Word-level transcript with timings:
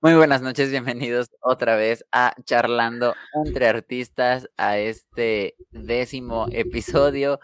Muy 0.00 0.14
buenas 0.14 0.42
noches, 0.42 0.70
bienvenidos 0.70 1.28
otra 1.40 1.74
vez 1.74 2.04
a 2.12 2.32
Charlando 2.44 3.16
entre 3.34 3.66
Artistas, 3.66 4.48
a 4.56 4.78
este 4.78 5.56
décimo 5.72 6.46
episodio 6.52 7.40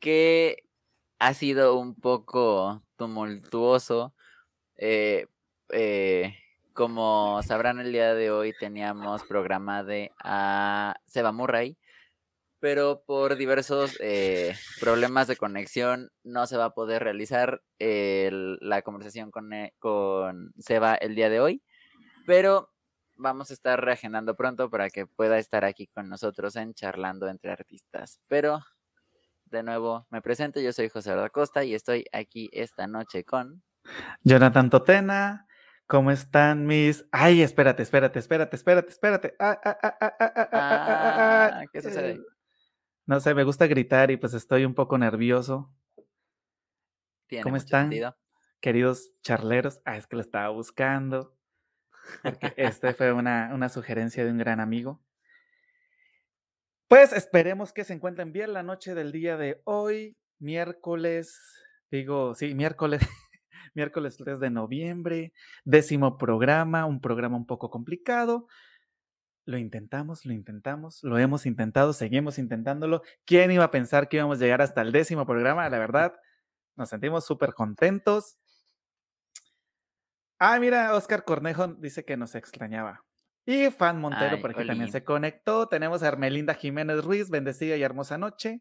que 0.00 0.64
ha 1.20 1.34
sido 1.34 1.76
un 1.78 1.94
poco 1.94 2.82
tumultuoso. 2.96 4.12
Eh, 4.76 5.28
eh, 5.70 6.34
como 6.72 7.40
sabrán, 7.44 7.78
el 7.78 7.92
día 7.92 8.12
de 8.14 8.32
hoy 8.32 8.54
teníamos 8.58 9.22
programado 9.22 9.92
a 10.18 10.96
Seba 11.06 11.30
Murray, 11.30 11.78
pero 12.58 13.04
por 13.06 13.36
diversos 13.36 13.96
eh, 14.00 14.56
problemas 14.80 15.28
de 15.28 15.36
conexión 15.36 16.10
no 16.24 16.48
se 16.48 16.56
va 16.56 16.66
a 16.66 16.74
poder 16.74 17.04
realizar 17.04 17.62
la 17.78 18.82
conversación 18.82 19.30
con, 19.30 19.48
con 19.78 20.52
Seba 20.58 20.96
el 20.96 21.14
día 21.14 21.30
de 21.30 21.38
hoy 21.38 21.62
pero 22.24 22.74
vamos 23.16 23.50
a 23.50 23.54
estar 23.54 23.82
reagendando 23.82 24.36
pronto 24.36 24.70
para 24.70 24.90
que 24.90 25.06
pueda 25.06 25.38
estar 25.38 25.64
aquí 25.64 25.86
con 25.86 26.08
nosotros 26.08 26.56
en 26.56 26.74
Charlando 26.74 27.28
entre 27.28 27.52
Artistas. 27.52 28.20
Pero, 28.28 28.60
de 29.46 29.62
nuevo, 29.62 30.06
me 30.10 30.22
presento, 30.22 30.60
yo 30.60 30.72
soy 30.72 30.88
José 30.88 31.14
Costa 31.32 31.64
y 31.64 31.74
estoy 31.74 32.06
aquí 32.12 32.50
esta 32.52 32.86
noche 32.86 33.24
con... 33.24 33.62
Jonathan 34.22 34.70
Totena, 34.70 35.46
¿cómo 35.86 36.10
están 36.10 36.66
mis... 36.66 37.06
Ay, 37.12 37.42
espérate, 37.42 37.82
espérate, 37.82 38.18
espérate, 38.18 38.56
espérate, 38.56 38.88
espérate. 38.88 39.36
Ah, 39.38 39.60
¿Qué 41.72 41.82
sucede? 41.82 42.20
No 43.06 43.20
sé, 43.20 43.34
me 43.34 43.44
gusta 43.44 43.66
gritar 43.66 44.10
y 44.10 44.16
pues 44.16 44.32
estoy 44.32 44.64
un 44.64 44.74
poco 44.74 44.96
nervioso. 44.96 45.70
¿Cómo 47.42 47.56
están? 47.56 47.92
Queridos 48.60 49.12
charleros, 49.20 49.82
ah, 49.84 49.98
es 49.98 50.06
que 50.06 50.16
lo 50.16 50.22
estaba 50.22 50.48
buscando 50.48 51.36
porque 52.22 52.52
este 52.56 52.94
fue 52.94 53.12
una, 53.12 53.68
sugerencia 53.68 54.24
de 54.24 54.30
un 54.30 54.38
gran 54.38 54.60
amigo. 54.60 55.00
Pues 56.88 57.12
esperemos 57.12 57.72
que 57.72 57.84
se 57.84 57.94
encuentren 57.94 58.32
bien 58.32 58.52
la 58.52 58.62
noche 58.62 58.94
del 58.94 59.10
día 59.10 59.36
de 59.36 59.60
hoy, 59.64 60.16
miércoles, 60.38 61.38
digo, 61.90 62.34
sí, 62.34 62.54
miércoles, 62.54 63.00
miércoles 63.74 64.16
3 64.16 64.38
de 64.38 64.50
noviembre, 64.50 65.32
décimo 65.64 66.18
programa, 66.18 66.84
un 66.84 67.00
programa 67.00 67.36
un 67.36 67.46
poco 67.46 67.70
complicado. 67.70 68.46
Lo 69.46 69.58
intentamos, 69.58 70.24
lo 70.24 70.32
intentamos, 70.32 71.02
lo 71.02 71.18
hemos 71.18 71.46
intentado, 71.46 71.92
seguimos 71.92 72.38
intentándolo. 72.38 73.02
¿Quién 73.26 73.50
iba 73.50 73.64
a 73.64 73.70
pensar 73.70 74.08
que 74.08 74.16
íbamos 74.16 74.38
a 74.38 74.42
llegar 74.42 74.62
hasta 74.62 74.80
el 74.80 74.92
décimo 74.92 75.26
programa? 75.26 75.68
La 75.68 75.78
verdad, 75.78 76.14
nos 76.76 76.88
sentimos 76.88 77.26
súper 77.26 77.52
contentos. 77.54 78.38
Ah, 80.46 80.60
mira, 80.60 80.94
Oscar 80.94 81.24
Cornejo 81.24 81.68
dice 81.68 82.04
que 82.04 82.18
nos 82.18 82.34
extrañaba. 82.34 83.02
Y 83.46 83.70
Fan 83.70 83.98
Montero, 83.98 84.38
por 84.42 84.50
aquí 84.50 84.66
también 84.66 84.92
se 84.92 85.02
conectó. 85.02 85.68
Tenemos 85.68 86.02
a 86.02 86.08
Hermelinda 86.08 86.52
Jiménez 86.52 87.02
Ruiz, 87.02 87.30
bendecida 87.30 87.76
y 87.76 87.82
hermosa 87.82 88.18
noche. 88.18 88.60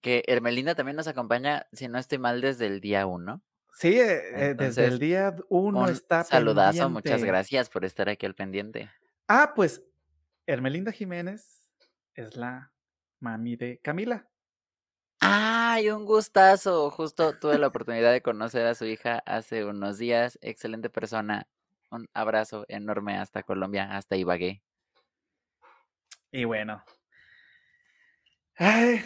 Que 0.00 0.24
Hermelinda 0.26 0.74
también 0.74 0.96
nos 0.96 1.06
acompaña, 1.06 1.66
si 1.72 1.86
no 1.88 1.98
estoy 1.98 2.16
mal, 2.16 2.40
desde 2.40 2.66
el 2.66 2.80
día 2.80 3.04
uno. 3.04 3.42
Sí, 3.74 4.00
eh, 4.00 4.22
eh, 4.50 4.54
desde 4.56 4.86
el 4.86 4.98
día 4.98 5.36
uno 5.50 5.86
está 5.86 6.24
Saludazo, 6.24 6.88
muchas 6.88 7.22
gracias 7.22 7.68
por 7.68 7.84
estar 7.84 8.08
aquí 8.08 8.24
al 8.24 8.34
pendiente. 8.34 8.90
Ah, 9.28 9.52
pues 9.54 9.82
Hermelinda 10.46 10.92
Jiménez 10.92 11.68
es 12.14 12.36
la 12.36 12.72
mami 13.20 13.56
de 13.56 13.80
Camila. 13.82 14.30
Ay, 15.26 15.88
un 15.88 16.04
gustazo. 16.04 16.90
Justo 16.90 17.38
tuve 17.38 17.58
la 17.58 17.68
oportunidad 17.68 18.12
de 18.12 18.20
conocer 18.20 18.66
a 18.66 18.74
su 18.74 18.84
hija 18.84 19.22
hace 19.24 19.64
unos 19.64 19.96
días. 19.96 20.38
Excelente 20.42 20.90
persona. 20.90 21.48
Un 21.90 22.08
abrazo 22.12 22.66
enorme 22.68 23.16
hasta 23.16 23.42
Colombia, 23.42 23.96
hasta 23.96 24.16
Ibagué. 24.16 24.62
Y 26.30 26.44
bueno. 26.44 26.84
Ay, 28.56 29.02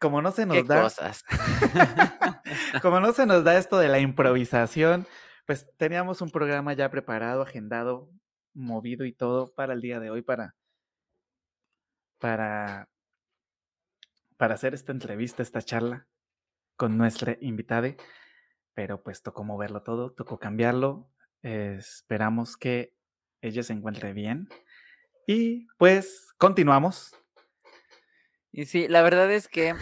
como 0.00 0.20
no 0.20 0.32
se 0.32 0.44
nos 0.44 0.66
da. 0.66 0.82
Cosas? 0.82 1.24
como 2.82 2.98
no 2.98 3.12
se 3.12 3.26
nos 3.26 3.44
da 3.44 3.56
esto 3.56 3.78
de 3.78 3.88
la 3.88 4.00
improvisación, 4.00 5.06
pues 5.46 5.66
teníamos 5.76 6.20
un 6.20 6.30
programa 6.30 6.72
ya 6.72 6.90
preparado, 6.90 7.42
agendado, 7.42 8.10
movido 8.54 9.04
y 9.04 9.12
todo 9.12 9.54
para 9.54 9.72
el 9.72 9.80
día 9.80 10.00
de 10.00 10.10
hoy, 10.10 10.22
para, 10.22 10.56
para 12.18 12.88
para 14.44 14.56
hacer 14.56 14.74
esta 14.74 14.92
entrevista, 14.92 15.42
esta 15.42 15.62
charla 15.62 16.06
con 16.76 16.98
nuestra 16.98 17.38
invitada, 17.40 17.94
pero 18.74 19.02
pues 19.02 19.22
tocó 19.22 19.42
moverlo 19.42 19.82
todo, 19.82 20.12
tocó 20.12 20.38
cambiarlo. 20.38 21.10
esperamos 21.40 22.58
que 22.58 22.94
ella 23.40 23.62
se 23.62 23.72
encuentre 23.72 24.12
bien. 24.12 24.50
Y 25.26 25.66
pues 25.78 26.34
continuamos. 26.36 27.16
Y 28.52 28.66
sí, 28.66 28.86
la 28.86 29.00
verdad 29.00 29.32
es 29.32 29.48
que 29.48 29.76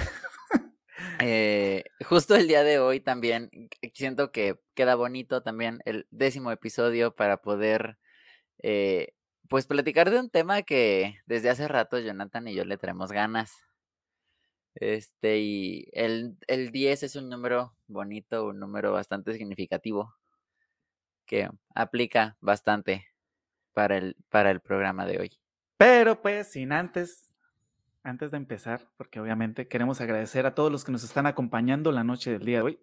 eh, 1.19 1.83
justo 2.05 2.37
el 2.37 2.47
día 2.47 2.62
de 2.62 2.79
hoy 2.79 3.00
también 3.00 3.50
siento 3.94 4.31
que 4.31 4.61
queda 4.75 4.94
bonito 4.94 5.43
también 5.43 5.81
el 5.87 6.06
décimo 6.12 6.53
episodio 6.53 7.17
para 7.17 7.39
poder 7.39 7.99
eh, 8.62 9.12
pues 9.49 9.67
platicar 9.67 10.12
de 10.12 10.21
un 10.21 10.31
tema 10.31 10.62
que 10.62 11.17
desde 11.27 11.50
hace 11.50 11.67
rato 11.67 11.99
Jonathan 11.99 12.47
y 12.47 12.55
yo 12.55 12.65
le 12.65 12.79
traemos 12.79 13.11
ganas. 13.11 13.72
Este, 14.75 15.38
y 15.38 15.88
el, 15.93 16.37
el 16.47 16.71
10 16.71 17.03
es 17.03 17.16
un 17.16 17.28
número 17.28 17.75
bonito, 17.87 18.47
un 18.47 18.59
número 18.59 18.93
bastante 18.93 19.33
significativo 19.34 20.15
que 21.27 21.50
aplica 21.75 22.37
bastante 22.41 23.06
para 23.72 23.97
el, 23.97 24.16
para 24.28 24.50
el 24.50 24.61
programa 24.61 25.06
de 25.06 25.19
hoy. 25.19 25.38
Pero 25.77 26.21
pues, 26.21 26.53
sin 26.53 26.72
antes, 26.72 27.34
antes 28.03 28.31
de 28.31 28.37
empezar, 28.37 28.88
porque 28.97 29.21
obviamente 29.21 29.69
queremos 29.69 30.00
agradecer 30.00 30.47
a 30.47 30.55
todos 30.55 30.71
los 30.71 30.84
que 30.84 30.93
nos 30.93 31.05
están 31.05 31.27
acompañando 31.27 31.93
la 31.93 32.05
noche 32.05 32.31
del 32.31 32.44
día 32.44 32.59
de 32.59 32.62
hoy. 32.62 32.81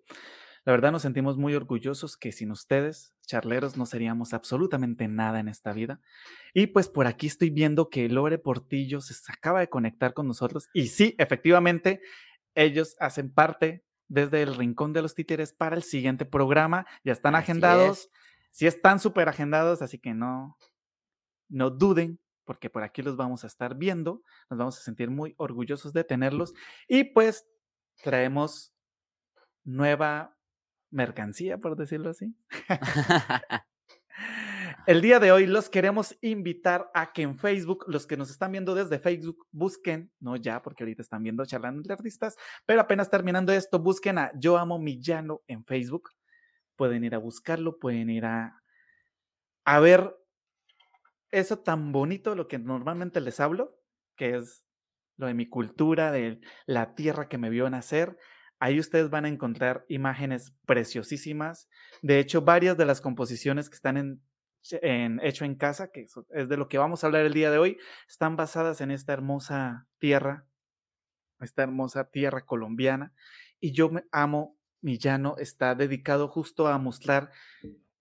La 0.70 0.74
verdad 0.74 0.92
nos 0.92 1.02
sentimos 1.02 1.36
muy 1.36 1.56
orgullosos 1.56 2.16
que 2.16 2.32
sin 2.32 2.52
ustedes, 2.52 3.16
charleros, 3.26 3.76
no 3.76 3.88
seríamos 3.88 4.36
absolutamente 4.36 5.08
nada 5.08 5.40
en 5.40 5.48
esta 5.48 5.74
vida. 5.74 6.00
Y 6.54 6.68
pues 6.68 6.90
por 6.90 7.08
aquí 7.08 7.26
estoy 7.26 7.50
viendo 7.50 7.90
que 7.90 8.08
Lore 8.08 8.38
Portillo 8.38 9.02
se 9.02 9.16
acaba 9.32 9.62
de 9.62 9.70
conectar 9.70 10.14
con 10.14 10.28
nosotros. 10.28 10.70
Y 10.72 10.90
sí, 10.90 11.16
efectivamente, 11.18 12.02
ellos 12.54 12.96
hacen 13.00 13.34
parte 13.34 13.84
desde 14.10 14.44
el 14.44 14.54
Rincón 14.54 14.94
de 14.94 15.02
los 15.02 15.16
Títeres 15.16 15.54
para 15.54 15.76
el 15.76 15.82
siguiente 15.82 16.26
programa. 16.26 16.86
Ya 17.04 17.14
están 17.14 17.34
agendados. 17.34 18.12
Sí 18.52 18.68
están 18.68 19.00
súper 19.00 19.28
agendados, 19.28 19.82
así 19.82 19.98
que 19.98 20.14
no, 20.14 20.56
no 21.48 21.72
duden 21.72 22.20
porque 22.46 22.70
por 22.70 22.84
aquí 22.84 23.02
los 23.02 23.18
vamos 23.18 23.44
a 23.44 23.48
estar 23.48 23.74
viendo, 23.76 24.22
nos 24.52 24.60
vamos 24.60 24.78
a 24.78 24.84
sentir 24.84 25.10
muy 25.10 25.34
orgullosos 25.38 25.94
de 25.94 26.04
tenerlos 26.04 26.54
y 26.88 27.06
pues 27.06 27.48
traemos 28.04 28.72
nueva 29.64 30.36
mercancía, 30.92 31.58
por 31.58 31.76
decirlo 31.76 32.10
así. 32.10 32.36
El 34.86 35.02
día 35.02 35.20
de 35.20 35.32
hoy 35.32 35.46
los 35.46 35.70
queremos 35.70 36.18
invitar 36.22 36.90
a 36.94 37.12
que 37.12 37.22
en 37.22 37.38
Facebook, 37.38 37.86
los 37.88 38.08
que 38.08 38.18
nos 38.18 38.32
están 38.32 38.52
viendo 38.52 38.74
desde 38.74 38.98
Facebook, 39.00 39.46
busquen, 39.52 40.12
no 40.20 40.36
ya, 40.36 40.62
porque 40.62 40.84
ahorita 40.84 41.02
están 41.02 41.22
viendo 41.22 41.46
charlando 41.46 41.84
de 41.84 41.94
artistas, 41.94 42.36
pero 42.66 42.82
apenas 42.82 43.10
terminando 43.10 43.54
esto, 43.54 43.80
busquen 43.80 44.18
a 44.18 44.32
Yo 44.40 44.58
Amo 44.58 44.80
Millano 44.80 45.44
en 45.48 45.64
Facebook. 45.64 46.10
Pueden 46.76 47.04
ir 47.04 47.14
a 47.14 47.20
buscarlo, 47.20 47.78
pueden 47.78 48.10
ir 48.10 48.26
a, 48.26 48.64
a 49.66 49.80
ver 49.80 50.16
eso 51.32 51.60
tan 51.60 51.92
bonito, 51.92 52.34
lo 52.36 52.48
que 52.48 52.58
normalmente 52.58 53.22
les 53.22 53.40
hablo, 53.40 53.80
que 54.16 54.38
es 54.38 54.66
lo 55.18 55.28
de 55.28 55.34
mi 55.34 55.48
cultura, 55.48 56.12
de 56.12 56.40
la 56.66 56.96
tierra 56.96 57.28
que 57.28 57.38
me 57.38 57.50
vio 57.50 57.70
nacer, 57.70 58.18
Ahí 58.60 58.80
ustedes 58.80 59.10
van 59.10 59.26
a 59.26 59.30
encontrar 59.30 59.86
imágenes 59.88 60.54
preciosísimas. 60.66 61.70
De 62.02 62.20
hecho, 62.20 62.42
varias 62.42 62.78
de 62.78 62.86
las 62.86 63.00
composiciones 63.00 63.70
que 63.70 63.76
están 63.76 63.98
en, 63.98 65.20
hecho 65.24 65.46
en 65.46 65.56
casa, 65.56 65.92
que 65.92 66.06
es 66.30 66.50
de 66.50 66.58
lo 66.58 66.68
que 66.68 66.78
vamos 66.78 67.04
a 67.04 67.08
hablar 67.08 67.26
el 67.26 67.34
día 67.34 67.52
de 67.52 67.58
hoy, 67.58 67.78
están 68.08 68.36
basadas 68.36 68.82
en 68.82 68.92
esta 68.92 69.14
hermosa 69.14 69.88
tierra, 69.98 70.46
esta 71.40 71.64
hermosa 71.64 72.10
tierra 72.10 72.46
colombiana. 72.46 73.14
Y 73.62 73.72
yo 73.72 73.90
me 73.90 74.04
amo 74.12 74.58
mi 74.82 74.98
llano, 74.98 75.36
está 75.38 75.76
dedicado 75.76 76.28
justo 76.28 76.68
a 76.68 76.78
mostrar 76.78 77.32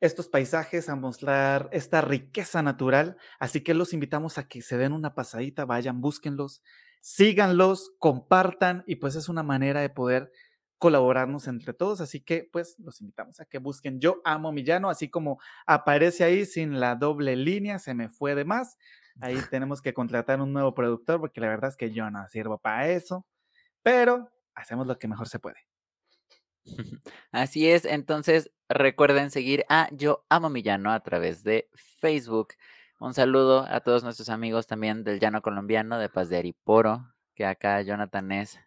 estos 0.01 0.29
paisajes, 0.29 0.89
a 0.89 0.97
mostrar 0.97 1.69
esta 1.73 2.01
riqueza 2.01 2.63
natural. 2.63 3.17
Así 3.39 3.63
que 3.63 3.75
los 3.75 3.93
invitamos 3.93 4.39
a 4.39 4.49
que 4.49 4.63
se 4.63 4.77
den 4.77 4.93
una 4.93 5.15
pasadita, 5.15 5.65
vayan, 5.65 6.01
búsquenlos, 6.01 6.63
síganlos, 7.01 7.93
compartan 7.99 8.85
y 8.87 8.97
pues 8.97 9.17
es 9.17 9.29
una 9.29 9.43
manera 9.43 9.81
de 9.81 9.91
poder 9.91 10.31
colaborarnos 10.79 11.47
entre 11.49 11.75
todos. 11.75 12.01
Así 12.01 12.21
que, 12.21 12.49
pues, 12.51 12.79
los 12.79 13.01
invitamos 13.01 13.41
a 13.41 13.45
que 13.45 13.59
busquen 13.59 14.01
Yo 14.01 14.21
Amo 14.25 14.53
Millano, 14.53 14.89
así 14.91 15.09
como 15.09 15.41
aparece 15.67 16.25
ahí 16.25 16.47
sin 16.47 16.81
la 16.81 16.95
doble 16.95 17.37
línea, 17.37 17.79
se 17.79 17.95
me 17.95 18.09
fue 18.09 18.35
de 18.35 18.45
más. 18.45 18.79
Ahí 19.21 19.37
tenemos 19.53 19.83
que 19.83 19.95
contratar 19.95 20.41
un 20.41 20.53
nuevo 20.53 20.75
productor 20.75 21.21
porque 21.21 21.41
la 21.41 21.49
verdad 21.49 21.71
es 21.71 21.77
que 21.77 21.93
yo 21.93 22.11
no 22.11 22.27
sirvo 22.29 22.59
para 22.59 22.89
eso, 22.89 23.27
pero 23.83 24.31
hacemos 24.55 24.87
lo 24.87 24.99
que 24.99 25.09
mejor 25.09 25.29
se 25.29 25.39
puede. 25.39 25.57
Así 27.33 27.69
es, 27.69 27.85
entonces 27.85 28.51
recuerden 28.69 29.31
seguir 29.31 29.65
a 29.69 29.89
Yo 29.93 30.27
Amo 30.29 30.51
Mi 30.51 30.63
Llano 30.63 30.93
a 30.93 31.01
través 31.01 31.43
de 31.43 31.69
Facebook. 31.73 32.49
Un 33.01 33.15
saludo 33.15 33.65
a 33.69 33.81
todos 33.81 34.03
nuestros 34.03 34.29
amigos 34.29 34.67
también 34.67 35.05
del 35.05 35.21
Llano 35.21 35.41
Colombiano, 35.41 35.99
de 35.99 36.09
Paz 36.09 36.29
de 36.29 36.39
Ariporo, 36.39 37.15
que 37.35 37.47
acá 37.47 37.81
Jonathan 37.83 38.33
es 38.33 38.59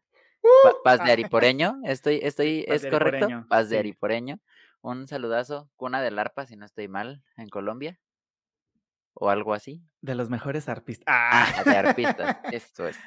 Paz 0.84 1.04
de 1.04 1.12
Ariporeño, 1.12 1.80
estoy, 1.84 2.20
estoy, 2.24 2.66
¿es 2.68 2.86
correcto? 2.86 3.46
Paz 3.48 3.70
de 3.70 3.80
Ariporeño. 3.80 4.40
Un 4.82 5.08
saludazo, 5.08 5.70
cuna 5.76 6.02
del 6.02 6.18
arpa, 6.18 6.46
si 6.46 6.56
no 6.56 6.66
estoy 6.66 6.88
mal, 6.88 7.24
en 7.38 7.50
Colombia. 7.50 8.00
O 9.14 9.30
algo 9.30 9.54
así. 9.54 9.84
De 10.02 10.16
los 10.16 10.30
mejores 10.30 10.70
arpistas. 10.70 11.06
Ah, 11.08 11.54
ah 11.58 11.64
de 11.64 11.78
arpistas, 11.78 12.38
esto 12.52 12.88
es. 12.88 12.98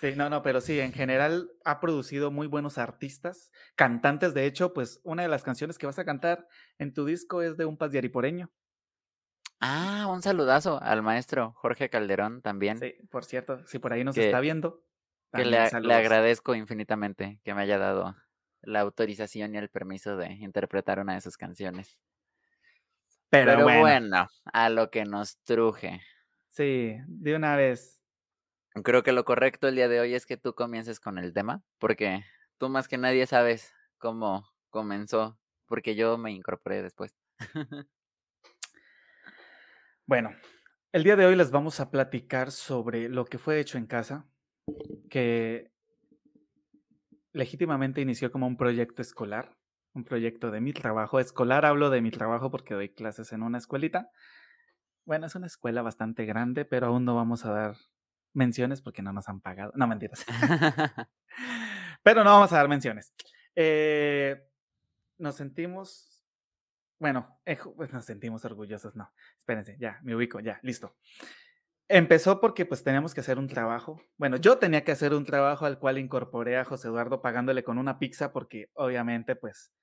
Sí, 0.00 0.14
no, 0.16 0.28
no, 0.28 0.42
pero 0.42 0.60
sí, 0.60 0.80
en 0.80 0.92
general 0.92 1.50
ha 1.64 1.78
producido 1.78 2.30
muy 2.32 2.48
buenos 2.48 2.76
artistas, 2.76 3.52
cantantes. 3.76 4.34
De 4.34 4.46
hecho, 4.46 4.74
pues 4.74 5.00
una 5.04 5.22
de 5.22 5.28
las 5.28 5.44
canciones 5.44 5.78
que 5.78 5.86
vas 5.86 5.98
a 5.98 6.04
cantar 6.04 6.46
en 6.78 6.92
tu 6.92 7.04
disco 7.04 7.40
es 7.40 7.56
de 7.56 7.64
un 7.64 7.78
paz 7.78 7.92
de 7.92 7.98
Ariporeño. 7.98 8.50
Ah, 9.60 10.08
un 10.10 10.20
saludazo 10.22 10.82
al 10.82 11.02
maestro 11.02 11.54
Jorge 11.56 11.88
Calderón 11.88 12.42
también. 12.42 12.78
Sí, 12.78 12.94
por 13.10 13.24
cierto, 13.24 13.64
si 13.66 13.78
por 13.78 13.92
ahí 13.92 14.02
nos 14.02 14.18
está 14.18 14.40
viendo. 14.40 14.82
Que 15.32 15.44
le, 15.44 15.70
le, 15.80 15.94
agradezco 15.94 16.54
infinitamente 16.54 17.40
que 17.42 17.54
me 17.54 17.62
haya 17.62 17.78
dado 17.78 18.14
la 18.60 18.80
autorización 18.80 19.54
y 19.54 19.58
el 19.58 19.70
permiso 19.70 20.16
de 20.16 20.32
interpretar 20.32 21.00
una 21.00 21.14
de 21.14 21.20
sus 21.20 21.36
canciones. 21.36 22.00
Pero, 23.30 23.64
bueno. 23.64 24.28
a 24.52 24.68
lo 24.68 24.90
que 24.90 25.04
nos 25.04 25.38
truje. 25.44 26.02
Sí, 26.48 26.96
de 27.06 27.34
una 27.34 27.56
vez. 27.56 28.02
Creo 28.84 29.02
que 29.02 29.12
lo 29.12 29.24
correcto 29.24 29.68
el 29.68 29.74
día 29.74 29.88
de 29.88 30.00
hoy 30.00 30.14
es 30.14 30.26
que 30.26 30.36
tú 30.36 30.54
comiences 30.54 31.00
con 31.00 31.18
el 31.18 31.32
tema, 31.32 31.62
porque 31.78 32.24
tú 32.58 32.68
más 32.68 32.88
que 32.88 32.98
nadie 32.98 33.26
sabes 33.26 33.72
cómo 33.96 34.46
comenzó, 34.68 35.38
porque 35.66 35.94
yo 35.94 36.18
me 36.18 36.30
incorporé 36.30 36.82
después. 36.82 37.14
bueno, 40.06 40.34
el 40.92 41.04
día 41.04 41.16
de 41.16 41.24
hoy 41.24 41.36
les 41.36 41.50
vamos 41.50 41.80
a 41.80 41.90
platicar 41.90 42.50
sobre 42.50 43.08
lo 43.08 43.24
que 43.24 43.38
fue 43.38 43.60
hecho 43.60 43.78
en 43.78 43.86
casa, 43.86 44.26
que 45.10 45.72
legítimamente 47.32 48.00
inició 48.00 48.30
como 48.30 48.46
un 48.46 48.56
proyecto 48.56 49.02
escolar, 49.02 49.56
un 49.94 50.04
proyecto 50.04 50.50
de 50.50 50.60
mi 50.60 50.72
trabajo 50.72 51.20
escolar. 51.20 51.64
Hablo 51.64 51.90
de 51.90 52.00
mi 52.00 52.10
trabajo 52.10 52.50
porque 52.50 52.74
doy 52.74 52.88
clases 52.88 53.32
en 53.32 53.42
una 53.42 53.58
escuelita. 53.58 54.10
Bueno, 55.04 55.26
es 55.26 55.34
una 55.34 55.46
escuela 55.46 55.82
bastante 55.82 56.24
grande, 56.24 56.64
pero 56.64 56.86
aún 56.86 57.04
no 57.04 57.14
vamos 57.14 57.44
a 57.44 57.52
dar 57.52 57.76
menciones 58.32 58.82
porque 58.82 59.02
no 59.02 59.12
nos 59.12 59.28
han 59.28 59.40
pagado. 59.40 59.72
No, 59.74 59.86
mentiras. 59.86 60.24
pero 62.02 62.24
no 62.24 62.30
vamos 62.30 62.52
a 62.52 62.56
dar 62.56 62.68
menciones. 62.68 63.12
Eh, 63.54 64.42
nos 65.18 65.36
sentimos, 65.36 66.24
bueno, 66.98 67.40
pues 67.76 67.92
nos 67.92 68.04
sentimos 68.04 68.44
orgullosos, 68.44 68.96
no. 68.96 69.12
Espérense, 69.36 69.76
ya, 69.78 70.00
me 70.02 70.14
ubico, 70.14 70.40
ya, 70.40 70.58
listo. 70.62 70.96
Empezó 71.94 72.40
porque 72.40 72.64
pues 72.64 72.82
teníamos 72.82 73.12
que 73.12 73.20
hacer 73.20 73.38
un 73.38 73.48
trabajo. 73.48 74.00
Bueno, 74.16 74.38
yo 74.38 74.56
tenía 74.56 74.82
que 74.82 74.92
hacer 74.92 75.12
un 75.12 75.26
trabajo 75.26 75.66
al 75.66 75.78
cual 75.78 75.98
incorporé 75.98 76.56
a 76.56 76.64
José 76.64 76.88
Eduardo 76.88 77.20
pagándole 77.20 77.62
con 77.64 77.76
una 77.76 77.98
pizza 77.98 78.32
porque 78.32 78.70
obviamente 78.72 79.36
pues 79.36 79.74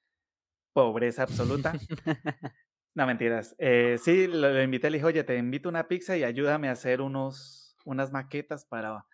pobreza 0.73 1.21
absoluta. 1.21 1.73
no 2.95 3.05
mentiras. 3.05 3.55
Eh, 3.59 3.99
sí, 4.01 4.25
lo, 4.25 4.59
invité, 4.59 4.89
le 4.89 4.97
dije, 4.97 5.05
oye, 5.05 5.23
te 5.23 5.37
invito 5.37 5.69
una 5.69 5.87
pizza 5.87 6.17
y 6.17 6.23
ayúdame 6.23 6.69
a 6.69 6.71
hacer 6.71 7.01
unos, 7.01 7.75
unas 7.85 8.11
maquetas 8.11 8.65
para, 8.65 9.05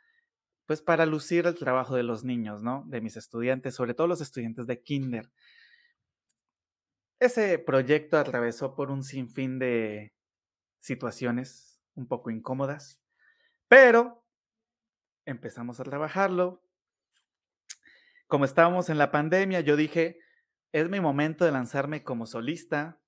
pues 0.65 0.81
para 0.81 1.05
lucir 1.05 1.47
el 1.47 1.55
trabajo 1.55 1.97
de 1.97 2.03
los 2.03 2.23
niños, 2.23 2.63
¿no? 2.63 2.85
De 2.87 3.01
mis 3.01 3.17
estudiantes, 3.17 3.75
sobre 3.75 3.93
todo 3.93 4.07
los 4.07 4.21
estudiantes 4.21 4.67
de 4.67 4.81
kinder. 4.81 5.29
Ese 7.19 7.59
proyecto 7.59 8.17
atravesó 8.17 8.73
por 8.73 8.89
un 8.89 9.03
sinfín 9.03 9.59
de 9.59 10.13
situaciones 10.79 11.74
un 11.95 12.07
poco 12.07 12.29
incómodas, 12.29 13.01
pero 13.67 14.23
empezamos 15.25 15.79
a 15.79 15.83
trabajarlo. 15.83 16.61
Como 18.27 18.45
estábamos 18.45 18.89
en 18.89 18.97
la 18.97 19.11
pandemia, 19.11 19.61
yo 19.61 19.75
dije, 19.75 20.19
es 20.71 20.89
mi 20.89 20.99
momento 20.99 21.45
de 21.45 21.51
lanzarme 21.51 22.03
como 22.03 22.25
solista. 22.25 22.99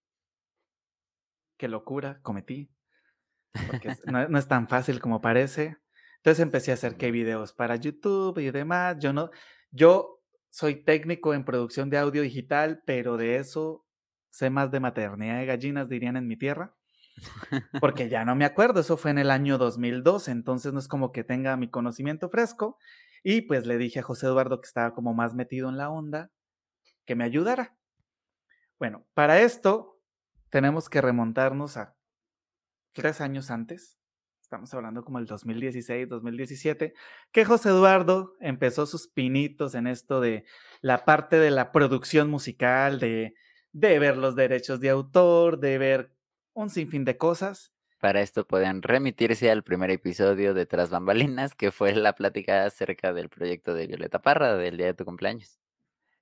Qué 1.57 1.67
locura 1.67 2.21
cometí, 2.21 2.71
porque 3.67 3.95
no, 4.05 4.37
es 4.37 4.47
tan 4.47 4.67
fácil 4.67 5.01
como 5.01 5.21
parece. 5.21 5.77
Entonces 6.17 6.41
empecé 6.41 6.71
a 6.71 6.75
hacer 6.75 6.97
qué 6.97 7.11
videos 7.11 7.53
para 7.53 7.75
YouTube 7.75 8.37
y 8.39 8.51
demás. 8.51 8.97
Yo 8.99 9.11
no, 9.11 9.31
yo 9.71 10.21
soy 10.49 10.83
técnico 10.83 11.33
en 11.33 11.45
producción 11.45 11.89
de 11.89 11.97
audio 11.97 12.21
digital, 12.21 12.83
pero 12.85 13.17
de 13.17 13.37
eso 13.37 13.85
sé 14.29 14.49
más 14.49 14.71
de 14.71 14.79
maternidad 14.79 15.39
de 15.39 15.45
gallinas, 15.47 15.89
dirían 15.89 16.15
en 16.15 16.27
mi 16.27 16.37
tierra. 16.37 16.76
Porque 17.79 18.09
ya 18.09 18.25
no 18.25 18.35
me 18.35 18.45
acuerdo, 18.45 18.81
eso 18.81 18.97
fue 18.97 19.11
en 19.11 19.17
el 19.17 19.31
año 19.31 19.57
2012, 19.57 20.31
entonces 20.31 20.73
no 20.73 20.79
es 20.79 20.87
como 20.87 21.11
que 21.11 21.23
tenga 21.23 21.57
mi 21.57 21.69
conocimiento 21.69 22.29
fresco. 22.29 22.77
Y 23.23 23.41
pues 23.41 23.65
le 23.65 23.77
dije 23.77 23.99
a 23.99 24.03
José 24.03 24.27
Eduardo 24.27 24.61
que 24.61 24.67
estaba 24.67 24.93
como 24.93 25.13
más 25.13 25.33
metido 25.33 25.69
en 25.69 25.77
la 25.77 25.89
onda, 25.89 26.31
que 27.05 27.15
me 27.15 27.23
ayudara. 27.23 27.75
Bueno, 28.79 29.05
para 29.13 29.41
esto 29.41 29.99
tenemos 30.49 30.89
que 30.89 31.01
remontarnos 31.01 31.77
a 31.77 31.95
tres 32.93 33.21
años 33.21 33.51
antes, 33.51 33.97
estamos 34.41 34.73
hablando 34.73 35.03
como 35.03 35.19
el 35.19 35.25
2016, 35.25 36.07
2017, 36.07 36.93
que 37.31 37.45
José 37.45 37.69
Eduardo 37.69 38.35
empezó 38.39 38.85
sus 38.85 39.07
pinitos 39.07 39.75
en 39.75 39.87
esto 39.87 40.21
de 40.21 40.45
la 40.81 41.05
parte 41.05 41.37
de 41.37 41.51
la 41.51 41.71
producción 41.71 42.29
musical, 42.29 42.99
de, 42.99 43.33
de 43.73 43.99
ver 43.99 44.15
los 44.17 44.35
derechos 44.35 44.79
de 44.79 44.89
autor, 44.89 45.59
de 45.59 45.77
ver 45.77 46.16
un 46.57 46.71
sinfín 46.71 47.05
de 47.05 47.17
cosas. 47.17 47.71
Para 47.99 48.21
esto 48.21 48.47
pueden 48.47 48.81
remitirse 48.81 49.51
al 49.51 49.63
primer 49.63 49.91
episodio 49.91 50.55
de 50.55 50.65
Tras 50.65 50.89
Bambalinas, 50.89 51.53
que 51.53 51.71
fue 51.71 51.93
la 51.93 52.13
plática 52.13 52.65
acerca 52.65 53.13
del 53.13 53.29
proyecto 53.29 53.75
de 53.75 53.85
Violeta 53.85 54.23
Parra 54.23 54.57
del 54.57 54.75
día 54.75 54.87
de 54.87 54.93
tu 54.95 55.05
cumpleaños. 55.05 55.59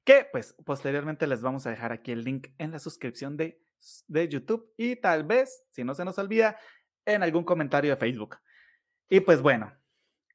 Que 0.04 0.28
pues 0.30 0.54
posteriormente 0.66 1.26
les 1.26 1.42
vamos 1.42 1.66
a 1.66 1.70
dejar 1.70 1.94
aquí 1.94 2.12
el 2.12 2.26
link 2.26 2.50
en 2.58 2.72
la 2.72 2.80
suscripción 2.80 3.38
de, 3.38 3.62
de 4.08 4.28
YouTube 4.28 4.74
y 4.76 4.98
tal 4.98 5.24
vez, 5.24 5.64
si 5.72 5.86
no 5.86 5.96
se 5.96 6.04
nos 6.04 6.20
olvida, 6.20 6.60
en 7.06 7.24
algún 7.24 7.46
comentario 7.46 7.92
de 7.92 7.98
Facebook. 7.98 8.36
Y 9.08 9.22
pues 9.22 9.42
bueno, 9.42 9.74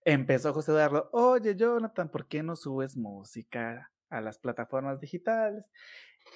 empezó 0.03 0.55
José 0.55 0.73
Eduardo, 0.73 1.11
oye 1.13 1.55
Jonathan, 1.57 2.11
¿por 2.11 2.27
qué 2.27 2.43
no 2.43 2.57
subes 2.57 2.97
música 2.97 3.93
a 4.09 4.21
las 4.23 4.39
plataformas 4.39 4.99
digitales? 4.99 5.65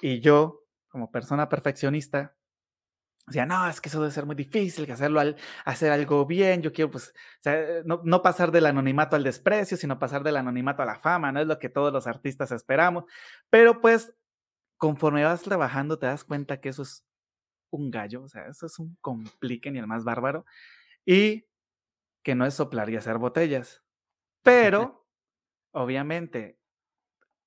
Y 0.03 0.19
yo, 0.19 0.65
como 0.87 1.11
persona 1.11 1.49
perfeccionista, 1.49 2.35
sea, 3.31 3.45
no, 3.45 3.67
es 3.67 3.81
que 3.81 3.89
eso 3.89 3.99
debe 3.99 4.11
ser 4.11 4.25
muy 4.25 4.35
difícil, 4.35 4.85
que 4.85 4.91
hacerlo 4.91 5.19
al, 5.19 5.35
hacer 5.65 5.91
algo 5.91 6.25
bien, 6.27 6.61
yo 6.61 6.71
quiero 6.71 6.91
pues, 6.91 7.13
no, 7.83 8.01
no, 8.03 8.21
pasar 8.21 8.51
del 8.51 8.67
anonimato 8.67 9.15
al 9.15 9.23
desprecio, 9.23 9.77
sino 9.77 9.97
pasar 9.97 10.23
del 10.23 10.37
anonimato 10.37 10.83
a 10.83 10.85
la 10.85 10.99
fama, 10.99 11.31
no 11.31 11.41
es 11.41 11.47
lo 11.47 11.57
que 11.57 11.69
todos 11.69 11.91
los 11.91 12.05
artistas 12.05 12.51
esperamos, 12.51 13.05
pero 13.49 13.81
pues 13.81 14.13
conforme 14.77 15.23
vas 15.23 15.41
trabajando 15.41 15.97
te 15.97 16.05
das 16.05 16.23
cuenta 16.23 16.59
que 16.59 16.69
eso 16.69 16.83
es 16.83 17.03
un 17.71 17.89
gallo, 17.89 18.23
o 18.23 18.27
sea, 18.27 18.45
eso 18.47 18.67
es 18.67 18.77
un 18.77 18.95
complique 19.01 19.71
ni 19.71 19.79
el 19.79 19.87
más 19.87 20.03
bárbaro, 20.03 20.45
y 21.03 21.47
que 22.21 22.35
no 22.35 22.45
es 22.45 22.53
soplar 22.53 22.91
y 22.91 22.95
hacer 22.95 23.17
botellas, 23.17 23.83
pero 24.43 25.07
obviamente, 25.71 26.59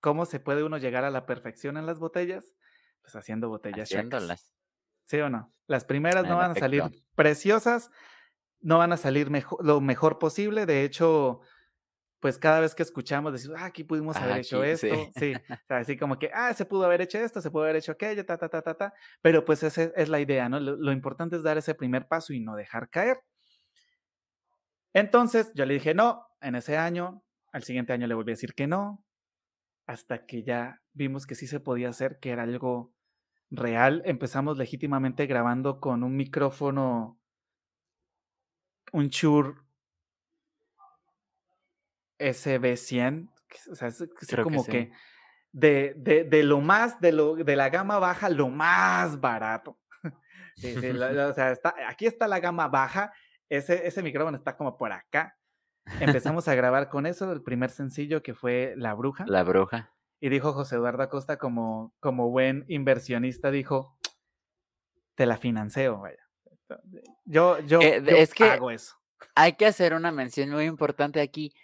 ¿cómo 0.00 0.26
se 0.26 0.40
puede 0.40 0.64
uno 0.64 0.78
llegar 0.78 1.04
a 1.04 1.10
la 1.10 1.24
perfección 1.24 1.76
en 1.76 1.86
las 1.86 2.00
botellas? 2.00 2.56
Pues 3.00 3.14
haciendo 3.14 3.48
botellas. 3.48 3.88
Haciéndolas. 3.88 4.57
¿Sí 5.08 5.18
o 5.20 5.30
no? 5.30 5.50
Las 5.66 5.86
primeras 5.86 6.24
no 6.26 6.36
van 6.36 6.50
a 6.50 6.54
salir 6.54 6.82
preciosas, 7.14 7.90
no 8.60 8.76
van 8.76 8.92
a 8.92 8.98
salir 8.98 9.30
lo 9.60 9.80
mejor 9.80 10.18
posible. 10.18 10.66
De 10.66 10.84
hecho, 10.84 11.40
pues 12.20 12.38
cada 12.38 12.60
vez 12.60 12.74
que 12.74 12.82
escuchamos 12.82 13.32
decimos, 13.32 13.56
ah, 13.58 13.64
aquí 13.64 13.84
pudimos 13.84 14.16
haber 14.16 14.38
hecho 14.38 14.62
esto. 14.62 14.94
Sí. 15.16 15.32
así 15.68 15.96
como 15.96 16.18
que, 16.18 16.30
ah, 16.34 16.52
se 16.52 16.66
pudo 16.66 16.84
haber 16.84 17.00
hecho 17.00 17.18
esto, 17.18 17.40
se 17.40 17.50
pudo 17.50 17.62
haber 17.62 17.76
hecho 17.76 17.92
aquello, 17.92 18.26
ta, 18.26 18.36
ta, 18.36 18.50
ta, 18.50 18.60
ta, 18.60 18.74
ta. 18.74 18.94
Pero 19.22 19.46
pues 19.46 19.62
esa 19.62 19.84
es 19.84 20.10
la 20.10 20.20
idea, 20.20 20.50
¿no? 20.50 20.60
Lo, 20.60 20.92
importante 20.92 21.36
es 21.36 21.42
dar 21.42 21.56
ese 21.56 21.74
primer 21.74 22.06
paso 22.06 22.34
y 22.34 22.40
no 22.40 22.54
dejar 22.54 22.90
caer. 22.90 23.20
Entonces 24.92 25.52
yo 25.54 25.64
le 25.64 25.74
dije 25.74 25.94
no 25.94 26.26
en 26.42 26.54
ese 26.54 26.76
año, 26.76 27.24
al 27.52 27.62
siguiente 27.62 27.94
año 27.94 28.06
le 28.06 28.14
volví 28.14 28.32
a 28.32 28.34
decir 28.34 28.52
que 28.54 28.66
no, 28.66 29.02
hasta 29.86 30.26
que 30.26 30.42
ya 30.42 30.82
vimos 30.92 31.26
que 31.26 31.34
sí 31.34 31.46
se 31.46 31.60
podía 31.60 31.88
hacer, 31.88 32.18
que 32.20 32.30
era 32.30 32.42
algo 32.42 32.92
real, 33.50 34.02
empezamos 34.04 34.58
legítimamente 34.58 35.26
grabando 35.26 35.80
con 35.80 36.02
un 36.02 36.16
micrófono, 36.16 37.18
un 38.92 39.08
Shure 39.08 39.54
SB100, 42.18 43.30
o 43.70 43.74
sea, 43.74 43.88
es, 43.88 44.04
como 44.42 44.64
que, 44.64 44.90
de, 45.52 45.94
de, 45.96 46.24
de, 46.24 46.42
lo 46.42 46.60
más, 46.60 47.00
de, 47.00 47.12
lo, 47.12 47.36
de 47.36 47.56
la 47.56 47.70
gama 47.70 47.98
baja, 47.98 48.28
lo 48.28 48.48
más 48.48 49.20
barato. 49.20 49.78
o 50.04 51.34
sea, 51.34 51.52
está, 51.52 51.74
aquí 51.88 52.06
está 52.06 52.28
la 52.28 52.40
gama 52.40 52.68
baja, 52.68 53.12
ese, 53.48 53.86
ese 53.86 54.02
micrófono 54.02 54.36
está 54.36 54.56
como 54.56 54.76
por 54.76 54.92
acá. 54.92 55.36
Empezamos 56.00 56.48
a 56.48 56.54
grabar 56.54 56.90
con 56.90 57.06
eso, 57.06 57.32
el 57.32 57.42
primer 57.42 57.70
sencillo 57.70 58.22
que 58.22 58.34
fue 58.34 58.74
La 58.76 58.92
Bruja. 58.94 59.24
La 59.26 59.42
Bruja. 59.42 59.94
Y 60.20 60.28
dijo 60.30 60.52
José 60.52 60.76
Eduardo 60.76 61.02
Acosta 61.02 61.38
como, 61.38 61.94
como 62.00 62.30
buen 62.30 62.64
inversionista, 62.68 63.50
dijo, 63.50 63.96
te 65.14 65.26
la 65.26 65.36
financio, 65.36 65.98
vaya. 66.00 66.18
Yo, 67.24 67.60
yo, 67.60 67.80
Eh, 67.80 68.02
yo 68.04 68.16
es 68.16 68.34
que 68.34 68.44
hago 68.44 68.70
eso. 68.70 68.96
hay 69.34 69.54
que 69.54 69.66
hacer 69.66 69.94
una 69.94 70.12
mención 70.12 70.50
muy 70.50 70.64
importante 70.64 71.20
aquí. 71.20 71.54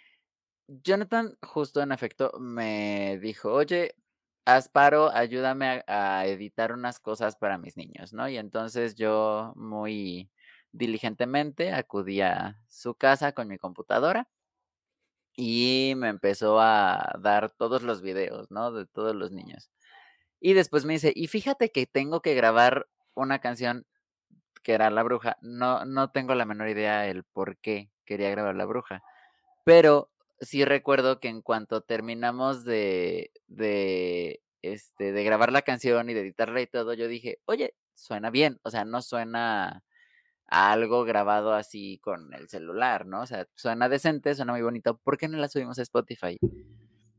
Jonathan, 0.67 1.37
justo 1.43 1.81
en 1.81 1.91
efecto, 1.91 2.31
me 2.39 3.19
dijo, 3.21 3.51
oye, 3.53 3.95
Asparo, 4.45 5.09
ayúdame 5.11 5.83
a, 5.87 6.19
a 6.19 6.25
editar 6.27 6.71
unas 6.71 6.99
cosas 6.99 7.35
para 7.35 7.57
mis 7.57 7.77
niños, 7.77 8.13
¿no? 8.13 8.27
Y 8.29 8.37
entonces 8.37 8.95
yo 8.95 9.53
muy 9.55 10.29
diligentemente 10.71 11.73
acudí 11.73 12.21
a 12.21 12.59
su 12.67 12.95
casa 12.95 13.31
con 13.31 13.47
mi 13.47 13.57
computadora 13.57 14.27
y 15.35 15.93
me 15.97 16.09
empezó 16.09 16.59
a 16.59 17.13
dar 17.21 17.51
todos 17.51 17.83
los 17.83 18.01
videos, 18.01 18.49
¿no? 18.51 18.71
De 18.71 18.85
todos 18.85 19.15
los 19.15 19.31
niños. 19.31 19.71
Y 20.39 20.53
después 20.53 20.85
me 20.85 20.93
dice, 20.93 21.11
y 21.15 21.27
fíjate 21.27 21.71
que 21.71 21.87
tengo 21.87 22.21
que 22.21 22.35
grabar 22.35 22.87
una 23.15 23.39
canción 23.39 23.85
que 24.63 24.73
era 24.73 24.89
La 24.89 25.03
Bruja. 25.03 25.37
No, 25.41 25.85
no 25.85 26.11
tengo 26.11 26.35
la 26.35 26.45
menor 26.45 26.69
idea 26.69 27.07
el 27.07 27.23
por 27.23 27.57
qué 27.57 27.91
quería 28.05 28.31
grabar 28.31 28.55
La 28.55 28.65
Bruja. 28.65 29.03
Pero 29.63 30.11
sí 30.41 30.65
recuerdo 30.65 31.19
que 31.19 31.29
en 31.29 31.41
cuanto 31.41 31.81
terminamos 31.81 32.65
de, 32.65 33.31
de, 33.47 34.41
este, 34.61 35.13
de 35.13 35.23
grabar 35.23 35.51
la 35.51 35.61
canción 35.63 36.09
y 36.09 36.13
de 36.13 36.21
editarla 36.21 36.61
y 36.61 36.67
todo, 36.67 36.93
yo 36.93 37.07
dije, 37.07 37.39
oye, 37.45 37.75
suena 37.95 38.29
bien. 38.31 38.59
O 38.63 38.71
sea, 38.71 38.85
no 38.85 39.01
suena 39.01 39.84
algo 40.47 41.03
grabado 41.05 41.53
así 41.53 41.99
con 41.99 42.33
el 42.33 42.49
celular, 42.49 43.05
¿no? 43.05 43.21
O 43.21 43.25
sea, 43.25 43.47
suena 43.55 43.89
decente, 43.89 44.35
suena 44.35 44.53
muy 44.53 44.61
bonito. 44.61 44.97
¿Por 44.97 45.17
qué 45.17 45.27
no 45.27 45.37
la 45.37 45.47
subimos 45.47 45.79
a 45.79 45.83
Spotify? 45.83 46.37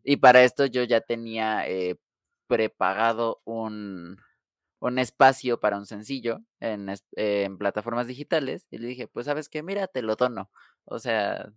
Y 0.04 0.16
para 0.18 0.42
esto 0.44 0.66
yo 0.66 0.84
ya 0.84 1.00
tenía 1.00 1.68
eh, 1.68 1.96
prepagado 2.46 3.40
un, 3.44 4.18
un 4.80 4.98
espacio 4.98 5.60
para 5.60 5.76
un 5.76 5.86
sencillo 5.86 6.40
en, 6.60 6.86
plataformas 7.58 8.06
digitales 8.06 8.66
y 8.70 8.78
le 8.78 8.88
dije, 8.88 9.08
pues 9.08 9.26
sabes 9.26 9.48
qué, 9.48 9.62
mira, 9.62 9.88
te 9.88 10.02
lo 10.02 10.16
dono. 10.16 10.50
O 10.84 10.98
sea, 10.98 11.52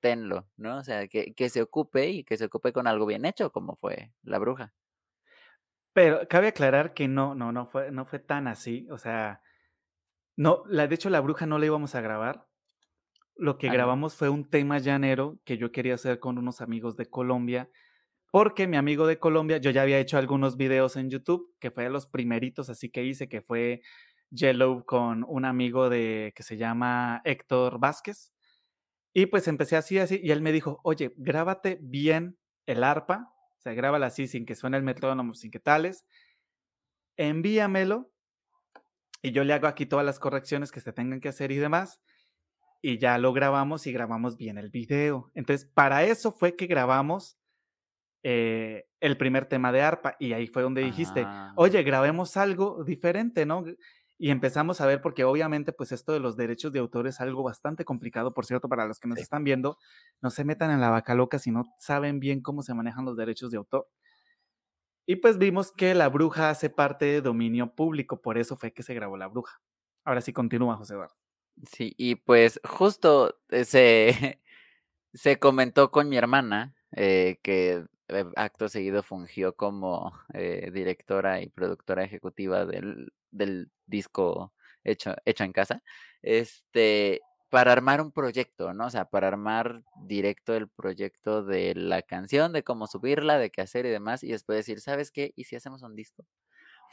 tenlo, 0.00 0.48
¿no? 0.56 0.78
O 0.78 0.84
sea, 0.84 1.08
que, 1.08 1.34
que 1.34 1.48
se 1.48 1.62
ocupe 1.62 2.08
y 2.10 2.24
que 2.24 2.36
se 2.36 2.46
ocupe 2.46 2.72
con 2.72 2.86
algo 2.86 3.06
bien 3.06 3.24
hecho, 3.24 3.50
como 3.52 3.76
fue 3.76 4.12
La 4.22 4.38
Bruja. 4.38 4.74
Pero 5.92 6.28
cabe 6.28 6.48
aclarar 6.48 6.94
que 6.94 7.08
no, 7.08 7.34
no, 7.34 7.52
no 7.52 7.66
fue, 7.66 7.90
no 7.90 8.04
fue 8.04 8.18
tan 8.18 8.46
así. 8.46 8.86
O 8.90 8.98
sea, 8.98 9.40
no, 10.38 10.62
la, 10.68 10.86
de 10.86 10.94
hecho, 10.94 11.10
la 11.10 11.20
bruja 11.20 11.46
no 11.46 11.58
la 11.58 11.66
íbamos 11.66 11.96
a 11.96 12.00
grabar. 12.00 12.46
Lo 13.34 13.58
que 13.58 13.66
Ah, 13.68 13.72
grabamos 13.72 14.14
fue 14.14 14.28
un 14.28 14.48
tema 14.48 14.78
llanero 14.78 15.40
que 15.44 15.58
yo 15.58 15.72
quería 15.72 15.94
hacer 15.94 16.20
con 16.20 16.38
unos 16.38 16.60
amigos 16.60 16.96
de 16.96 17.06
Colombia. 17.10 17.68
Porque 18.30 18.68
mi 18.68 18.76
amigo 18.76 19.08
de 19.08 19.18
Colombia, 19.18 19.58
yo 19.58 19.72
ya 19.72 19.82
había 19.82 19.98
hecho 19.98 20.16
algunos 20.16 20.56
videos 20.56 20.94
en 20.94 21.10
YouTube, 21.10 21.56
que 21.58 21.72
fue 21.72 21.84
de 21.84 21.90
los 21.90 22.06
primeritos 22.06 22.70
así 22.70 22.88
que 22.88 23.02
hice, 23.02 23.28
que 23.28 23.42
fue 23.42 23.82
Yellow 24.30 24.84
con 24.84 25.24
un 25.26 25.44
amigo 25.44 25.90
de 25.90 26.32
que 26.36 26.44
se 26.44 26.56
llama 26.56 27.20
Héctor 27.24 27.80
Vázquez. 27.80 28.32
Y 29.12 29.26
pues 29.26 29.48
empecé 29.48 29.74
así, 29.76 29.98
así, 29.98 30.20
y 30.22 30.30
él 30.30 30.40
me 30.40 30.52
dijo, 30.52 30.80
oye, 30.84 31.14
grábate 31.16 31.80
bien 31.82 32.38
el 32.66 32.84
arpa, 32.84 33.34
o 33.58 33.60
sea, 33.60 33.74
grábala 33.74 34.06
así 34.06 34.28
sin 34.28 34.46
que 34.46 34.54
suene 34.54 34.76
el 34.76 34.84
metrónomo, 34.84 35.34
sin 35.34 35.50
que 35.50 35.58
tales, 35.58 36.06
envíamelo 37.16 38.12
y 39.22 39.32
yo 39.32 39.44
le 39.44 39.54
hago 39.54 39.66
aquí 39.66 39.86
todas 39.86 40.06
las 40.06 40.18
correcciones 40.18 40.72
que 40.72 40.80
se 40.80 40.92
tengan 40.92 41.20
que 41.20 41.28
hacer 41.30 41.52
y 41.52 41.56
demás, 41.56 42.00
y 42.82 42.98
ya 42.98 43.18
lo 43.18 43.32
grabamos 43.32 43.86
y 43.86 43.92
grabamos 43.92 44.36
bien 44.36 44.58
el 44.58 44.70
video. 44.70 45.30
Entonces, 45.34 45.66
para 45.74 46.04
eso 46.04 46.32
fue 46.32 46.56
que 46.56 46.66
grabamos 46.66 47.38
eh, 48.22 48.86
el 49.00 49.16
primer 49.18 49.46
tema 49.46 49.72
de 49.72 49.82
arpa, 49.82 50.16
y 50.18 50.32
ahí 50.32 50.46
fue 50.48 50.62
donde 50.62 50.82
dijiste, 50.82 51.30
Ah, 51.30 51.52
oye, 51.54 51.82
grabemos 51.82 52.36
algo 52.36 52.84
diferente, 52.84 53.46
¿no? 53.46 53.64
Y 54.18 54.30
empezamos 54.30 54.80
a 54.80 54.86
ver, 54.86 55.00
porque 55.02 55.24
obviamente, 55.24 55.72
pues 55.72 55.92
esto 55.92 56.12
de 56.12 56.20
los 56.20 56.36
derechos 56.36 56.72
de 56.72 56.80
autor 56.80 57.06
es 57.06 57.20
algo 57.20 57.42
bastante 57.44 57.84
complicado, 57.84 58.34
por 58.34 58.46
cierto, 58.46 58.68
para 58.68 58.86
los 58.86 58.98
que 58.98 59.08
nos 59.08 59.18
Sí. 59.18 59.22
están 59.22 59.44
viendo, 59.44 59.78
no 60.20 60.30
se 60.30 60.44
metan 60.44 60.70
en 60.72 60.80
la 60.80 60.90
vaca 60.90 61.14
loca 61.14 61.38
si 61.38 61.50
no 61.52 61.64
saben 61.78 62.18
bien 62.20 62.42
cómo 62.42 62.62
se 62.62 62.74
manejan 62.74 63.04
los 63.04 63.16
derechos 63.16 63.50
de 63.52 63.58
autor. 63.58 63.88
Y 65.10 65.16
pues 65.16 65.38
vimos 65.38 65.72
que 65.72 65.94
la 65.94 66.10
bruja 66.10 66.50
hace 66.50 66.68
parte 66.68 67.06
de 67.06 67.22
dominio 67.22 67.74
público, 67.74 68.20
por 68.20 68.36
eso 68.36 68.58
fue 68.58 68.74
que 68.74 68.82
se 68.82 68.92
grabó 68.92 69.16
la 69.16 69.26
bruja. 69.26 69.58
Ahora 70.04 70.20
sí 70.20 70.34
continúa, 70.34 70.76
José 70.76 70.92
Eduardo. 70.92 71.16
sí, 71.66 71.94
y 71.96 72.16
pues 72.16 72.60
justo 72.62 73.40
eh, 73.48 73.64
se, 73.64 74.42
se 75.14 75.38
comentó 75.38 75.90
con 75.90 76.10
mi 76.10 76.18
hermana 76.18 76.74
eh, 76.92 77.40
que 77.42 77.86
eh, 78.08 78.24
acto 78.36 78.68
seguido 78.68 79.02
fungió 79.02 79.56
como 79.56 80.12
directora 80.74 81.40
y 81.40 81.48
productora 81.48 82.04
ejecutiva 82.04 82.66
del, 82.66 83.10
del 83.30 83.70
disco 83.86 84.52
hecho, 84.84 85.14
hecho 85.24 85.44
en 85.44 85.52
casa, 85.54 85.82
este, 86.20 87.22
para 87.50 87.72
armar 87.72 88.00
un 88.00 88.12
proyecto, 88.12 88.74
¿no? 88.74 88.86
O 88.86 88.90
sea, 88.90 89.06
para 89.06 89.28
armar 89.28 89.82
directo 90.04 90.54
el 90.54 90.68
proyecto 90.68 91.42
de 91.44 91.74
la 91.74 92.02
canción, 92.02 92.52
de 92.52 92.62
cómo 92.62 92.86
subirla, 92.86 93.38
de 93.38 93.50
qué 93.50 93.62
hacer 93.62 93.86
y 93.86 93.90
demás, 93.90 94.22
y 94.24 94.32
después 94.32 94.58
decir, 94.58 94.80
¿sabes 94.80 95.10
qué? 95.10 95.32
¿Y 95.36 95.44
si 95.44 95.56
hacemos 95.56 95.82
un 95.82 95.94
disco? 95.96 96.26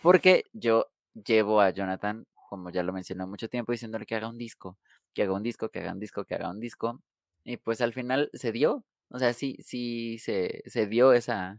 Porque 0.02 0.44
yo 0.54 0.88
llevo 1.14 1.62
a 1.62 1.72
Jonathan, 1.72 2.26
como 2.50 2.70
ya 2.70 2.84
lo 2.84 2.94
mencioné 2.94 3.26
mucho 3.26 3.50
tiempo, 3.50 3.72
diciéndole 3.72 4.06
que 4.06 4.16
haga 4.16 4.30
un 4.30 4.38
disco, 4.38 4.78
que 5.14 5.24
haga 5.24 5.34
un 5.34 5.44
disco, 5.44 5.70
que 5.70 5.80
haga 5.80 5.92
un 5.94 6.00
disco, 6.00 6.26
que 6.26 6.36
haga 6.36 6.50
un 6.50 6.60
disco. 6.60 7.02
Y 7.44 7.58
pues 7.58 7.82
al 7.82 7.94
final 7.94 8.30
se 8.34 8.52
dio. 8.52 8.86
O 9.10 9.20
sea, 9.20 9.34
sí, 9.34 9.58
sí 9.62 10.18
se, 10.20 10.64
se 10.66 10.88
dio 10.88 11.14
esa, 11.14 11.58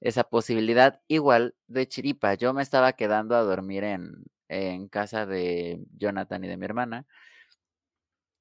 esa 0.00 0.24
posibilidad. 0.24 1.00
Igual 1.08 1.54
de 1.66 1.88
chiripa. 1.88 2.34
Yo 2.34 2.52
me 2.54 2.62
estaba 2.62 2.92
quedando 2.94 3.36
a 3.36 3.42
dormir 3.42 3.84
en, 3.84 4.12
en 4.48 4.88
casa 4.88 5.26
de 5.26 5.80
Jonathan 5.96 6.44
y 6.44 6.48
de 6.48 6.56
mi 6.56 6.64
hermana. 6.64 7.06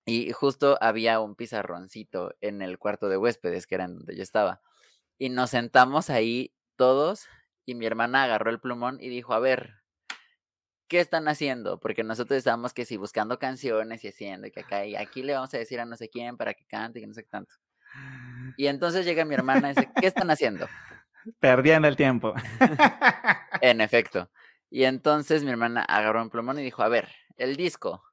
Y 0.10 0.32
justo 0.32 0.78
había 0.80 1.20
un 1.20 1.36
pizarroncito 1.36 2.34
en 2.40 2.62
el 2.62 2.80
cuarto 2.80 3.10
de 3.10 3.18
huéspedes, 3.18 3.68
que 3.68 3.76
era 3.76 3.84
en 3.84 3.98
donde 3.98 4.16
yo 4.16 4.24
estaba. 4.24 4.62
Y 5.18 5.28
nos 5.28 5.50
sentamos 5.50 6.10
ahí 6.10 6.56
todos 6.78 7.28
y 7.66 7.76
mi 7.76 7.86
hermana 7.86 8.24
agarró 8.24 8.50
el 8.50 8.62
plumón 8.62 9.00
y 9.02 9.10
dijo, 9.10 9.34
a 9.34 9.40
ver, 9.40 9.82
¿qué 10.88 11.02
están 11.02 11.28
haciendo? 11.28 11.82
Porque 11.82 12.06
nosotros 12.06 12.38
estábamos 12.38 12.74
que 12.74 12.86
sí, 12.86 12.96
buscando 12.96 13.38
canciones 13.38 14.06
y 14.06 14.08
haciendo, 14.08 14.48
y 14.48 14.52
que 14.52 14.62
acá, 14.62 14.86
y 14.86 14.96
aquí 14.96 15.24
le 15.24 15.34
vamos 15.34 15.54
a 15.54 15.58
decir 15.58 15.82
a 15.82 15.86
no 15.86 15.98
sé 15.98 16.08
quién 16.08 16.38
para 16.38 16.54
que 16.54 16.66
cante 16.66 17.00
y 17.00 17.02
que 17.02 17.08
no 17.08 17.14
sé 17.14 17.24
qué 17.24 17.30
tanto. 17.30 17.56
Y 18.56 18.68
entonces 18.68 19.06
llega 19.06 19.26
mi 19.26 19.36
hermana 19.36 19.72
y 19.72 19.76
dice, 19.76 19.90
¿qué 20.00 20.08
están 20.08 20.32
haciendo? 20.32 20.70
Perdiendo 21.42 21.90
el 21.90 21.98
tiempo. 21.98 22.34
En 23.60 23.82
efecto. 23.82 24.30
Y 24.70 24.86
entonces 24.86 25.44
mi 25.44 25.52
hermana 25.52 25.82
agarró 25.82 26.22
un 26.22 26.30
plumón 26.30 26.60
y 26.60 26.64
dijo, 26.64 26.82
a 26.82 26.88
ver, 26.88 27.10
el 27.36 27.58
disco, 27.58 28.04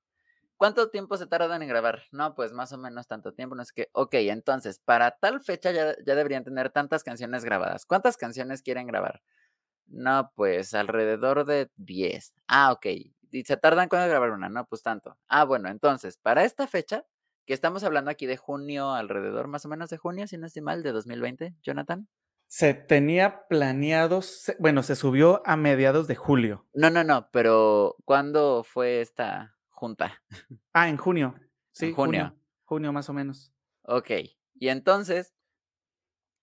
¿cuánto 0.56 0.90
tiempo 0.90 1.16
se 1.16 1.26
tardan 1.26 1.62
en 1.62 1.68
grabar? 1.68 2.04
No, 2.12 2.34
pues 2.34 2.52
más 2.52 2.72
o 2.72 2.78
menos 2.78 3.06
tanto 3.06 3.32
tiempo, 3.32 3.54
no 3.54 3.62
es 3.62 3.72
que, 3.72 3.88
ok, 3.92 4.14
entonces, 4.14 4.78
para 4.78 5.12
tal 5.12 5.40
fecha 5.40 5.70
ya, 5.70 5.94
ya 6.04 6.14
deberían 6.14 6.44
tener 6.44 6.70
tantas 6.70 7.04
canciones 7.04 7.44
grabadas. 7.44 7.86
¿Cuántas 7.86 8.16
canciones 8.16 8.62
quieren 8.62 8.86
grabar? 8.86 9.22
No, 9.86 10.32
pues 10.34 10.74
alrededor 10.74 11.44
de 11.44 11.70
10. 11.76 12.34
Ah, 12.48 12.72
ok. 12.72 12.86
¿Y 13.30 13.42
se 13.44 13.56
tardan 13.56 13.88
cuándo 13.88 14.04
en 14.04 14.10
grabar 14.10 14.30
una? 14.30 14.48
No, 14.48 14.66
pues 14.66 14.82
tanto. 14.82 15.18
Ah, 15.28 15.44
bueno, 15.44 15.68
entonces, 15.68 16.16
para 16.16 16.44
esta 16.44 16.66
fecha, 16.66 17.04
que 17.46 17.54
estamos 17.54 17.84
hablando 17.84 18.10
aquí 18.10 18.26
de 18.26 18.36
junio, 18.36 18.92
alrededor 18.92 19.48
más 19.48 19.64
o 19.64 19.68
menos 19.68 19.90
de 19.90 19.98
junio, 19.98 20.26
si 20.26 20.38
no 20.38 20.46
estoy 20.46 20.62
mal, 20.62 20.82
de 20.82 20.92
2020, 20.92 21.54
Jonathan. 21.62 22.08
Se 22.46 22.74
tenía 22.74 23.46
planeado, 23.48 24.20
bueno, 24.58 24.82
se 24.82 24.96
subió 24.96 25.42
a 25.44 25.56
mediados 25.56 26.06
de 26.06 26.14
julio. 26.14 26.66
No, 26.72 26.90
no, 26.90 27.02
no, 27.02 27.28
pero 27.32 27.96
¿cuándo 28.04 28.62
fue 28.62 29.00
esta 29.00 29.56
junta? 29.74 30.22
Ah, 30.72 30.88
en 30.88 30.96
junio. 30.96 31.34
Sí, 31.72 31.92
junio. 31.92 32.26
junio. 32.26 32.40
Junio 32.64 32.92
más 32.92 33.08
o 33.08 33.12
menos. 33.12 33.52
Ok. 33.82 34.10
Y 34.54 34.68
entonces, 34.68 35.34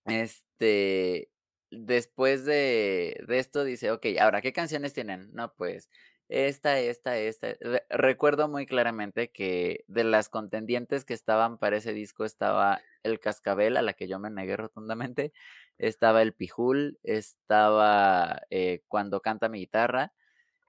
este, 0.04 1.30
después 1.70 2.44
de, 2.44 3.22
de 3.26 3.38
esto 3.38 3.64
dice, 3.64 3.90
ok, 3.90 4.06
ahora, 4.20 4.40
¿qué 4.42 4.52
canciones 4.52 4.92
tienen? 4.92 5.30
No, 5.32 5.54
pues, 5.54 5.90
esta, 6.28 6.78
esta, 6.78 7.18
esta. 7.18 7.54
Re- 7.60 7.86
Recuerdo 7.90 8.48
muy 8.48 8.66
claramente 8.66 9.30
que 9.30 9.84
de 9.86 10.04
las 10.04 10.28
contendientes 10.28 11.04
que 11.04 11.14
estaban 11.14 11.58
para 11.58 11.76
ese 11.76 11.92
disco 11.92 12.24
estaba 12.24 12.80
El 13.02 13.20
Cascabel, 13.20 13.76
a 13.76 13.82
la 13.82 13.92
que 13.94 14.08
yo 14.08 14.18
me 14.18 14.30
negué 14.30 14.56
rotundamente, 14.56 15.32
estaba 15.78 16.22
El 16.22 16.34
Pijul, 16.34 16.98
estaba 17.02 18.42
eh, 18.50 18.82
Cuando 18.88 19.20
canta 19.20 19.48
mi 19.48 19.58
guitarra, 19.60 20.12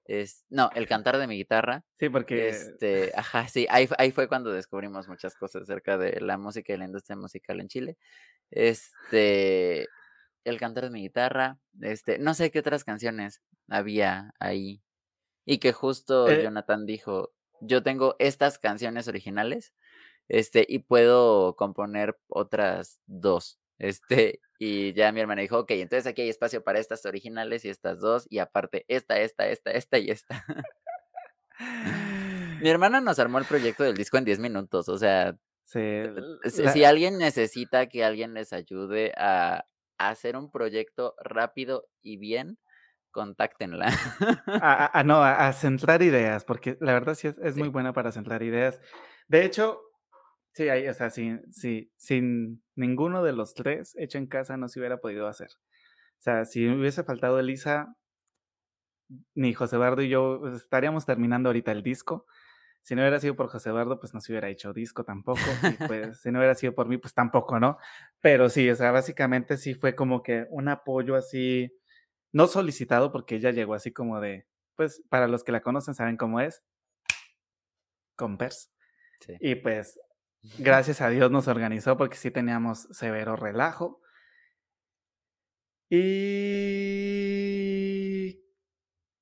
es, 0.05 0.45
no, 0.49 0.69
El 0.75 0.87
cantar 0.87 1.17
de 1.17 1.27
mi 1.27 1.37
guitarra. 1.37 1.85
Sí, 1.99 2.09
porque 2.09 2.49
Este, 2.49 3.11
ajá, 3.15 3.47
sí, 3.47 3.65
ahí, 3.69 3.87
ahí 3.97 4.11
fue 4.11 4.27
cuando 4.27 4.51
descubrimos 4.51 5.07
muchas 5.07 5.35
cosas 5.35 5.63
acerca 5.63 5.97
de 5.97 6.19
la 6.19 6.37
música 6.37 6.73
y 6.73 6.77
la 6.77 6.85
industria 6.85 7.15
musical 7.15 7.59
en 7.61 7.67
Chile. 7.67 7.97
Este, 8.51 9.87
el 10.43 10.59
cantar 10.59 10.85
de 10.85 10.89
mi 10.89 11.01
guitarra, 11.01 11.57
este, 11.81 12.19
no 12.19 12.33
sé 12.33 12.51
qué 12.51 12.59
otras 12.59 12.83
canciones 12.83 13.41
había 13.69 14.33
ahí. 14.39 14.81
Y 15.45 15.57
que 15.59 15.73
justo 15.73 16.29
Eh, 16.29 16.43
Jonathan 16.43 16.85
dijo, 16.85 17.33
yo 17.61 17.83
tengo 17.83 18.15
estas 18.19 18.59
canciones 18.59 19.07
originales, 19.07 19.73
este, 20.27 20.65
y 20.67 20.79
puedo 20.79 21.55
componer 21.55 22.17
otras 22.27 22.99
dos. 23.05 23.59
Este, 23.79 24.39
y 24.59 24.93
ya 24.93 25.11
mi 25.11 25.19
hermana 25.19 25.41
dijo, 25.41 25.59
ok, 25.59 25.71
entonces 25.71 26.07
aquí 26.07 26.21
hay 26.21 26.29
espacio 26.29 26.63
para 26.63 26.79
estas 26.79 27.05
originales 27.05 27.65
y 27.65 27.69
estas 27.69 27.99
dos, 27.99 28.27
y 28.29 28.39
aparte 28.39 28.85
esta, 28.87 29.19
esta, 29.19 29.47
esta, 29.47 29.71
esta 29.71 29.97
y 29.97 30.09
esta. 30.09 30.45
mi 32.61 32.69
hermana 32.69 33.01
nos 33.01 33.19
armó 33.19 33.39
el 33.39 33.45
proyecto 33.45 33.83
del 33.83 33.95
disco 33.95 34.17
en 34.17 34.25
10 34.25 34.39
minutos, 34.39 34.87
o 34.89 34.97
sea, 34.97 35.35
si, 35.65 36.83
alguien 36.83 37.17
necesita 37.17 37.87
que 37.87 38.03
alguien 38.03 38.33
les 38.33 38.53
ayude 38.53 39.13
a, 39.17 39.65
hacer 39.97 40.35
un 40.35 40.51
proyecto 40.51 41.15
rápido 41.23 41.87
y 42.01 42.17
bien, 42.17 42.57
contáctenla. 43.11 43.87
a, 44.47 45.03
no, 45.05 45.23
a, 45.23 45.53
centrar 45.53 46.01
ideas, 46.01 46.43
porque 46.43 46.77
la 46.81 46.93
verdad 46.93 47.15
sí 47.15 47.27
es, 47.27 47.55
muy 47.55 47.69
buena 47.69 47.93
para 47.93 48.11
centrar 48.11 48.43
ideas. 48.43 48.81
De 49.27 49.45
hecho, 49.45 49.79
sí, 50.53 50.69
hay, 50.69 50.87
o 50.87 50.93
sea, 50.93 51.09
sin, 51.09 51.41
sin 51.97 52.63
ninguno 52.75 53.23
de 53.23 53.33
los 53.33 53.53
tres 53.53 53.95
hecho 53.97 54.17
en 54.17 54.27
casa 54.27 54.57
no 54.57 54.67
se 54.67 54.79
hubiera 54.79 54.97
podido 54.97 55.27
hacer. 55.27 55.49
O 56.19 56.21
sea, 56.23 56.45
si 56.45 56.67
hubiese 56.67 57.03
faltado 57.03 57.39
Elisa, 57.39 57.97
ni 59.35 59.53
José 59.53 59.75
Eduardo 59.75 60.01
y 60.01 60.09
yo 60.09 60.39
pues, 60.39 60.55
estaríamos 60.55 61.05
terminando 61.05 61.49
ahorita 61.49 61.71
el 61.71 61.83
disco. 61.83 62.25
Si 62.81 62.95
no 62.95 63.01
hubiera 63.01 63.19
sido 63.19 63.35
por 63.35 63.47
José 63.47 63.69
Eduardo, 63.69 63.99
pues 63.99 64.13
no 64.13 64.19
se 64.19 64.31
hubiera 64.31 64.49
hecho 64.49 64.73
disco 64.73 65.03
tampoco. 65.03 65.39
Y 65.63 65.71
pues 65.87 66.21
si 66.21 66.31
no 66.31 66.39
hubiera 66.39 66.55
sido 66.55 66.73
por 66.73 66.87
mí, 66.87 66.97
pues 66.97 67.13
tampoco, 67.13 67.59
¿no? 67.59 67.77
Pero 68.21 68.49
sí, 68.49 68.69
o 68.69 68.75
sea, 68.75 68.91
básicamente 68.91 69.57
sí 69.57 69.73
fue 69.73 69.95
como 69.95 70.21
que 70.21 70.47
un 70.49 70.67
apoyo 70.67 71.15
así, 71.15 71.73
no 72.31 72.47
solicitado, 72.47 73.11
porque 73.11 73.35
ella 73.35 73.51
llegó 73.51 73.73
así 73.73 73.91
como 73.91 74.19
de, 74.19 74.47
pues 74.75 75.03
para 75.09 75.27
los 75.27 75.43
que 75.43 75.51
la 75.53 75.61
conocen 75.61 75.93
saben 75.93 76.17
cómo 76.17 76.41
es, 76.41 76.63
Compers. 78.15 78.71
Sí. 79.21 79.37
Y 79.39 79.55
pues 79.55 79.99
gracias 80.57 81.01
a 81.01 81.09
Dios 81.09 81.31
nos 81.31 81.47
organizó 81.47 81.97
porque 81.97 82.17
sí 82.17 82.31
teníamos 82.31 82.87
severo 82.91 83.35
relajo. 83.35 84.01
Y... 85.89 86.03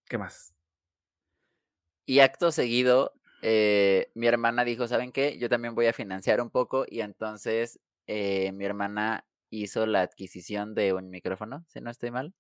¿Qué 0.05 0.17
más? 0.17 0.53
Y 2.05 2.19
acto 2.19 2.51
seguido 2.51 3.13
eh, 3.41 4.11
mi 4.13 4.27
hermana 4.27 4.63
dijo, 4.63 4.87
¿saben 4.87 5.11
qué? 5.11 5.37
Yo 5.39 5.49
también 5.49 5.73
voy 5.75 5.87
a 5.87 5.93
financiar 5.93 6.41
un 6.41 6.49
poco 6.51 6.85
y 6.87 7.01
entonces 7.01 7.79
eh, 8.07 8.51
mi 8.51 8.65
hermana 8.65 9.25
hizo 9.49 9.85
la 9.85 10.01
adquisición 10.01 10.75
de 10.75 10.93
un 10.93 11.09
micrófono, 11.09 11.65
si 11.67 11.81
no 11.81 11.89
estoy 11.89 12.11
mal. 12.11 12.33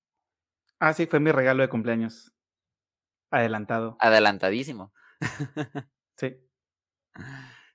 Ah, 0.79 0.93
sí, 0.93 1.07
fue 1.07 1.19
mi 1.19 1.31
regalo 1.31 1.63
de 1.63 1.69
cumpleaños. 1.69 2.33
Adelantado. 3.31 3.97
Adelantadísimo. 3.99 4.93
sí. 6.17 6.37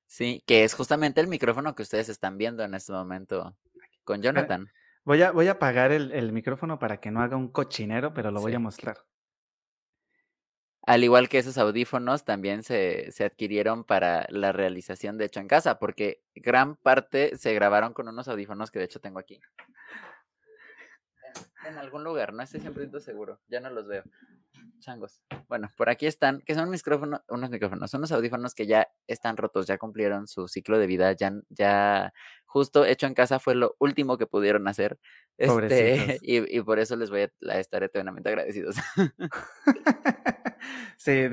Sí, 0.06 0.42
que 0.46 0.64
es 0.64 0.74
justamente 0.74 1.20
el 1.20 1.26
micrófono 1.26 1.74
que 1.74 1.82
ustedes 1.82 2.08
están 2.08 2.38
viendo 2.38 2.62
en 2.62 2.74
este 2.74 2.92
momento 2.92 3.56
con 4.04 4.22
Jonathan. 4.22 4.70
Voy 5.04 5.22
a, 5.22 5.30
voy 5.30 5.48
a 5.48 5.52
apagar 5.52 5.92
el, 5.92 6.32
micrófono 6.32 6.78
para 6.78 6.98
que 6.98 7.10
no 7.10 7.20
haga 7.20 7.36
un 7.36 7.48
cochinero, 7.48 8.12
pero 8.12 8.30
lo 8.30 8.40
voy 8.40 8.54
a 8.54 8.58
mostrar. 8.58 8.96
Al 10.86 11.02
igual 11.02 11.28
que 11.28 11.38
esos 11.38 11.58
audífonos 11.58 12.24
también 12.24 12.62
se, 12.62 13.12
adquirieron 13.24 13.82
para 13.82 14.26
la 14.30 14.52
realización 14.52 15.18
de 15.18 15.24
hecho 15.24 15.40
en 15.40 15.48
casa, 15.48 15.80
porque 15.80 16.22
gran 16.34 16.76
parte 16.76 17.36
se 17.36 17.52
grabaron 17.54 17.92
con 17.92 18.08
unos 18.08 18.28
audífonos 18.28 18.70
que 18.70 18.78
de 18.78 18.84
hecho 18.84 19.00
tengo 19.00 19.18
aquí. 19.18 19.40
En, 21.66 21.78
algún 21.78 22.04
lugar, 22.04 22.32
no 22.32 22.42
estoy 22.42 22.60
siempre 22.60 22.88
seguro, 23.00 23.40
ya 23.48 23.60
no 23.60 23.70
los 23.70 23.86
veo. 23.86 24.04
Changos. 24.78 25.22
Bueno, 25.48 25.68
por 25.76 25.88
aquí 25.88 26.06
están, 26.06 26.40
que 26.42 26.54
son 26.54 26.70
micrófonos, 26.70 27.20
unos 27.28 27.50
micrófonos, 27.50 27.90
son 27.90 28.00
unos 28.00 28.12
audífonos 28.12 28.54
que 28.54 28.66
ya 28.66 28.88
están 29.06 29.36
rotos, 29.36 29.66
ya 29.66 29.78
cumplieron 29.78 30.28
su 30.28 30.48
ciclo 30.48 30.78
de 30.78 30.86
vida, 30.86 31.12
ya, 31.12 31.32
ya 31.48 32.12
justo 32.44 32.84
hecho 32.84 33.06
en 33.06 33.14
casa 33.14 33.38
fue 33.38 33.54
lo 33.54 33.74
último 33.78 34.16
que 34.16 34.26
pudieron 34.26 34.68
hacer. 34.68 34.98
Este, 35.38 36.18
y, 36.22 36.56
y, 36.56 36.62
por 36.62 36.78
eso 36.78 36.96
les 36.96 37.10
voy 37.10 37.22
a, 37.22 37.58
estar 37.58 37.82
eternamente 37.82 38.28
agradecidos. 38.28 38.76
sí, 40.96 41.24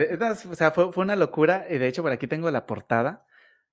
o 0.49 0.55
sea, 0.55 0.71
fue, 0.71 0.91
fue, 0.91 1.03
una 1.03 1.15
locura. 1.15 1.65
Y 1.69 1.77
de 1.77 1.87
hecho, 1.87 2.01
por 2.01 2.11
aquí 2.11 2.27
tengo 2.27 2.49
la 2.51 2.65
portada 2.65 3.25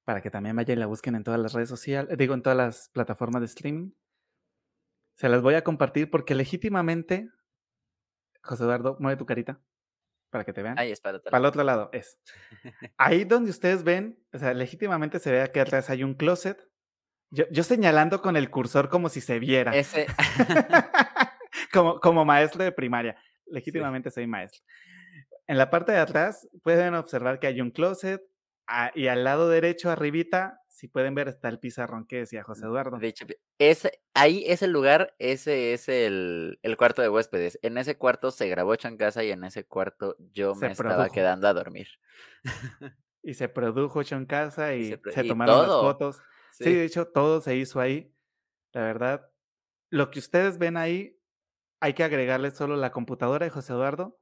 para 0.05 0.21
que 0.21 0.31
también 0.31 0.57
vayan 0.57 0.79
y 0.79 0.81
la 0.81 0.87
busquen 0.87 1.15
en 1.15 1.25
todas 1.25 1.41
las 1.41 1.53
redes 1.53 1.69
sociales, 1.69 2.17
digo, 2.17 2.35
en 2.35 2.43
todas 2.43 2.57
las 2.57 2.89
plataformas 2.91 3.43
de 3.43 3.47
streaming. 3.47 3.91
Se 5.21 5.29
las 5.29 5.43
voy 5.43 5.53
a 5.53 5.63
compartir 5.63 6.09
porque 6.09 6.35
legítimamente 6.35 7.29
José 8.43 8.63
Eduardo, 8.65 8.97
mueve 9.01 9.19
tu 9.19 9.27
carita 9.27 9.61
para 10.31 10.47
que 10.47 10.55
te 10.55 10.63
vean. 10.63 10.79
Ahí 10.79 10.93
es 10.93 11.01
para, 11.03 11.21
para 11.21 11.37
el 11.37 11.45
otro 11.45 11.63
lado. 11.63 11.91
Es. 11.93 12.19
Ahí 12.97 13.25
donde 13.25 13.51
ustedes 13.51 13.85
ven, 13.85 14.19
o 14.33 14.39
sea, 14.39 14.55
legítimamente 14.55 15.19
se 15.19 15.31
ve 15.31 15.51
que 15.53 15.61
atrás 15.61 15.91
hay 15.91 16.05
un 16.05 16.15
closet. 16.15 16.67
Yo, 17.29 17.63
señalando 17.65 18.23
con 18.23 18.35
el 18.35 18.49
cursor 18.49 18.89
como 18.89 19.11
si 19.11 19.21
se 19.21 19.39
viera. 19.39 19.77
Ese. 19.77 20.07
como, 21.71 22.01
como 22.01 22.25
maestro 22.25 22.65
de 22.65 22.73
primaria. 22.73 23.15
Legítimamente 23.45 24.11
soy 24.11 24.27
maestro. 24.27 24.63
En 25.47 25.59
la 25.59 25.69
parte 25.69 25.93
de 25.93 25.99
atrás 25.99 26.49
pueden 26.63 26.95
observar 26.95 27.41
que 27.41 27.47
hay 27.47 27.61
un 27.61 27.73
closet 27.73 28.23
y 28.95 29.09
al 29.09 29.25
lado 29.25 29.51
derecho, 29.51 29.91
arribita, 29.91 30.63
si 30.81 30.89
pueden 30.89 31.15
ver, 31.15 31.29
está 31.29 31.51
el 31.51 31.59
pizarrón 31.59 32.07
que 32.07 32.21
decía 32.21 32.43
José 32.43 32.65
Eduardo. 32.65 32.97
De 32.97 33.09
hecho, 33.09 33.27
ese, 33.59 34.01
ahí 34.15 34.45
es 34.47 34.63
el 34.63 34.73
lugar, 34.73 35.15
ese 35.19 35.75
es 35.75 35.91
el, 35.91 36.59
cuarto 36.79 37.03
de 37.03 37.11
huéspedes. 37.11 37.59
En 37.61 37.77
ese 37.77 37.99
cuarto 37.99 38.31
se 38.31 38.49
grabó 38.49 38.73
hecho 38.73 38.89
en 38.89 38.97
casa 38.97 39.23
y 39.23 39.31
en 39.31 39.45
ese 39.45 39.67
cuarto 39.67 40.17
yo 40.33 40.55
me 40.55 40.73
estaba 40.73 41.11
quedando 41.11 41.49
a 41.49 41.53
dormir. 41.53 41.89
y 43.23 43.35
se 43.35 43.51
produjo 43.51 44.01
hecho 44.01 44.17
en 44.17 44.25
casa 44.25 44.75
y, 44.75 44.87
se, 44.87 45.25
tomaron 45.25 45.69
las 45.69 45.69
fotos. 45.69 46.23
Sí. 46.53 46.73
de 46.73 46.85
hecho, 46.87 47.09
todo 47.09 47.43
se 47.43 47.57
hizo 47.57 47.79
ahí. 47.79 48.15
La 48.73 48.81
verdad, 48.81 49.31
lo 49.91 50.11
que 50.11 50.19
ustedes 50.19 50.57
ven 50.57 50.79
ahí, 50.79 51.21
hay 51.81 51.93
que 51.93 52.05
agregarle 52.05 52.53
solo 52.53 52.77
la 52.77 52.91
computadora 52.91 53.45
de 53.45 53.51
José 53.51 53.75
Eduardo. 53.75 54.19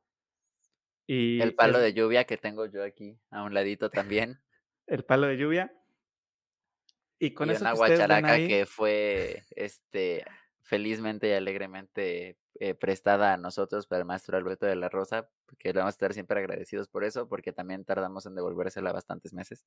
Y 1.06 1.40
el 1.40 1.54
palo 1.54 1.78
de 1.78 1.94
lluvia 1.94 2.24
que 2.24 2.36
tengo 2.36 2.66
yo 2.66 2.82
aquí 2.82 3.16
a 3.30 3.44
un 3.44 3.54
ladito 3.54 3.90
también. 3.90 4.40
el 4.88 5.04
palo 5.04 5.28
de 5.28 5.36
lluvia. 5.36 5.72
Y 7.18 7.32
con 7.32 7.50
eso 7.50 7.62
una 7.62 7.74
guacharaca 7.74 8.36
que 8.36 8.66
fue 8.66 9.44
este 9.50 10.24
felizmente 10.62 11.28
y 11.28 11.32
alegremente 11.32 12.38
eh, 12.60 12.74
prestada 12.74 13.32
a 13.32 13.36
nosotros 13.36 13.86
para 13.86 14.00
el 14.00 14.04
maestro 14.04 14.36
Alberto 14.36 14.66
de 14.66 14.76
la 14.76 14.88
Rosa, 14.88 15.30
que 15.58 15.72
le 15.72 15.78
vamos 15.78 15.92
a 15.92 15.96
estar 15.96 16.12
siempre 16.12 16.38
agradecidos 16.38 16.88
por 16.88 17.04
eso, 17.04 17.28
porque 17.28 17.52
también 17.52 17.84
tardamos 17.84 18.26
en 18.26 18.34
devolvérsela 18.34 18.92
bastantes 18.92 19.32
meses. 19.32 19.64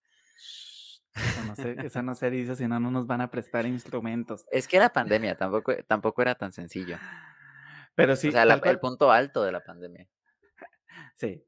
Eso 1.15 1.43
no, 1.45 1.55
se, 1.55 1.71
eso 1.85 2.01
no 2.03 2.15
se 2.15 2.29
dice, 2.29 2.55
si 2.55 2.67
no, 2.67 2.79
no 2.79 2.91
nos 2.91 3.07
van 3.07 3.21
a 3.21 3.31
prestar 3.31 3.65
instrumentos. 3.65 4.45
Es 4.51 4.67
que 4.67 4.77
era 4.77 4.93
pandemia, 4.93 5.35
tampoco, 5.35 5.73
tampoco 5.87 6.21
era 6.21 6.35
tan 6.35 6.53
sencillo. 6.53 6.97
Pero 7.95 8.15
sí. 8.15 8.29
O 8.29 8.31
sea, 8.31 8.43
el 8.43 8.79
punto 8.79 9.11
alto 9.11 9.43
de 9.43 9.51
la 9.51 9.63
pandemia. 9.63 10.07
Sí. 11.15 11.43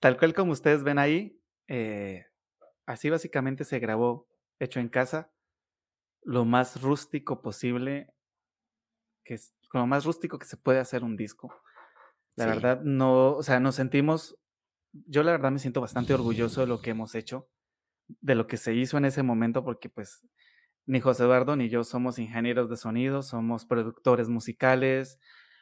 Tal 0.00 0.16
cual 0.16 0.34
como 0.34 0.52
ustedes 0.52 0.82
ven 0.82 0.98
ahí, 0.98 1.40
eh, 1.66 2.26
así 2.86 3.10
básicamente 3.10 3.64
se 3.64 3.78
grabó 3.78 4.28
hecho 4.58 4.80
en 4.80 4.88
casa, 4.88 5.32
lo 6.22 6.44
más 6.44 6.82
rústico 6.82 7.42
posible, 7.42 8.12
que 9.24 9.34
es 9.34 9.54
lo 9.72 9.86
más 9.86 10.04
rústico 10.04 10.38
que 10.38 10.46
se 10.46 10.56
puede 10.56 10.78
hacer 10.78 11.04
un 11.04 11.16
disco. 11.16 11.54
La 12.36 12.46
verdad, 12.46 12.82
no, 12.82 13.32
o 13.32 13.42
sea, 13.42 13.60
nos 13.60 13.74
sentimos, 13.74 14.38
yo 14.92 15.22
la 15.22 15.32
verdad 15.32 15.50
me 15.50 15.58
siento 15.58 15.80
bastante 15.80 16.14
orgulloso 16.14 16.60
de 16.60 16.66
lo 16.68 16.80
que 16.80 16.90
hemos 16.90 17.14
hecho, 17.14 17.50
de 18.06 18.34
lo 18.34 18.46
que 18.46 18.56
se 18.56 18.74
hizo 18.74 18.96
en 18.96 19.04
ese 19.04 19.22
momento, 19.22 19.64
porque 19.64 19.88
pues 19.88 20.24
ni 20.86 21.00
José 21.00 21.24
Eduardo 21.24 21.56
ni 21.56 21.68
yo 21.68 21.84
somos 21.84 22.18
ingenieros 22.18 22.70
de 22.70 22.76
sonido, 22.76 23.22
somos 23.22 23.66
productores 23.66 24.28
musicales, 24.28 25.18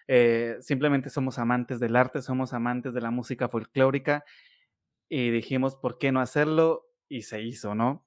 eh, 0.07 0.57
simplemente 0.61 1.11
somos 1.11 1.39
amantes 1.39 1.81
del 1.81 1.97
arte, 1.97 2.23
somos 2.23 2.53
amantes 2.53 2.95
de 2.95 3.01
la 3.01 3.11
música 3.11 3.49
folclórica 3.49 4.25
y 5.09 5.31
dijimos, 5.31 5.77
¿por 5.77 5.99
qué 5.99 6.13
no 6.13 6.21
hacerlo? 6.21 6.87
Y 7.09 7.23
se 7.23 7.43
hizo, 7.43 7.75
¿no? 7.75 8.06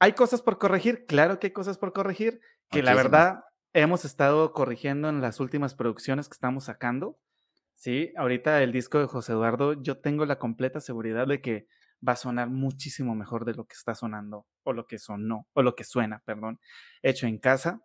¿Hay 0.00 0.12
cosas 0.12 0.42
por 0.42 0.58
corregir? 0.58 1.06
Claro 1.06 1.38
que 1.38 1.48
hay 1.48 1.52
cosas 1.52 1.78
por 1.78 1.92
corregir, 1.92 2.40
que 2.70 2.82
la 2.82 2.94
verdad 2.94 3.44
hemos 3.72 4.04
estado 4.04 4.52
corrigiendo 4.52 5.08
en 5.08 5.20
las 5.20 5.40
últimas 5.40 5.74
producciones 5.74 6.28
que 6.28 6.34
estamos 6.34 6.64
sacando. 6.64 7.18
Sí, 7.74 8.12
ahorita 8.16 8.62
el 8.62 8.72
disco 8.72 8.98
de 8.98 9.06
José 9.06 9.32
Eduardo, 9.32 9.82
yo 9.82 9.98
tengo 9.98 10.26
la 10.26 10.38
completa 10.38 10.80
seguridad 10.80 11.26
de 11.26 11.40
que 11.40 11.66
va 12.06 12.12
a 12.12 12.16
sonar 12.16 12.50
muchísimo 12.50 13.14
mejor 13.14 13.44
de 13.44 13.54
lo 13.54 13.64
que 13.66 13.74
está 13.74 13.94
sonando, 13.94 14.46
o 14.62 14.72
lo 14.72 14.86
que 14.86 14.98
sonó, 14.98 15.48
o 15.52 15.62
lo 15.62 15.74
que 15.74 15.84
suena, 15.84 16.22
perdón, 16.24 16.60
hecho 17.02 17.26
en 17.26 17.38
casa. 17.38 17.80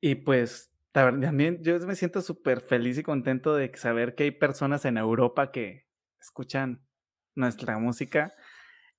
Y 0.00 0.14
pues 0.16 0.70
también 0.92 1.62
yo 1.62 1.78
me 1.80 1.94
siento 1.94 2.22
súper 2.22 2.60
feliz 2.60 2.98
y 2.98 3.02
contento 3.02 3.54
de 3.54 3.70
saber 3.76 4.14
que 4.14 4.24
hay 4.24 4.30
personas 4.30 4.84
en 4.84 4.96
Europa 4.96 5.52
que 5.52 5.86
escuchan 6.20 6.86
nuestra 7.34 7.78
música 7.78 8.32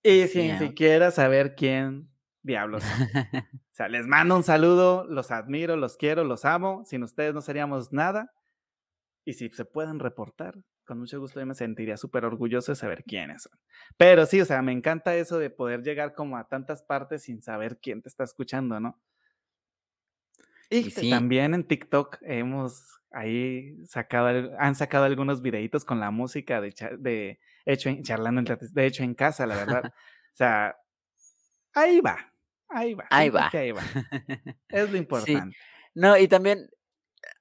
y 0.04 0.28
sin 0.28 0.58
siquiera 0.58 1.12
saber 1.12 1.56
quién 1.56 2.10
diablos. 2.44 2.84
o 3.72 3.74
sea, 3.76 3.88
les 3.88 4.08
mando 4.08 4.36
un 4.36 4.44
saludo, 4.44 5.06
los 5.06 5.32
admiro, 5.32 5.76
los 5.76 5.98
quiero, 5.98 6.24
los 6.24 6.46
amo. 6.46 6.84
Sin 6.86 7.04
ustedes 7.04 7.34
no 7.34 7.42
seríamos 7.42 7.92
nada. 7.92 8.34
Y 9.26 9.34
si 9.34 9.50
se 9.50 9.66
pueden 9.66 10.00
reportar, 10.00 10.56
con 10.86 11.00
mucho 11.00 11.20
gusto 11.20 11.40
yo 11.40 11.46
me 11.46 11.54
sentiría 11.54 11.98
súper 11.98 12.26
orgulloso 12.26 12.72
de 12.72 12.76
saber 12.76 13.04
quiénes 13.04 13.44
son. 13.44 13.54
Pero 13.98 14.26
sí, 14.26 14.42
o 14.42 14.46
sea, 14.46 14.62
me 14.62 14.72
encanta 14.72 15.16
eso 15.16 15.38
de 15.38 15.50
poder 15.50 15.84
llegar 15.84 16.16
como 16.16 16.38
a 16.38 16.48
tantas 16.48 16.82
partes 16.82 17.24
sin 17.24 17.42
saber 17.42 17.80
quién 17.80 18.02
te 18.02 18.10
está 18.10 18.24
escuchando, 18.24 18.80
¿no? 18.80 19.00
Y, 20.70 20.90
también 21.10 21.54
en 21.54 21.68
TikTok 21.68 22.18
hemos 22.22 23.02
ahí 23.12 23.76
sacado, 23.86 24.56
han 24.58 24.76
sacado 24.76 25.04
algunos 25.04 25.42
videitos 25.42 25.84
con 25.84 26.00
la 26.00 26.12
música 26.12 26.62
de, 26.62 26.74
de 26.98 27.40
hecho 27.66 27.90
en, 27.90 28.04
charlando 28.04 28.42
de 28.56 28.86
hecho 28.86 29.04
en 29.04 29.14
casa, 29.16 29.46
la 29.46 29.56
verdad. 29.56 29.84
o 29.94 30.36
sea, 30.36 30.76
ahí 31.74 32.02
va, 32.02 32.34
ahí 32.70 32.94
va. 32.94 33.06
Ahí 33.10 33.30
va. 33.30 33.50
Ahí 33.54 33.72
va. 33.72 33.82
Es 34.70 34.92
lo 34.92 34.98
importante. 34.98 35.56
No, 35.94 36.18
y 36.18 36.28
también 36.28 36.70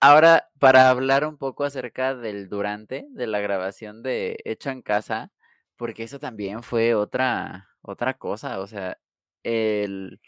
ahora 0.01 0.49
para 0.59 0.91
hablar 0.91 1.27
un 1.27 1.39
poco 1.39 1.65
acerca 1.65 2.15
del 2.15 2.49
durante 2.49 3.07
de 3.11 3.27
la 3.27 3.41
grabación 3.41 4.03
de 4.03 4.39
Hecho 4.45 4.71
en 4.71 4.83
casa, 4.83 5.33
porque 5.77 6.03
eso 6.03 6.19
también 6.19 6.63
fue 6.63 6.95
otra 6.95 7.69
otra 7.83 8.15
cosa, 8.15 8.61
o 8.61 8.67
sea, 8.67 8.99
el 9.43 10.21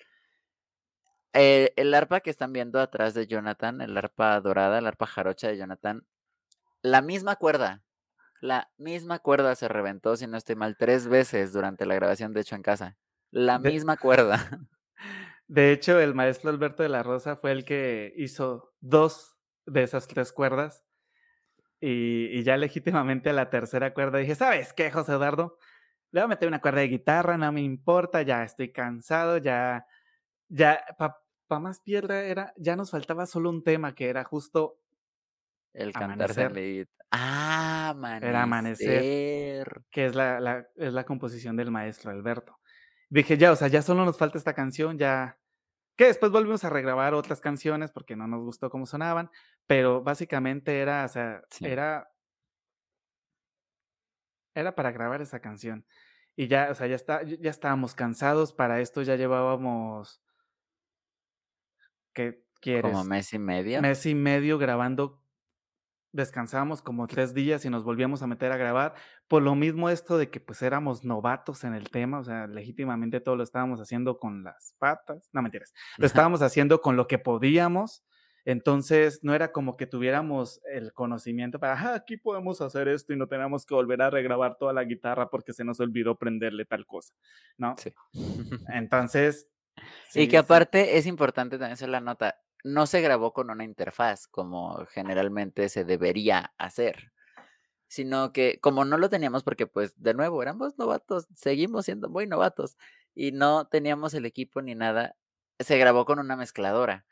eh, 1.34 1.72
el 1.76 1.94
arpa 1.94 2.20
que 2.20 2.30
están 2.30 2.52
viendo 2.52 2.78
atrás 2.80 3.14
de 3.14 3.26
Jonathan, 3.26 3.80
el 3.80 3.96
arpa 3.96 4.40
dorada, 4.40 4.78
el 4.78 4.86
arpa 4.86 5.06
jarocha 5.06 5.48
de 5.48 5.56
Jonathan, 5.56 6.06
la 6.82 7.02
misma 7.02 7.36
cuerda, 7.36 7.82
la 8.42 8.72
misma 8.76 9.20
cuerda 9.20 9.54
se 9.54 9.68
reventó, 9.68 10.16
si 10.16 10.26
no 10.26 10.36
estoy 10.36 10.56
mal, 10.56 10.76
tres 10.76 11.06
veces 11.06 11.52
durante 11.52 11.86
la 11.86 11.94
grabación 11.94 12.32
de 12.32 12.40
Hecho 12.40 12.56
en 12.56 12.62
Casa. 12.62 12.98
La 13.30 13.60
misma 13.60 13.96
cuerda. 13.96 14.34
De 15.46 15.70
hecho, 15.70 16.00
el 16.00 16.14
maestro 16.14 16.50
Alberto 16.50 16.82
de 16.82 16.88
la 16.88 17.04
Rosa 17.04 17.36
fue 17.36 17.52
el 17.52 17.64
que 17.64 18.12
hizo 18.16 18.74
dos 18.80 19.36
de 19.64 19.84
esas 19.84 20.08
tres 20.08 20.32
cuerdas. 20.32 20.84
Y, 21.80 22.36
y 22.36 22.42
ya 22.42 22.56
legítimamente 22.56 23.30
a 23.30 23.32
la 23.32 23.48
tercera 23.48 23.94
cuerda 23.94 24.18
dije, 24.18 24.34
¿sabes 24.34 24.72
qué, 24.72 24.90
José 24.90 25.12
Eduardo? 25.12 25.58
Le 26.10 26.20
voy 26.20 26.24
a 26.24 26.28
meter 26.28 26.48
una 26.48 26.60
cuerda 26.60 26.80
de 26.80 26.88
guitarra, 26.88 27.38
no 27.38 27.52
me 27.52 27.60
importa, 27.60 28.22
ya 28.22 28.42
estoy 28.42 28.72
cansado, 28.72 29.38
ya, 29.38 29.86
ya, 30.48 30.84
para 30.96 31.60
más 31.60 31.80
piedra 31.80 32.24
era, 32.24 32.52
ya 32.56 32.74
nos 32.74 32.90
faltaba 32.90 33.26
solo 33.26 33.50
un 33.50 33.62
tema 33.62 33.94
que 33.94 34.08
era 34.08 34.24
justo 34.24 34.81
el 35.72 35.92
cantar 35.92 36.34
de 36.34 36.86
Ah, 37.10 37.90
amanecer. 37.90 38.28
Era 38.28 38.42
amanecer. 38.42 39.82
Que 39.90 40.06
es 40.06 40.14
la, 40.14 40.40
la, 40.40 40.66
es 40.76 40.92
la 40.92 41.04
composición 41.04 41.56
del 41.56 41.70
maestro 41.70 42.10
Alberto. 42.10 42.58
Dije, 43.10 43.36
ya, 43.36 43.52
o 43.52 43.56
sea, 43.56 43.68
ya 43.68 43.82
solo 43.82 44.04
nos 44.04 44.16
falta 44.16 44.38
esta 44.38 44.54
canción, 44.54 44.98
ya. 44.98 45.38
Que 45.96 46.06
después 46.06 46.32
volvimos 46.32 46.64
a 46.64 46.70
regrabar 46.70 47.12
otras 47.12 47.42
canciones 47.42 47.92
porque 47.92 48.16
no 48.16 48.26
nos 48.26 48.42
gustó 48.42 48.70
cómo 48.70 48.86
sonaban, 48.86 49.30
pero 49.66 50.02
básicamente 50.02 50.80
era, 50.80 51.04
o 51.04 51.08
sea, 51.08 51.42
era. 51.60 52.10
Era 54.54 54.74
para 54.74 54.92
grabar 54.92 55.20
esa 55.20 55.40
canción. 55.40 55.84
Y 56.34 56.48
ya, 56.48 56.70
o 56.70 56.74
sea, 56.74 56.86
ya, 56.86 56.96
está, 56.96 57.22
ya 57.22 57.50
estábamos 57.50 57.94
cansados 57.94 58.54
para 58.54 58.80
esto, 58.80 59.02
ya 59.02 59.16
llevábamos 59.16 60.22
¿Qué 62.12 62.44
quieres? 62.60 62.90
Como 62.90 63.04
mes 63.04 63.32
y 63.32 63.38
medio. 63.38 63.80
Mes 63.80 64.04
y 64.06 64.14
medio 64.14 64.58
grabando. 64.58 65.21
Descansábamos 66.12 66.82
como 66.82 67.06
tres 67.06 67.34
días 67.34 67.64
y 67.64 67.70
nos 67.70 67.84
volvíamos 67.84 68.22
a 68.22 68.26
meter 68.26 68.52
a 68.52 68.56
grabar. 68.56 68.94
Por 69.28 69.42
lo 69.42 69.54
mismo 69.54 69.88
esto 69.88 70.18
de 70.18 70.30
que 70.30 70.40
pues 70.40 70.62
éramos 70.62 71.04
novatos 71.04 71.64
en 71.64 71.74
el 71.74 71.90
tema, 71.90 72.20
o 72.20 72.24
sea, 72.24 72.46
legítimamente 72.46 73.20
todo 73.20 73.36
lo 73.36 73.42
estábamos 73.42 73.80
haciendo 73.80 74.18
con 74.18 74.44
las 74.44 74.74
patas. 74.78 75.30
No 75.32 75.42
mentiras. 75.42 75.72
Lo 75.96 76.06
estábamos 76.06 76.42
haciendo 76.42 76.80
con 76.80 76.96
lo 76.96 77.06
que 77.06 77.18
podíamos. 77.18 78.04
Entonces, 78.44 79.20
no 79.22 79.34
era 79.34 79.52
como 79.52 79.76
que 79.76 79.86
tuviéramos 79.86 80.60
el 80.64 80.92
conocimiento 80.92 81.60
para, 81.60 81.74
ah, 81.74 81.94
aquí 81.94 82.16
podemos 82.16 82.60
hacer 82.60 82.88
esto 82.88 83.12
y 83.12 83.16
no 83.16 83.28
tenemos 83.28 83.64
que 83.64 83.74
volver 83.74 84.02
a 84.02 84.10
regrabar 84.10 84.56
toda 84.58 84.72
la 84.72 84.82
guitarra 84.82 85.30
porque 85.30 85.52
se 85.52 85.64
nos 85.64 85.78
olvidó 85.78 86.16
prenderle 86.16 86.64
tal 86.64 86.84
cosa, 86.84 87.14
¿no? 87.56 87.76
Sí. 87.78 87.92
Entonces, 88.68 89.48
y 90.14 90.28
que 90.28 90.38
aparte 90.38 90.98
es 90.98 91.06
importante 91.06 91.56
también 91.56 91.72
hacer 91.72 91.88
la 91.88 92.00
nota, 92.00 92.36
no 92.64 92.86
se 92.86 93.00
grabó 93.00 93.32
con 93.32 93.50
una 93.50 93.64
interfaz 93.64 94.26
como 94.28 94.86
generalmente 94.86 95.68
se 95.68 95.84
debería 95.84 96.52
hacer, 96.58 97.12
sino 97.88 98.32
que 98.32 98.58
como 98.60 98.84
no 98.84 98.98
lo 98.98 99.08
teníamos 99.10 99.42
porque 99.44 99.66
pues 99.66 100.00
de 100.02 100.14
nuevo 100.14 100.42
éramos 100.42 100.78
novatos, 100.78 101.26
seguimos 101.34 101.86
siendo 101.86 102.08
muy 102.08 102.26
novatos 102.26 102.76
y 103.14 103.32
no 103.32 103.66
teníamos 103.66 104.14
el 104.14 104.26
equipo 104.26 104.62
ni 104.62 104.74
nada, 104.74 105.16
se 105.58 105.78
grabó 105.78 106.04
con 106.06 106.18
una 106.18 106.36
mezcladora. 106.36 107.06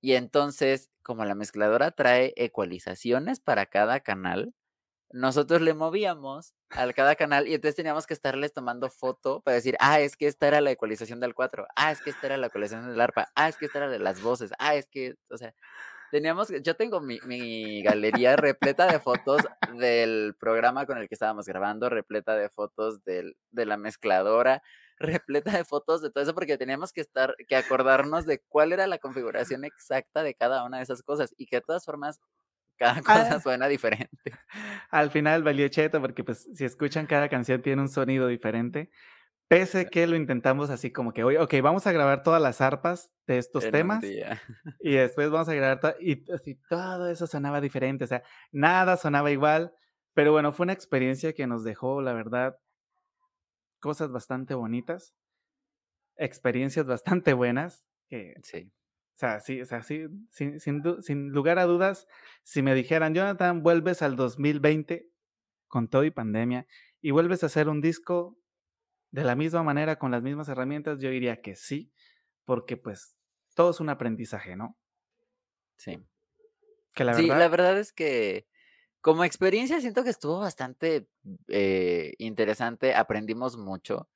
Y 0.00 0.14
entonces, 0.14 0.90
como 1.02 1.24
la 1.24 1.34
mezcladora 1.34 1.92
trae 1.92 2.34
ecualizaciones 2.36 3.40
para 3.40 3.66
cada 3.66 4.00
canal, 4.00 4.54
nosotros 5.12 5.60
le 5.60 5.74
movíamos 5.74 6.54
a 6.70 6.90
cada 6.92 7.14
canal 7.16 7.46
y 7.48 7.54
entonces 7.54 7.76
teníamos 7.76 8.06
que 8.06 8.14
estarles 8.14 8.52
tomando 8.52 8.90
foto 8.90 9.40
para 9.42 9.56
decir, 9.56 9.76
ah, 9.80 10.00
es 10.00 10.16
que 10.16 10.26
esta 10.26 10.48
era 10.48 10.60
la 10.60 10.70
ecualización 10.70 11.20
del 11.20 11.34
4, 11.34 11.66
ah, 11.76 11.92
es 11.92 12.00
que 12.00 12.10
esta 12.10 12.26
era 12.26 12.36
la 12.36 12.46
ecualización 12.48 12.88
del 12.88 13.00
arpa, 13.00 13.28
ah, 13.34 13.48
es 13.48 13.56
que 13.56 13.66
esta 13.66 13.78
era 13.78 13.88
de 13.88 13.98
las 13.98 14.22
voces, 14.22 14.52
ah, 14.58 14.74
es 14.74 14.88
que, 14.88 15.14
o 15.30 15.36
sea, 15.36 15.54
teníamos, 16.10 16.48
yo 16.62 16.76
tengo 16.76 17.00
mi, 17.00 17.18
mi 17.24 17.82
galería 17.82 18.36
repleta 18.36 18.86
de 18.86 19.00
fotos 19.00 19.42
del 19.74 20.34
programa 20.38 20.86
con 20.86 20.98
el 20.98 21.08
que 21.08 21.14
estábamos 21.14 21.46
grabando, 21.46 21.88
repleta 21.88 22.36
de 22.36 22.48
fotos 22.48 23.02
del, 23.04 23.36
de 23.50 23.66
la 23.66 23.76
mezcladora, 23.76 24.62
repleta 24.98 25.50
de 25.52 25.64
fotos 25.64 26.00
de 26.00 26.10
todo 26.10 26.22
eso 26.22 26.34
porque 26.34 26.56
teníamos 26.58 26.92
que 26.92 27.00
estar, 27.00 27.34
que 27.48 27.56
acordarnos 27.56 28.26
de 28.26 28.40
cuál 28.48 28.72
era 28.72 28.86
la 28.86 28.98
configuración 28.98 29.64
exacta 29.64 30.22
de 30.22 30.34
cada 30.34 30.64
una 30.64 30.78
de 30.78 30.84
esas 30.84 31.02
cosas 31.02 31.34
y 31.36 31.46
que 31.46 31.56
de 31.56 31.62
todas 31.62 31.84
formas 31.84 32.20
cada 32.76 33.02
cosa 33.02 33.36
ah. 33.36 33.40
suena 33.40 33.68
diferente. 33.68 34.32
Al 34.90 35.10
final 35.10 35.42
valió 35.42 35.68
cheto 35.68 36.00
porque 36.00 36.24
pues 36.24 36.48
si 36.54 36.64
escuchan 36.64 37.06
cada 37.06 37.28
canción 37.28 37.62
tiene 37.62 37.82
un 37.82 37.88
sonido 37.88 38.26
diferente. 38.28 38.90
Pese 39.48 39.90
que 39.90 40.06
lo 40.06 40.16
intentamos 40.16 40.70
así 40.70 40.90
como 40.90 41.12
que, 41.12 41.24
oye, 41.24 41.38
ok, 41.38 41.54
vamos 41.62 41.86
a 41.86 41.92
grabar 41.92 42.22
todas 42.22 42.40
las 42.40 42.62
arpas 42.62 43.12
de 43.26 43.36
estos 43.36 43.70
temas 43.70 44.02
y 44.80 44.92
después 44.92 45.30
vamos 45.30 45.48
a 45.48 45.54
grabar 45.54 45.96
y 46.00 46.24
así 46.32 46.58
todo 46.70 47.10
eso 47.10 47.26
sonaba 47.26 47.60
diferente, 47.60 48.04
o 48.04 48.06
sea, 48.06 48.22
nada 48.50 48.96
sonaba 48.96 49.30
igual, 49.30 49.74
pero 50.14 50.32
bueno, 50.32 50.52
fue 50.52 50.64
una 50.64 50.72
experiencia 50.72 51.34
que 51.34 51.46
nos 51.46 51.64
dejó, 51.64 52.00
la 52.00 52.14
verdad, 52.14 52.56
cosas 53.78 54.10
bastante 54.10 54.54
bonitas, 54.54 55.14
experiencias 56.16 56.86
bastante 56.86 57.34
buenas, 57.34 57.84
que 58.08 58.34
sí. 58.42 58.72
O 59.14 59.18
sea, 59.22 59.40
sí, 59.40 59.60
o 59.60 59.66
sea, 59.66 59.82
sí, 59.82 60.06
sin, 60.30 60.58
sin, 60.58 61.28
lugar 61.28 61.58
a 61.58 61.64
dudas, 61.64 62.08
si 62.42 62.62
me 62.62 62.74
dijeran, 62.74 63.14
Jonathan, 63.14 63.62
vuelves 63.62 64.02
al 64.02 64.16
2020 64.16 65.08
con 65.68 65.88
todo 65.88 66.04
y 66.04 66.10
pandemia 66.10 66.66
y 67.00 67.10
vuelves 67.10 67.42
a 67.42 67.46
hacer 67.46 67.68
un 67.68 67.80
disco 67.80 68.38
de 69.10 69.24
la 69.24 69.36
misma 69.36 69.62
manera, 69.62 69.98
con 69.98 70.10
las 70.10 70.22
mismas 70.22 70.48
herramientas, 70.48 70.98
yo 70.98 71.10
diría 71.10 71.42
que 71.42 71.54
sí, 71.54 71.92
porque 72.44 72.78
pues 72.78 73.14
todo 73.54 73.70
es 73.70 73.80
un 73.80 73.90
aprendizaje, 73.90 74.56
¿no? 74.56 74.78
Sí. 75.76 75.98
Que 76.94 77.04
la 77.04 77.12
verdad... 77.12 77.22
Sí, 77.22 77.28
la 77.28 77.48
verdad 77.48 77.78
es 77.78 77.92
que 77.92 78.46
como 79.02 79.24
experiencia 79.24 79.80
siento 79.80 80.04
que 80.04 80.10
estuvo 80.10 80.38
bastante 80.38 81.08
eh, 81.48 82.14
interesante, 82.18 82.94
aprendimos 82.94 83.58
mucho. 83.58 84.08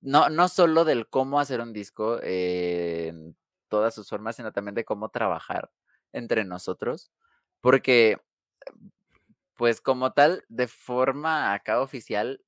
No, 0.00 0.30
no 0.30 0.48
solo 0.48 0.84
del 0.84 1.08
cómo 1.08 1.38
hacer 1.38 1.60
un 1.60 1.72
disco, 1.72 2.18
eh, 2.22 3.12
todas 3.72 3.94
sus 3.94 4.06
formas, 4.06 4.36
sino 4.36 4.52
también 4.52 4.74
de 4.74 4.84
cómo 4.84 5.08
trabajar 5.08 5.70
entre 6.12 6.44
nosotros, 6.44 7.10
porque, 7.62 8.18
pues 9.56 9.80
como 9.80 10.12
tal, 10.12 10.44
de 10.50 10.68
forma 10.68 11.54
acá 11.54 11.80
oficial, 11.80 12.42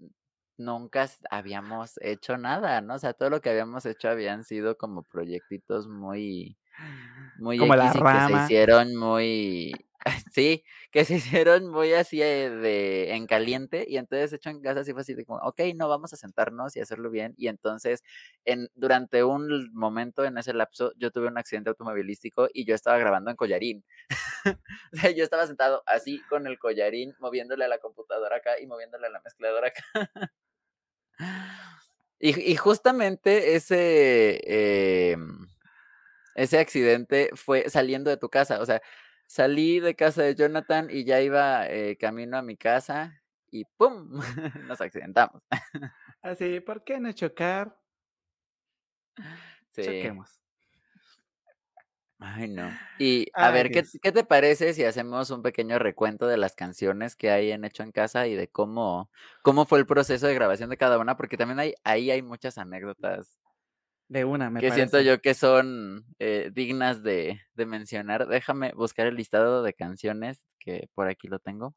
nunca 0.58 1.08
habíamos 1.30 1.98
hecho 2.02 2.36
nada, 2.36 2.82
¿no? 2.82 2.96
O 2.96 2.98
sea, 2.98 3.14
todo 3.14 3.30
lo 3.30 3.40
que 3.40 3.48
habíamos 3.48 3.86
hecho 3.86 4.10
habían 4.10 4.44
sido 4.44 4.76
como 4.76 5.02
proyectitos 5.02 5.88
muy, 5.88 6.58
muy 7.38 7.56
como 7.56 7.74
la 7.74 7.90
rama. 7.94 8.28
que 8.28 8.34
se 8.36 8.44
hicieron 8.44 8.94
muy 8.94 9.72
Sí, 10.32 10.64
que 10.90 11.04
se 11.04 11.14
hicieron 11.46 11.68
muy 11.68 11.92
así 11.94 12.20
eh, 12.22 12.50
de 12.50 13.14
en 13.14 13.26
caliente 13.26 13.84
y 13.88 13.96
entonces 13.96 14.32
hecho 14.32 14.50
en 14.50 14.60
casa 14.60 14.80
así 14.80 14.92
fue 14.92 15.02
así 15.02 15.14
de 15.14 15.24
como, 15.24 15.38
ok, 15.40 15.60
no, 15.76 15.88
vamos 15.88 16.12
a 16.12 16.16
sentarnos 16.16 16.76
y 16.76 16.80
hacerlo 16.80 17.10
bien. 17.10 17.34
Y 17.36 17.48
entonces, 17.48 18.02
en, 18.44 18.68
durante 18.74 19.24
un 19.24 19.72
momento 19.72 20.24
en 20.24 20.36
ese 20.38 20.52
lapso, 20.52 20.92
yo 20.96 21.10
tuve 21.10 21.28
un 21.28 21.38
accidente 21.38 21.70
automovilístico 21.70 22.48
y 22.52 22.64
yo 22.66 22.74
estaba 22.74 22.98
grabando 22.98 23.30
en 23.30 23.36
collarín. 23.36 23.84
o 24.92 24.96
sea, 24.96 25.10
yo 25.10 25.24
estí 25.24 25.36
sentado 25.46 25.82
así 25.86 26.20
con 26.28 26.46
el 26.46 26.58
collarín, 26.58 27.14
moviéndole 27.18 27.64
a 27.64 27.68
la 27.68 27.78
computadora 27.78 28.36
acá 28.36 28.60
y 28.60 28.66
moviéndole 28.66 29.06
a 29.06 29.10
la 29.10 29.20
mezcladora 29.22 29.68
acá. 29.68 29.82
y, 32.18 32.52
y, 32.52 32.56
justamente 32.56 33.54
ese, 33.56 35.12
em, 35.12 35.46
ese 36.34 36.58
accidente 36.58 37.30
fue 37.34 37.68
saliendo 37.70 38.10
de 38.10 38.16
tu 38.16 38.28
casa, 38.28 38.60
o 38.60 38.66
sea, 38.66 38.82
salí 39.34 39.80
de 39.80 39.96
casa 39.96 40.22
de 40.22 40.36
Jonathan 40.36 40.86
y 40.88 41.02
ya 41.02 41.20
iba 41.20 41.66
eh, 41.68 41.96
camino 41.96 42.36
a 42.36 42.42
mi 42.42 42.56
casa 42.56 43.20
y 43.50 43.64
¡pum! 43.64 44.08
Nos 44.68 44.80
accidentamos. 44.80 45.42
Así, 46.22 46.60
¿por 46.60 46.84
qué 46.84 47.00
no 47.00 47.10
chocar? 47.10 47.76
Sí. 49.72 49.82
Choquemos. 49.82 50.40
Ay, 52.20 52.48
no. 52.48 52.70
Y 53.00 53.26
a 53.34 53.50
ver, 53.50 53.72
¿qué, 53.72 53.82
¿qué, 54.00 54.12
te 54.12 54.22
parece 54.22 54.72
si 54.72 54.84
hacemos 54.84 55.30
un 55.30 55.42
pequeño 55.42 55.80
recuento 55.80 56.28
de 56.28 56.36
las 56.36 56.54
canciones 56.54 57.16
que 57.16 57.30
hay 57.30 57.50
en 57.50 57.64
Hecho 57.64 57.82
en 57.82 57.90
Casa 57.90 58.28
y 58.28 58.36
de 58.36 58.46
cómo, 58.46 59.10
cómo 59.42 59.66
fue 59.66 59.80
el 59.80 59.86
proceso 59.86 60.28
de 60.28 60.34
grabación 60.34 60.70
de 60.70 60.76
cada 60.76 60.96
una? 61.00 61.16
Porque 61.16 61.36
también 61.36 61.58
hay, 61.58 61.74
ahí 61.82 62.12
hay 62.12 62.22
muchas 62.22 62.56
anécdotas 62.56 63.36
De 64.14 64.24
una, 64.24 64.48
me 64.48 64.60
que 64.60 64.68
parece. 64.68 64.86
siento 64.88 65.00
yo 65.00 65.20
que 65.20 65.34
son 65.34 66.06
eh, 66.20 66.52
dignas 66.54 67.02
de, 67.02 67.40
de 67.54 67.66
mencionar. 67.66 68.28
Déjame 68.28 68.70
buscar 68.72 69.08
el 69.08 69.16
listado 69.16 69.64
de 69.64 69.74
canciones, 69.74 70.40
que 70.60 70.88
por 70.94 71.08
aquí 71.08 71.26
lo 71.26 71.40
tengo. 71.40 71.74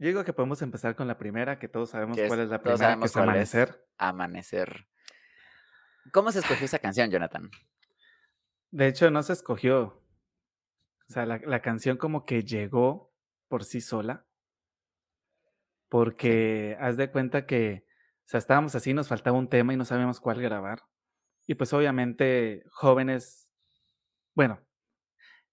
Yo 0.00 0.08
digo 0.08 0.24
que 0.24 0.32
podemos 0.32 0.60
empezar 0.60 0.96
con 0.96 1.06
la 1.06 1.18
primera, 1.18 1.60
que 1.60 1.68
todos 1.68 1.90
sabemos 1.90 2.18
es- 2.18 2.26
cuál 2.26 2.40
es 2.40 2.48
la 2.48 2.60
primera, 2.60 2.98
que 2.98 3.04
es. 3.06 3.16
Amanecer. 3.16 3.86
Amanecer. 3.96 4.88
¿Cómo 6.12 6.32
se 6.32 6.40
escogió 6.40 6.64
esa 6.64 6.80
canción, 6.80 7.12
Jonathan? 7.12 7.48
De 8.72 8.88
hecho, 8.88 9.12
no 9.12 9.22
se 9.22 9.34
escogió. 9.34 10.02
O 11.08 11.12
sea, 11.12 11.26
la, 11.26 11.38
la 11.44 11.62
canción 11.62 11.96
como 11.96 12.24
que 12.26 12.42
llegó 12.42 13.14
por 13.46 13.62
sí 13.62 13.80
sola. 13.80 14.26
Porque 15.88 16.76
haz 16.80 16.96
de 16.96 17.08
cuenta 17.12 17.46
que, 17.46 17.86
o 18.24 18.28
sea, 18.28 18.38
estábamos 18.38 18.74
así, 18.74 18.94
nos 18.94 19.08
faltaba 19.08 19.36
un 19.36 19.48
tema 19.48 19.74
y 19.74 19.76
no 19.76 19.84
sabíamos 19.84 20.20
cuál 20.20 20.40
grabar. 20.40 20.82
Y 21.46 21.54
pues 21.54 21.72
obviamente 21.72 22.64
jóvenes, 22.70 23.50
bueno, 24.34 24.60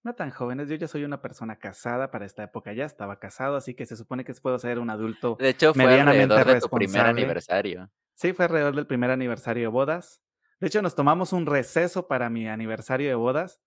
no 0.02 0.14
tan 0.14 0.30
jóvenes, 0.30 0.68
yo 0.68 0.76
ya 0.76 0.88
soy 0.88 1.04
una 1.04 1.20
persona 1.20 1.58
casada 1.58 2.10
para 2.10 2.24
esta 2.24 2.42
época, 2.42 2.72
ya 2.72 2.86
estaba 2.86 3.18
casado, 3.18 3.56
así 3.56 3.74
que 3.74 3.86
se 3.86 3.96
supone 3.96 4.24
que 4.24 4.32
puedo 4.34 4.58
ser 4.58 4.78
un 4.78 4.90
adulto 4.90 5.36
De 5.38 5.50
hecho, 5.50 5.74
fue 5.74 5.84
medianamente 5.84 6.34
alrededor 6.34 6.54
de 6.54 6.60
tu 6.60 6.76
primer 6.76 7.06
aniversario. 7.06 7.90
Sí, 8.14 8.32
fue 8.32 8.46
alrededor 8.46 8.74
del 8.74 8.86
primer 8.86 9.10
aniversario 9.10 9.62
de 9.62 9.68
bodas. 9.68 10.22
De 10.60 10.66
hecho, 10.68 10.82
nos 10.82 10.94
tomamos 10.94 11.32
un 11.32 11.46
receso 11.46 12.08
para 12.08 12.30
mi 12.30 12.48
aniversario 12.48 13.08
de 13.08 13.14
bodas 13.14 13.60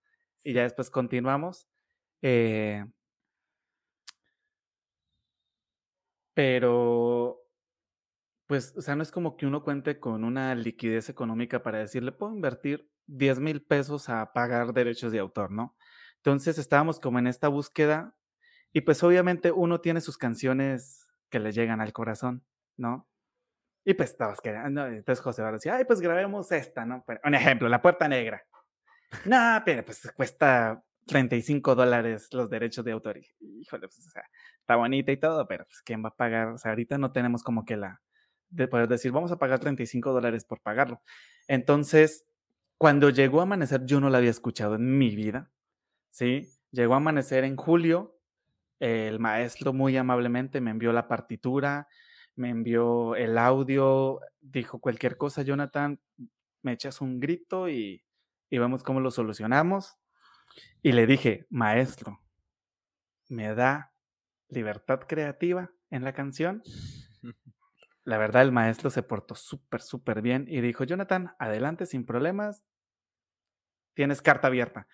y 0.43 0.53
ya 0.53 0.63
después 0.63 0.89
continuamos. 0.89 1.67
Eh, 2.21 2.85
pero, 6.33 7.44
pues, 8.47 8.73
o 8.77 8.81
sea, 8.81 8.95
no 8.95 9.03
es 9.03 9.11
como 9.11 9.37
que 9.37 9.45
uno 9.45 9.63
cuente 9.63 9.99
con 9.99 10.23
una 10.23 10.53
liquidez 10.55 11.09
económica 11.09 11.63
para 11.63 11.79
decirle, 11.79 12.11
puedo 12.11 12.33
invertir 12.33 12.89
10 13.07 13.39
mil 13.39 13.61
pesos 13.63 14.09
a 14.09 14.33
pagar 14.33 14.73
derechos 14.73 15.11
de 15.11 15.19
autor, 15.19 15.51
¿no? 15.51 15.75
Entonces 16.17 16.57
estábamos 16.57 16.99
como 16.99 17.19
en 17.19 17.27
esta 17.27 17.47
búsqueda 17.47 18.15
y 18.73 18.81
pues 18.81 19.03
obviamente 19.03 19.51
uno 19.51 19.81
tiene 19.81 20.01
sus 20.01 20.17
canciones 20.17 21.07
que 21.29 21.39
le 21.39 21.51
llegan 21.51 21.81
al 21.81 21.93
corazón, 21.93 22.43
¿no? 22.77 23.07
Y 23.83 23.93
pues 23.93 24.11
estabas 24.11 24.41
quedando, 24.41 24.87
entonces 24.87 25.23
José 25.23 25.43
va 25.43 25.49
a 25.49 25.53
decir, 25.53 25.71
ay, 25.71 25.85
pues 25.85 26.01
grabemos 26.01 26.51
esta, 26.51 26.85
¿no? 26.85 27.05
Un 27.23 27.35
ejemplo, 27.35 27.69
La 27.69 27.81
Puerta 27.81 28.07
Negra. 28.07 28.43
No, 29.25 29.61
pero 29.63 29.85
pues 29.85 30.11
cuesta 30.15 30.83
35 31.05 31.75
dólares 31.75 32.27
los 32.33 32.49
derechos 32.49 32.83
de 32.83 32.91
autor. 32.91 33.19
Híjole, 33.39 33.87
pues, 33.87 34.07
o 34.07 34.09
sea, 34.09 34.23
está 34.59 34.75
bonita 34.75 35.11
y 35.11 35.17
todo, 35.17 35.47
pero 35.47 35.65
pues, 35.65 35.81
¿quién 35.83 36.03
va 36.03 36.09
a 36.09 36.15
pagar? 36.15 36.47
O 36.49 36.57
sea, 36.57 36.71
ahorita 36.71 36.97
no 36.97 37.11
tenemos 37.11 37.43
como 37.43 37.63
que 37.63 37.77
la, 37.77 38.01
de 38.49 38.67
poder 38.67 38.87
decir, 38.87 39.11
vamos 39.11 39.31
a 39.31 39.37
pagar 39.37 39.59
35 39.59 40.13
dólares 40.13 40.45
por 40.45 40.61
pagarlo. 40.61 41.01
Entonces, 41.47 42.25
cuando 42.77 43.09
llegó 43.09 43.39
a 43.39 43.43
Amanecer, 43.43 43.85
yo 43.85 43.99
no 43.99 44.09
la 44.09 44.17
había 44.17 44.29
escuchado 44.29 44.75
en 44.75 44.97
mi 44.97 45.15
vida, 45.15 45.51
¿sí? 46.09 46.49
Llegó 46.71 46.93
a 46.93 46.97
Amanecer 46.97 47.43
en 47.43 47.55
julio, 47.55 48.19
el 48.79 49.19
maestro 49.19 49.73
muy 49.73 49.95
amablemente 49.97 50.59
me 50.61 50.71
envió 50.71 50.91
la 50.91 51.07
partitura, 51.07 51.87
me 52.35 52.49
envió 52.49 53.15
el 53.15 53.37
audio, 53.37 54.19
dijo 54.41 54.79
cualquier 54.79 55.17
cosa, 55.17 55.41
Jonathan, 55.41 55.99
me 56.61 56.73
echas 56.73 56.99
un 56.99 57.19
grito 57.19 57.69
y, 57.69 58.03
y 58.49 58.57
vemos 58.57 58.83
cómo 58.83 58.99
lo 58.99 59.11
solucionamos. 59.11 59.97
Y 60.81 60.91
le 60.91 61.07
dije, 61.07 61.45
maestro, 61.49 62.21
¿me 63.29 63.53
da 63.55 63.93
libertad 64.49 65.01
creativa 65.07 65.71
en 65.89 66.03
la 66.03 66.13
canción? 66.13 66.61
La 68.05 68.17
verdad, 68.17 68.43
el 68.43 68.51
maestro 68.51 68.89
se 68.89 69.03
portó 69.03 69.35
súper, 69.35 69.81
súper 69.81 70.21
bien 70.21 70.45
y 70.47 70.61
dijo, 70.61 70.83
Jonathan, 70.83 71.35
adelante 71.39 71.85
sin 71.85 72.05
problemas, 72.05 72.63
tienes 73.95 74.21
carta 74.21 74.47
abierta. 74.47 74.87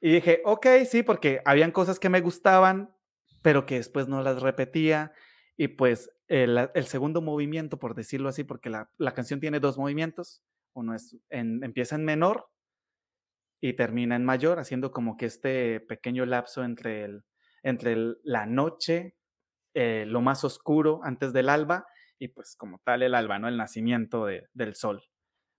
Y 0.00 0.12
dije, 0.12 0.40
ok, 0.44 0.66
sí, 0.88 1.02
porque 1.02 1.42
habían 1.44 1.72
cosas 1.72 1.98
que 1.98 2.08
me 2.08 2.20
gustaban, 2.20 2.96
pero 3.42 3.66
que 3.66 3.76
después 3.76 4.08
no 4.08 4.22
las 4.22 4.40
repetía. 4.40 5.12
Y 5.56 5.68
pues 5.68 6.10
el, 6.28 6.70
el 6.74 6.86
segundo 6.86 7.20
movimiento, 7.20 7.78
por 7.78 7.94
decirlo 7.94 8.28
así, 8.28 8.44
porque 8.44 8.70
la, 8.70 8.90
la 8.96 9.12
canción 9.12 9.40
tiene 9.40 9.60
dos 9.60 9.76
movimientos, 9.76 10.42
uno 10.72 10.94
es 10.94 11.16
en, 11.28 11.62
empieza 11.62 11.96
en 11.96 12.04
menor 12.04 12.48
y 13.60 13.74
termina 13.74 14.16
en 14.16 14.24
mayor, 14.24 14.58
haciendo 14.58 14.90
como 14.90 15.16
que 15.16 15.26
este 15.26 15.80
pequeño 15.80 16.26
lapso 16.26 16.64
entre, 16.64 17.04
el, 17.04 17.24
entre 17.62 17.96
la 18.24 18.46
noche, 18.46 19.16
eh, 19.74 20.04
lo 20.06 20.20
más 20.20 20.42
oscuro 20.44 21.00
antes 21.04 21.32
del 21.32 21.48
alba, 21.48 21.86
y 22.22 22.28
pues 22.28 22.54
como 22.54 22.78
tal 22.84 23.02
el 23.02 23.16
alba, 23.16 23.40
¿no? 23.40 23.48
El 23.48 23.56
nacimiento 23.56 24.26
de, 24.26 24.48
del 24.54 24.76
sol, 24.76 25.02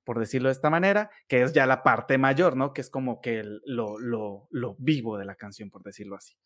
por 0.05 0.17
decirlo 0.17 0.47
de 0.47 0.53
esta 0.53 0.69
manera, 0.69 1.11
que 1.27 1.41
es 1.41 1.51
ya 1.51 1.65
la 1.65 1.83
parte 1.83 2.17
mayor, 2.17 2.55
¿no? 2.55 2.71
Que 2.71 2.79
es 2.79 2.89
como 2.89 3.19
que 3.19 3.43
lo, 3.65 3.99
lo, 3.99 4.47
lo, 4.49 4.75
vivo 4.79 5.17
de 5.17 5.25
la 5.25 5.35
canción, 5.35 5.69
por 5.69 5.83
decirlo 5.83 6.15
así. 6.15 6.37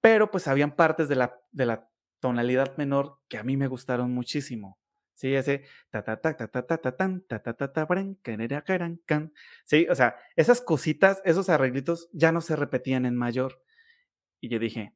Pero 0.00 0.30
pues 0.30 0.46
habían 0.46 0.76
partes 0.76 1.08
de 1.08 1.16
la, 1.16 1.36
de 1.50 1.66
la 1.66 1.90
tonalidad 2.20 2.76
menor 2.76 3.18
que 3.28 3.36
a 3.36 3.42
mí 3.42 3.56
me 3.56 3.66
gustaron 3.66 4.12
muchísimo. 4.12 4.78
Sí, 5.14 5.34
ese 5.34 5.64
ta 5.90 6.04
ta 6.04 6.20
ta 6.20 6.36
ta 6.36 6.46
ta 6.46 6.64
ta 6.64 6.78
ta 6.78 6.96
tan 6.96 7.22
ta 7.22 7.42
ta 7.42 7.54
ta 7.54 7.72
ta. 7.72 7.88
Sí, 9.64 9.88
o 9.90 9.94
sea, 9.96 10.14
esas 10.36 10.60
cositas, 10.60 11.20
esos 11.24 11.48
arreglitos 11.48 12.08
ya 12.12 12.30
no 12.30 12.42
se 12.42 12.54
repetían 12.54 13.06
en 13.06 13.16
mayor. 13.16 13.60
Y 14.40 14.50
yo 14.50 14.60
dije, 14.60 14.94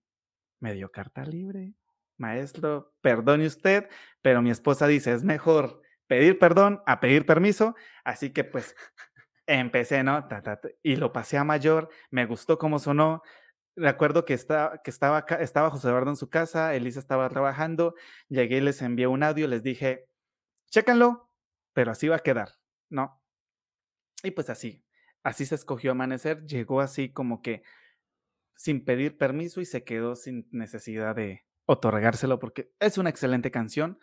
me 0.61 0.73
dio 0.73 0.93
carta 0.93 1.25
libre. 1.25 1.75
Maestro, 2.23 2.95
perdone 3.01 3.47
usted, 3.47 3.89
pero 4.23 4.41
mi 4.41 4.51
esposa 4.51 4.87
dice, 4.87 5.13
es 5.13 5.25
mejor 5.25 5.83
pedir 6.07 6.39
perdón 6.39 6.83
a 6.87 7.01
pedir 7.01 7.27
permiso, 7.27 7.75
así 8.05 8.33
que 8.33 8.45
pues 8.45 8.77
empecé, 9.47 10.03
¿no? 10.05 10.29
Ta, 10.29 10.43
ta, 10.43 10.61
ta, 10.61 10.69
y 10.83 10.97
lo 10.97 11.13
pasé 11.13 11.37
a 11.37 11.45
mayor, 11.45 11.91
me 12.11 12.25
gustó 12.27 12.59
cómo 12.59 12.79
sonó, 12.79 13.23
recuerdo 13.77 14.25
que, 14.25 14.35
está, 14.35 14.81
que 14.85 14.91
estaba, 14.91 15.25
estaba 15.41 15.71
José 15.71 15.89
Eduardo 15.89 16.11
en 16.11 16.17
su 16.17 16.31
casa, 16.31 16.75
Elisa 16.75 17.01
estaba 17.01 17.29
trabajando, 17.29 17.95
llegué 18.29 18.59
y 18.59 18.61
les 18.61 18.81
envié 18.83 19.07
un 19.07 19.23
audio, 19.23 19.49
les 19.49 19.63
dije, 19.63 20.07
chécanlo, 20.71 21.31
pero 21.73 21.91
así 21.91 22.09
va 22.09 22.17
a 22.17 22.21
quedar, 22.21 22.51
¿no? 22.89 23.21
Y 24.23 24.31
pues 24.31 24.51
así, 24.51 24.85
así 25.23 25.47
se 25.47 25.57
escogió 25.57 25.93
Amanecer, 25.93 26.45
llegó 26.47 26.81
así 26.81 27.13
como 27.13 27.43
que 27.43 27.63
sin 28.55 28.85
pedir 28.85 29.19
permiso 29.19 29.61
y 29.61 29.65
se 29.65 29.83
quedó 29.83 30.15
sin 30.15 30.47
necesidad 30.53 31.17
de 31.17 31.45
otorgárselo 31.67 32.39
porque 32.39 32.73
es 32.81 32.99
una 32.99 33.11
excelente 33.11 33.51
canción. 33.51 33.99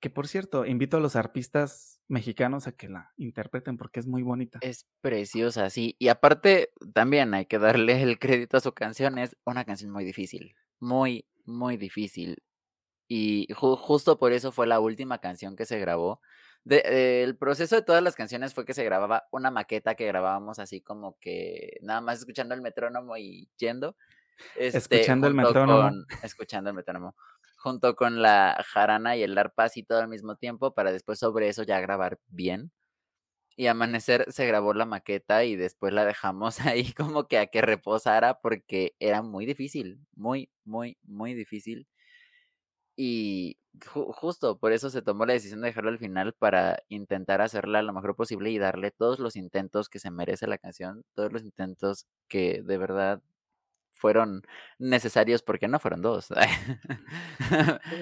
Que 0.00 0.08
por 0.08 0.28
cierto, 0.28 0.64
invito 0.64 0.96
a 0.96 1.00
los 1.00 1.14
arpistas 1.14 2.00
mexicanos 2.08 2.66
a 2.66 2.72
que 2.72 2.88
la 2.88 3.12
interpreten 3.18 3.76
porque 3.76 4.00
es 4.00 4.06
muy 4.06 4.22
bonita. 4.22 4.58
Es 4.62 4.86
preciosa, 5.02 5.68
sí. 5.68 5.94
Y 5.98 6.08
aparte, 6.08 6.70
también 6.94 7.34
hay 7.34 7.44
que 7.44 7.58
darle 7.58 8.02
el 8.02 8.18
crédito 8.18 8.56
a 8.56 8.60
su 8.60 8.72
canción. 8.72 9.18
Es 9.18 9.36
una 9.44 9.64
canción 9.64 9.90
muy 9.90 10.04
difícil. 10.04 10.54
Muy, 10.78 11.26
muy 11.44 11.76
difícil. 11.76 12.42
Y 13.08 13.48
ju 13.52 13.76
justo 13.76 14.18
por 14.18 14.32
eso 14.32 14.52
fue 14.52 14.66
la 14.66 14.80
última 14.80 15.18
canción 15.18 15.56
que 15.56 15.66
se 15.66 15.78
grabó. 15.78 16.20
De, 16.64 16.82
eh, 16.84 17.22
el 17.24 17.36
proceso 17.36 17.76
de 17.76 17.82
todas 17.82 18.02
las 18.02 18.14
canciones 18.14 18.54
fue 18.54 18.64
que 18.64 18.74
se 18.74 18.84
grababa 18.84 19.24
una 19.32 19.50
maqueta 19.50 19.94
que 19.94 20.06
grabábamos 20.06 20.58
así 20.58 20.80
como 20.80 21.18
que 21.18 21.78
nada 21.82 22.00
más 22.00 22.20
escuchando 22.20 22.54
el 22.54 22.62
metrónomo 22.62 23.16
y 23.16 23.50
yendo. 23.56 23.96
Este, 24.56 24.78
escuchando 24.78 25.26
el 25.26 25.34
metrónomo. 25.34 25.82
Con, 25.82 26.06
escuchando 26.22 26.70
el 26.70 26.76
metrónomo 26.76 27.14
junto 27.60 27.94
con 27.94 28.22
la 28.22 28.64
jarana 28.66 29.16
y 29.16 29.22
el 29.22 29.36
arpa 29.36 29.64
así 29.64 29.82
todo 29.82 29.98
al 30.00 30.08
mismo 30.08 30.36
tiempo 30.36 30.72
para 30.72 30.92
después 30.92 31.18
sobre 31.18 31.48
eso 31.48 31.62
ya 31.62 31.78
grabar 31.80 32.18
bien. 32.28 32.72
Y 33.56 33.66
Amanecer 33.66 34.26
se 34.32 34.46
grabó 34.46 34.72
la 34.74 34.86
maqueta 34.86 35.44
y 35.44 35.56
después 35.56 35.92
la 35.92 36.06
dejamos 36.06 36.58
ahí 36.66 36.92
como 36.94 37.28
que 37.28 37.38
a 37.38 37.46
que 37.48 37.60
reposara 37.62 38.40
porque 38.40 38.94
era 39.00 39.22
muy 39.22 39.46
difícil, 39.46 40.00
muy, 40.14 40.50
muy, 40.64 40.98
muy 41.02 41.34
difícil. 41.34 41.86
Y 42.96 43.58
ju 43.86 44.12
justo 44.12 44.58
por 44.58 44.72
eso 44.72 44.90
se 44.90 45.02
tomó 45.02 45.26
la 45.26 45.34
decisión 45.34 45.60
de 45.60 45.68
dejarlo 45.68 45.90
al 45.90 45.98
final 45.98 46.34
para 46.34 46.82
intentar 46.88 47.40
hacerla 47.42 47.82
lo 47.82 47.92
mejor 47.92 48.16
posible 48.16 48.50
y 48.50 48.58
darle 48.58 48.90
todos 48.90 49.18
los 49.20 49.36
intentos 49.36 49.88
que 49.88 49.98
se 50.00 50.10
merece 50.10 50.46
la 50.46 50.58
canción, 50.58 51.04
todos 51.14 51.32
los 51.32 51.42
intentos 51.44 52.06
que 52.28 52.62
de 52.62 52.78
verdad 52.78 53.22
fueron 54.00 54.42
necesarios 54.78 55.42
porque 55.42 55.68
no 55.68 55.78
fueron 55.78 56.00
dos. 56.02 56.28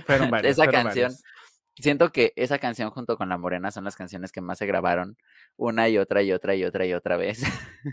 fueron 0.07 0.31
varios, 0.31 0.53
esa 0.53 0.65
fueron 0.65 0.83
canción, 0.85 1.11
varios. 1.11 1.25
siento 1.77 2.13
que 2.13 2.33
esa 2.37 2.59
canción 2.59 2.91
junto 2.91 3.17
con 3.17 3.29
La 3.29 3.39
Morena 3.39 3.71
son 3.71 3.85
las 3.85 3.97
canciones 3.97 4.33
que 4.33 4.41
más 4.41 4.59
se 4.59 4.67
grabaron 4.67 5.17
una 5.57 5.89
y 5.89 5.99
otra 5.99 6.23
y 6.23 6.33
otra 6.33 6.55
y 6.55 6.65
otra 6.65 6.87
y 6.87 6.93
otra 6.95 7.17
vez. 7.17 7.39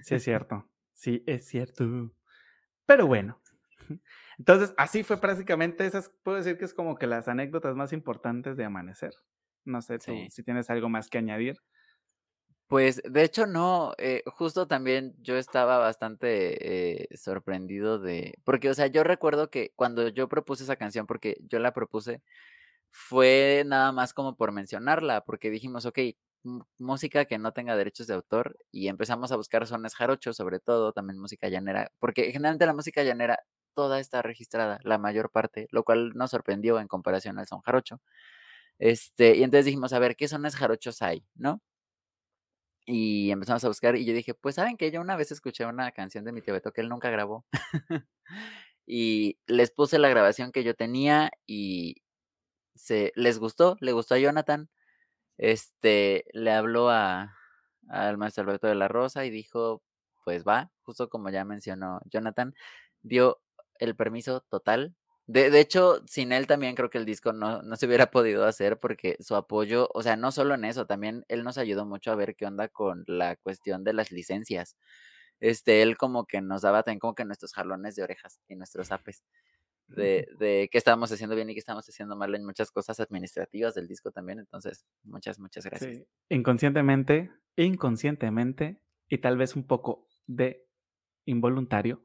sí, 0.04 0.16
es 0.16 0.24
cierto. 0.24 0.70
Sí, 0.94 1.24
es 1.26 1.46
cierto. 1.48 2.12
Pero 2.86 3.08
bueno. 3.08 3.42
Entonces, 4.38 4.74
así 4.78 5.04
fue 5.04 5.20
prácticamente, 5.20 5.86
esas 5.86 6.12
puedo 6.24 6.38
decir 6.38 6.58
que 6.58 6.66
es 6.66 6.74
como 6.74 6.96
que 6.98 7.08
las 7.08 7.28
anécdotas 7.28 7.76
más 7.76 7.94
importantes 7.94 8.58
de 8.58 8.66
Amanecer. 8.66 9.14
No 9.64 9.82
sé 9.82 9.98
tú, 9.98 10.12
Sí. 10.12 10.28
si 10.30 10.44
tienes 10.44 10.70
algo 10.70 10.90
más 10.90 11.10
que 11.10 11.18
añadir. 11.18 11.58
Pues 12.70 13.00
de 13.08 13.24
hecho 13.24 13.46
no, 13.46 13.94
eh, 14.00 14.24
justo 14.26 14.68
también 14.68 15.14
yo 15.22 15.38
estaba 15.38 15.78
bastante 15.78 17.04
eh, 17.04 17.08
sorprendido 17.16 18.00
de, 18.00 18.34
porque 18.44 18.72
o 18.72 18.74
sea, 18.74 18.88
yo 18.88 19.04
recuerdo 19.04 19.52
que 19.52 19.72
cuando 19.76 20.08
yo 20.10 20.28
propuse 20.28 20.64
esa 20.64 20.76
canción, 20.76 21.06
porque 21.06 21.38
yo 21.48 21.60
la 21.60 21.74
propuse, 21.74 22.24
fue 22.92 23.64
nada 23.68 23.92
más 23.92 24.14
como 24.14 24.36
por 24.38 24.52
mencionarla, 24.52 25.22
porque 25.26 25.52
dijimos, 25.52 25.86
ok, 25.86 26.00
música 26.80 27.26
que 27.26 27.38
no 27.40 27.54
tenga 27.54 27.78
derechos 27.78 28.08
de 28.08 28.16
autor 28.16 28.58
y 28.72 28.88
empezamos 28.90 29.32
a 29.32 29.38
buscar 29.38 29.68
sones 29.68 29.96
jarochos, 29.96 30.38
sobre 30.38 30.60
todo, 30.60 30.94
también 30.94 31.20
música 31.20 31.50
llanera, 31.50 31.92
porque 32.00 32.32
generalmente 32.32 32.66
la 32.68 32.74
música 32.74 33.04
llanera 33.04 33.40
toda 33.76 34.00
está 34.00 34.22
registrada, 34.24 34.80
la 34.84 34.98
mayor 35.00 35.32
parte, 35.32 35.68
lo 35.72 35.84
cual 35.84 36.14
nos 36.16 36.32
sorprendió 36.32 36.80
en 36.80 36.88
comparación 36.88 37.40
al 37.40 37.48
son 37.48 37.62
jarocho. 37.62 38.02
Este, 38.80 39.38
y 39.38 39.44
entonces 39.44 39.66
dijimos, 39.66 39.94
a 39.94 40.00
ver, 40.00 40.16
¿qué 40.18 40.28
sones 40.28 40.56
jarochos 40.56 41.02
hay, 41.02 41.26
no? 41.36 41.62
Y 42.86 43.32
empezamos 43.32 43.64
a 43.64 43.68
buscar 43.68 43.96
y 43.96 44.06
yo 44.06 44.14
dije, 44.14 44.34
pues, 44.36 44.56
¿saben 44.56 44.78
que 44.78 44.92
Yo 44.92 45.02
una 45.02 45.16
vez 45.16 45.32
escuché 45.32 45.66
una 45.66 45.92
canción 45.92 46.24
de 46.26 46.32
mi 46.32 46.42
tío 46.42 46.54
Beto 46.54 46.72
que 46.72 46.82
él 46.82 46.90
nunca 46.90 47.10
grabó. 47.10 47.46
Y 48.88 49.40
les 49.48 49.72
puse 49.72 49.98
la 50.00 50.10
grabación 50.10 50.52
que 50.52 50.64
yo 50.64 50.76
tenía 50.76 51.32
y 51.48 52.04
se 52.76 53.12
les 53.16 53.40
gustó, 53.40 53.78
le 53.82 53.94
gustó 53.94 54.16
a 54.16 54.20
Jonathan. 54.20 54.70
Este, 55.38 56.26
le 56.34 56.52
habló 56.52 56.90
a 56.90 57.36
al 57.90 58.18
maestro 58.18 58.44
Alberto 58.44 58.68
de 58.68 58.76
la 58.76 58.88
Rosa 58.88 59.26
y 59.26 59.30
dijo, 59.30 59.84
pues 60.24 60.44
va, 60.44 60.72
justo 60.84 61.10
como 61.10 61.30
ya 61.30 61.46
mencionó 61.46 62.00
Jonathan, 62.06 62.54
dio 63.02 63.42
el 63.80 63.96
permiso 63.96 64.42
total. 64.50 64.96
De, 65.28 65.50
de 65.50 65.60
hecho, 65.60 66.04
sin 66.08 66.32
él 66.32 66.46
también 66.46 66.76
creo 66.76 66.90
que 66.90 67.00
el 67.00 67.06
disco 67.06 67.34
no, 67.34 67.64
no 67.64 67.76
se 67.76 67.88
hubiera 67.88 68.12
podido 68.12 68.46
hacer 68.46 68.80
porque 68.80 69.18
su 69.20 69.36
apoyo, 69.36 69.90
o 69.94 70.04
sea, 70.04 70.16
no 70.18 70.32
solo 70.32 70.54
en 70.54 70.66
eso, 70.66 70.86
también 70.86 71.26
él 71.30 71.44
nos 71.44 71.58
ayudó 71.58 71.86
mucho 71.86 72.12
a 72.12 72.16
ver 72.16 72.36
qué 72.36 72.46
onda 72.46 72.68
con 72.68 73.04
la 73.08 73.36
cuestión 73.36 73.84
de 73.84 73.94
las 73.94 74.12
licencias. 74.12 74.78
Este, 75.40 75.82
él 75.82 75.98
como 75.98 76.26
que 76.26 76.42
nos 76.42 76.62
daba 76.62 76.84
también 76.84 77.00
como 77.00 77.16
que 77.16 77.26
nuestros 77.26 77.54
jalones 77.54 77.96
de 77.96 78.04
orejas 78.04 78.40
y 78.48 78.56
nuestros 78.56 78.92
apes 78.92 79.24
de, 79.88 80.28
de 80.40 80.70
qué 80.72 80.78
estábamos 80.78 81.12
haciendo 81.12 81.36
bien 81.36 81.50
y 81.50 81.54
qué 81.54 81.60
estábamos 81.60 81.88
haciendo 81.88 82.16
mal 82.16 82.34
en 82.36 82.46
muchas 82.46 82.72
cosas 82.72 83.00
administrativas 83.00 83.76
del 83.76 83.88
disco 83.88 84.12
también. 84.12 84.40
Entonces, 84.40 84.86
muchas, 85.04 85.40
muchas 85.40 85.66
gracias. 85.66 86.02
Inconscientemente, 86.30 87.32
inconscientemente 87.56 88.82
y 89.08 89.20
tal 89.20 89.38
vez 89.38 89.56
un 89.56 89.68
poco 89.68 90.08
de 90.28 90.68
involuntario, 91.26 92.04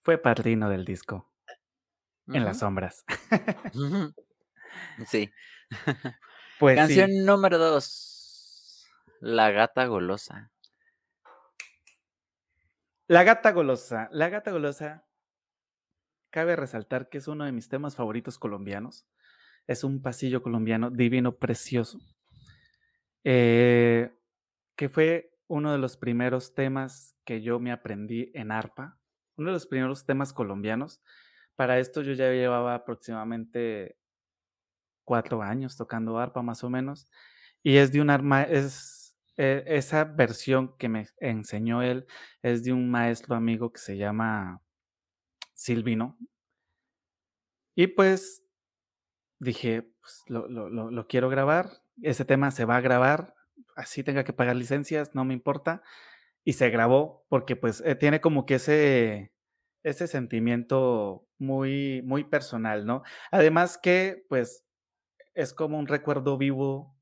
fue 0.00 0.18
padrino 0.18 0.68
del 0.70 0.84
disco. 0.84 1.27
En 2.28 2.44
las 2.44 2.58
sombras. 2.58 3.04
sí. 5.06 5.30
Pues 6.58 6.76
Canción 6.76 7.24
número 7.24 7.56
dos. 7.56 8.84
La 9.20 9.52
gata 9.52 9.86
golosa. 9.86 10.50
La 13.06 13.22
gata 13.22 13.52
golosa. 13.52 14.08
La 14.10 14.28
gata 14.28 14.50
golosa. 14.50 15.06
Cabe 16.30 16.56
resaltar 16.56 17.08
que 17.10 17.18
es 17.18 17.28
uno 17.28 17.44
de 17.44 17.52
mis 17.52 17.68
temas 17.68 17.94
favoritos 17.94 18.38
colombianos. 18.38 19.06
Es 19.68 19.84
un 19.84 20.02
pasillo 20.02 20.42
colombiano 20.42 20.90
divino, 20.90 21.36
precioso. 21.36 22.00
Eh, 23.22 24.12
que 24.74 24.88
fue 24.88 25.38
uno 25.46 25.70
de 25.70 25.78
los 25.78 25.96
primeros 25.96 26.54
temas 26.54 27.14
que 27.24 27.40
yo 27.40 27.60
me 27.60 27.70
aprendí 27.70 28.32
en 28.34 28.50
arpa. 28.50 28.98
Uno 29.36 29.50
de 29.50 29.54
los 29.54 29.66
primeros 29.66 30.06
temas 30.06 30.32
colombianos 30.32 31.00
para 31.58 31.80
esto 31.80 32.02
yo 32.02 32.12
ya 32.12 32.30
llevaba 32.30 32.76
aproximadamente 32.76 33.98
cuatro 35.04 35.42
años 35.42 35.76
tocando 35.76 36.16
arpa 36.16 36.40
más 36.40 36.62
o 36.62 36.70
menos. 36.70 37.10
Y 37.64 37.78
es 37.78 37.90
de 37.90 38.00
un 38.00 38.10
arma, 38.10 38.44
es 38.44 39.18
e, 39.36 39.64
esa 39.66 40.04
versión 40.04 40.76
que 40.78 40.88
me 40.88 41.08
enseñó 41.18 41.82
él, 41.82 42.06
es 42.42 42.62
de 42.62 42.72
un 42.72 42.88
maestro 42.88 43.34
amigo 43.34 43.72
que 43.72 43.80
se 43.80 43.96
llama 43.96 44.62
Silvino. 45.52 46.16
Y 47.74 47.88
pues 47.88 48.44
dije, 49.40 49.82
pues, 50.00 50.22
lo, 50.28 50.48
lo 50.48 51.06
quiero 51.08 51.28
grabar, 51.28 51.82
ese 52.02 52.24
tema 52.24 52.52
se 52.52 52.66
va 52.66 52.76
a 52.76 52.80
grabar, 52.80 53.34
así 53.74 54.04
tenga 54.04 54.22
que 54.22 54.32
pagar 54.32 54.54
licencias, 54.54 55.12
no 55.12 55.24
me 55.24 55.34
importa. 55.34 55.82
Y 56.44 56.52
se 56.52 56.70
grabó 56.70 57.26
porque 57.28 57.56
pues 57.56 57.82
eh, 57.84 57.96
tiene 57.96 58.20
como 58.20 58.46
que 58.46 58.54
ese, 58.54 59.32
ese 59.82 60.06
sentimiento 60.06 61.27
muy, 61.38 62.02
muy 62.02 62.24
personal, 62.24 62.86
¿no? 62.86 63.02
Además 63.30 63.78
que, 63.78 64.24
pues, 64.28 64.64
es 65.34 65.54
como 65.54 65.78
un 65.78 65.86
recuerdo 65.86 66.38
vivo. 66.38 66.96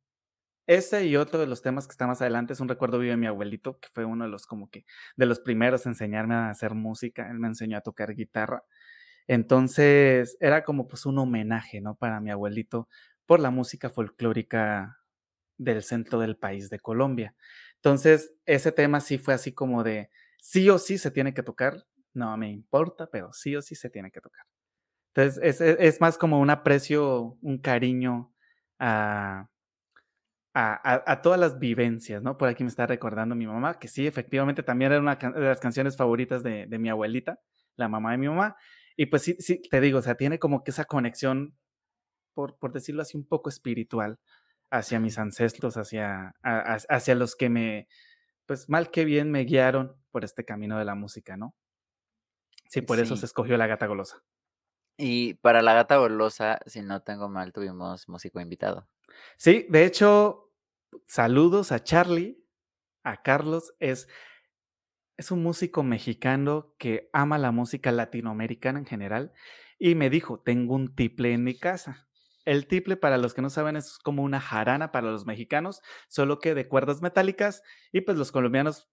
Ese 0.67 1.07
y 1.07 1.17
otro 1.17 1.39
de 1.39 1.47
los 1.47 1.63
temas 1.63 1.87
que 1.87 1.93
está 1.93 2.07
más 2.07 2.23
adelante 2.23 2.53
es 2.55 2.61
un 2.61 2.69
recuerdo 2.69 2.99
vivo 2.99 3.13
de 3.13 3.17
mi 3.19 3.27
abuelito, 3.27 3.79
que 3.81 3.89
fue 3.93 4.05
uno 4.05 4.25
de 4.25 4.31
los 4.31 4.47
como 4.47 4.71
que 4.71 4.85
de 5.17 5.27
los 5.27 5.41
primeros 5.41 5.87
a 5.87 5.91
enseñarme 5.91 6.35
a 6.35 6.51
hacer 6.51 6.75
música. 6.75 7.31
Él 7.31 7.39
me 7.39 7.49
enseñó 7.49 7.79
a 7.79 7.83
tocar 7.83 8.15
guitarra. 8.15 8.65
Entonces, 9.29 10.37
era 10.41 10.65
como 10.65 10.89
pues 10.89 11.07
un 11.07 11.19
homenaje, 11.19 11.81
¿no? 11.81 11.97
Para 11.97 12.21
mi 12.21 12.31
abuelito 12.31 12.89
por 13.27 13.41
la 13.41 13.51
música 13.51 13.91
folclórica 13.91 15.01
del 15.59 15.83
centro 15.83 16.21
del 16.21 16.37
país 16.37 16.71
de 16.71 16.81
Colombia. 16.81 17.35
Entonces, 17.77 18.35
ese 18.47 18.73
tema 18.73 19.01
sí 19.01 19.19
fue 19.19 19.35
así 19.35 19.53
como 19.53 19.85
de 19.85 20.11
sí 20.41 20.71
o 20.71 20.79
sí 20.79 20.99
se 20.99 21.11
tiene 21.11 21.35
que 21.35 21.43
tocar 21.43 21.87
no 22.17 22.37
me 22.37 22.51
importa, 22.51 23.09
pero 23.11 23.33
sí 23.33 23.55
o 23.57 23.63
sí 23.63 23.75
se 23.75 23.91
tiene 23.91 24.11
que 24.11 24.21
tocar. 24.21 24.45
Entonces, 25.15 25.61
es, 25.61 26.01
más 26.01 26.19
como 26.19 26.41
un 26.41 26.51
aprecio, 26.51 27.39
un 27.41 27.59
cariño 27.59 28.35
a, 28.79 29.49
a, 30.53 31.23
todas 31.23 31.41
las 31.41 31.59
vivencias, 31.59 32.23
¿no? 32.23 32.37
Por 32.37 32.49
aquí 32.49 32.65
me 32.65 32.69
está 32.69 32.87
recordando 32.87 33.35
mi 33.35 33.47
mamá, 33.47 33.79
que 33.79 33.89
sí, 33.89 34.07
efectivamente 34.07 34.63
también 34.63 34.93
era 34.93 35.01
una 35.01 35.17
de 35.17 35.41
las 35.41 35.61
canciones 35.61 35.97
favoritas 35.97 36.43
de, 36.43 36.67
mi 36.79 36.89
abuelita, 36.89 37.41
la 37.77 37.89
mamá 37.89 38.13
de 38.13 38.19
mi 38.19 38.29
mamá. 38.29 38.57
Y 38.97 39.07
pues 39.07 39.23
sí, 39.23 39.37
sí, 39.39 39.61
te 39.71 39.81
digo, 39.81 39.99
o 39.99 40.03
sea, 40.03 40.17
tiene 40.17 40.39
como 40.39 40.65
que 40.65 40.71
esa 40.71 40.85
conexión, 40.85 41.57
por, 42.35 42.59
por 42.59 42.73
decirlo 42.73 43.03
así, 43.03 43.17
un 43.17 43.27
poco 43.27 43.49
espiritual 43.49 44.19
hacia 44.71 45.01
mis 45.01 45.19
ancestros, 45.19 45.77
hacia, 45.77 46.35
hacia 46.43 47.15
los 47.15 47.37
que 47.37 47.49
me, 47.49 47.89
pues 48.47 48.69
mal 48.69 48.91
que 48.91 49.05
bien 49.05 49.31
me 49.31 49.45
guiaron 49.45 49.95
por 50.11 50.25
este 50.25 50.45
camino 50.45 50.79
de 50.79 50.85
la 50.85 50.95
música, 50.95 51.37
¿no? 51.37 51.55
Sí, 52.69 52.83
por 52.83 52.99
eso 52.99 53.17
se 53.17 53.27
escogió 53.27 53.57
la 53.57 53.67
gata 53.67 53.87
golosa. 53.87 54.23
Y 54.97 55.35
para 55.35 55.63
la 55.63 55.75
gata 55.75 55.97
golosa, 55.97 56.61
si 56.67 56.83
no 56.83 57.03
tengo 57.03 57.29
mal, 57.29 57.53
tuvimos 57.53 58.09
músico 58.09 58.41
invitado. 58.41 58.89
Sí, 59.37 59.67
de 59.69 59.85
hecho, 59.85 60.53
saludos 61.07 61.73
a 61.73 61.83
Charlie, 61.83 62.43
a 63.05 63.23
Carlos, 63.23 63.75
es, 63.79 64.09
es 65.17 65.31
un 65.31 65.43
músico 65.43 65.83
mexicano 65.83 66.75
que 66.79 67.11
ama 67.13 67.39
la 67.39 67.53
música 67.53 67.93
latinoamericana 67.93 68.79
en 68.79 68.87
general 68.87 69.33
y 69.79 69.95
me 69.95 70.11
dijo, 70.11 70.41
tengo 70.41 70.75
un 70.75 70.95
tiple 70.95 71.33
en 71.33 71.45
mi 71.45 71.59
casa. 71.59 72.09
El 72.45 72.67
tiple, 72.67 72.97
para 72.97 73.19
los 73.19 73.35
que 73.35 73.43
no 73.43 73.51
saben, 73.51 73.77
es 73.77 73.99
como 73.99 74.23
una 74.23 74.41
jarana 74.41 74.93
para 74.93 75.11
los 75.11 75.27
mexicanos, 75.27 75.83
solo 76.09 76.39
que 76.39 76.55
de 76.55 76.69
cuerdas 76.69 77.03
metálicas 77.03 77.63
y 77.93 78.03
pues 78.03 78.17
los 78.17 78.31
colombianos 78.31 78.89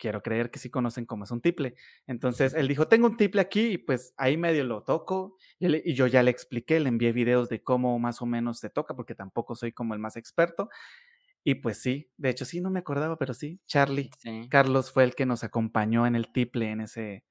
quiero 0.00 0.22
creer 0.22 0.50
que 0.50 0.58
sí 0.58 0.70
conocen 0.70 1.04
cómo 1.04 1.24
es 1.24 1.30
un 1.30 1.40
tiple. 1.40 1.74
Entonces 2.08 2.54
él 2.54 2.66
dijo, 2.66 2.88
tengo 2.88 3.06
un 3.06 3.16
tiple 3.16 3.40
aquí 3.40 3.74
y 3.74 3.78
pues 3.78 4.14
ahí 4.16 4.36
medio 4.36 4.64
lo 4.64 4.82
toco 4.82 5.36
y, 5.60 5.94
yo 5.94 6.06
ya 6.08 6.22
le 6.24 6.30
expliqué, 6.30 6.80
le 6.80 6.88
envié 6.88 7.12
videos 7.12 7.48
de 7.48 7.62
cómo 7.62 7.96
más 8.00 8.22
o 8.22 8.26
menos 8.26 8.58
se 8.58 8.70
toca 8.70 8.96
porque 8.96 9.14
tampoco 9.14 9.54
soy 9.54 9.72
como 9.72 9.94
el 9.94 10.00
más 10.00 10.16
experto. 10.16 10.70
Y 11.44 11.56
pues 11.56 11.80
sí, 11.80 12.10
de 12.16 12.30
hecho 12.30 12.44
sí, 12.44 12.60
no 12.60 12.70
me 12.70 12.80
acordaba, 12.80 13.16
pero 13.16 13.32
sí, 13.32 13.60
Charlie, 13.66 14.10
Carlos 14.50 14.90
fue 14.92 15.04
el 15.04 15.14
que 15.14 15.26
nos 15.26 15.44
acompañó 15.44 16.06
en 16.06 16.16
el 16.16 16.32
tiple 16.32 16.70
en, 16.70 16.80
ese, 16.80 17.24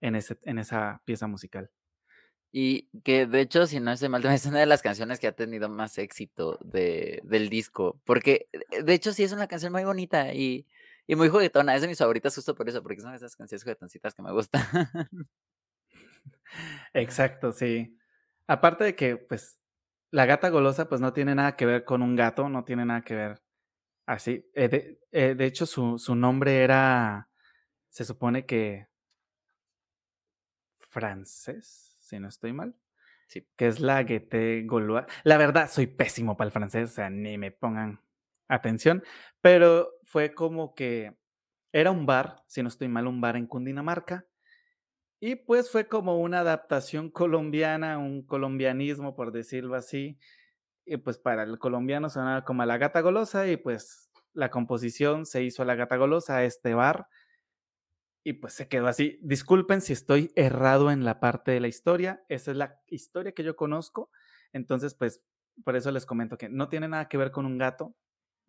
en, 0.00 0.14
ese, 0.14 0.38
en 0.42 0.58
esa 0.58 1.02
pieza 1.04 1.26
musical. 1.26 1.70
Y 2.52 2.88
que 3.04 3.26
de 3.26 3.40
hecho, 3.40 3.66
si 3.66 3.78
no 3.78 3.92
es 3.92 4.08
mal, 4.08 4.24
es 4.26 4.46
una 4.46 4.60
de 4.60 4.66
las 4.66 4.82
canciones 4.82 5.20
que 5.20 5.28
ha 5.28 5.32
tenido 5.32 5.68
más 5.68 5.98
éxito 5.98 6.58
de, 6.62 7.20
del 7.24 7.48
disco, 7.48 8.00
porque 8.04 8.48
de 8.82 8.94
hecho 8.94 9.12
sí 9.12 9.22
es 9.22 9.32
una 9.32 9.46
canción 9.46 9.72
muy 9.72 9.84
bonita 9.84 10.34
y 10.34 10.66
y 11.10 11.16
muy 11.16 11.28
juguetona, 11.28 11.74
es 11.74 11.82
de 11.82 11.88
mis 11.88 11.98
favoritas 11.98 12.32
justo 12.32 12.54
por 12.54 12.68
eso, 12.68 12.84
porque 12.84 13.00
son 13.00 13.12
esas 13.12 13.34
canciones 13.34 13.64
juguetoncitas 13.64 14.14
que 14.14 14.22
me 14.22 14.30
gustan. 14.30 14.62
Exacto, 16.94 17.50
sí. 17.50 17.98
Aparte 18.46 18.84
de 18.84 18.94
que, 18.94 19.16
pues, 19.16 19.58
la 20.12 20.24
gata 20.24 20.50
golosa, 20.50 20.88
pues, 20.88 21.00
no 21.00 21.12
tiene 21.12 21.34
nada 21.34 21.56
que 21.56 21.66
ver 21.66 21.84
con 21.84 22.02
un 22.02 22.14
gato, 22.14 22.48
no 22.48 22.62
tiene 22.62 22.86
nada 22.86 23.02
que 23.02 23.16
ver 23.16 23.42
así. 24.06 24.48
Eh, 24.54 25.00
eh, 25.10 25.34
de, 25.34 25.44
hecho, 25.46 25.66
su, 25.66 25.98
su 25.98 26.14
nombre 26.14 26.62
era, 26.62 27.28
se 27.88 28.04
supone 28.04 28.46
que 28.46 28.86
francés, 30.78 31.96
si 31.98 32.20
no 32.20 32.28
estoy 32.28 32.52
mal. 32.52 32.76
Sí. 33.26 33.44
Que 33.56 33.66
es 33.66 33.80
la 33.80 34.04
Guete 34.04 34.62
Gaulois. 34.64 35.06
La 35.24 35.38
verdad, 35.38 35.68
soy 35.68 35.88
pésimo 35.88 36.36
para 36.36 36.46
el 36.46 36.52
francés, 36.52 36.90
o 36.90 36.94
sea, 36.94 37.10
ni 37.10 37.36
me 37.36 37.50
pongan 37.50 38.00
atención, 38.50 39.02
pero 39.40 39.90
fue 40.04 40.34
como 40.34 40.74
que 40.74 41.16
era 41.72 41.90
un 41.90 42.06
bar, 42.06 42.36
si 42.48 42.62
no 42.62 42.68
estoy 42.68 42.88
mal, 42.88 43.06
un 43.06 43.20
bar 43.20 43.36
en 43.36 43.46
Cundinamarca, 43.46 44.26
y 45.20 45.36
pues 45.36 45.70
fue 45.70 45.86
como 45.86 46.18
una 46.18 46.40
adaptación 46.40 47.10
colombiana, 47.10 47.98
un 47.98 48.22
colombianismo, 48.26 49.14
por 49.14 49.32
decirlo 49.32 49.74
así, 49.76 50.18
y 50.86 50.96
pues 50.96 51.18
para 51.18 51.44
el 51.44 51.58
colombiano 51.58 52.08
sonaba 52.08 52.44
como 52.44 52.62
a 52.62 52.66
la 52.66 52.78
gata 52.78 53.00
golosa, 53.00 53.46
y 53.48 53.56
pues 53.56 54.10
la 54.32 54.50
composición 54.50 55.26
se 55.26 55.42
hizo 55.42 55.62
a 55.62 55.66
la 55.66 55.74
gata 55.74 55.96
golosa, 55.96 56.38
a 56.38 56.44
este 56.44 56.74
bar, 56.74 57.06
y 58.24 58.34
pues 58.34 58.52
se 58.52 58.68
quedó 58.68 58.86
así. 58.86 59.18
Disculpen 59.22 59.80
si 59.80 59.92
estoy 59.92 60.32
errado 60.36 60.90
en 60.90 61.04
la 61.04 61.20
parte 61.20 61.52
de 61.52 61.60
la 61.60 61.68
historia, 61.68 62.22
esa 62.28 62.50
es 62.50 62.56
la 62.56 62.80
historia 62.86 63.32
que 63.32 63.44
yo 63.44 63.56
conozco, 63.56 64.10
entonces 64.52 64.94
pues 64.94 65.22
por 65.64 65.76
eso 65.76 65.90
les 65.90 66.06
comento 66.06 66.38
que 66.38 66.48
no 66.48 66.68
tiene 66.68 66.88
nada 66.88 67.08
que 67.08 67.18
ver 67.18 67.30
con 67.30 67.46
un 67.46 67.58
gato, 67.58 67.94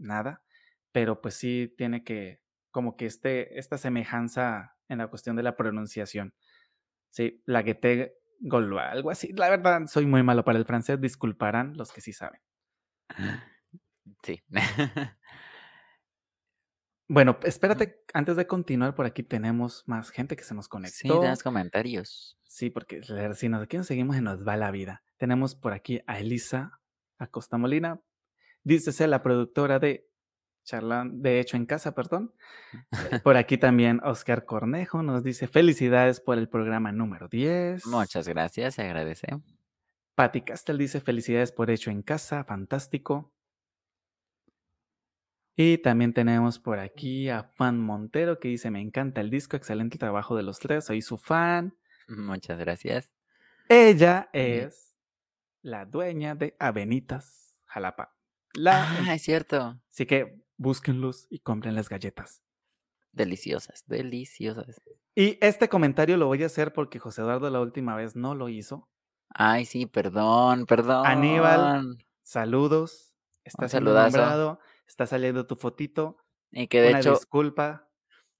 nada. 0.01 0.43
pero 0.91 1.21
pues 1.21 1.35
sí 1.35 1.73
tiene 1.77 2.03
que, 2.03 2.41
como 2.71 2.97
que 2.97 3.05
este, 3.05 3.57
esta 3.59 3.77
semejanza 3.77 4.75
en 4.89 4.97
la 4.97 5.07
cuestión 5.07 5.35
de 5.37 5.43
la 5.43 5.55
pronunciación. 5.55 6.33
Sí, 7.11 7.41
la 7.45 7.61
Guete 7.61 8.15
Gaulois, 8.41 8.87
algo 8.89 9.09
así. 9.11 9.31
La 9.33 9.49
verdad, 9.49 9.87
soy 9.87 10.05
muy 10.05 10.23
malo 10.23 10.43
para 10.43 10.59
el 10.59 10.65
francés, 10.65 10.99
disculparán 10.99 11.77
los 11.77 11.91
que 11.93 12.01
sí 12.01 12.11
saben. 12.13 12.41
Sí. 14.23 14.41
Bueno, 17.07 17.37
espérate, 17.43 18.03
antes 18.13 18.37
de 18.37 18.47
continuar, 18.47 18.95
por 18.95 19.05
aquí 19.05 19.21
tenemos 19.23 19.83
más 19.85 20.09
gente 20.11 20.35
que 20.37 20.43
se 20.43 20.55
nos 20.55 20.65
Sí, 20.65 20.69
conectó. 20.69 21.21
das 21.21 21.43
comentarios. 21.43 22.37
Sí, 22.43 22.69
porque 22.69 23.01
si 23.35 23.49
nos, 23.49 23.63
aquí 23.63 23.77
nos 23.77 23.87
seguimos 23.87 24.15
y 24.17 24.21
nos 24.21 24.47
va 24.47 24.55
la 24.55 24.71
vida. 24.71 25.03
Tenemos 25.17 25.55
por 25.55 25.73
aquí 25.73 26.01
a 26.07 26.19
Elisa 26.19 26.79
Acosta 27.17 27.57
Molina. 27.57 27.99
Dícese 28.63 29.07
la 29.07 29.23
productora 29.23 29.79
de 29.79 30.11
de 31.13 31.39
hecho 31.39 31.57
en 31.57 31.65
casa, 31.65 31.93
perdón. 31.93 32.33
Eh, 32.73 33.19
Por 33.23 33.35
aquí 33.35 33.57
también 33.57 33.99
Oscar 34.03 34.45
Cornejo 34.45 35.03
nos 35.03 35.23
dice 35.23 35.47
felicidades 35.47 36.21
por 36.21 36.37
el 36.37 36.47
programa 36.47 36.91
número 36.91 37.27
10. 37.27 37.85
Muchas 37.87 38.27
gracias, 38.27 38.75
se 38.75 38.83
agradece. 38.83 39.27
Patti 40.15 40.41
Castel 40.41 40.77
dice 40.77 41.01
felicidades 41.01 41.51
por 41.51 41.71
hecho 41.71 41.89
en 41.89 42.03
casa, 42.03 42.43
fantástico. 42.43 43.33
Y 45.55 45.79
también 45.79 46.13
tenemos 46.13 46.59
por 46.59 46.79
aquí 46.79 47.29
a 47.29 47.43
Fan 47.43 47.79
Montero 47.79 48.39
que 48.39 48.47
dice 48.47 48.71
me 48.71 48.81
encanta 48.81 49.21
el 49.21 49.29
disco, 49.29 49.57
excelente 49.57 49.97
trabajo 49.97 50.35
de 50.35 50.43
los 50.43 50.59
tres, 50.59 50.85
soy 50.85 51.01
su 51.01 51.17
fan. 51.17 51.75
Muchas 52.07 52.59
gracias. 52.59 53.11
Ella 53.67 54.29
es 54.33 54.95
la 55.61 55.85
dueña 55.85 56.35
de 56.35 56.55
Avenitas 56.59 57.55
Jalapa. 57.65 58.20
La, 58.53 58.87
Ah, 59.07 59.15
es 59.15 59.21
cierto. 59.23 59.79
Así 59.89 60.05
que 60.05 60.41
búsquenlos 60.57 61.27
y 61.29 61.39
compren 61.39 61.75
las 61.75 61.89
galletas. 61.89 62.41
Deliciosas, 63.11 63.83
deliciosas. 63.87 64.81
Y 65.15 65.37
este 65.41 65.67
comentario 65.67 66.15
lo 66.17 66.27
voy 66.27 66.43
a 66.43 66.45
hacer 66.45 66.71
porque 66.73 66.99
José 66.99 67.21
Eduardo 67.21 67.49
la 67.49 67.59
última 67.59 67.95
vez 67.95 68.15
no 68.15 68.35
lo 68.35 68.47
hizo. 68.49 68.87
Ay, 69.29 69.65
sí, 69.65 69.85
perdón, 69.85 70.65
perdón. 70.65 71.05
Aníbal, 71.05 71.97
saludos. 72.21 73.13
Está 73.43 73.65
Un 73.65 73.69
siendo 73.69 73.91
saludazo. 73.93 74.17
nombrado. 74.17 74.59
Está 74.87 75.07
saliendo 75.07 75.47
tu 75.47 75.55
fotito. 75.55 76.17
Y 76.51 76.67
que 76.67 76.81
de 76.81 76.89
Una 76.89 76.99
hecho, 76.99 77.11
disculpa. 77.11 77.89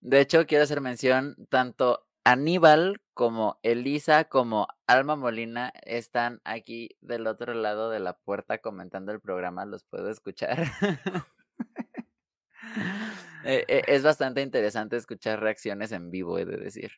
de 0.02 0.20
hecho 0.22 0.46
quiero 0.46 0.64
hacer 0.64 0.82
mención, 0.82 1.36
tanto 1.50 2.08
Aníbal 2.24 3.01
como 3.14 3.60
Elisa 3.64 4.26
como 4.26 4.68
Alma 4.88 5.16
Molina 5.16 5.74
están 5.84 6.42
aquí 6.44 6.90
del 7.02 7.28
otro 7.28 7.54
lado 7.54 7.90
de 7.90 8.00
la 8.00 8.18
puerta 8.18 8.60
comentando 8.60 9.12
el 9.12 9.20
programa, 9.20 9.66
los 9.66 9.84
puedo 9.84 10.10
escuchar. 10.10 10.66
Eh, 13.44 13.66
eh, 13.68 13.82
es 13.88 14.04
bastante 14.04 14.44
interesante 14.44 14.96
escuchar 14.96 15.42
reacciones 15.42 15.92
en 15.92 16.12
vivo, 16.12 16.38
he 16.38 16.46
de 16.46 16.58
decir. 16.58 16.92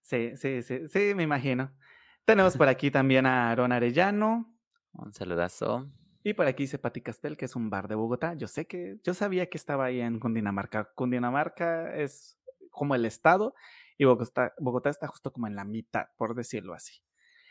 Sí, 0.00 0.32
sí, 0.34 0.62
sí, 0.62 0.88
sí, 0.88 1.14
me 1.14 1.24
imagino. 1.24 1.76
Tenemos 2.24 2.56
por 2.56 2.68
aquí 2.68 2.90
también 2.90 3.26
a 3.26 3.50
Aaron 3.50 3.70
Arellano. 3.70 4.50
Un 4.92 5.12
saludazo. 5.12 5.90
Y 6.24 6.32
por 6.32 6.46
aquí 6.46 6.64
dice 6.64 6.78
Pati 6.78 7.02
Castel, 7.02 7.36
que 7.36 7.44
es 7.44 7.54
un 7.54 7.68
bar 7.70 7.86
de 7.86 7.94
Bogotá. 7.94 8.34
Yo 8.34 8.48
sé 8.48 8.66
que, 8.66 8.98
yo 9.04 9.14
sabía 9.14 9.50
que 9.50 9.58
estaba 9.58 9.84
ahí 9.84 10.00
en 10.00 10.18
Cundinamarca. 10.18 10.90
Cundinamarca 10.94 11.94
es 11.94 12.38
como 12.70 12.94
el 12.94 13.04
estado 13.04 13.54
y 13.98 14.04
Bogotá, 14.04 14.54
Bogotá 14.58 14.90
está 14.90 15.06
justo 15.08 15.32
como 15.32 15.46
en 15.46 15.56
la 15.56 15.64
mitad, 15.64 16.06
por 16.16 16.34
decirlo 16.34 16.74
así. 16.74 17.02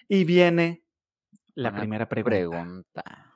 Y 0.08 0.24
viene 0.26 0.84
la 1.56 1.70
Una 1.70 1.80
primera 1.80 2.08
pregunta. 2.10 2.30
Pregunta. 2.30 3.32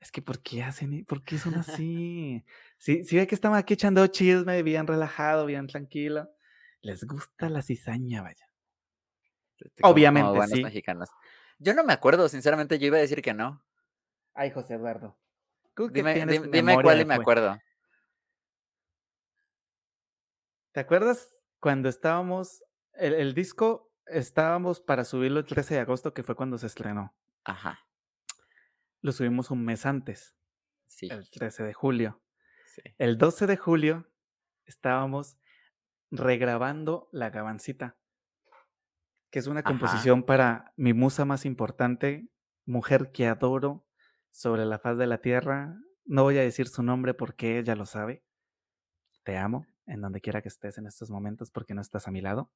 Es 0.00 0.10
que, 0.10 0.22
¿por 0.22 0.40
qué 0.42 0.62
hacen, 0.62 0.94
e- 0.94 1.04
por 1.04 1.22
qué 1.22 1.38
son 1.38 1.54
así? 1.56 2.44
Sí, 2.78 3.04
sí 3.04 3.16
ve 3.16 3.26
que 3.26 3.34
estamos 3.34 3.58
aquí 3.58 3.74
echando 3.74 4.06
chisme, 4.06 4.62
bien 4.62 4.86
relajado, 4.86 5.46
bien 5.46 5.66
tranquilo. 5.66 6.30
Les 6.80 7.04
gusta 7.04 7.50
la 7.50 7.60
cizaña, 7.60 8.22
vaya. 8.22 8.46
Como- 9.80 9.92
Obviamente, 9.92 10.30
como 10.30 10.46
sí. 10.46 10.62
mexicanos. 10.64 11.10
Yo 11.58 11.74
no 11.74 11.84
me 11.84 11.92
acuerdo, 11.92 12.28
sinceramente, 12.30 12.78
yo 12.78 12.86
iba 12.86 12.96
a 12.96 13.00
decir 13.00 13.20
que 13.20 13.34
no. 13.34 13.62
Ay, 14.32 14.50
José 14.50 14.74
Eduardo. 14.74 15.18
Dime, 15.92 16.24
dime 16.50 16.82
cuál 16.82 17.00
y 17.02 17.04
me 17.04 17.14
acuerdo. 17.14 17.58
¿Te 20.72 20.80
acuerdas 20.80 21.34
cuando 21.60 21.88
estábamos, 21.88 22.62
el, 22.94 23.14
el 23.14 23.34
disco, 23.34 23.92
estábamos 24.06 24.80
para 24.80 25.04
subirlo 25.04 25.40
el 25.40 25.46
13 25.46 25.74
de 25.74 25.80
agosto, 25.80 26.12
que 26.14 26.22
fue 26.22 26.34
cuando 26.34 26.58
se 26.58 26.66
estrenó? 26.66 27.14
Ajá, 27.44 27.78
Lo 29.02 29.12
subimos 29.12 29.50
un 29.50 29.64
mes 29.64 29.86
antes, 29.86 30.36
sí, 30.86 31.08
el 31.10 31.28
13 31.30 31.62
de 31.64 31.72
julio. 31.74 32.22
sí. 32.74 32.82
El 32.98 33.16
12 33.18 33.46
de 33.46 33.56
julio 33.56 34.10
estábamos 34.66 35.36
regrabando 36.10 37.08
La 37.12 37.30
Gabancita, 37.30 37.96
que 39.30 39.38
es 39.38 39.46
una 39.46 39.60
Ajá. 39.60 39.68
composición 39.70 40.22
para 40.24 40.72
mi 40.76 40.92
musa 40.92 41.24
más 41.24 41.44
importante, 41.46 42.28
mujer 42.66 43.10
que 43.12 43.26
adoro 43.26 43.86
sobre 44.30 44.64
la 44.64 44.78
faz 44.78 44.98
de 44.98 45.06
la 45.06 45.18
tierra. 45.18 45.76
No 46.04 46.24
voy 46.24 46.38
a 46.38 46.42
decir 46.42 46.68
su 46.68 46.82
nombre 46.82 47.14
porque 47.14 47.58
ella 47.58 47.76
lo 47.76 47.86
sabe. 47.86 48.24
Te 49.24 49.36
amo 49.36 49.66
en 49.90 50.00
donde 50.00 50.20
quiera 50.20 50.40
que 50.40 50.48
estés 50.48 50.78
en 50.78 50.86
estos 50.86 51.10
momentos 51.10 51.50
porque 51.50 51.74
no 51.74 51.80
estás 51.80 52.06
a 52.06 52.10
mi 52.10 52.20
lado. 52.20 52.50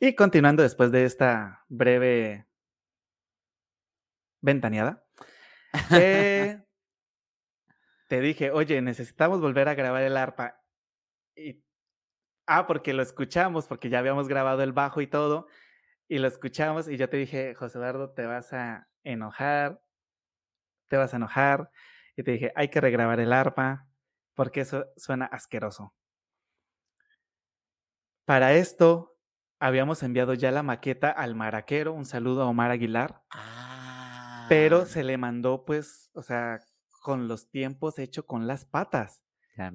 Y 0.00 0.14
continuando 0.14 0.62
después 0.62 0.90
de 0.90 1.04
esta 1.04 1.64
breve 1.68 2.46
ventaneada, 4.40 5.04
eh, 5.92 6.62
te 8.08 8.20
dije, 8.20 8.50
oye, 8.50 8.80
necesitamos 8.82 9.40
volver 9.40 9.68
a 9.68 9.74
grabar 9.74 10.02
el 10.02 10.16
arpa. 10.16 10.60
Y, 11.36 11.64
ah, 12.46 12.66
porque 12.66 12.92
lo 12.92 13.02
escuchamos, 13.02 13.66
porque 13.66 13.88
ya 13.88 13.98
habíamos 13.98 14.28
grabado 14.28 14.62
el 14.62 14.72
bajo 14.72 15.00
y 15.00 15.06
todo, 15.06 15.48
y 16.08 16.18
lo 16.18 16.28
escuchamos, 16.28 16.88
y 16.88 16.96
yo 16.96 17.08
te 17.08 17.16
dije, 17.16 17.54
José 17.54 17.78
Eduardo, 17.78 18.12
te 18.12 18.26
vas 18.26 18.52
a 18.52 18.88
enojar, 19.02 19.80
te 20.88 20.96
vas 20.96 21.14
a 21.14 21.16
enojar, 21.16 21.70
y 22.16 22.22
te 22.22 22.32
dije, 22.32 22.52
hay 22.54 22.68
que 22.68 22.80
regrabar 22.80 23.20
el 23.20 23.32
arpa, 23.32 23.88
porque 24.34 24.60
eso 24.60 24.86
suena 24.96 25.26
asqueroso. 25.26 25.94
Para 28.24 28.54
esto, 28.54 29.16
habíamos 29.60 30.02
enviado 30.02 30.34
ya 30.34 30.50
la 30.50 30.62
maqueta 30.62 31.10
al 31.10 31.34
maraquero, 31.34 31.92
un 31.92 32.04
saludo 32.04 32.42
a 32.42 32.46
Omar 32.46 32.70
Aguilar, 32.70 33.22
Ah, 33.30 34.46
pero 34.48 34.86
se 34.86 35.04
le 35.04 35.18
mandó, 35.18 35.64
pues, 35.64 36.10
o 36.14 36.22
sea, 36.22 36.60
con 37.02 37.28
los 37.28 37.50
tiempos 37.50 37.98
hecho 37.98 38.26
con 38.26 38.46
las 38.46 38.64
patas. 38.64 39.22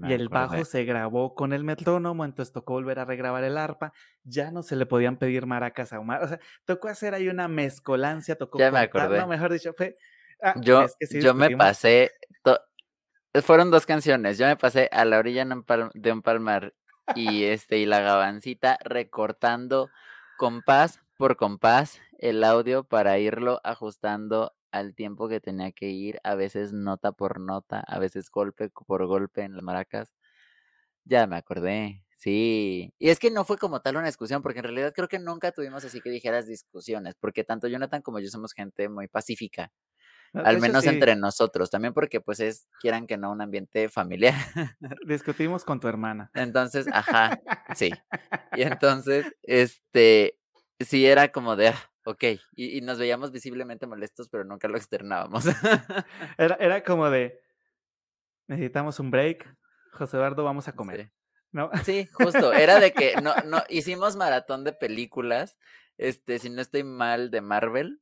Y 0.04 0.12
el 0.14 0.28
bajo 0.28 0.66
se 0.66 0.84
grabó 0.84 1.36
con 1.36 1.54
el 1.54 1.64
metrónomo, 1.64 2.26
entonces 2.26 2.52
tocó 2.52 2.74
volver 2.74 3.00
a 3.00 3.06
regrabar 3.06 3.44
el 3.46 3.58
arpa. 3.58 3.94
Ya 4.24 4.52
no 4.52 4.62
se 4.62 4.76
le 4.76 4.86
podían 4.86 5.18
pedir 5.18 5.46
maracas 5.46 5.94
a 5.94 6.00
Omar. 6.00 6.22
O 6.24 6.28
sea, 6.28 6.40
tocó 6.66 6.90
hacer 6.90 7.14
ahí 7.14 7.30
una 7.30 7.48
mezcolancia, 7.48 8.36
tocó 8.36 8.60
Ya 8.60 8.72
me 8.72 8.80
acordé. 8.80 9.20
no, 9.20 9.28
mejor 9.28 9.54
dicho, 9.54 9.74
fue. 9.78 9.96
ah, 10.44 10.54
Yo, 10.62 10.82
es 10.82 10.96
que 11.00 11.08
sí 11.08 11.22
yo 11.22 11.34
me 11.34 11.50
pasé. 11.56 12.12
to- 12.44 12.60
Fueron 13.42 13.72
dos 13.72 13.86
canciones. 13.86 14.38
Yo 14.38 14.48
me 14.48 14.58
pasé 14.58 14.90
a 14.92 15.06
la 15.06 15.18
orilla 15.20 15.46
de 15.94 16.12
un 16.12 16.22
palmar 16.22 16.74
y 17.16 17.46
este 17.46 17.78
y 17.80 17.86
la 17.86 18.00
gabancita 18.02 18.78
recortando 18.84 19.90
compás 20.38 21.00
por 21.18 21.36
compás 21.38 22.00
el 22.20 22.44
audio 22.44 22.84
para 22.84 23.20
irlo 23.20 23.60
ajustando 23.64 24.54
al 24.72 24.96
tiempo 24.96 25.28
que 25.30 25.40
tenía 25.40 25.72
que 25.72 25.90
ir, 25.90 26.20
a 26.24 26.36
veces 26.36 26.74
nota 26.74 27.12
por 27.12 27.40
nota, 27.40 27.80
a 27.88 28.00
veces 28.00 28.30
golpe 28.30 28.70
por 28.88 29.06
golpe 29.08 29.42
en 29.44 29.54
las 29.56 29.64
maracas. 29.64 30.14
Ya 31.06 31.28
me 31.28 31.38
acordé, 31.38 32.04
sí. 32.18 32.94
Y 33.00 33.10
es 33.10 33.20
que 33.20 33.32
no 33.32 33.46
fue 33.46 33.58
como 33.58 33.82
tal 33.82 33.98
una 33.98 34.08
discusión, 34.08 34.42
porque 34.44 34.60
en 34.60 34.66
realidad 34.66 34.94
creo 34.96 35.08
que 35.08 35.20
nunca 35.20 35.52
tuvimos 35.52 35.84
así 35.86 36.02
que 36.02 36.10
dijeras 36.12 36.48
discusiones, 36.48 37.16
porque 37.20 37.44
tanto 37.44 37.68
Jonathan 37.68 38.02
como 38.02 38.20
yo 38.20 38.30
somos 38.30 38.54
gente 38.54 38.90
muy 38.90 39.08
pacífica. 39.08 39.72
Al 40.34 40.56
hecho, 40.56 40.62
menos 40.62 40.84
sí, 40.84 40.90
entre 40.90 41.16
nosotros, 41.16 41.70
también 41.70 41.94
porque 41.94 42.22
pues 42.22 42.40
es, 42.40 42.68
quieran 42.80 43.08
que 43.08 43.18
no, 43.18 43.32
un 43.32 43.42
ambiente 43.42 43.90
familiar. 43.90 44.34
Discutimos 45.08 45.64
con 45.64 45.80
tu 45.80 45.88
hermana. 45.88 46.30
Entonces, 46.34 46.88
ajá, 46.92 47.40
sí. 47.76 47.92
Y 48.56 48.64
entonces, 48.64 49.26
este, 49.44 50.38
sí 50.80 51.06
era 51.06 51.32
como 51.32 51.56
de, 51.56 51.70
ah, 51.70 51.92
ok, 52.06 52.24
y, 52.56 52.78
y 52.78 52.82
nos 52.82 52.98
veíamos 52.98 53.32
visiblemente 53.32 53.88
molestos, 53.88 54.30
pero 54.30 54.44
nunca 54.44 54.68
lo 54.68 54.78
externábamos. 54.78 55.46
Era, 56.38 56.56
era 56.60 56.84
como 56.84 57.10
de. 57.10 57.40
Necesitamos 58.48 59.00
un 59.00 59.12
break. 59.12 59.56
José 59.92 60.18
Eduardo, 60.18 60.44
vamos 60.44 60.68
a 60.68 60.74
comer. 60.74 61.04
Sí. 61.04 61.12
¿No? 61.52 61.72
Sí, 61.84 62.08
justo, 62.14 62.54
era 62.54 62.80
de 62.80 62.94
que 62.94 63.16
no, 63.24 63.34
no, 63.46 63.64
hicimos 63.70 64.16
maratón 64.16 64.64
de 64.64 64.72
películas, 64.72 65.58
este, 65.98 66.38
si 66.38 66.52
no 66.52 66.62
estoy 66.62 66.84
mal, 66.84 67.32
de 67.32 67.42
Marvel, 67.42 68.02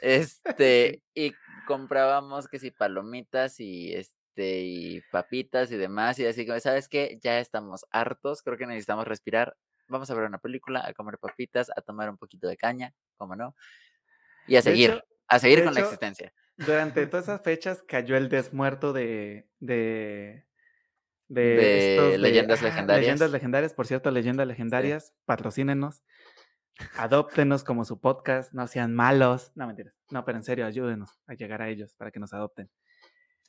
este, 0.00 1.02
y 1.14 1.34
comprábamos 1.66 2.48
que 2.48 2.58
si 2.58 2.70
palomitas 2.70 3.60
y 3.60 3.94
este, 3.94 4.60
y 4.62 5.00
papitas 5.10 5.70
y 5.72 5.76
demás, 5.76 6.18
y 6.18 6.26
así 6.26 6.46
como, 6.46 6.58
¿sabes 6.60 6.88
qué? 6.88 7.18
Ya 7.22 7.38
estamos 7.38 7.86
hartos, 7.90 8.42
creo 8.42 8.56
que 8.58 8.66
necesitamos 8.66 9.06
respirar, 9.06 9.56
vamos 9.88 10.10
a 10.10 10.14
ver 10.14 10.24
una 10.24 10.38
película, 10.38 10.84
a 10.86 10.92
comer 10.92 11.18
papitas, 11.18 11.70
a 11.76 11.80
tomar 11.80 12.10
un 12.10 12.18
poquito 12.18 12.48
de 12.48 12.56
caña, 12.56 12.92
¿cómo 13.16 13.36
no? 13.36 13.54
Y 14.46 14.56
a 14.56 14.62
seguir, 14.62 14.90
hecho- 14.90 15.04
a 15.28 15.38
seguir 15.38 15.64
con 15.64 15.74
la 15.74 15.80
existencia. 15.80 16.32
Durante 16.56 17.06
todas 17.06 17.24
esas 17.26 17.42
fechas 17.42 17.82
cayó 17.82 18.16
el 18.16 18.28
desmuerto 18.28 18.92
de, 18.92 19.48
de 19.60 20.44
de, 21.28 22.16
leyendas 22.18 22.62
legendarias. 22.62 23.06
Leyendas 23.06 23.30
legendarias, 23.30 23.74
por 23.74 23.86
cierto, 23.86 24.10
leyendas 24.10 24.46
legendarias, 24.46 25.14
patrocínenos, 25.24 26.02
adóptenos 26.96 27.64
como 27.64 27.84
su 27.84 28.00
podcast, 28.00 28.52
no 28.52 28.66
sean 28.66 28.94
malos. 28.94 29.52
No, 29.54 29.66
mentiras. 29.66 29.94
No, 30.10 30.24
pero 30.24 30.38
en 30.38 30.44
serio, 30.44 30.66
ayúdenos 30.66 31.20
a 31.26 31.34
llegar 31.34 31.62
a 31.62 31.68
ellos 31.68 31.94
para 31.94 32.10
que 32.10 32.20
nos 32.20 32.32
adopten. 32.32 32.70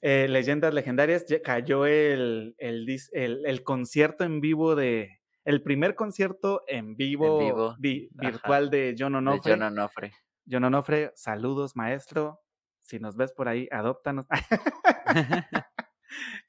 Eh, 0.02 0.28
leyendas 0.30 0.74
legendarias, 0.74 1.26
cayó 1.44 1.86
el, 1.86 2.56
el, 2.58 2.86
el, 3.14 3.64
concierto 3.64 4.24
en 4.24 4.42
vivo 4.42 4.76
de. 4.76 5.20
El 5.46 5.62
primer 5.62 5.96
concierto 5.96 6.64
en 6.68 6.96
vivo, 6.96 7.76
virtual 7.80 8.70
de 8.70 8.96
John 8.98 9.16
Onofre. 9.16 9.54
John 9.54 9.64
Onofre. 9.64 10.12
John 10.50 10.64
Onofre, 10.64 11.12
saludos, 11.16 11.76
maestro. 11.76 12.42
Si 12.82 13.00
nos 13.00 13.16
ves 13.16 13.32
por 13.32 13.48
ahí, 13.48 13.68
adóptanos. 13.72 14.26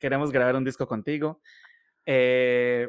Queremos 0.00 0.32
grabar 0.32 0.56
un 0.56 0.64
disco 0.64 0.86
contigo. 0.86 1.40
Eh, 2.04 2.88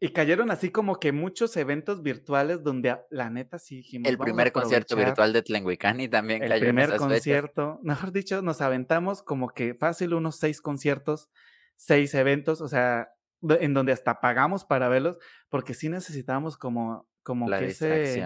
y 0.00 0.10
cayeron 0.10 0.50
así 0.50 0.70
como 0.70 1.00
que 1.00 1.12
muchos 1.12 1.56
eventos 1.56 2.02
virtuales 2.02 2.62
donde 2.62 2.96
la 3.10 3.30
neta 3.30 3.58
sí 3.58 3.76
dijimos. 3.76 4.08
El 4.08 4.18
primer 4.18 4.52
concierto 4.52 4.96
virtual 4.96 5.32
de 5.32 5.42
Tlenguicani 5.42 6.08
también 6.08 6.42
el 6.42 6.60
primer 6.60 6.96
concierto, 6.96 7.80
mejor 7.82 8.12
dicho, 8.12 8.42
nos 8.42 8.60
aventamos 8.60 9.22
como 9.22 9.48
que 9.50 9.74
fácil 9.74 10.14
unos 10.14 10.36
seis 10.36 10.60
conciertos, 10.60 11.28
seis 11.76 12.14
eventos, 12.14 12.60
o 12.60 12.68
sea, 12.68 13.08
en 13.42 13.74
donde 13.74 13.92
hasta 13.92 14.20
pagamos 14.20 14.64
para 14.64 14.88
verlos, 14.88 15.18
porque 15.48 15.74
sí 15.74 15.88
necesitábamos 15.88 16.56
como, 16.56 17.08
como 17.22 17.48
que 17.48 17.66
ese, 17.66 18.24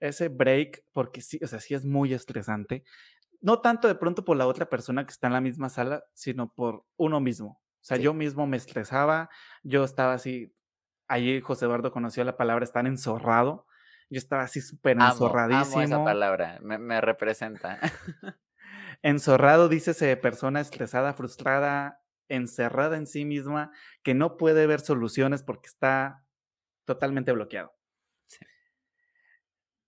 ese 0.00 0.28
break, 0.28 0.84
porque 0.92 1.20
sí, 1.20 1.38
o 1.42 1.46
sea, 1.46 1.60
sí 1.60 1.74
es 1.74 1.84
muy 1.84 2.14
estresante 2.14 2.84
no 3.44 3.60
tanto 3.60 3.88
de 3.88 3.94
pronto 3.94 4.24
por 4.24 4.38
la 4.38 4.46
otra 4.46 4.70
persona 4.70 5.04
que 5.04 5.10
está 5.10 5.26
en 5.26 5.34
la 5.34 5.42
misma 5.42 5.68
sala, 5.68 6.02
sino 6.14 6.50
por 6.54 6.86
uno 6.96 7.20
mismo. 7.20 7.60
O 7.82 7.84
sea, 7.84 7.98
yo 7.98 8.14
mismo 8.14 8.46
me 8.46 8.56
estresaba, 8.56 9.28
yo 9.62 9.84
estaba 9.84 10.14
así, 10.14 10.54
ahí 11.08 11.40
José 11.40 11.66
Eduardo 11.66 11.92
conoció 11.92 12.24
la 12.24 12.36
palabra 12.36 12.64
estar 12.64 12.86
enzorrado, 12.86 13.66
yo 14.10 14.18
estaba 14.18 14.42
así 14.42 14.60
súper 14.60 14.96
enzorradísimo. 15.00 15.76
Amo 15.76 15.82
esa 15.82 16.04
palabra, 16.04 16.58
me, 16.62 17.00
representa. 17.00 17.80
Enzorrado, 19.02 19.68
dícese 19.68 20.16
persona 20.16 20.60
estresada, 20.60 21.14
frustrada, 21.14 22.00
encerrada 22.28 22.96
en 22.96 23.06
sí 23.06 23.24
misma, 23.24 23.70
que 24.02 24.14
no 24.14 24.36
puede 24.36 24.66
ver 24.66 24.80
soluciones 24.80 25.42
porque 25.42 25.66
está 25.66 26.24
totalmente 26.86 27.32
bloqueado 27.32 27.74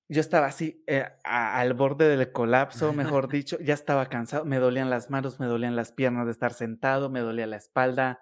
yo 0.08 0.20
estaba 0.20 0.46
así 0.46 0.82
eh, 0.86 1.04
al 1.24 1.74
borde 1.74 2.08
del 2.08 2.30
colapso, 2.32 2.92
mejor 2.92 3.28
dicho, 3.30 3.58
ya 3.60 3.74
estaba 3.74 4.06
cansado, 4.06 4.44
me 4.44 4.58
dolían 4.58 4.90
las 4.90 5.10
manos, 5.10 5.40
me 5.40 5.46
dolían 5.46 5.76
las 5.76 5.92
piernas 5.92 6.26
de 6.26 6.32
estar 6.32 6.52
sentado, 6.52 7.10
me 7.10 7.20
dolía 7.20 7.46
la 7.46 7.56
espalda, 7.56 8.20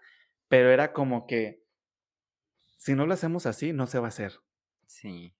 pero 0.48 0.70
era 0.70 0.92
como 0.92 1.26
que 1.26 1.62
si 2.84 2.94
no 2.94 3.06
lo 3.06 3.14
hacemos 3.14 3.46
así, 3.46 3.72
no 3.72 3.86
se 3.86 3.98
va 3.98 4.04
a 4.04 4.08
hacer. 4.08 4.40
Sí. 4.86 5.32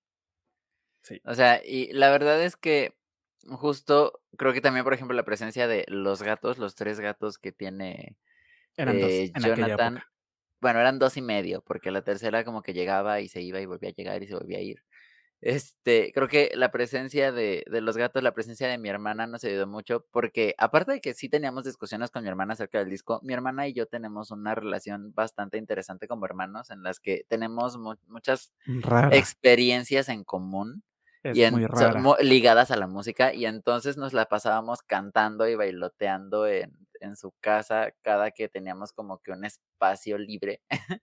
Sí. 1.03 1.21
O 1.27 1.35
sea, 1.35 1.61
y 1.63 1.93
la 1.93 2.09
verdad 2.09 2.43
es 2.43 2.57
que 2.57 2.95
justo 3.47 4.23
creo 4.39 4.55
que 4.55 4.63
también, 4.63 4.83
por 4.83 4.95
ejemplo, 4.95 5.15
la 5.15 5.27
presencia 5.27 5.69
de 5.69 5.85
los 5.89 6.23
gatos, 6.23 6.57
los 6.57 6.75
tres 6.75 7.01
gatos 7.01 7.37
que 7.37 7.53
tiene 7.53 8.17
eran 8.79 8.99
dos, 8.99 9.11
eh, 9.11 9.31
Jonathan. 9.39 10.03
Bueno, 10.63 10.81
eran 10.81 10.99
dos 10.99 11.19
y 11.19 11.21
medio, 11.21 11.61
porque 11.61 11.91
la 11.91 12.01
tercera 12.01 12.47
como 12.47 12.63
que 12.63 12.73
llegaba 12.73 13.21
y 13.21 13.29
se 13.29 13.43
iba 13.43 13.61
y 13.61 13.67
volvía 13.67 13.91
a 13.91 13.95
llegar 13.95 14.23
y 14.23 14.27
se 14.27 14.35
volvía 14.35 14.57
a 14.57 14.63
ir. 14.63 14.83
Este, 15.45 16.11
creo 16.15 16.27
que 16.27 16.53
la 16.55 16.71
presencia 16.71 17.31
de, 17.31 17.65
de, 17.71 17.83
los 17.83 17.99
gatos, 17.99 18.23
la 18.23 18.33
presencia 18.33 18.67
de 18.67 18.79
mi 18.79 18.89
hermana 18.89 19.27
nos 19.27 19.45
ayudó 19.45 19.67
mucho 19.67 20.07
porque 20.11 20.55
aparte 20.57 20.93
de 20.93 21.01
que 21.03 21.13
sí 21.13 21.29
teníamos 21.29 21.65
discusiones 21.65 22.11
con 22.11 22.23
mi 22.23 22.31
hermana 22.31 22.55
acerca 22.55 22.79
del 22.79 22.89
disco, 22.89 23.21
mi 23.23 23.35
hermana 23.35 23.69
y 23.69 23.75
yo 23.75 23.85
tenemos 23.85 24.31
una 24.31 24.55
relación 24.55 25.13
bastante 25.13 25.59
interesante 25.59 26.09
como 26.09 26.25
hermanos 26.25 26.71
en 26.71 26.83
las 26.83 26.99
que 26.99 27.27
tenemos 27.29 27.77
muchas 27.77 28.55
experiencias 29.13 30.09
en 30.09 30.25
común. 30.25 30.83
y 31.25 31.45
ligadas 32.23 32.71
a 32.71 32.77
la 32.77 32.87
música 32.87 33.35
y 33.35 33.45
entonces 33.45 33.99
nos 33.99 34.15
la 34.15 34.25
pasábamos 34.25 34.81
cantando 34.83 35.47
y 35.47 35.57
bailoteando 35.57 36.47
en, 36.47 36.73
en 37.01 37.17
su 37.17 37.33
casa 37.41 37.93
cada 38.01 38.31
que 38.31 38.49
teníamos 38.49 38.95
como 38.95 39.19
que 39.19 39.33
un 39.33 39.45
espacio 39.45 40.17
libre 40.17 40.63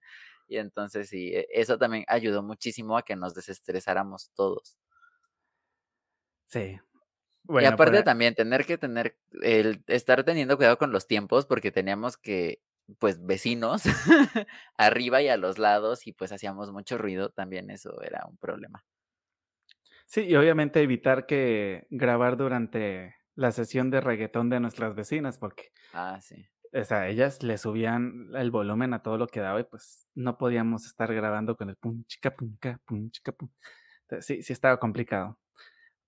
Y 0.52 0.58
entonces 0.58 1.08
sí, 1.08 1.34
e, 1.34 1.48
eso 1.50 1.78
también 1.78 2.04
ayudó 2.10 2.44
muchísimo 2.44 2.98
a 2.98 3.04
que 3.04 3.16
nos 3.16 3.34
desestresáramos 3.34 4.32
todos. 4.36 4.78
Sí. 6.48 6.78
y 7.48 7.66
aparte 7.66 7.94
pues 7.94 8.04
también 8.04 8.36
tener 8.36 8.66
que 8.66 8.78
tener, 8.78 9.18
el 9.42 9.82
estar 9.88 10.26
teniendo 10.26 10.58
cuidado 10.58 10.78
con 10.78 10.92
los 10.92 11.08
tiempos 11.08 11.46
porque 11.46 11.72
teníamos 11.72 12.18
que, 12.18 12.62
pues 13.00 13.26
vecinos 13.26 13.84
arriba 14.78 15.22
y 15.22 15.30
a 15.30 15.38
los 15.38 15.58
lados 15.58 16.06
y 16.06 16.12
pues 16.12 16.34
hacíamos 16.34 16.74
mucho 16.74 16.98
ruido, 16.98 17.30
también 17.30 17.70
eso 17.70 18.02
era 18.02 18.26
un 18.28 18.36
problema. 18.36 18.84
Sí, 20.06 20.24
y 20.24 20.36
obviamente 20.36 20.82
evitar 20.82 21.26
que 21.26 21.88
grabar 21.90 22.36
durante 22.36 23.16
la 23.36 23.54
sesión 23.54 23.90
de 23.90 24.02
reggaetón 24.02 24.50
de 24.50 24.60
nuestras 24.60 24.96
vecinas, 24.96 25.38
porque 25.38 25.72
ah, 25.94 26.20
sí 26.22 26.46
o 26.74 26.84
sea, 26.84 27.08
ellas 27.08 27.44
le 27.44 27.58
subían 27.58 28.30
el 28.36 28.52
volumen 28.52 28.94
a 28.94 29.04
todo 29.04 29.18
lo 29.18 29.28
que 29.28 29.42
daba 29.42 29.60
y 29.60 29.64
pues 29.64 30.08
no 30.16 30.38
podíamos 30.38 30.86
estar 30.86 31.14
grabando 31.14 31.58
con 31.58 31.70
el 31.70 31.76
pum 31.76 32.04
chica 32.06 32.34
pum 32.36 32.58
pum 32.86 33.10
chica 33.12 33.32
pum. 33.32 33.50
sí, 34.20 34.42
sí 34.42 34.54
estaba 34.54 34.78
complicado. 34.78 35.38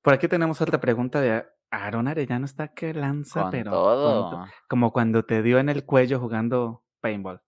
Por 0.01 0.13
aquí 0.13 0.27
tenemos 0.27 0.61
otra 0.61 0.79
pregunta 0.79 1.21
de 1.21 1.45
Aaron 1.71 2.07
Arellano 2.07 2.45
está 2.45 2.69
que 2.69 2.93
lanza, 2.93 3.49
pero 3.49 3.71
todo. 3.71 4.45
como 4.67 4.93
cuando 4.93 5.23
te 5.23 5.41
dio 5.41 5.59
en 5.59 5.69
el 5.69 5.85
cuello 5.85 6.19
jugando 6.19 6.83
paintball. 7.01 7.41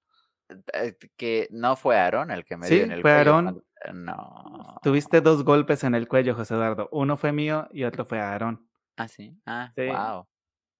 Eh, 0.73 0.97
que 1.15 1.47
no 1.51 1.75
fue 1.75 1.97
Aaron 1.97 2.31
el 2.31 2.43
que 2.43 2.57
me 2.57 2.67
dio 2.67 2.83
en 2.83 2.91
el 2.91 3.01
fue 3.01 3.11
cuello. 3.11 3.37
Aaron. 3.37 3.63
No. 3.93 4.79
Tuviste 4.81 5.21
dos 5.21 5.43
golpes 5.43 5.83
en 5.83 5.95
el 5.95 6.07
cuello, 6.07 6.33
José 6.33 6.55
Eduardo. 6.55 6.89
Uno 6.91 7.17
fue 7.17 7.31
mío 7.31 7.67
y 7.71 7.83
otro 7.83 8.03
fue 8.03 8.19
Aaron. 8.19 8.67
Ah, 8.97 9.07
sí. 9.07 9.39
Ah, 9.45 9.71
sí. 9.75 9.87
wow. 9.87 10.25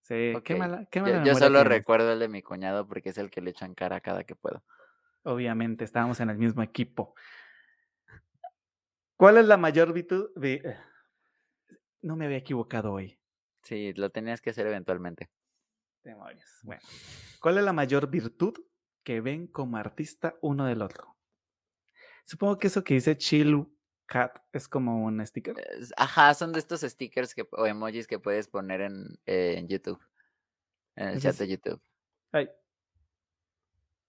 Sí, 0.06 0.34
qué 0.43 0.56
mala, 0.56 0.86
qué 0.91 1.01
mala 1.01 1.24
Yo, 1.24 1.34
solo 1.34 1.64
recuerdo 1.64 2.14
el 2.14 2.20
de 2.20 2.28
mi 2.28 2.43
cuñado 2.43 2.88
porque 2.88 3.10
es 3.10 3.18
el 3.18 3.32
que 3.32 3.41
le 3.41 3.49
echan 3.49 3.74
cara 3.74 4.01
cada 4.01 4.24
que 4.24 4.36
puedo. 4.36 4.64
Obviamente, 5.24 5.84
estábamos 5.84 6.20
en 6.20 6.30
el 6.30 6.38
mismo 6.38 6.62
equipo. 6.62 7.16
¿Cuál 9.18 9.39
es 9.39 9.47
la 9.47 9.58
mayor 9.58 9.93
virtud? 9.93 10.30
De... 10.36 10.78
No 12.03 12.16
me 12.16 12.26
había 12.26 12.38
equivocado 12.38 12.93
hoy. 12.93 13.18
Sí, 13.64 13.93
lo 13.93 14.12
tenías 14.12 14.41
que 14.41 14.51
hacer 14.51 14.68
eventualmente. 14.68 15.32
Demonios. 16.03 16.60
Bueno, 16.62 16.84
¿cuál 17.41 17.58
es 17.58 17.64
la 17.64 17.74
mayor 17.74 18.08
virtud 18.08 18.53
que 19.03 19.22
ven 19.22 19.47
como 19.47 19.78
artista 19.78 20.36
uno 20.43 20.68
del 20.68 20.84
otro? 20.84 21.18
Supongo 22.26 22.60
que 22.60 22.68
eso 22.68 22.84
que 22.84 22.93
dice 22.93 23.18
Chill 23.18 23.75
Cat 24.06 24.39
es 24.53 24.68
como 24.68 25.03
un 25.03 25.26
sticker. 25.26 25.56
Ajá, 25.97 26.34
son 26.34 26.53
de 26.53 26.60
estos 26.60 26.82
stickers 26.82 27.34
que, 27.34 27.47
o 27.51 27.66
emojis 27.66 28.08
que 28.08 28.20
puedes 28.20 28.47
poner 28.47 28.82
en, 28.82 29.20
en 29.26 29.68
YouTube. 29.68 29.99
En 30.95 31.10
el 31.10 31.22
chat 31.22 31.36
de 31.36 31.47
YouTube. 31.47 31.82
Ay. 32.32 32.49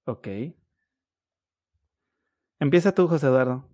Ok. 0.05 0.28
Empieza 2.61 2.94
tú, 2.94 3.09
José 3.09 3.26
Eduardo. 3.26 3.68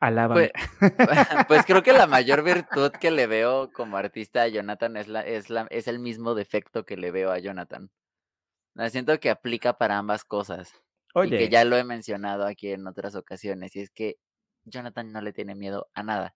Alábame. 0.00 0.50
Pues, 0.80 0.80
pues, 1.48 1.64
creo 1.64 1.82
que 1.82 1.92
la 1.92 2.08
mayor 2.08 2.42
virtud 2.44 2.90
que 2.90 3.10
le 3.10 3.28
veo 3.28 3.72
como 3.72 3.96
artista 3.96 4.42
a 4.42 4.48
Jonathan 4.48 4.96
es, 4.96 5.06
la, 5.06 5.20
es, 5.20 5.48
la, 5.48 5.68
es 5.70 5.86
el 5.86 6.00
mismo 6.00 6.34
defecto 6.34 6.84
que 6.84 6.96
le 6.96 7.12
veo 7.12 7.30
a 7.30 7.38
Jonathan. 7.38 7.90
Siento 8.88 9.20
que 9.20 9.30
aplica 9.30 9.78
para 9.78 9.98
ambas 9.98 10.24
cosas. 10.24 10.72
Oye. 11.14 11.36
Y 11.36 11.38
que 11.38 11.48
ya 11.50 11.64
lo 11.64 11.76
he 11.76 11.84
mencionado 11.84 12.46
aquí 12.46 12.72
en 12.72 12.86
otras 12.86 13.14
ocasiones. 13.14 13.76
Y 13.76 13.80
es 13.80 13.90
que 13.90 14.16
Jonathan 14.64 15.12
no 15.12 15.20
le 15.20 15.32
tiene 15.32 15.54
miedo 15.54 15.88
a 15.94 16.02
nada. 16.02 16.34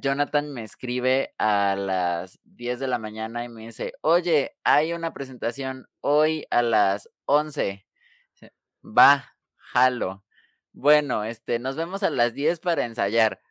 Jonathan 0.00 0.50
me 0.52 0.64
escribe 0.64 1.34
a 1.38 1.76
las 1.76 2.40
10 2.44 2.80
de 2.80 2.86
la 2.86 2.98
mañana 2.98 3.44
y 3.44 3.48
me 3.48 3.66
dice, 3.66 3.92
oye, 4.00 4.56
hay 4.64 4.94
una 4.94 5.12
presentación 5.12 5.86
hoy 6.00 6.46
a 6.50 6.62
las 6.62 7.10
11. 7.26 7.86
Va, 8.82 9.36
jalo. 9.56 10.24
Bueno, 10.72 11.24
este, 11.24 11.58
nos 11.58 11.76
vemos 11.76 12.02
a 12.02 12.10
las 12.10 12.32
10 12.32 12.60
para 12.60 12.84
ensayar. 12.84 13.42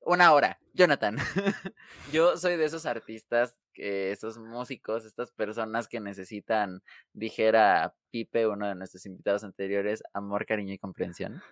Una 0.00 0.32
hora, 0.32 0.60
Jonathan. 0.74 1.16
Yo 2.12 2.36
soy 2.36 2.56
de 2.56 2.66
esos 2.66 2.86
artistas 2.86 3.56
esos 3.76 4.38
músicos, 4.38 5.04
estas 5.04 5.32
personas 5.32 5.88
que 5.88 6.00
necesitan, 6.00 6.82
dijera 7.12 7.94
Pipe, 8.10 8.46
uno 8.46 8.68
de 8.68 8.74
nuestros 8.74 9.06
invitados 9.06 9.44
anteriores, 9.44 10.02
amor, 10.12 10.46
cariño 10.46 10.72
y 10.72 10.78
comprensión. 10.78 11.42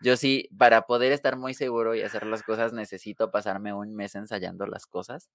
Yo 0.00 0.16
sí, 0.16 0.48
para 0.58 0.82
poder 0.82 1.12
estar 1.12 1.36
muy 1.36 1.54
seguro 1.54 1.94
y 1.94 2.02
hacer 2.02 2.26
las 2.26 2.42
cosas, 2.42 2.72
necesito 2.72 3.30
pasarme 3.30 3.72
un 3.72 3.94
mes 3.94 4.14
ensayando 4.14 4.66
las 4.66 4.86
cosas. 4.86 5.30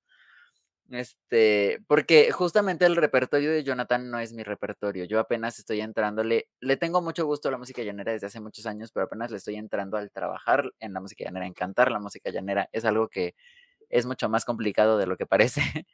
Este, 0.90 1.80
porque 1.88 2.32
justamente 2.32 2.86
el 2.86 2.96
repertorio 2.96 3.52
de 3.52 3.64
Jonathan 3.64 4.10
no 4.10 4.20
es 4.20 4.34
mi 4.34 4.44
repertorio. 4.44 5.04
Yo 5.04 5.20
apenas 5.20 5.60
estoy 5.60 5.82
entrándole, 5.82 6.48
le 6.62 6.78
tengo 6.78 7.02
mucho 7.02 7.26
gusto 7.26 7.50
a 7.50 7.52
la 7.52 7.58
música 7.58 7.82
llanera 7.84 8.14
desde 8.14 8.28
hace 8.28 8.40
muchos 8.40 8.66
años, 8.66 8.92
pero 8.94 9.06
apenas 9.06 9.30
le 9.32 9.38
estoy 9.38 9.56
entrando 9.56 9.98
al 9.98 10.12
trabajar 10.12 10.72
en 10.80 10.94
la 10.94 11.02
música 11.02 11.26
llanera, 11.26 11.46
en 11.46 11.54
cantar 11.54 11.92
la 11.92 12.00
música 12.00 12.30
llanera. 12.32 12.70
Es 12.72 12.86
algo 12.86 13.10
que 13.10 13.36
es 13.90 14.06
mucho 14.06 14.30
más 14.30 14.46
complicado 14.46 14.98
de 14.98 15.08
lo 15.08 15.18
que 15.18 15.26
parece. 15.26 15.62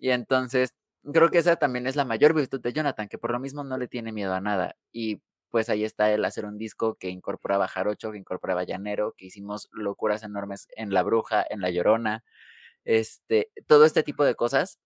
Y 0.00 0.10
entonces 0.10 0.74
creo 1.12 1.30
que 1.30 1.38
esa 1.38 1.56
también 1.56 1.86
es 1.86 1.96
la 1.96 2.04
mayor 2.04 2.34
virtud 2.34 2.60
de 2.60 2.72
Jonathan, 2.72 3.08
que 3.08 3.18
por 3.18 3.32
lo 3.32 3.38
mismo 3.38 3.64
no 3.64 3.78
le 3.78 3.88
tiene 3.88 4.12
miedo 4.12 4.34
a 4.34 4.40
nada. 4.40 4.76
Y 4.92 5.22
pues 5.50 5.68
ahí 5.68 5.84
está 5.84 6.10
el 6.12 6.24
hacer 6.24 6.46
un 6.46 6.58
disco 6.58 6.96
que 6.96 7.10
incorporaba 7.10 7.68
jarocho, 7.68 8.12
que 8.12 8.18
incorporaba 8.18 8.64
llanero, 8.64 9.14
que 9.16 9.26
hicimos 9.26 9.68
locuras 9.72 10.22
enormes 10.22 10.68
en 10.76 10.94
La 10.94 11.02
Bruja, 11.02 11.44
en 11.48 11.60
La 11.60 11.70
Llorona, 11.70 12.24
este, 12.84 13.50
todo 13.66 13.84
este 13.84 14.02
tipo 14.02 14.24
de 14.24 14.34
cosas. 14.36 14.78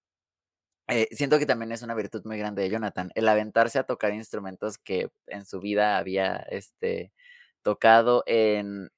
Eh, 0.89 1.09
siento 1.13 1.39
que 1.39 1.47
también 1.47 1.73
es 1.73 1.83
una 1.83 1.95
virtud 1.95 2.23
muy 2.25 2.39
grande 2.39 2.63
de 2.63 2.71
Jonathan, 2.71 3.11
el 3.15 3.29
aventarse 3.29 3.79
a 3.79 3.85
tocar 3.85 4.13
instrumentos 4.13 4.79
que 4.79 5.11
en 5.29 5.47
su 5.47 5.61
vida 5.61 5.97
había 5.97 6.37
este, 6.37 7.13
tocado, 7.63 8.23
en 8.27 8.91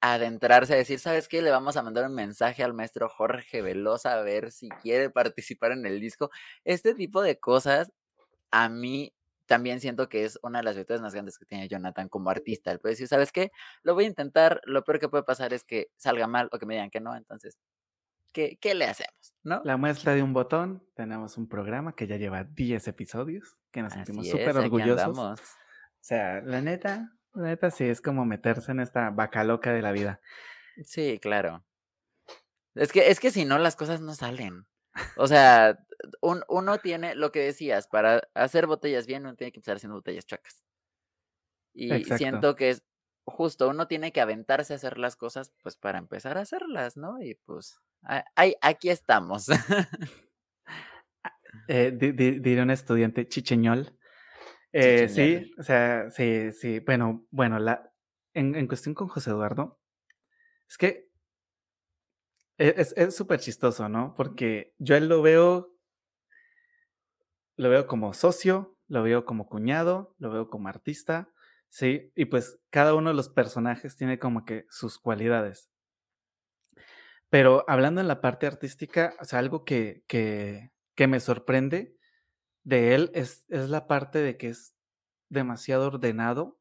adentrarse 0.00 0.74
a 0.74 0.76
decir, 0.76 0.98
¿sabes 0.98 1.28
qué? 1.28 1.40
Le 1.40 1.50
vamos 1.50 1.76
a 1.76 1.82
mandar 1.82 2.06
un 2.06 2.14
mensaje 2.14 2.62
al 2.62 2.74
maestro 2.74 3.08
Jorge 3.08 3.62
Velosa 3.62 4.12
a 4.12 4.22
ver 4.22 4.52
si 4.52 4.68
quiere 4.82 5.08
participar 5.08 5.72
en 5.72 5.86
el 5.86 5.98
disco. 5.98 6.30
Este 6.64 6.94
tipo 6.94 7.22
de 7.22 7.38
cosas 7.38 7.90
a 8.50 8.68
mí 8.68 9.14
también 9.46 9.80
siento 9.80 10.08
que 10.08 10.24
es 10.24 10.38
una 10.42 10.58
de 10.58 10.64
las 10.64 10.76
virtudes 10.76 11.00
más 11.00 11.14
grandes 11.14 11.38
que 11.38 11.46
tiene 11.46 11.68
Jonathan 11.68 12.08
como 12.08 12.30
artista. 12.30 12.70
Él 12.70 12.80
puede 12.80 12.94
decir, 12.94 13.08
¿sabes 13.08 13.32
qué? 13.32 13.50
Lo 13.82 13.94
voy 13.94 14.04
a 14.04 14.08
intentar, 14.08 14.60
lo 14.64 14.84
peor 14.84 15.00
que 15.00 15.08
puede 15.08 15.22
pasar 15.22 15.52
es 15.52 15.64
que 15.64 15.88
salga 15.96 16.26
mal 16.26 16.48
o 16.52 16.58
que 16.58 16.66
me 16.66 16.74
digan 16.74 16.90
que 16.90 17.00
no, 17.00 17.16
entonces, 17.16 17.58
¿qué, 18.32 18.58
qué 18.60 18.74
le 18.74 18.86
hacemos? 18.86 19.34
¿No? 19.42 19.60
La 19.64 19.76
muestra 19.76 20.14
de 20.14 20.22
un 20.22 20.32
botón, 20.32 20.86
tenemos 20.94 21.36
un 21.36 21.48
programa 21.48 21.94
que 21.94 22.06
ya 22.06 22.16
lleva 22.16 22.44
10 22.44 22.88
episodios, 22.88 23.56
que 23.70 23.82
nos 23.82 23.92
sentimos 23.92 24.28
súper 24.28 24.56
orgullosos. 24.56 25.18
O 25.18 25.36
sea, 26.00 26.42
la 26.42 26.60
neta, 26.60 27.12
la 27.34 27.48
neta 27.48 27.70
sí 27.70 27.84
es 27.84 28.00
como 28.00 28.24
meterse 28.24 28.72
en 28.72 28.80
esta 28.80 29.10
vaca 29.10 29.44
loca 29.44 29.72
de 29.72 29.82
la 29.82 29.92
vida. 29.92 30.20
Sí, 30.84 31.18
claro. 31.20 31.64
Es 32.74 32.92
que, 32.92 33.10
es 33.10 33.20
que 33.20 33.30
si 33.30 33.44
no, 33.44 33.58
las 33.58 33.76
cosas 33.76 34.00
no 34.00 34.14
salen. 34.14 34.66
O 35.16 35.26
sea, 35.26 35.78
uno 36.20 36.78
tiene 36.78 37.14
lo 37.14 37.32
que 37.32 37.40
decías, 37.40 37.88
para 37.88 38.22
hacer 38.34 38.66
botellas 38.66 39.06
bien, 39.06 39.26
uno 39.26 39.36
tiene 39.36 39.52
que 39.52 39.58
empezar 39.58 39.76
haciendo 39.76 39.96
botellas 39.96 40.26
chacas. 40.26 40.64
Y 41.72 42.04
siento 42.04 42.54
que 42.54 42.70
es 42.70 42.84
justo, 43.26 43.68
uno 43.68 43.88
tiene 43.88 44.12
que 44.12 44.20
aventarse 44.20 44.72
a 44.72 44.76
hacer 44.76 44.98
las 44.98 45.16
cosas, 45.16 45.52
pues 45.62 45.76
para 45.76 45.98
empezar 45.98 46.38
a 46.38 46.42
hacerlas, 46.42 46.96
¿no? 46.96 47.20
Y 47.20 47.34
pues, 47.46 47.80
aquí 48.60 48.90
estamos. 48.90 49.46
eh, 51.68 51.90
diré 51.92 52.62
un 52.62 52.70
estudiante 52.70 53.26
chicheñol. 53.26 53.98
Eh, 54.76 55.08
sí, 55.08 55.52
o 55.56 55.62
sea, 55.62 56.10
sí, 56.10 56.50
sí. 56.52 56.80
Bueno, 56.80 57.26
bueno, 57.30 57.60
la, 57.60 57.92
en, 58.34 58.56
en 58.56 58.66
cuestión 58.66 58.94
con 58.94 59.06
José 59.08 59.30
Eduardo, 59.30 59.80
es 60.68 60.76
que 60.76 61.08
e, 62.58 62.74
es 62.76 63.14
súper 63.16 63.40
chistoso, 63.40 63.88
¿no? 63.88 64.14
Porque 64.16 64.74
yo 64.78 64.96
él 64.96 65.08
lo 65.08 65.22
veo, 65.22 65.76
lo 67.56 67.68
veo 67.70 67.86
como 67.86 68.12
socio, 68.14 68.76
lo 68.88 69.02
veo 69.02 69.24
como 69.24 69.46
cuñado, 69.48 70.14
lo 70.18 70.30
veo 70.30 70.48
como 70.50 70.68
artista, 70.68 71.30
¿sí? 71.68 72.12
Y 72.16 72.26
pues 72.26 72.58
cada 72.70 72.94
uno 72.94 73.10
de 73.10 73.16
los 73.16 73.28
personajes 73.28 73.96
tiene 73.96 74.18
como 74.18 74.44
que 74.44 74.66
sus 74.70 74.98
cualidades. 74.98 75.70
Pero 77.30 77.64
hablando 77.68 78.00
en 78.00 78.08
la 78.08 78.20
parte 78.20 78.46
artística, 78.46 79.14
o 79.20 79.24
sea, 79.24 79.38
algo 79.40 79.64
que, 79.64 80.04
que, 80.06 80.70
que 80.94 81.06
me 81.06 81.20
sorprende 81.20 81.93
de 82.64 82.94
él 82.94 83.10
es, 83.14 83.44
es 83.48 83.68
la 83.68 83.86
parte 83.86 84.18
de 84.18 84.36
que 84.36 84.48
es 84.48 84.74
demasiado 85.28 85.86
ordenado 85.86 86.58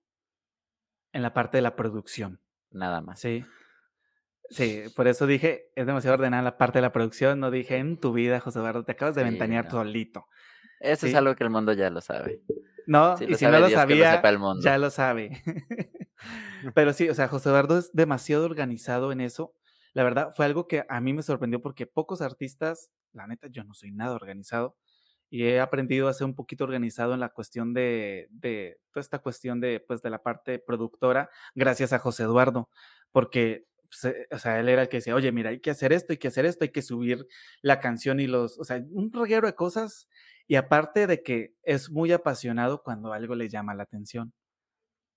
en 1.13 1.21
la 1.21 1.33
parte 1.33 1.57
de 1.57 1.61
la 1.61 1.75
producción. 1.75 2.41
Nada 2.69 3.01
más. 3.01 3.19
Sí. 3.19 3.45
Sí, 4.49 4.83
por 4.95 5.07
eso 5.07 5.25
dije, 5.25 5.71
es 5.75 5.85
demasiado 5.85 6.15
ordenada 6.15 6.43
la 6.43 6.57
parte 6.57 6.79
de 6.79 6.83
la 6.83 6.91
producción. 6.91 7.39
No 7.39 7.51
dije 7.51 7.77
en 7.77 7.99
tu 7.99 8.13
vida, 8.13 8.39
José 8.39 8.59
Eduardo, 8.59 8.83
te 8.83 8.91
acabas 8.91 9.15
de 9.15 9.23
ventanear 9.23 9.69
solito. 9.69 10.27
Eso 10.79 11.07
es 11.07 11.15
algo 11.15 11.35
que 11.35 11.45
el 11.45 11.49
mundo 11.49 11.71
ya 11.71 11.89
lo 11.89 12.01
sabe. 12.01 12.41
No, 12.85 13.15
y 13.15 13.35
si 13.35 13.45
no 13.45 13.59
lo 13.59 13.69
sabía, 13.69 14.21
ya 14.61 14.77
lo 14.77 14.89
sabe. 14.89 15.41
Pero 16.75 16.91
sí, 16.91 17.07
o 17.09 17.15
sea, 17.15 17.29
José 17.29 17.49
Eduardo 17.49 17.77
es 17.77 17.91
demasiado 17.93 18.45
organizado 18.45 19.13
en 19.13 19.21
eso. 19.21 19.53
La 19.93 20.03
verdad, 20.03 20.33
fue 20.35 20.45
algo 20.45 20.67
que 20.67 20.83
a 20.89 20.99
mí 20.99 21.13
me 21.13 21.23
sorprendió 21.23 21.61
porque 21.61 21.85
pocos 21.85 22.21
artistas, 22.21 22.91
la 23.13 23.27
neta, 23.27 23.47
yo 23.47 23.63
no 23.63 23.73
soy 23.73 23.91
nada 23.91 24.15
organizado 24.15 24.75
y 25.33 25.47
he 25.47 25.59
aprendido 25.59 26.09
a 26.09 26.13
ser 26.13 26.25
un 26.25 26.35
poquito 26.35 26.63
organizado 26.63 27.15
en 27.15 27.19
la 27.19 27.29
cuestión 27.29 27.73
de, 27.73 28.27
de 28.29 28.79
toda 28.91 29.01
esta 29.01 29.17
cuestión 29.17 29.59
de, 29.59 29.79
pues, 29.79 30.03
de 30.03 30.11
la 30.11 30.21
parte 30.21 30.59
productora, 30.59 31.31
gracias 31.55 31.91
a 31.91 31.97
José 31.97 32.21
Eduardo, 32.21 32.69
porque 33.11 33.65
pues, 33.89 34.13
eh, 34.13 34.27
o 34.29 34.37
sea, 34.37 34.59
él 34.59 34.69
era 34.69 34.83
el 34.83 34.89
que 34.89 34.97
decía, 34.97 35.15
oye, 35.15 35.31
mira, 35.31 35.49
hay 35.49 35.59
que 35.59 35.71
hacer 35.71 35.91
esto, 35.91 36.13
hay 36.13 36.17
que 36.19 36.27
hacer 36.27 36.45
esto, 36.45 36.65
hay 36.65 36.69
que 36.69 36.83
subir 36.83 37.25
la 37.63 37.79
canción 37.79 38.19
y 38.19 38.27
los, 38.27 38.59
o 38.59 38.63
sea, 38.63 38.79
un 38.91 39.11
reguero 39.11 39.47
de 39.47 39.55
cosas. 39.55 40.07
Y 40.45 40.53
aparte 40.53 41.07
de 41.07 41.23
que 41.23 41.55
es 41.63 41.89
muy 41.89 42.11
apasionado 42.11 42.83
cuando 42.83 43.11
algo 43.11 43.33
le 43.33 43.49
llama 43.49 43.73
la 43.73 43.83
atención. 43.83 44.33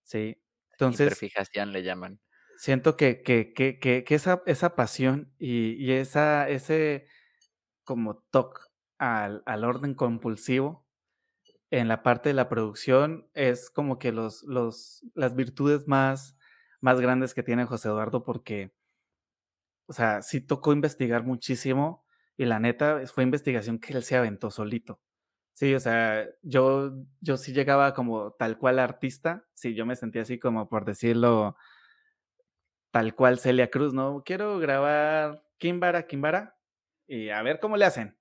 Sí. 0.02 0.40
Entonces. 0.70 1.18
fijación 1.18 1.72
le 1.72 1.82
llaman. 1.82 2.20
Siento 2.56 2.96
que, 2.96 3.20
que, 3.20 3.52
que, 3.52 3.78
que, 3.78 4.14
esa, 4.14 4.42
esa 4.46 4.76
pasión 4.76 5.34
y, 5.38 5.72
y, 5.72 5.92
esa, 5.92 6.48
ese 6.48 7.06
como 7.84 8.24
toque 8.30 8.62
al, 8.99 9.42
al 9.47 9.64
orden 9.64 9.94
compulsivo 9.94 10.86
en 11.70 11.88
la 11.88 12.03
parte 12.03 12.30
de 12.30 12.34
la 12.34 12.49
producción 12.49 13.28
es 13.34 13.70
como 13.70 13.99
que 13.99 14.12
los, 14.12 14.42
los, 14.44 15.05
las 15.14 15.34
virtudes 15.34 15.88
más 15.88 16.36
más 16.80 17.01
grandes 17.01 17.34
que 17.34 17.42
tiene 17.42 17.64
José 17.64 17.88
Eduardo 17.88 18.22
porque, 18.24 18.72
o 19.86 19.92
sea, 19.92 20.22
sí 20.22 20.40
tocó 20.40 20.72
investigar 20.72 21.22
muchísimo 21.24 22.05
y 22.36 22.44
la 22.44 22.59
neta 22.61 23.03
fue 23.07 23.24
investigación 23.24 23.78
que 23.78 23.92
él 23.94 24.03
se 24.03 24.16
aventó 24.16 24.51
solito. 24.51 25.01
Sí, 25.55 25.74
o 25.74 25.80
sea, 25.80 26.26
yo, 26.42 26.92
yo 27.20 27.36
sí 27.38 27.53
llegaba 27.55 27.94
como 27.94 28.32
tal 28.32 28.59
cual 28.59 28.78
artista, 28.78 29.47
sí, 29.55 29.74
yo 29.74 29.86
me 29.86 29.97
sentía 29.97 30.22
así 30.22 30.38
como 30.38 30.68
por 30.68 30.84
decirlo, 30.84 31.57
tal 32.90 33.14
cual 33.14 33.38
Celia 33.38 33.70
Cruz, 33.70 33.94
¿no? 33.94 34.22
Quiero 34.24 34.59
grabar 34.59 35.44
Kimbara, 35.59 36.07
Kimbara, 36.07 36.59
y 37.07 37.30
a 37.30 37.42
ver 37.42 37.61
cómo 37.61 37.76
le 37.76 37.86
hacen. 37.86 38.18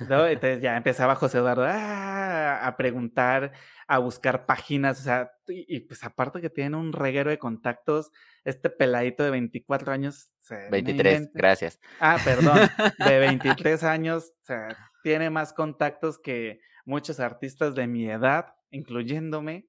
Entonces 0.00 0.60
ya 0.60 0.76
empezaba 0.76 1.14
José 1.14 1.38
Eduardo 1.38 1.64
ah, 1.66 2.66
a 2.66 2.76
preguntar, 2.76 3.52
a 3.86 3.98
buscar 3.98 4.46
páginas, 4.46 5.00
o 5.00 5.02
sea, 5.02 5.32
y, 5.48 5.80
pues 5.80 6.04
aparte 6.04 6.40
que 6.40 6.50
tiene 6.50 6.76
un 6.76 6.92
reguero 6.92 7.30
de 7.30 7.38
contactos, 7.38 8.10
este 8.44 8.70
peladito 8.70 9.24
de 9.24 9.30
24 9.30 9.92
años. 9.92 10.32
23, 10.70 11.30
gracias. 11.32 11.78
Ah, 11.98 12.18
perdón, 12.24 12.58
de 12.98 13.18
23 13.18 13.84
años, 13.84 14.32
o 14.42 14.44
sea, 14.44 14.76
tiene 15.02 15.30
más 15.30 15.52
contactos 15.52 16.18
que 16.18 16.60
muchos 16.84 17.20
artistas 17.20 17.74
de 17.74 17.86
mi 17.86 18.08
edad, 18.08 18.54
incluyéndome, 18.70 19.66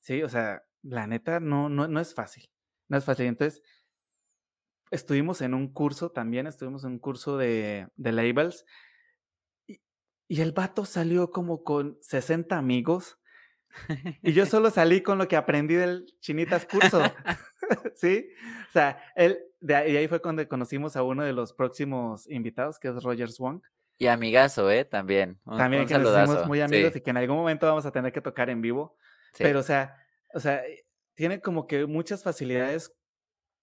sí, 0.00 0.22
o 0.22 0.28
sea, 0.28 0.62
la 0.82 1.06
neta 1.06 1.40
no, 1.40 1.68
no, 1.68 1.88
no 1.88 2.00
es 2.00 2.14
fácil, 2.14 2.50
no 2.88 2.98
es 2.98 3.04
fácil. 3.04 3.26
Entonces, 3.26 3.62
estuvimos 4.90 5.40
en 5.42 5.54
un 5.54 5.72
curso 5.72 6.10
también, 6.10 6.46
estuvimos 6.46 6.84
en 6.84 6.92
un 6.92 6.98
curso 6.98 7.36
de, 7.36 7.88
de 7.96 8.12
labels 8.12 8.64
y 10.28 10.40
el 10.40 10.52
vato 10.52 10.84
salió 10.84 11.30
como 11.30 11.62
con 11.62 11.98
60 12.00 12.56
amigos. 12.56 13.18
Y 14.22 14.32
yo 14.32 14.46
solo 14.46 14.70
salí 14.70 15.02
con 15.02 15.18
lo 15.18 15.28
que 15.28 15.36
aprendí 15.36 15.74
del 15.74 16.06
Chinitas 16.20 16.66
curso. 16.66 17.02
¿Sí? 17.94 18.28
O 18.68 18.72
sea, 18.72 18.98
él, 19.14 19.38
de 19.60 19.74
ahí, 19.74 20.08
fue 20.08 20.20
cuando 20.20 20.46
conocimos 20.48 20.96
a 20.96 21.02
uno 21.02 21.24
de 21.24 21.32
los 21.32 21.52
próximos 21.52 22.28
invitados, 22.30 22.78
que 22.78 22.88
es 22.88 23.02
Roger 23.02 23.30
Swank. 23.30 23.64
Y 23.96 24.06
amigazo, 24.08 24.70
¿eh? 24.70 24.84
También. 24.84 25.40
También 25.44 25.86
que 25.86 25.98
nos 25.98 26.16
hicimos 26.16 26.46
muy 26.46 26.60
amigos 26.60 26.96
y 26.96 27.00
que 27.00 27.10
en 27.10 27.16
algún 27.16 27.36
momento 27.36 27.66
vamos 27.66 27.86
a 27.86 27.92
tener 27.92 28.12
que 28.12 28.20
tocar 28.20 28.50
en 28.50 28.60
vivo. 28.60 28.96
Pero, 29.38 29.60
o 29.60 29.62
sea, 29.62 29.96
o 30.32 30.40
sea, 30.40 30.62
tiene 31.14 31.40
como 31.40 31.66
que 31.66 31.86
muchas 31.86 32.22
facilidades. 32.22 32.92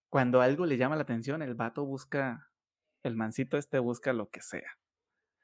Cuando 0.10 0.42
algo 0.42 0.66
le 0.66 0.78
llama 0.78 0.96
la 0.96 1.04
atención, 1.04 1.42
el 1.42 1.56
vato 1.56 1.86
busca, 1.86 2.50
el 3.04 3.16
mancito 3.16 3.58
este 3.58 3.80
busca 3.80 4.12
lo 4.12 4.30
que 4.30 4.42
sea. 4.42 4.78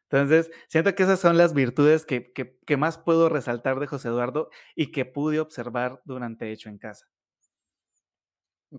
Entonces, 0.09 0.51
siento 0.69 0.95
que 0.95 1.03
esas 1.03 1.19
son 1.19 1.37
las 1.37 1.53
virtudes 1.53 2.05
que, 2.05 2.31
que, 2.31 2.77
más 2.77 2.97
puedo 2.97 3.27
resaltar 3.27 3.79
de 3.79 3.87
José 3.87 4.07
Eduardo 4.07 4.49
y 4.73 4.91
que 4.91 5.03
pude 5.03 5.39
observar 5.39 6.01
durante 6.05 6.51
Hecho 6.51 6.69
en 6.69 6.77
Casa. 6.77 7.07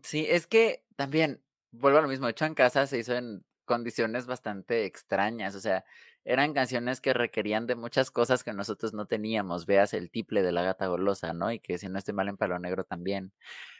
Sí, 0.03 0.26
es 0.29 0.47
que 0.47 0.85
también, 0.97 1.43
vuelvo 1.70 1.99
a 1.99 2.03
lo 2.03 2.09
mismo, 2.09 2.29
Hecho 2.29 2.47
en 2.47 2.55
Casa 2.55 2.87
se 2.87 2.99
hizo 2.99 3.14
en 3.14 3.45
condiciones 3.66 4.26
bastante 4.26 4.87
extrañas, 4.87 5.55
o 5.55 5.61
sea, 5.61 5.85
eran 6.24 6.55
canciones 6.55 7.01
que 7.01 7.12
requerían 7.12 7.66
de 7.66 7.74
muchas 7.74 8.11
cosas 8.11 8.43
que 8.43 8.55
nosotros 8.55 8.95
no 8.95 9.07
teníamos, 9.07 9.66
veas 9.66 9.93
el 9.95 10.11
tiple 10.11 10.43
de 10.43 10.53
la 10.53 10.62
gata 10.62 10.87
golosa, 10.87 11.35
¿no? 11.35 11.53
Y 11.53 11.61
que 11.61 11.79
si 11.79 11.89
no 11.89 11.99
estoy 11.99 12.14
mal 12.14 12.29
en 12.29 12.37
Palo 12.37 12.59
Negro 12.59 12.85
también. 12.85 13.33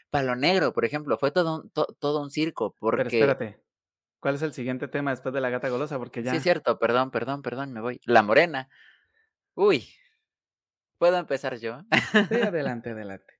Palo 0.09 0.35
Negro, 0.35 0.73
por 0.73 0.85
ejemplo, 0.85 1.17
fue 1.17 1.31
todo 1.31 1.61
un, 1.61 1.71
todo 1.71 2.21
un 2.21 2.31
circo, 2.31 2.75
porque... 2.79 3.03
Pero 3.03 3.31
espérate, 3.31 3.59
¿Cuál 4.19 4.35
es 4.35 4.41
el 4.41 4.53
siguiente 4.53 4.87
tema 4.87 5.11
después 5.11 5.33
de 5.33 5.41
la 5.41 5.49
gata 5.49 5.69
golosa? 5.69 5.97
Porque 5.97 6.23
ya. 6.23 6.31
Sí, 6.31 6.39
cierto, 6.39 6.77
perdón, 6.77 7.11
perdón, 7.11 7.41
perdón, 7.41 7.71
me 7.71 7.81
voy. 7.81 8.01
La 8.05 8.21
morena. 8.21 8.69
Uy. 9.55 9.87
¿Puedo 10.97 11.17
empezar 11.17 11.57
yo? 11.57 11.81
Sí, 12.29 12.35
adelante, 12.53 12.89
adelante. 12.89 13.33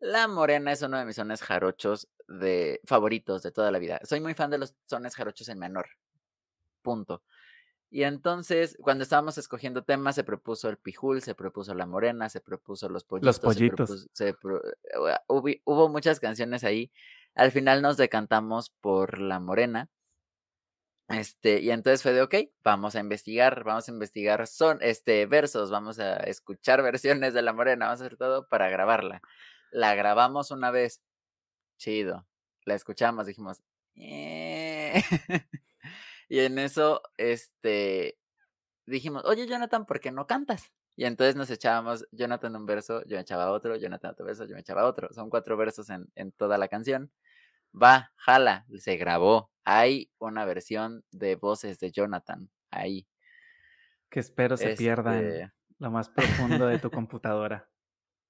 La 0.00 0.26
morena 0.26 0.72
es 0.72 0.82
uno 0.82 0.98
de 0.98 1.04
mis 1.04 1.16
sones 1.16 1.42
jarochos 1.42 2.08
de 2.26 2.80
favoritos 2.84 3.42
de 3.42 3.52
toda 3.52 3.70
la 3.70 3.78
vida. 3.78 4.00
Soy 4.04 4.20
muy 4.20 4.34
fan 4.34 4.50
de 4.50 4.58
los 4.58 4.74
sones 4.86 5.14
jarochos 5.14 5.48
en 5.48 5.58
menor. 5.58 5.86
Punto. 6.80 7.22
Y 7.90 8.04
entonces, 8.04 8.78
cuando 8.80 9.04
estábamos 9.04 9.36
escogiendo 9.36 9.84
temas, 9.84 10.14
se 10.14 10.24
propuso 10.24 10.70
el 10.70 10.78
pijul, 10.78 11.20
se 11.20 11.34
propuso 11.34 11.74
la 11.74 11.84
morena, 11.84 12.30
se 12.30 12.40
propuso 12.40 12.88
los 12.88 13.04
pollitos. 13.04 13.26
Los 13.26 13.38
pollitos. 13.38 14.08
hubo 15.28 15.88
muchas 15.90 16.18
canciones 16.18 16.64
ahí. 16.64 16.90
Al 17.34 17.50
final 17.52 17.82
nos 17.82 17.96
decantamos 17.96 18.70
por 18.80 19.18
la 19.18 19.40
morena. 19.40 19.88
Este, 21.08 21.60
y 21.60 21.70
entonces 21.70 22.02
fue 22.02 22.12
de, 22.12 22.22
ok, 22.22 22.34
vamos 22.64 22.94
a 22.96 23.00
investigar, 23.00 23.64
vamos 23.64 23.88
a 23.88 23.92
investigar 23.92 24.46
son, 24.46 24.78
este, 24.80 25.26
versos, 25.26 25.70
vamos 25.70 25.98
a 25.98 26.16
escuchar 26.18 26.82
versiones 26.82 27.34
de 27.34 27.42
La 27.42 27.52
Morena, 27.52 27.86
vamos 27.86 28.00
a 28.00 28.06
hacer 28.06 28.16
todo 28.16 28.48
para 28.48 28.70
grabarla. 28.70 29.20
La 29.70 29.94
grabamos 29.94 30.50
una 30.50 30.70
vez, 30.70 31.02
chido, 31.78 32.26
la 32.66 32.74
escuchamos, 32.74 33.26
dijimos, 33.26 33.62
eh". 33.96 35.02
y 36.28 36.40
en 36.40 36.58
eso, 36.58 37.02
este, 37.18 38.18
dijimos, 38.86 39.24
oye, 39.26 39.46
Jonathan, 39.46 39.86
¿por 39.86 40.00
qué 40.00 40.12
no 40.12 40.26
cantas? 40.26 40.72
Y 40.94 41.04
entonces 41.04 41.36
nos 41.36 41.50
echábamos, 41.50 42.06
Jonathan 42.12 42.54
un 42.54 42.66
verso, 42.66 43.02
yo 43.06 43.16
me 43.16 43.22
echaba 43.22 43.50
otro, 43.50 43.76
Jonathan 43.76 44.10
otro 44.10 44.26
verso, 44.26 44.44
yo 44.44 44.54
me 44.54 44.60
echaba 44.60 44.84
otro. 44.84 45.12
Son 45.12 45.30
cuatro 45.30 45.56
versos 45.56 45.88
en, 45.90 46.06
en 46.14 46.32
toda 46.32 46.58
la 46.58 46.68
canción. 46.68 47.10
Va, 47.74 48.12
jala, 48.16 48.66
se 48.78 48.96
grabó. 48.96 49.50
Hay 49.64 50.10
una 50.18 50.44
versión 50.44 51.04
de 51.10 51.36
voces 51.36 51.78
de 51.78 51.90
Jonathan 51.90 52.50
ahí. 52.70 53.06
Que 54.10 54.20
espero 54.20 54.56
se 54.56 54.74
pierda 54.76 55.18
en 55.18 55.26
este 55.26 55.52
lo 55.78 55.90
más 55.90 56.08
profundo 56.08 56.66
de 56.66 56.78
tu 56.78 56.90
computadora. 56.90 57.68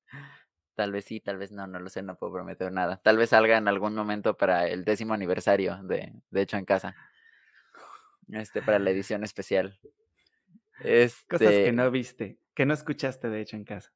Tal 0.75 0.91
vez 0.91 1.05
sí, 1.05 1.21
tal 1.21 1.37
vez 1.37 1.53
no, 1.53 1.67
no 1.67 1.79
lo 1.79 1.91
sé, 1.91 2.03
no 2.03 2.17
puedo 2.17 2.33
prometer 2.33 2.73
nada. 2.73 2.97
Tal 3.05 3.19
vez 3.19 3.29
salga 3.29 3.59
en 3.59 3.69
algún 3.69 3.95
momento 3.95 4.39
para 4.39 4.67
el 4.69 4.87
décimo 4.87 5.13
aniversario 5.13 5.79
de, 5.83 6.15
de 6.31 6.41
hecho 6.41 6.57
en 6.57 6.65
casa. 6.65 6.97
Este, 8.29 8.63
para 8.63 8.79
la 8.79 8.91
edición 8.91 9.23
especial. 9.23 9.79
Cosas 10.79 11.27
que 11.29 11.45
este 11.59 11.73
no 11.73 11.91
viste, 11.91 12.39
que 12.55 12.67
no 12.67 12.75
escuchaste 12.75 13.29
de 13.29 13.41
hecho 13.41 13.57
en 13.57 13.65
casa. 13.65 13.93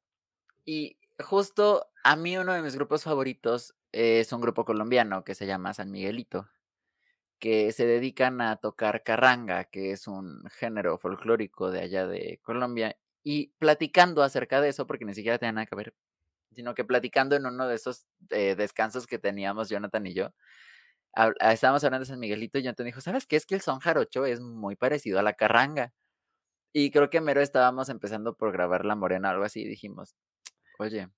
Y 0.65 0.97
justo 1.19 1.87
a 2.03 2.15
mí 2.15 2.37
uno 2.37 2.53
de 2.53 2.61
mis 2.61 2.75
grupos 2.75 3.03
favoritos 3.03 3.75
es 3.91 4.31
un 4.33 4.41
grupo 4.41 4.65
colombiano 4.65 5.23
que 5.23 5.35
se 5.35 5.45
llama 5.47 5.73
San 5.73 5.91
Miguelito, 5.91 6.49
que 7.39 7.71
se 7.71 7.85
dedican 7.85 8.41
a 8.41 8.57
tocar 8.57 9.03
carranga, 9.03 9.65
que 9.65 9.91
es 9.91 10.07
un 10.07 10.43
género 10.49 10.97
folclórico 10.97 11.71
de 11.71 11.81
allá 11.81 12.07
de 12.07 12.39
Colombia, 12.43 12.97
y 13.23 13.49
platicando 13.59 14.23
acerca 14.23 14.61
de 14.61 14.69
eso, 14.69 14.87
porque 14.87 15.05
ni 15.05 15.13
siquiera 15.13 15.37
tenía 15.37 15.53
nada 15.53 15.65
que 15.65 15.75
ver, 15.75 15.93
sino 16.53 16.73
que 16.75 16.85
platicando 16.85 17.35
en 17.35 17.45
uno 17.45 17.67
de 17.67 17.75
esos 17.75 18.07
eh, 18.31 18.55
descansos 18.55 19.07
que 19.07 19.19
teníamos 19.19 19.69
Jonathan 19.69 20.05
y 20.07 20.13
yo, 20.13 20.33
estábamos 21.39 21.83
hablando 21.83 22.05
de 22.05 22.09
San 22.09 22.19
Miguelito 22.19 22.59
y 22.59 22.63
Jonathan 22.63 22.85
dijo, 22.85 23.01
¿sabes 23.01 23.25
qué? 23.25 23.35
Es 23.35 23.45
que 23.45 23.55
el 23.55 23.61
son 23.61 23.79
jarocho 23.79 24.25
es 24.25 24.39
muy 24.39 24.75
parecido 24.75 25.19
a 25.19 25.23
la 25.23 25.33
carranga. 25.33 25.93
Y 26.73 26.91
creo 26.91 27.09
que 27.09 27.21
mero 27.21 27.41
estábamos 27.41 27.89
empezando 27.89 28.35
por 28.35 28.51
grabar 28.51 28.85
La 28.85 28.95
Morena 28.95 29.29
o 29.29 29.31
algo 29.31 29.45
así 29.45 29.61
y 29.61 29.67
dijimos, 29.67 30.15
oye, 30.79 31.09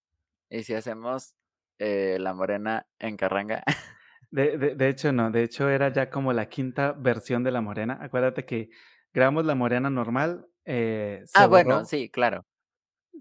¿y 0.49 0.63
si 0.63 0.73
hacemos 0.73 1.35
eh, 1.79 2.17
La 2.19 2.33
Morena 2.33 2.87
en 2.99 3.17
Carranga? 3.17 3.63
De, 4.31 4.75
de, 4.75 4.89
hecho, 4.89 5.11
no, 5.11 5.31
de 5.31 5.41
hecho 5.41 5.69
era 5.69 5.91
ya 5.91 6.11
como 6.11 6.33
la 6.33 6.49
quinta 6.49 6.91
versión 6.91 7.43
de 7.43 7.49
La 7.49 7.61
Morena. 7.61 7.97
Acuérdate 7.99 8.45
que 8.45 8.69
grabamos 9.11 9.43
La 9.43 9.55
Morena 9.55 9.89
normal. 9.89 10.47
Eh, 10.65 11.23
ah, 11.33 11.47
bueno, 11.47 11.83
sí, 11.83 12.09
claro. 12.09 12.45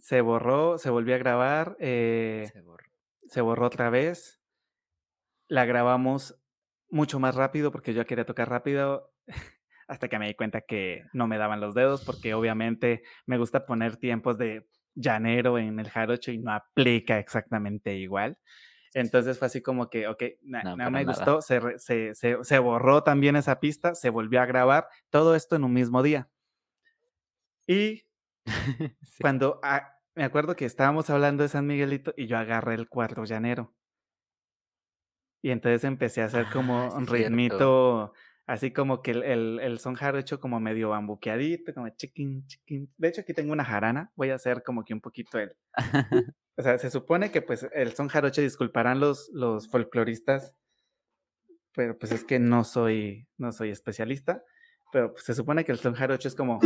Se 0.00 0.20
borró, 0.20 0.76
se 0.76 0.90
volvió 0.90 1.14
a 1.14 1.18
grabar. 1.18 1.78
Eh, 1.80 2.46
se, 2.52 2.60
borró. 2.60 2.84
se 3.26 3.40
borró 3.40 3.66
otra 3.66 3.88
vez. 3.88 4.42
La 5.48 5.64
grabamos 5.64 6.38
mucho 6.90 7.18
más 7.18 7.34
rápido 7.34 7.72
porque 7.72 7.94
yo 7.94 8.04
quería 8.04 8.26
tocar 8.26 8.50
rápido 8.50 9.12
hasta 9.88 10.08
que 10.08 10.18
me 10.18 10.28
di 10.28 10.34
cuenta 10.34 10.60
que 10.60 11.04
no 11.12 11.26
me 11.26 11.38
daban 11.38 11.60
los 11.60 11.74
dedos 11.74 12.04
porque 12.04 12.34
obviamente 12.34 13.02
me 13.26 13.38
gusta 13.38 13.66
poner 13.66 13.96
tiempos 13.96 14.36
de 14.38 14.68
llanero 14.94 15.58
en 15.58 15.80
el 15.80 15.88
jarocho 15.88 16.30
y 16.30 16.38
no 16.38 16.52
aplica 16.52 17.18
exactamente 17.18 17.96
igual. 17.96 18.38
Entonces 18.94 19.38
fue 19.38 19.46
así 19.46 19.62
como 19.62 19.90
que, 19.90 20.06
ok, 20.06 20.22
no, 20.42 20.90
me 20.90 21.04
gustó, 21.04 21.40
se, 21.40 21.60
se, 21.78 22.14
se, 22.14 22.58
borró 22.58 23.02
también 23.02 23.36
esa 23.36 23.60
pista, 23.60 23.94
se 23.94 24.10
volvió 24.10 24.40
a 24.40 24.46
grabar, 24.46 24.88
todo 25.10 25.34
esto 25.34 25.56
en 25.56 25.64
un 25.64 25.72
mismo 25.72 26.02
día. 26.02 26.28
Y 27.66 28.04
cuando, 29.20 29.60
ah, 29.62 29.94
me 30.14 30.24
acuerdo 30.24 30.56
que 30.56 30.64
estábamos 30.64 31.10
hablando 31.10 31.42
de 31.42 31.48
San 31.48 31.66
Miguelito 31.66 32.14
y 32.16 32.26
yo 32.26 32.38
agarré 32.38 32.74
el 32.74 32.88
cuarto 32.88 33.24
llanero. 33.24 33.74
Y 35.42 35.50
entonces 35.50 35.84
empecé 35.84 36.22
a 36.22 36.26
hacer 36.26 36.46
como 36.52 36.78
ah, 36.78 36.96
un 36.96 37.06
ritmito 37.06 38.12
Así 38.48 38.72
como 38.72 39.02
que 39.02 39.10
el, 39.10 39.60
el, 39.60 39.78
son 39.78 39.94
hecho 40.16 40.40
como 40.40 40.58
medio 40.58 40.88
bambuqueadito, 40.88 41.74
como 41.74 41.90
chiquín, 41.90 42.46
chiquín. 42.46 42.90
De 42.96 43.08
hecho, 43.08 43.20
aquí 43.20 43.34
tengo 43.34 43.52
una 43.52 43.62
jarana. 43.62 44.10
Voy 44.16 44.30
a 44.30 44.36
hacer 44.36 44.62
como 44.62 44.86
que 44.86 44.94
un 44.94 45.02
poquito 45.02 45.38
el. 45.38 45.54
o 46.56 46.62
sea, 46.62 46.78
se 46.78 46.90
supone 46.90 47.30
que 47.30 47.42
pues 47.42 47.68
el 47.74 47.92
son 47.92 48.08
jarocho, 48.08 48.40
disculparán 48.40 49.00
los, 49.00 49.28
los 49.34 49.68
folcloristas, 49.68 50.54
pero 51.74 51.98
pues 51.98 52.10
es 52.10 52.24
que 52.24 52.38
no 52.38 52.64
soy, 52.64 53.28
no 53.36 53.52
soy 53.52 53.68
especialista. 53.68 54.42
Pero 54.92 55.12
pues, 55.12 55.24
se 55.24 55.34
supone 55.34 55.66
que 55.66 55.72
el 55.72 55.78
son 55.78 55.92
jarocho 55.92 56.28
es 56.28 56.34
como. 56.34 56.58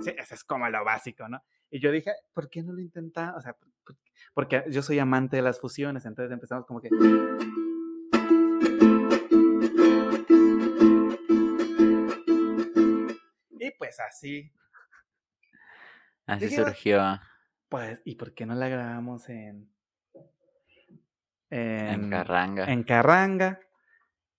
Sí, 0.00 0.14
eso 0.16 0.34
es 0.34 0.44
como 0.44 0.66
lo 0.70 0.82
básico, 0.82 1.28
¿no? 1.28 1.42
Y 1.70 1.78
yo 1.80 1.92
dije, 1.92 2.12
¿por 2.32 2.48
qué 2.48 2.62
no 2.62 2.72
lo 2.72 2.80
intenta? 2.80 3.34
O 3.36 3.40
sea, 3.42 3.54
porque 4.32 4.64
yo 4.70 4.80
soy 4.80 4.98
amante 4.98 5.36
de 5.36 5.42
las 5.42 5.60
fusiones, 5.60 6.06
entonces 6.06 6.32
empezamos 6.32 6.64
como 6.64 6.80
que. 6.80 6.88
Pues 13.78 14.00
así. 14.00 14.52
Así 16.26 16.50
surgió. 16.50 17.20
Pues, 17.68 18.00
¿y 18.04 18.16
por 18.16 18.34
qué 18.34 18.46
no 18.46 18.54
la 18.54 18.68
grabamos 18.68 19.28
en, 19.28 19.70
en, 21.50 22.10
Carranga? 22.10 22.64
En 22.64 22.82
Carranga. 22.82 23.60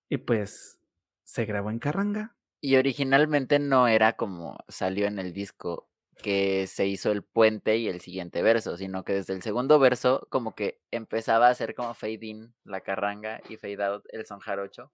Y 0.09 0.17
pues 0.17 0.79
se 1.23 1.45
grabó 1.45 1.69
en 1.69 1.79
Carranga. 1.79 2.35
Y 2.59 2.75
originalmente 2.75 3.59
no 3.59 3.87
era 3.87 4.13
como 4.13 4.57
salió 4.67 5.07
en 5.07 5.19
el 5.19 5.33
disco 5.33 5.89
que 6.17 6.65
se 6.67 6.87
hizo 6.87 7.11
el 7.11 7.23
puente 7.23 7.77
y 7.77 7.87
el 7.87 8.01
siguiente 8.01 8.41
verso, 8.41 8.75
sino 8.77 9.03
que 9.03 9.13
desde 9.13 9.33
el 9.33 9.43
segundo 9.43 9.77
verso 9.77 10.27
como 10.29 10.55
que 10.55 10.81
empezaba 10.91 11.49
a 11.49 11.55
ser 11.55 11.75
como 11.75 11.93
fade 11.93 12.19
in 12.21 12.55
la 12.63 12.81
carranga 12.81 13.41
y 13.47 13.57
fade 13.57 13.83
out 13.83 14.05
el 14.09 14.25
son 14.25 14.39
jarocho 14.39 14.91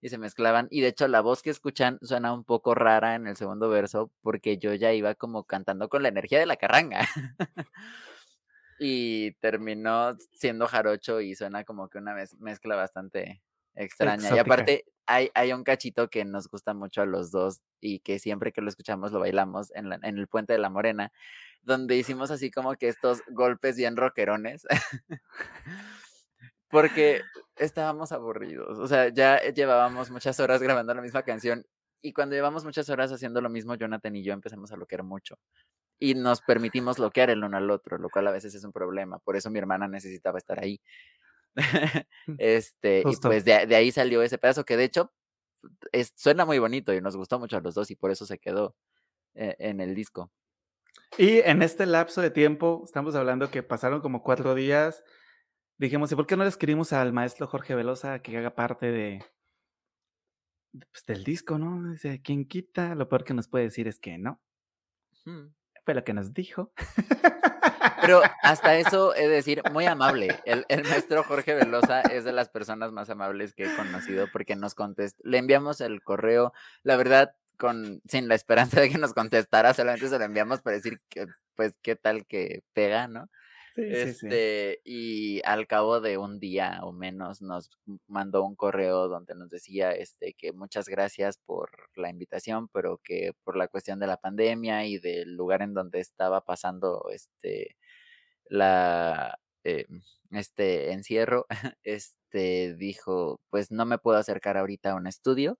y 0.00 0.08
se 0.08 0.18
mezclaban. 0.18 0.68
Y 0.70 0.80
de 0.80 0.88
hecho 0.88 1.08
la 1.08 1.20
voz 1.20 1.42
que 1.42 1.50
escuchan 1.50 1.98
suena 2.02 2.32
un 2.32 2.44
poco 2.44 2.74
rara 2.74 3.14
en 3.14 3.26
el 3.26 3.36
segundo 3.36 3.68
verso 3.68 4.10
porque 4.22 4.58
yo 4.58 4.74
ya 4.74 4.92
iba 4.92 5.14
como 5.14 5.44
cantando 5.44 5.88
con 5.88 6.02
la 6.02 6.08
energía 6.08 6.38
de 6.38 6.46
la 6.46 6.56
carranga. 6.56 7.06
y 8.78 9.32
terminó 9.32 10.16
siendo 10.32 10.66
jarocho 10.66 11.20
y 11.20 11.34
suena 11.34 11.64
como 11.64 11.88
que 11.88 11.98
una 11.98 12.14
mezcla 12.38 12.76
bastante 12.76 13.42
extraña. 13.74 14.34
Y 14.34 14.38
aparte 14.38 14.84
hay, 15.06 15.30
hay 15.34 15.52
un 15.52 15.64
cachito 15.64 16.08
que 16.08 16.24
nos 16.24 16.48
gusta 16.48 16.72
mucho 16.72 17.02
a 17.02 17.06
los 17.06 17.30
dos 17.30 17.60
y 17.80 18.00
que 18.00 18.18
siempre 18.18 18.52
que 18.52 18.62
lo 18.62 18.68
escuchamos 18.68 19.12
lo 19.12 19.20
bailamos 19.20 19.70
en, 19.74 19.92
en 19.92 20.18
el 20.18 20.28
puente 20.28 20.54
de 20.54 20.58
la 20.58 20.70
Morena, 20.70 21.12
donde 21.62 21.96
hicimos 21.96 22.30
así 22.30 22.50
como 22.50 22.74
que 22.76 22.88
estos 22.88 23.22
golpes 23.28 23.76
bien 23.76 23.96
rockerones. 23.96 24.66
porque 26.70 27.22
estábamos 27.60 28.10
aburridos. 28.12 28.78
O 28.78 28.88
sea, 28.88 29.08
ya 29.08 29.40
llevábamos 29.52 30.10
muchas 30.10 30.40
horas 30.40 30.62
grabando 30.62 30.94
la 30.94 31.02
misma 31.02 31.22
canción 31.22 31.64
y 32.02 32.12
cuando 32.12 32.34
llevamos 32.34 32.64
muchas 32.64 32.88
horas 32.88 33.12
haciendo 33.12 33.40
lo 33.40 33.50
mismo, 33.50 33.74
Jonathan 33.74 34.16
y 34.16 34.22
yo 34.22 34.32
empezamos 34.32 34.72
a 34.72 34.76
loquear 34.76 35.02
mucho. 35.02 35.38
Y 35.98 36.14
nos 36.14 36.40
permitimos 36.40 36.98
loquear 36.98 37.28
el 37.30 37.44
uno 37.44 37.58
al 37.58 37.70
otro, 37.70 37.98
lo 37.98 38.08
cual 38.08 38.26
a 38.28 38.30
veces 38.30 38.54
es 38.54 38.64
un 38.64 38.72
problema. 38.72 39.18
Por 39.18 39.36
eso 39.36 39.50
mi 39.50 39.58
hermana 39.58 39.86
necesitaba 39.86 40.38
estar 40.38 40.62
ahí. 40.62 40.80
Mm, 42.26 42.34
este, 42.38 43.00
y 43.00 43.16
pues 43.16 43.44
de, 43.44 43.54
ahí 43.54 43.90
salió 43.90 44.22
ese 44.22 44.36
pedazo 44.36 44.64
que 44.64 44.76
de 44.76 44.84
hecho 44.84 45.10
suena 46.14 46.44
muy 46.44 46.58
bonito 46.58 46.92
y 46.92 47.00
nos 47.00 47.16
gustó 47.16 47.38
mucho 47.38 47.56
a 47.56 47.60
los 47.60 47.74
dos 47.74 47.90
y 47.90 47.96
por 47.96 48.10
eso 48.10 48.26
se 48.26 48.38
quedó 48.38 48.76
eh, 49.34 49.56
en 49.58 49.80
el 49.80 49.94
disco. 49.94 50.30
Y 51.16 51.38
en 51.40 51.62
este 51.62 51.86
lapso 51.86 52.20
de 52.20 52.30
tiempo, 52.30 52.82
estamos 52.84 53.14
hablando 53.14 53.50
que 53.50 53.62
pasaron 53.62 54.00
como 54.00 54.22
cuatro 54.22 54.54
días, 54.54 55.02
dijimos, 55.86 56.12
¿y 56.12 56.14
por 56.14 56.26
qué 56.26 56.36
no 56.36 56.44
le 56.44 56.50
escribimos 56.50 56.92
al 56.92 57.12
maestro 57.12 57.46
Jorge 57.46 57.74
Velosa 57.74 58.20
que 58.20 58.36
haga 58.36 58.54
parte 58.54 58.92
de, 58.92 59.24
pues, 60.72 61.04
del 61.06 61.24
disco, 61.24 61.58
¿no? 61.58 61.90
Dice, 61.90 62.20
¿quién 62.22 62.46
quita? 62.46 62.94
Lo 62.94 63.08
peor 63.08 63.24
que 63.24 63.34
nos 63.34 63.48
puede 63.48 63.64
decir 63.64 63.88
es 63.88 63.98
que 63.98 64.18
no. 64.18 64.40
Fue 65.84 65.94
lo 65.94 66.04
que 66.04 66.12
nos 66.12 66.34
dijo. 66.34 66.72
Pero 68.02 68.20
hasta 68.42 68.76
eso, 68.78 69.14
es 69.14 69.30
decir, 69.30 69.62
muy 69.72 69.86
amable. 69.86 70.38
El, 70.44 70.66
maestro 70.84 71.24
Jorge 71.24 71.54
Velosa 71.54 72.02
es 72.02 72.24
de 72.24 72.32
las 72.32 72.50
personas 72.50 72.92
más 72.92 73.08
amables 73.08 73.54
que 73.54 73.64
he 73.64 73.76
conocido 73.76 74.28
porque 74.30 74.56
nos 74.56 74.74
contestó. 74.74 75.22
Le 75.24 75.38
enviamos 75.38 75.80
el 75.80 76.02
correo, 76.02 76.52
la 76.82 76.96
verdad, 76.96 77.34
con, 77.56 78.02
sin 78.06 78.28
la 78.28 78.34
esperanza 78.34 78.80
de 78.80 78.90
que 78.90 78.98
nos 78.98 79.14
contestara, 79.14 79.72
solamente 79.72 80.08
se 80.08 80.18
lo 80.18 80.24
enviamos 80.24 80.60
para 80.60 80.76
decir 80.76 81.00
que, 81.08 81.26
pues, 81.54 81.78
qué 81.80 81.96
tal 81.96 82.26
que 82.26 82.62
pega, 82.74 83.08
¿no? 83.08 83.30
Este, 83.80 84.80
y 84.84 85.40
al 85.44 85.66
cabo 85.66 86.00
de 86.00 86.18
un 86.18 86.38
día 86.40 86.80
o 86.82 86.92
menos 86.92 87.42
nos 87.42 87.70
mandó 88.06 88.44
un 88.44 88.56
correo 88.56 89.08
donde 89.08 89.34
nos 89.34 89.50
decía 89.50 89.92
este 89.92 90.34
que 90.34 90.52
muchas 90.52 90.88
gracias 90.88 91.38
por 91.38 91.70
la 91.96 92.10
invitación, 92.10 92.68
pero 92.68 93.00
que 93.02 93.32
por 93.44 93.56
la 93.56 93.68
cuestión 93.68 93.98
de 94.00 94.06
la 94.06 94.16
pandemia 94.18 94.86
y 94.86 94.98
del 94.98 95.34
lugar 95.34 95.62
en 95.62 95.74
donde 95.74 96.00
estaba 96.00 96.42
pasando 96.44 97.06
este 97.12 97.76
la 98.48 99.38
eh, 99.64 99.86
este 100.32 100.92
encierro, 100.92 101.46
este 101.84 102.74
dijo, 102.76 103.40
pues 103.50 103.70
no 103.70 103.86
me 103.86 103.98
puedo 103.98 104.18
acercar 104.18 104.56
ahorita 104.56 104.92
a 104.92 104.94
un 104.96 105.06
estudio, 105.06 105.58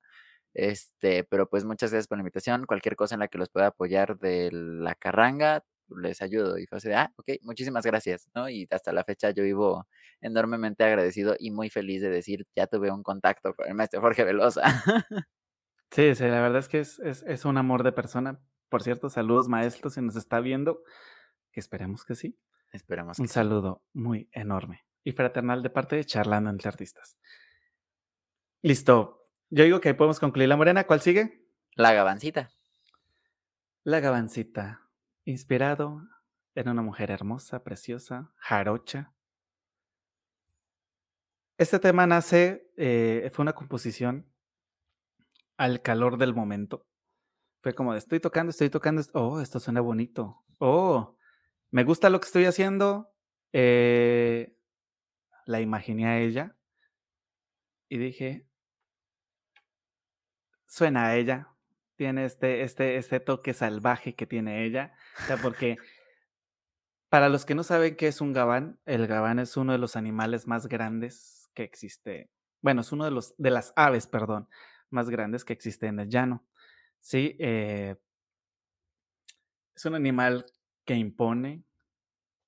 este, 0.54 1.24
pero 1.24 1.48
pues 1.48 1.64
muchas 1.64 1.90
gracias 1.92 2.08
por 2.08 2.18
la 2.18 2.22
invitación. 2.22 2.66
Cualquier 2.66 2.96
cosa 2.96 3.14
en 3.14 3.20
la 3.20 3.28
que 3.28 3.38
los 3.38 3.50
pueda 3.50 3.68
apoyar 3.68 4.18
de 4.18 4.50
la 4.52 4.94
carranga, 4.94 5.64
les 5.96 6.22
ayudo. 6.22 6.58
Y 6.58 6.66
fue 6.66 6.78
así 6.78 6.90
ah, 6.92 7.12
ok, 7.16 7.32
muchísimas 7.42 7.84
gracias, 7.84 8.28
¿no? 8.34 8.48
Y 8.48 8.66
hasta 8.70 8.92
la 8.92 9.04
fecha 9.04 9.30
yo 9.30 9.42
vivo 9.42 9.86
enormemente 10.20 10.84
agradecido 10.84 11.36
y 11.38 11.50
muy 11.50 11.70
feliz 11.70 12.02
de 12.02 12.10
decir, 12.10 12.46
ya 12.54 12.66
tuve 12.66 12.90
un 12.90 13.02
contacto 13.02 13.54
con 13.54 13.68
el 13.68 13.74
maestro 13.74 14.00
Jorge 14.00 14.24
Velosa. 14.24 14.62
sí, 15.90 16.14
sí, 16.14 16.24
la 16.24 16.40
verdad 16.40 16.58
es 16.58 16.68
que 16.68 16.80
es, 16.80 16.98
es, 16.98 17.44
un 17.44 17.56
amor 17.56 17.82
de 17.82 17.92
persona. 17.92 18.40
Por 18.68 18.82
cierto, 18.82 19.08
saludos 19.08 19.48
maestros 19.48 19.94
si 19.94 20.02
nos 20.02 20.16
está 20.16 20.40
viendo, 20.40 20.82
que 21.52 21.60
esperemos 21.60 22.04
que 22.04 22.14
sí. 22.14 22.38
Esperamos. 22.72 23.18
Un 23.18 23.26
saludo 23.26 23.82
muy 23.92 24.28
enorme 24.32 24.84
y 25.02 25.12
fraternal 25.12 25.62
de 25.62 25.70
parte 25.70 25.96
de 25.96 26.04
Charlando 26.04 26.50
entre 26.50 26.68
Artistas. 26.68 27.16
Listo. 28.62 29.24
Yo 29.48 29.64
digo 29.64 29.80
que 29.80 29.94
podemos 29.94 30.20
concluir 30.20 30.48
la 30.48 30.56
morena. 30.56 30.84
¿Cuál 30.84 31.00
sigue? 31.00 31.44
La 31.74 31.92
gabancita. 31.92 32.50
La 33.82 33.98
gabancita 34.00 34.89
inspirado 35.24 36.02
en 36.54 36.68
una 36.68 36.82
mujer 36.82 37.10
hermosa, 37.10 37.62
preciosa, 37.62 38.32
jarocha. 38.36 39.12
Este 41.58 41.78
tema 41.78 42.06
nace, 42.06 42.70
eh, 42.76 43.30
fue 43.32 43.42
una 43.42 43.52
composición 43.52 44.26
al 45.56 45.82
calor 45.82 46.16
del 46.16 46.34
momento. 46.34 46.86
Fue 47.62 47.74
como 47.74 47.94
estoy 47.94 48.20
tocando, 48.20 48.50
estoy 48.50 48.70
tocando, 48.70 49.02
oh, 49.12 49.40
esto 49.40 49.60
suena 49.60 49.80
bonito. 49.82 50.42
Oh, 50.58 51.16
me 51.70 51.84
gusta 51.84 52.08
lo 52.08 52.18
que 52.20 52.26
estoy 52.26 52.46
haciendo. 52.46 53.12
Eh, 53.52 54.56
la 55.44 55.60
imaginé 55.60 56.06
a 56.06 56.18
ella 56.20 56.56
y 57.88 57.98
dije, 57.98 58.46
suena 60.66 61.08
a 61.08 61.16
ella, 61.16 61.48
tiene 62.00 62.24
este, 62.24 62.62
este, 62.62 62.96
este 62.96 63.20
toque 63.20 63.52
salvaje 63.52 64.14
que 64.14 64.26
tiene 64.26 64.64
ella. 64.64 64.94
O 65.18 65.22
sea, 65.24 65.36
porque 65.36 65.76
para 67.10 67.28
los 67.28 67.44
que 67.44 67.54
no 67.54 67.62
saben 67.62 67.94
qué 67.94 68.08
es 68.08 68.22
un 68.22 68.32
gabán, 68.32 68.80
el 68.86 69.06
gabán 69.06 69.38
es 69.38 69.58
uno 69.58 69.72
de 69.72 69.78
los 69.78 69.96
animales 69.96 70.46
más 70.46 70.66
grandes 70.66 71.50
que 71.52 71.62
existe. 71.62 72.30
Bueno, 72.62 72.80
es 72.80 72.90
uno 72.92 73.04
de 73.04 73.10
los 73.10 73.34
de 73.36 73.50
las 73.50 73.74
aves, 73.76 74.06
perdón, 74.06 74.48
más 74.88 75.10
grandes 75.10 75.44
que 75.44 75.52
existe 75.52 75.88
en 75.88 76.00
el 76.00 76.08
llano. 76.08 76.42
Sí, 77.00 77.36
eh, 77.38 77.96
es 79.74 79.84
un 79.84 79.94
animal 79.94 80.46
que 80.86 80.94
impone, 80.94 81.64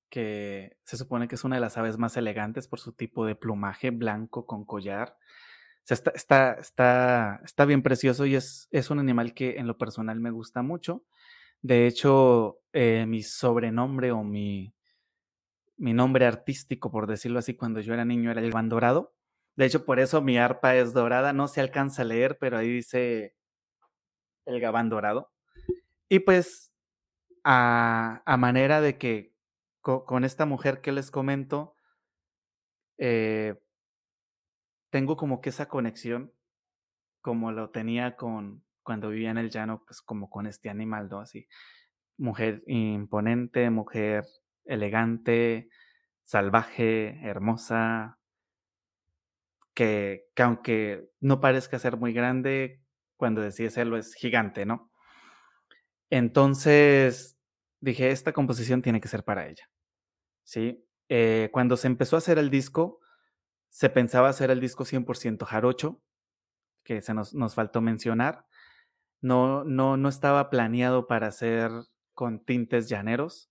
que 0.09 0.79
se 0.83 0.97
supone 0.97 1.27
que 1.27 1.35
es 1.35 1.43
una 1.43 1.57
de 1.57 1.61
las 1.61 1.77
aves 1.77 1.99
más 1.99 2.17
elegantes 2.17 2.67
por 2.67 2.79
su 2.79 2.93
tipo 2.93 3.23
de 3.27 3.35
plumaje 3.35 3.91
blanco 3.91 4.47
con 4.47 4.65
collar 4.65 5.15
está, 5.89 6.11
está, 6.15 6.53
está, 6.53 7.41
está 7.43 7.65
bien 7.65 7.83
precioso 7.83 8.25
y 8.25 8.35
es, 8.35 8.67
es 8.71 8.89
un 8.89 8.99
animal 8.99 9.33
que 9.33 9.57
en 9.57 9.67
lo 9.67 9.77
personal 9.77 10.19
me 10.19 10.31
gusta 10.31 10.61
mucho. 10.61 11.03
De 11.61 11.87
hecho, 11.87 12.59
eh, 12.73 13.05
mi 13.07 13.23
sobrenombre 13.23 14.11
o 14.11 14.23
mi, 14.23 14.73
mi 15.77 15.93
nombre 15.93 16.25
artístico, 16.25 16.91
por 16.91 17.07
decirlo 17.07 17.39
así, 17.39 17.55
cuando 17.55 17.79
yo 17.81 17.93
era 17.93 18.05
niño 18.05 18.31
era 18.31 18.41
el 18.41 18.49
Gabán 18.49 18.69
Dorado. 18.69 19.13
De 19.55 19.65
hecho, 19.65 19.85
por 19.85 19.99
eso 19.99 20.21
mi 20.21 20.37
arpa 20.37 20.75
es 20.75 20.93
dorada. 20.93 21.33
No 21.33 21.47
se 21.47 21.61
alcanza 21.61 22.01
a 22.01 22.05
leer, 22.05 22.37
pero 22.39 22.57
ahí 22.57 22.69
dice 22.69 23.35
el 24.45 24.59
Gabán 24.59 24.89
Dorado. 24.89 25.31
Y 26.09 26.19
pues, 26.19 26.71
a, 27.43 28.21
a 28.25 28.37
manera 28.37 28.81
de 28.81 28.97
que 28.97 29.33
con, 29.83 30.23
esta 30.23 30.45
mujer 30.45 30.81
que 30.81 30.93
les 30.93 31.11
comento, 31.11 31.75
eh, 32.97 33.61
tengo 34.93 35.17
como 35.17 35.41
que 35.41 35.49
esa 35.49 35.67
conexión, 35.69 36.31
como 37.19 37.51
lo 37.51 37.71
tenía 37.71 38.15
con 38.15 38.63
cuando 38.83 39.09
vivía 39.09 39.31
en 39.31 39.39
el 39.39 39.49
llano, 39.49 39.83
pues 39.87 40.03
como 40.03 40.29
con 40.29 40.45
este 40.45 40.69
animal, 40.69 41.09
¿no? 41.09 41.19
Así, 41.19 41.47
mujer 42.15 42.61
imponente, 42.67 43.71
mujer 43.71 44.23
elegante, 44.65 45.67
salvaje, 46.25 47.19
hermosa, 47.27 48.19
que, 49.73 50.25
que 50.35 50.43
aunque 50.43 51.09
no 51.19 51.41
parezca 51.41 51.79
ser 51.79 51.97
muy 51.97 52.13
grande, 52.13 52.79
cuando 53.17 53.41
decide 53.41 53.71
serlo 53.71 53.97
es 53.97 54.13
gigante, 54.13 54.67
¿no? 54.67 54.91
Entonces 56.11 57.35
dije, 57.79 58.11
esta 58.11 58.31
composición 58.31 58.83
tiene 58.83 59.01
que 59.01 59.07
ser 59.07 59.23
para 59.23 59.47
ella, 59.47 59.67
¿sí? 60.43 60.85
Eh, 61.09 61.49
cuando 61.51 61.77
se 61.77 61.87
empezó 61.87 62.15
a 62.15 62.19
hacer 62.19 62.37
el 62.37 62.51
disco, 62.51 62.99
se 63.73 63.89
pensaba 63.89 64.29
hacer 64.29 64.51
el 64.51 64.59
disco 64.59 64.85
100% 64.85 65.45
jarocho, 65.45 65.99
que 66.85 67.01
se 67.01 67.15
nos, 67.15 67.33
nos 67.33 67.55
faltó 67.55 67.81
mencionar. 67.81 68.45
No, 69.19 69.63
no, 69.63 69.97
no 69.97 70.09
estaba 70.09 70.51
planeado 70.51 71.07
para 71.07 71.27
hacer 71.27 71.71
con 72.13 72.45
tintes 72.45 72.87
llaneros, 72.87 73.49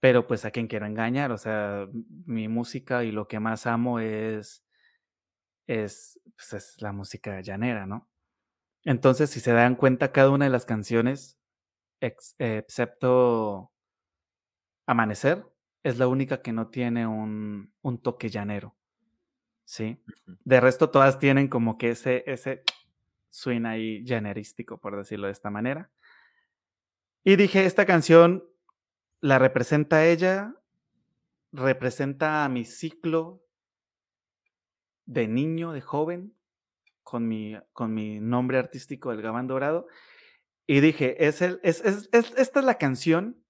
pero 0.00 0.26
pues 0.26 0.44
a 0.44 0.50
quien 0.50 0.66
quiero 0.68 0.86
engañar, 0.86 1.32
o 1.32 1.38
sea, 1.38 1.88
mi 2.26 2.48
música 2.48 3.04
y 3.04 3.12
lo 3.12 3.26
que 3.26 3.40
más 3.40 3.66
amo 3.66 4.00
es, 4.00 4.64
es, 5.66 6.20
pues, 6.36 6.52
es 6.52 6.82
la 6.82 6.92
música 6.92 7.40
llanera, 7.40 7.86
¿no? 7.86 8.10
Entonces, 8.84 9.30
si 9.30 9.40
se 9.40 9.52
dan 9.52 9.76
cuenta, 9.76 10.12
cada 10.12 10.30
una 10.30 10.44
de 10.46 10.50
las 10.50 10.66
canciones, 10.66 11.38
excepto 12.00 13.72
Amanecer, 14.86 15.46
es 15.84 15.98
la 15.98 16.08
única 16.08 16.42
que 16.42 16.52
no 16.52 16.68
tiene 16.68 17.06
un, 17.06 17.72
un 17.82 17.98
toque 18.02 18.30
llanero. 18.30 18.77
Sí. 19.68 20.02
De 20.46 20.60
resto, 20.62 20.88
todas 20.88 21.18
tienen 21.18 21.48
como 21.48 21.76
que 21.76 21.90
ese, 21.90 22.24
ese 22.26 22.62
swing 23.28 23.66
ahí 23.66 24.02
generístico, 24.06 24.80
por 24.80 24.96
decirlo 24.96 25.26
de 25.26 25.34
esta 25.34 25.50
manera. 25.50 25.90
Y 27.22 27.36
dije, 27.36 27.66
esta 27.66 27.84
canción 27.84 28.48
la 29.20 29.38
representa 29.38 30.06
ella, 30.06 30.54
representa 31.52 32.46
a 32.46 32.48
mi 32.48 32.64
ciclo 32.64 33.44
de 35.04 35.28
niño, 35.28 35.72
de 35.72 35.82
joven, 35.82 36.34
con 37.02 37.28
mi, 37.28 37.54
con 37.74 37.92
mi 37.92 38.20
nombre 38.20 38.56
artístico, 38.56 39.12
El 39.12 39.20
Gabán 39.20 39.48
Dorado. 39.48 39.86
Y 40.66 40.80
dije, 40.80 41.26
es 41.26 41.42
el, 41.42 41.60
es, 41.62 41.82
es, 41.82 42.08
esta 42.10 42.60
es 42.60 42.64
la 42.64 42.78
canción 42.78 43.44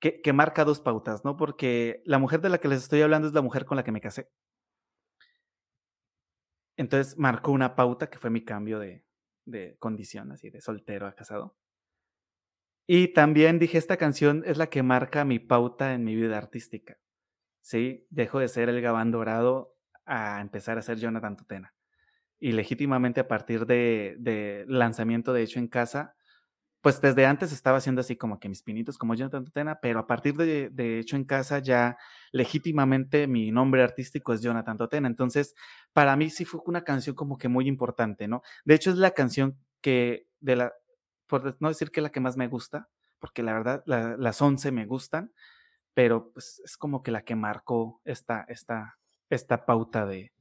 que, 0.00 0.20
que 0.20 0.32
marca 0.32 0.64
dos 0.64 0.80
pautas, 0.80 1.24
¿no? 1.24 1.36
Porque 1.36 2.02
la 2.06 2.18
mujer 2.18 2.40
de 2.40 2.48
la 2.48 2.58
que 2.58 2.66
les 2.66 2.82
estoy 2.82 3.02
hablando 3.02 3.28
es 3.28 3.34
la 3.34 3.42
mujer 3.42 3.66
con 3.66 3.76
la 3.76 3.84
que 3.84 3.92
me 3.92 4.00
casé. 4.00 4.28
Entonces 6.78 7.18
marcó 7.18 7.50
una 7.50 7.74
pauta 7.74 8.08
que 8.08 8.18
fue 8.18 8.30
mi 8.30 8.44
cambio 8.44 8.78
de, 8.78 9.04
de 9.44 9.76
condición, 9.80 10.30
así 10.30 10.48
de 10.48 10.60
soltero 10.60 11.08
a 11.08 11.14
casado. 11.14 11.56
Y 12.86 13.08
también 13.08 13.58
dije, 13.58 13.76
esta 13.76 13.96
canción 13.96 14.44
es 14.46 14.56
la 14.56 14.68
que 14.68 14.84
marca 14.84 15.24
mi 15.24 15.40
pauta 15.40 15.92
en 15.92 16.04
mi 16.04 16.14
vida 16.14 16.38
artística. 16.38 16.96
Sí, 17.60 18.06
dejo 18.10 18.38
de 18.38 18.48
ser 18.48 18.68
el 18.68 18.80
Gabán 18.80 19.10
Dorado 19.10 19.76
a 20.06 20.40
empezar 20.40 20.78
a 20.78 20.82
ser 20.82 20.98
Jonathan 20.98 21.36
Tutena. 21.36 21.74
Y 22.38 22.52
legítimamente 22.52 23.20
a 23.20 23.28
partir 23.28 23.66
de, 23.66 24.14
de 24.20 24.64
lanzamiento 24.68 25.32
de 25.32 25.42
hecho 25.42 25.58
en 25.58 25.66
casa, 25.66 26.16
pues 26.80 27.00
desde 27.00 27.26
antes 27.26 27.52
estaba 27.52 27.78
haciendo 27.78 28.00
así 28.00 28.16
como 28.16 28.38
que 28.38 28.48
mis 28.48 28.62
pinitos 28.62 28.98
como 28.98 29.14
Jonathan 29.14 29.44
Tutena, 29.44 29.80
pero 29.80 29.98
a 29.98 30.06
partir 30.06 30.36
de, 30.36 30.70
de, 30.70 31.00
hecho 31.00 31.16
en 31.16 31.24
casa 31.24 31.58
ya 31.58 31.96
legítimamente 32.30 33.26
mi 33.26 33.50
nombre 33.50 33.82
artístico 33.82 34.32
es 34.32 34.42
Jonathan 34.42 34.76
Tutena. 34.76 35.08
Entonces, 35.08 35.54
para 35.92 36.16
mí 36.16 36.30
sí 36.30 36.44
fue 36.44 36.60
una 36.66 36.84
canción 36.84 37.16
como 37.16 37.36
que 37.36 37.48
muy 37.48 37.66
importante, 37.66 38.28
¿no? 38.28 38.42
De 38.64 38.74
hecho, 38.74 38.90
es 38.90 38.96
la 38.96 39.10
canción 39.10 39.58
que, 39.80 40.28
de 40.40 40.56
la, 40.56 40.72
por 41.26 41.60
no 41.60 41.68
decir 41.68 41.90
que 41.90 42.00
la 42.00 42.10
que 42.10 42.20
más 42.20 42.36
me 42.36 42.46
gusta, 42.46 42.88
porque 43.18 43.42
la 43.42 43.52
verdad 43.54 43.82
las 43.86 44.40
11 44.40 44.70
me 44.70 44.86
gustan, 44.86 45.32
pero 45.94 46.30
pues 46.32 46.62
es 46.64 46.76
como 46.76 47.02
que 47.02 47.10
la 47.10 47.22
que 47.22 47.34
marcó 47.34 48.00
esta, 48.04 48.44
esta, 48.48 48.98
esta 49.30 49.66
pauta 49.66 50.06
de, 50.06 50.32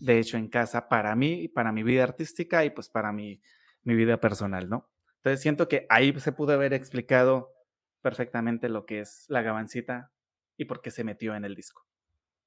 de 0.00 0.18
hecho 0.18 0.36
en 0.36 0.48
casa 0.48 0.88
para 0.88 1.14
mí, 1.14 1.46
para 1.46 1.70
mi 1.70 1.84
vida 1.84 2.02
artística 2.02 2.64
y 2.64 2.70
pues 2.70 2.88
para 2.88 3.12
mi, 3.12 3.40
mi 3.84 3.94
vida 3.94 4.18
personal, 4.20 4.68
¿no? 4.68 4.90
Entonces 5.24 5.40
siento 5.40 5.68
que 5.68 5.86
ahí 5.88 6.12
se 6.20 6.32
pudo 6.32 6.52
haber 6.52 6.74
explicado 6.74 7.50
perfectamente 8.02 8.68
lo 8.68 8.84
que 8.84 9.00
es 9.00 9.24
la 9.28 9.40
gabancita 9.40 10.12
y 10.58 10.66
por 10.66 10.82
qué 10.82 10.90
se 10.90 11.02
metió 11.02 11.34
en 11.34 11.46
el 11.46 11.54
disco. 11.54 11.86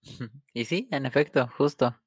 Y 0.53 0.65
sí, 0.65 0.88
en 0.91 1.07
efecto, 1.07 1.49
justo. 1.57 1.99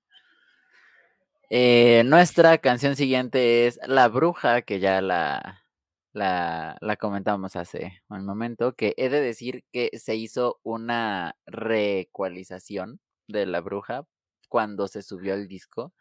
Eh, 1.51 2.05
nuestra 2.05 2.59
canción 2.59 2.95
siguiente 2.95 3.67
es 3.67 3.81
La 3.85 4.07
Bruja, 4.07 4.63
que 4.63 4.79
ya 4.79 5.03
la, 5.03 5.65
la, 6.13 6.97
comentábamos 7.01 7.57
hace 7.57 8.05
un 8.09 8.25
momento, 8.25 8.77
que 8.77 8.95
he 8.97 9.09
de 9.09 9.21
decir 9.21 9.65
que 9.73 9.91
se 9.99 10.15
hizo 10.15 10.61
una 10.63 11.35
reecualización 11.47 13.01
de 13.27 13.47
La 13.47 13.61
Bruja 13.61 14.07
cuando 14.49 14.87
se 14.87 15.03
subió 15.03 15.35
el 15.35 15.49
disco. 15.49 15.93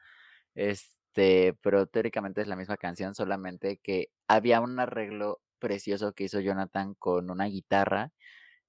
Este, 1.10 1.57
pero 1.62 1.88
teóricamente 1.88 2.41
es 2.41 2.47
la 2.47 2.55
misma 2.55 2.78
canción, 2.78 3.16
solamente 3.16 3.80
que 3.82 4.10
había 4.28 4.62
un 4.62 4.80
arreglo 4.80 5.41
precioso 5.60 6.14
que 6.14 6.26
hizo 6.26 6.39
Jonathan 6.39 6.93
con 6.95 7.32
una 7.32 7.45
guitarra 7.45 8.12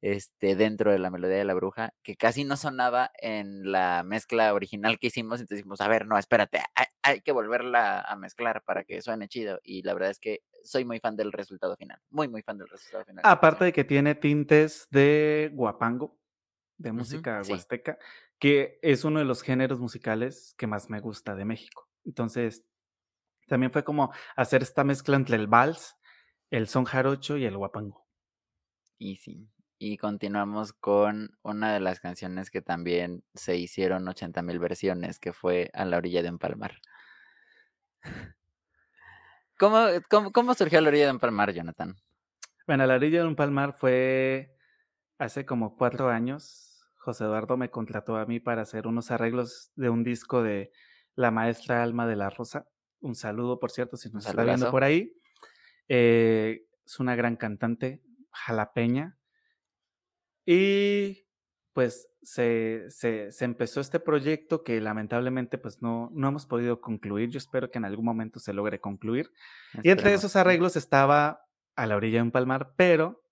este, 0.01 0.57
dentro 0.57 0.91
de 0.91 0.99
la 0.99 1.11
melodía 1.11 1.37
de 1.37 1.45
la 1.45 1.53
bruja, 1.53 1.93
que 2.03 2.17
casi 2.17 2.45
no 2.45 2.57
sonaba 2.57 3.11
en 3.21 3.71
la 3.71 4.03
mezcla 4.05 4.55
original 4.55 4.99
que 4.99 5.09
hicimos, 5.09 5.41
entonces 5.41 5.59
dijimos, 5.59 5.83
a 5.83 5.89
ver, 5.89 6.07
no, 6.07 6.17
espérate, 6.17 6.63
hay, 7.03 7.21
que 7.21 7.33
volverla 7.33 8.01
a 8.01 8.17
mezclar 8.17 8.63
para 8.65 8.85
que 8.85 9.03
suene 9.03 9.29
chido, 9.29 9.61
y 9.63 9.83
la 9.83 9.93
verdad 9.93 10.11
es 10.11 10.19
que 10.19 10.41
soy 10.65 10.87
muy 10.87 10.99
fan 10.99 11.17
del 11.17 11.33
resultado 11.33 11.77
final, 11.77 12.01
muy, 12.09 12.29
muy 12.29 12.43
fan 12.43 12.57
del 12.57 12.69
resultado 12.69 13.05
final. 13.05 13.23
Aparte 13.27 13.67
de 13.67 13.73
que 13.75 13.85
tiene 13.85 14.15
tintes 14.15 14.87
de 14.91 15.51
guapango, 15.53 16.19
de 16.79 16.93
música 16.93 17.43
huasteca, 17.47 17.99
que 18.39 18.79
es 18.81 19.05
uno 19.05 19.19
de 19.19 19.27
los 19.27 19.43
géneros 19.43 19.81
musicales 19.81 20.55
que 20.57 20.67
más 20.67 20.89
me 20.89 21.01
gusta 21.01 21.35
de 21.35 21.45
México. 21.45 21.90
Entonces, 22.05 22.65
también 23.47 23.73
fue 23.73 23.85
como 23.85 24.13
hacer 24.37 24.63
esta 24.63 24.85
mezcla 24.85 25.17
entre 25.17 25.37
el 25.37 25.47
vals, 25.47 25.97
el 26.51 26.69
son 26.69 26.85
jarocho 26.85 27.37
y 27.37 27.45
el 27.45 27.57
guapango. 27.57 28.07
Y 28.99 29.17
sí, 29.17 29.51
y 29.79 29.97
continuamos 29.97 30.75
con 30.75 31.39
una 31.43 31.73
de 31.73 31.81
las 31.81 32.01
canciones 32.01 32.51
que 32.51 32.61
también 32.61 33.25
se 33.35 33.57
hicieron 33.57 34.07
80 34.07 34.43
mil 34.43 34.59
versiones, 34.59 35.19
que 35.19 35.33
fue 35.33 35.71
A 35.73 35.87
la 35.87 35.97
orilla 35.97 36.21
de 36.21 36.29
Empalmar. 36.29 36.75
¿Cómo, 39.59 39.87
cómo, 40.11 40.33
cómo 40.33 40.55
surgió 40.55 40.79
A 40.79 40.83
la 40.83 40.89
orilla 40.89 41.05
de 41.05 41.11
Empalmar, 41.11 41.53
Jonathan? 41.53 41.97
Bueno, 42.67 42.85
A 42.85 42.87
la 42.87 42.97
orilla 42.97 43.23
de 43.23 43.29
Empalmar 43.29 43.73
fue 43.73 44.55
hace 45.19 45.47
como 45.47 45.77
cuatro 45.77 46.11
años. 46.11 46.87
José 46.97 47.25
Eduardo 47.25 47.57
me 47.57 47.71
contrató 47.71 48.17
a 48.17 48.27
mí 48.27 48.39
para 48.39 48.63
hacer 48.63 48.87
unos 48.87 49.11
arreglos 49.11 49.73
de 49.77 49.89
un 49.89 50.05
disco 50.05 50.43
de 50.43 50.73
la 51.21 51.31
maestra 51.31 51.83
Alma 51.83 52.07
de 52.07 52.17
la 52.17 52.31
Rosa. 52.31 52.67
Un 53.01 53.15
saludo, 53.15 53.59
por 53.61 53.71
cierto, 53.71 53.97
si 53.97 54.11
nos 54.11 54.27
está 54.27 54.43
viendo 54.43 54.71
por 54.71 54.85
ahí. 54.85 55.13
Eh, 55.89 56.67
es 56.85 56.99
una 56.99 57.15
gran 57.15 57.37
cantante, 57.37 58.03
jalapeña 58.31 59.19
y 60.47 61.27
pues 61.73 62.09
se, 62.23 62.89
empezó 63.41 63.81
este 63.81 64.01
proyecto 64.01 64.63
que 64.63 64.81
lamentablemente 64.81 65.59
pues 65.59 65.81
no, 65.83 66.11
no 66.13 66.29
hemos 66.29 66.47
podido 66.47 66.81
concluir. 66.81 67.31
Yo 67.31 67.39
espero 67.39 67.71
que 67.71 67.79
en 67.79 67.85
algún 67.85 68.05
momento 68.05 68.41
se 68.41 68.53
logre 68.53 68.81
concluir. 68.81 69.31
Y 69.83 69.91
entre 69.91 70.15
esos 70.15 70.37
arreglos 70.37 70.77
estaba 70.77 71.45
a 71.77 71.87
la 71.87 71.97
orilla 71.97 72.19
de 72.19 72.23
un 72.23 72.33
palmar, 72.33 72.73
pero 72.77 73.23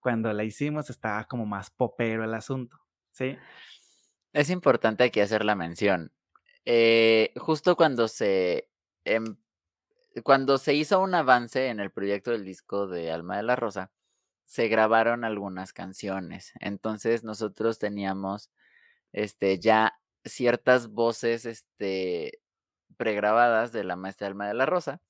cuando 0.00 0.32
la 0.32 0.44
hicimos 0.44 0.90
estaba 0.90 1.24
como 1.24 1.46
más 1.46 1.70
popero 1.70 2.24
el 2.24 2.34
asunto, 2.34 2.78
¿sí? 3.12 3.36
Es 4.32 4.50
importante 4.50 5.04
aquí 5.04 5.20
hacer 5.20 5.44
la 5.44 5.54
mención. 5.54 6.12
Eh, 6.64 7.32
justo 7.36 7.76
cuando 7.76 8.08
se, 8.08 8.68
em, 9.04 9.36
cuando 10.24 10.58
se 10.58 10.74
hizo 10.74 11.00
un 11.00 11.14
avance 11.14 11.68
en 11.68 11.80
el 11.80 11.90
proyecto 11.92 12.32
del 12.32 12.44
disco 12.44 12.86
de 12.86 13.10
Alma 13.12 13.36
de 13.38 13.42
la 13.44 13.56
Rosa, 13.56 13.92
se 14.46 14.68
grabaron 14.68 15.24
algunas 15.24 15.72
canciones. 15.72 16.52
Entonces 16.60 17.24
nosotros 17.24 17.78
teníamos 17.78 18.50
este, 19.12 19.58
ya 19.60 19.94
ciertas 20.24 20.88
voces 20.90 21.46
este, 21.46 22.40
pregrabadas 22.98 23.72
de 23.72 23.84
la 23.84 23.96
maestra 23.96 24.28
Alma 24.28 24.48
de 24.48 24.54
la 24.54 24.66
Rosa, 24.66 25.02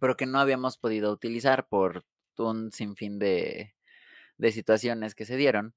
pero 0.00 0.16
que 0.16 0.26
no 0.26 0.38
habíamos 0.38 0.78
podido 0.78 1.12
utilizar 1.12 1.68
por 1.68 2.04
un 2.38 2.72
sinfín 2.72 3.18
de, 3.18 3.74
de 4.38 4.52
situaciones 4.52 5.14
que 5.14 5.26
se 5.26 5.36
dieron. 5.36 5.74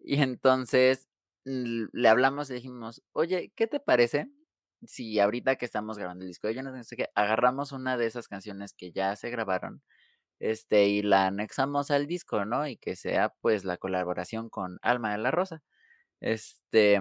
Y 0.00 0.22
entonces 0.22 1.08
le 1.44 2.08
hablamos 2.08 2.50
y 2.50 2.54
dijimos, 2.54 3.02
oye, 3.12 3.52
¿qué 3.56 3.66
te 3.66 3.80
parece 3.80 4.30
si 4.86 5.18
ahorita 5.20 5.56
que 5.56 5.66
estamos 5.66 5.98
grabando 5.98 6.24
el 6.24 6.28
disco 6.30 6.50
yo 6.50 6.62
no 6.62 6.84
sé 6.84 6.96
qué, 6.96 7.08
agarramos 7.14 7.72
una 7.72 7.96
de 7.98 8.06
esas 8.06 8.28
canciones 8.28 8.72
que 8.72 8.92
ya 8.92 9.14
se 9.16 9.30
grabaron 9.30 9.82
este, 10.40 10.86
y 10.88 11.02
la 11.02 11.26
anexamos 11.26 11.90
al 11.90 12.06
disco, 12.06 12.44
¿no? 12.46 12.66
Y 12.66 12.76
que 12.78 12.96
sea 12.96 13.34
pues 13.42 13.64
la 13.64 13.76
colaboración 13.76 14.50
con 14.50 14.78
Alma 14.82 15.12
de 15.12 15.18
la 15.18 15.30
Rosa. 15.30 15.62
Este, 16.20 17.00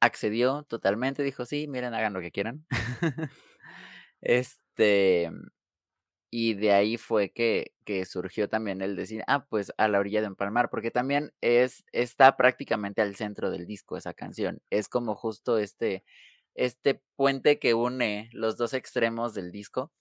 accedió 0.00 0.64
totalmente, 0.64 1.22
dijo, 1.24 1.44
sí, 1.46 1.68
miren, 1.68 1.94
hagan 1.94 2.14
lo 2.14 2.20
que 2.20 2.32
quieran. 2.32 2.66
este, 4.20 5.30
y 6.38 6.52
de 6.52 6.72
ahí 6.72 6.98
fue 6.98 7.30
que, 7.30 7.72
que, 7.86 8.04
surgió 8.04 8.46
también 8.46 8.82
el 8.82 8.94
decir, 8.94 9.22
ah, 9.26 9.46
pues 9.48 9.72
a 9.78 9.88
la 9.88 9.98
orilla 10.00 10.20
de 10.20 10.26
empalmar, 10.26 10.68
porque 10.68 10.90
también 10.90 11.32
es, 11.40 11.82
está 11.92 12.36
prácticamente 12.36 13.00
al 13.00 13.16
centro 13.16 13.50
del 13.50 13.66
disco 13.66 13.96
esa 13.96 14.12
canción. 14.12 14.60
Es 14.68 14.88
como 14.90 15.14
justo 15.14 15.56
este, 15.56 16.04
este 16.54 17.00
puente 17.16 17.58
que 17.58 17.72
une 17.72 18.28
los 18.34 18.58
dos 18.58 18.74
extremos 18.74 19.32
del 19.32 19.50
disco. 19.50 19.92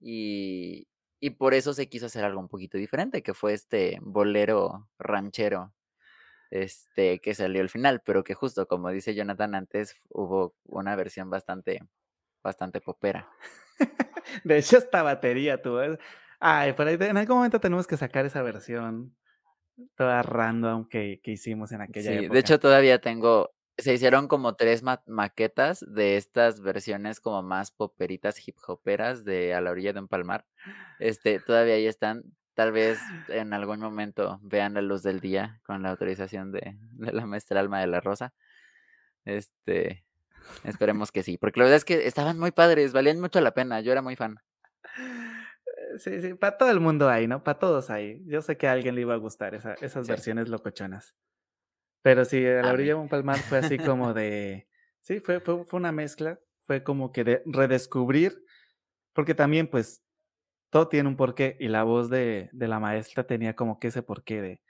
Y, 0.00 0.88
y 1.20 1.30
por 1.30 1.52
eso 1.52 1.74
se 1.74 1.88
quiso 1.90 2.06
hacer 2.06 2.24
algo 2.24 2.40
un 2.40 2.48
poquito 2.48 2.78
diferente, 2.78 3.22
que 3.22 3.34
fue 3.34 3.52
este 3.52 3.98
bolero 4.00 4.88
ranchero 4.98 5.74
este, 6.50 7.20
que 7.20 7.34
salió 7.34 7.60
al 7.60 7.68
final, 7.68 8.00
pero 8.06 8.24
que 8.24 8.32
justo 8.32 8.66
como 8.66 8.88
dice 8.90 9.14
Jonathan 9.14 9.54
antes, 9.54 9.96
hubo 10.08 10.54
una 10.64 10.96
versión 10.96 11.28
bastante, 11.28 11.80
bastante 12.44 12.80
popera. 12.80 13.28
de 14.44 14.58
hecho, 14.58 14.78
esta 14.78 15.02
batería, 15.02 15.60
tú 15.60 15.78
Ay, 16.38 16.74
pero 16.76 16.90
en 16.90 17.16
algún 17.16 17.36
momento 17.38 17.58
tenemos 17.58 17.86
que 17.86 17.96
sacar 17.96 18.26
esa 18.26 18.42
versión 18.42 19.16
toda 19.96 20.22
random 20.22 20.86
que, 20.88 21.20
que 21.22 21.32
hicimos 21.32 21.72
en 21.72 21.80
aquella 21.80 22.20
sí, 22.20 22.28
De 22.28 22.38
hecho, 22.38 22.60
todavía 22.60 23.00
tengo, 23.00 23.50
se 23.78 23.94
hicieron 23.94 24.28
como 24.28 24.54
tres 24.54 24.82
maquetas 25.06 25.84
de 25.88 26.16
estas 26.16 26.60
versiones 26.60 27.20
como 27.20 27.42
más 27.42 27.70
poperitas, 27.70 28.46
hip 28.46 28.56
hoperas 28.66 29.24
de 29.24 29.54
A 29.54 29.60
la 29.60 29.70
orilla 29.70 29.92
de 29.92 30.00
un 30.00 30.08
palmar. 30.08 30.44
Este, 30.98 31.40
todavía 31.40 31.74
ahí 31.74 31.86
están. 31.86 32.22
Tal 32.54 32.70
vez 32.70 33.00
en 33.28 33.52
algún 33.52 33.80
momento 33.80 34.38
vean 34.42 34.74
la 34.74 34.82
luz 34.82 35.02
del 35.02 35.18
día 35.18 35.60
con 35.64 35.82
la 35.82 35.90
autorización 35.90 36.52
de, 36.52 36.76
de 36.92 37.12
la 37.12 37.26
maestra 37.26 37.58
Alma 37.58 37.80
de 37.80 37.88
la 37.88 38.00
Rosa. 38.00 38.32
Este, 39.24 40.03
esperemos 40.64 41.12
que 41.12 41.22
sí, 41.22 41.38
porque 41.38 41.60
la 41.60 41.64
verdad 41.64 41.76
es 41.76 41.84
que 41.84 42.06
estaban 42.06 42.38
muy 42.38 42.50
padres, 42.50 42.92
valían 42.92 43.20
mucho 43.20 43.40
la 43.40 43.54
pena, 43.54 43.80
yo 43.80 43.92
era 43.92 44.02
muy 44.02 44.16
fan. 44.16 44.40
Sí, 45.98 46.20
sí, 46.20 46.34
para 46.34 46.56
todo 46.56 46.70
el 46.70 46.80
mundo 46.80 47.08
hay, 47.08 47.26
¿no? 47.26 47.42
Para 47.42 47.58
todos 47.58 47.90
hay. 47.90 48.22
Yo 48.26 48.42
sé 48.42 48.56
que 48.56 48.66
a 48.66 48.72
alguien 48.72 48.94
le 48.94 49.02
iba 49.02 49.14
a 49.14 49.18
gustar 49.18 49.54
esa, 49.54 49.74
esas 49.74 50.08
versiones 50.08 50.48
locochonas. 50.48 51.14
Pero 52.02 52.24
sí, 52.24 52.44
a 52.44 52.62
la 52.62 52.72
orilla 52.72 52.94
de 52.94 53.00
un 53.00 53.08
palmar 53.08 53.38
fue 53.38 53.58
así 53.58 53.78
como 53.78 54.12
de. 54.14 54.68
Sí, 55.00 55.20
fue, 55.20 55.40
fue, 55.40 55.64
fue 55.64 55.78
una 55.78 55.92
mezcla. 55.92 56.40
Fue 56.62 56.82
como 56.82 57.12
que 57.12 57.24
de 57.24 57.42
redescubrir. 57.46 58.44
Porque 59.12 59.34
también, 59.34 59.68
pues, 59.68 60.02
todo 60.70 60.88
tiene 60.88 61.08
un 61.08 61.16
porqué. 61.16 61.56
Y 61.60 61.68
la 61.68 61.84
voz 61.84 62.10
de, 62.10 62.50
de 62.52 62.68
la 62.68 62.80
maestra 62.80 63.26
tenía 63.26 63.54
como 63.54 63.78
que 63.78 63.88
ese 63.88 64.02
porqué 64.02 64.42
de. 64.42 64.62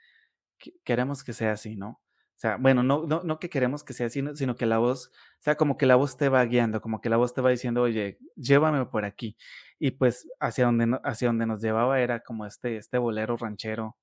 queremos 0.83 1.23
que 1.23 1.33
sea 1.33 1.53
así, 1.53 1.75
¿no? 1.75 2.01
O 2.35 2.39
sea, 2.39 2.57
bueno, 2.57 2.83
no, 2.83 3.05
no, 3.07 3.23
no 3.23 3.39
que 3.39 3.49
queremos 3.49 3.83
que 3.83 3.93
sea 3.93 4.07
así, 4.07 4.21
sino 4.35 4.55
que 4.55 4.65
la 4.65 4.77
voz, 4.77 5.07
o 5.07 5.41
sea, 5.41 5.55
como 5.55 5.77
que 5.77 5.85
la 5.85 5.95
voz 5.95 6.17
te 6.17 6.29
va 6.29 6.43
guiando, 6.45 6.81
como 6.81 7.01
que 7.01 7.09
la 7.09 7.17
voz 7.17 7.33
te 7.33 7.41
va 7.41 7.49
diciendo, 7.49 7.81
oye, 7.81 8.19
llévame 8.35 8.85
por 8.85 9.05
aquí. 9.05 9.37
Y 9.79 9.91
pues 9.91 10.27
hacia 10.39 10.65
donde, 10.65 10.99
hacia 11.03 11.29
donde 11.29 11.45
nos 11.45 11.61
llevaba 11.61 12.01
era 12.01 12.21
como 12.21 12.45
este, 12.45 12.77
este 12.77 12.97
bolero 12.97 13.37
ranchero 13.37 13.97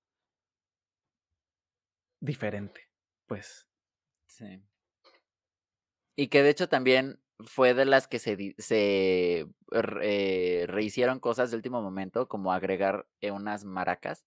diferente 2.21 2.93
pues. 3.33 3.67
Sí. 4.27 4.63
Y 6.17 6.29
que 6.29 6.43
de 6.43 6.51
hecho 6.51 6.69
también 6.69 7.19
fue 7.47 7.73
de 7.73 7.87
las 7.87 8.07
que 8.07 8.19
se, 8.19 8.55
se 8.59 9.47
eh, 10.03 10.65
rehicieron 10.69 11.19
cosas 11.19 11.51
de 11.51 11.57
último 11.57 11.81
momento, 11.81 12.29
como 12.29 12.53
agregar 12.53 13.07
eh, 13.23 13.31
unas 13.31 13.65
maracas. 13.65 14.27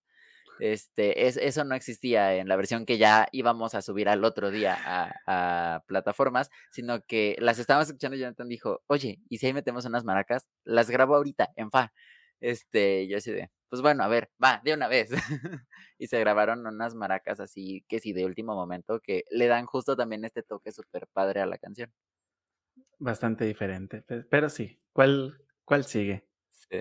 Este, 0.59 1.27
es, 1.27 1.37
eso 1.37 1.63
no 1.63 1.75
existía 1.75 2.35
en 2.35 2.47
la 2.47 2.55
versión 2.55 2.85
que 2.85 2.97
ya 2.97 3.27
íbamos 3.31 3.75
a 3.75 3.81
subir 3.81 4.09
al 4.09 4.23
otro 4.23 4.51
día 4.51 4.77
a, 5.25 5.83
plataformas, 5.87 6.49
sino 6.71 7.01
que 7.01 7.35
las 7.39 7.59
estábamos 7.59 7.87
escuchando 7.87 8.15
y 8.15 8.19
Jonathan 8.21 8.47
dijo, 8.47 8.81
oye, 8.87 9.19
¿y 9.29 9.37
si 9.37 9.47
ahí 9.47 9.53
metemos 9.53 9.85
unas 9.85 10.03
maracas? 10.03 10.47
Las 10.63 10.89
grabo 10.89 11.15
ahorita, 11.15 11.51
en 11.55 11.71
fa. 11.71 11.91
Este, 12.39 13.07
yo 13.07 13.17
así 13.17 13.31
de, 13.31 13.49
pues 13.69 13.81
bueno, 13.81 14.03
a 14.03 14.07
ver, 14.07 14.29
va, 14.43 14.61
de 14.63 14.73
una 14.73 14.87
vez. 14.87 15.09
y 15.97 16.07
se 16.07 16.19
grabaron 16.19 16.65
unas 16.65 16.95
maracas 16.95 17.39
así, 17.39 17.85
que 17.87 17.99
sí, 17.99 18.13
de 18.13 18.25
último 18.25 18.55
momento, 18.55 18.99
que 18.99 19.23
le 19.29 19.47
dan 19.47 19.65
justo 19.65 19.95
también 19.95 20.25
este 20.25 20.43
toque 20.43 20.71
súper 20.71 21.07
padre 21.11 21.41
a 21.41 21.45
la 21.45 21.57
canción. 21.57 21.91
Bastante 22.97 23.45
diferente, 23.45 24.03
pero 24.29 24.49
sí. 24.49 24.79
¿Cuál, 24.93 25.37
cuál 25.65 25.83
sigue? 25.83 26.27
Sí. 26.49 26.79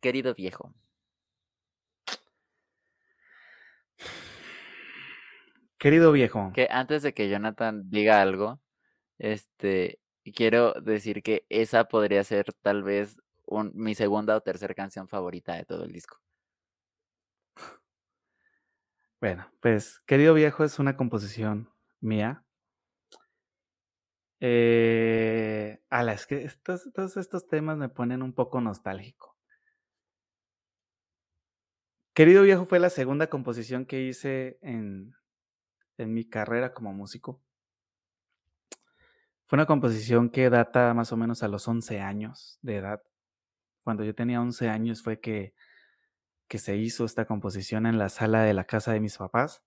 Querido 0.00 0.34
viejo. 0.34 0.72
Querido 5.78 6.10
viejo. 6.10 6.50
Que 6.54 6.68
antes 6.70 7.02
de 7.02 7.14
que 7.14 7.28
Jonathan 7.28 7.88
diga 7.88 8.20
algo, 8.20 8.60
este, 9.18 10.00
quiero 10.34 10.72
decir 10.74 11.22
que 11.22 11.46
esa 11.48 11.84
podría 11.84 12.24
ser 12.24 12.52
tal 12.62 12.82
vez 12.82 13.16
mi 13.72 13.94
segunda 13.94 14.36
o 14.36 14.40
tercera 14.40 14.74
canción 14.74 15.08
favorita 15.08 15.54
de 15.54 15.64
todo 15.64 15.84
el 15.84 15.92
disco. 15.92 16.20
Bueno, 19.20 19.50
pues 19.60 20.00
Querido 20.06 20.34
Viejo 20.34 20.64
es 20.64 20.78
una 20.78 20.96
composición 20.96 21.70
mía. 22.00 22.44
Eh, 24.40 25.80
ala, 25.90 26.12
es 26.12 26.26
que 26.26 26.44
estos, 26.44 26.88
todos 26.92 27.16
estos 27.16 27.48
temas 27.48 27.76
me 27.76 27.88
ponen 27.88 28.22
un 28.22 28.32
poco 28.32 28.60
nostálgico. 28.60 29.36
Querido 32.14 32.42
Viejo 32.42 32.64
fue 32.64 32.78
la 32.78 32.90
segunda 32.90 33.28
composición 33.28 33.86
que 33.86 34.02
hice 34.02 34.58
en, 34.60 35.14
en 35.98 36.14
mi 36.14 36.24
carrera 36.24 36.72
como 36.72 36.92
músico. 36.92 37.42
Fue 39.46 39.56
una 39.56 39.66
composición 39.66 40.30
que 40.30 40.50
data 40.50 40.94
más 40.94 41.12
o 41.12 41.16
menos 41.16 41.42
a 41.42 41.48
los 41.48 41.66
11 41.66 42.00
años 42.00 42.58
de 42.62 42.76
edad. 42.76 43.02
Cuando 43.82 44.04
yo 44.04 44.14
tenía 44.14 44.40
11 44.40 44.68
años 44.68 45.02
fue 45.02 45.20
que, 45.20 45.54
que 46.48 46.58
se 46.58 46.76
hizo 46.76 47.04
esta 47.04 47.26
composición 47.26 47.86
en 47.86 47.98
la 47.98 48.08
sala 48.08 48.42
de 48.42 48.54
la 48.54 48.64
casa 48.64 48.92
de 48.92 49.00
mis 49.00 49.16
papás. 49.16 49.62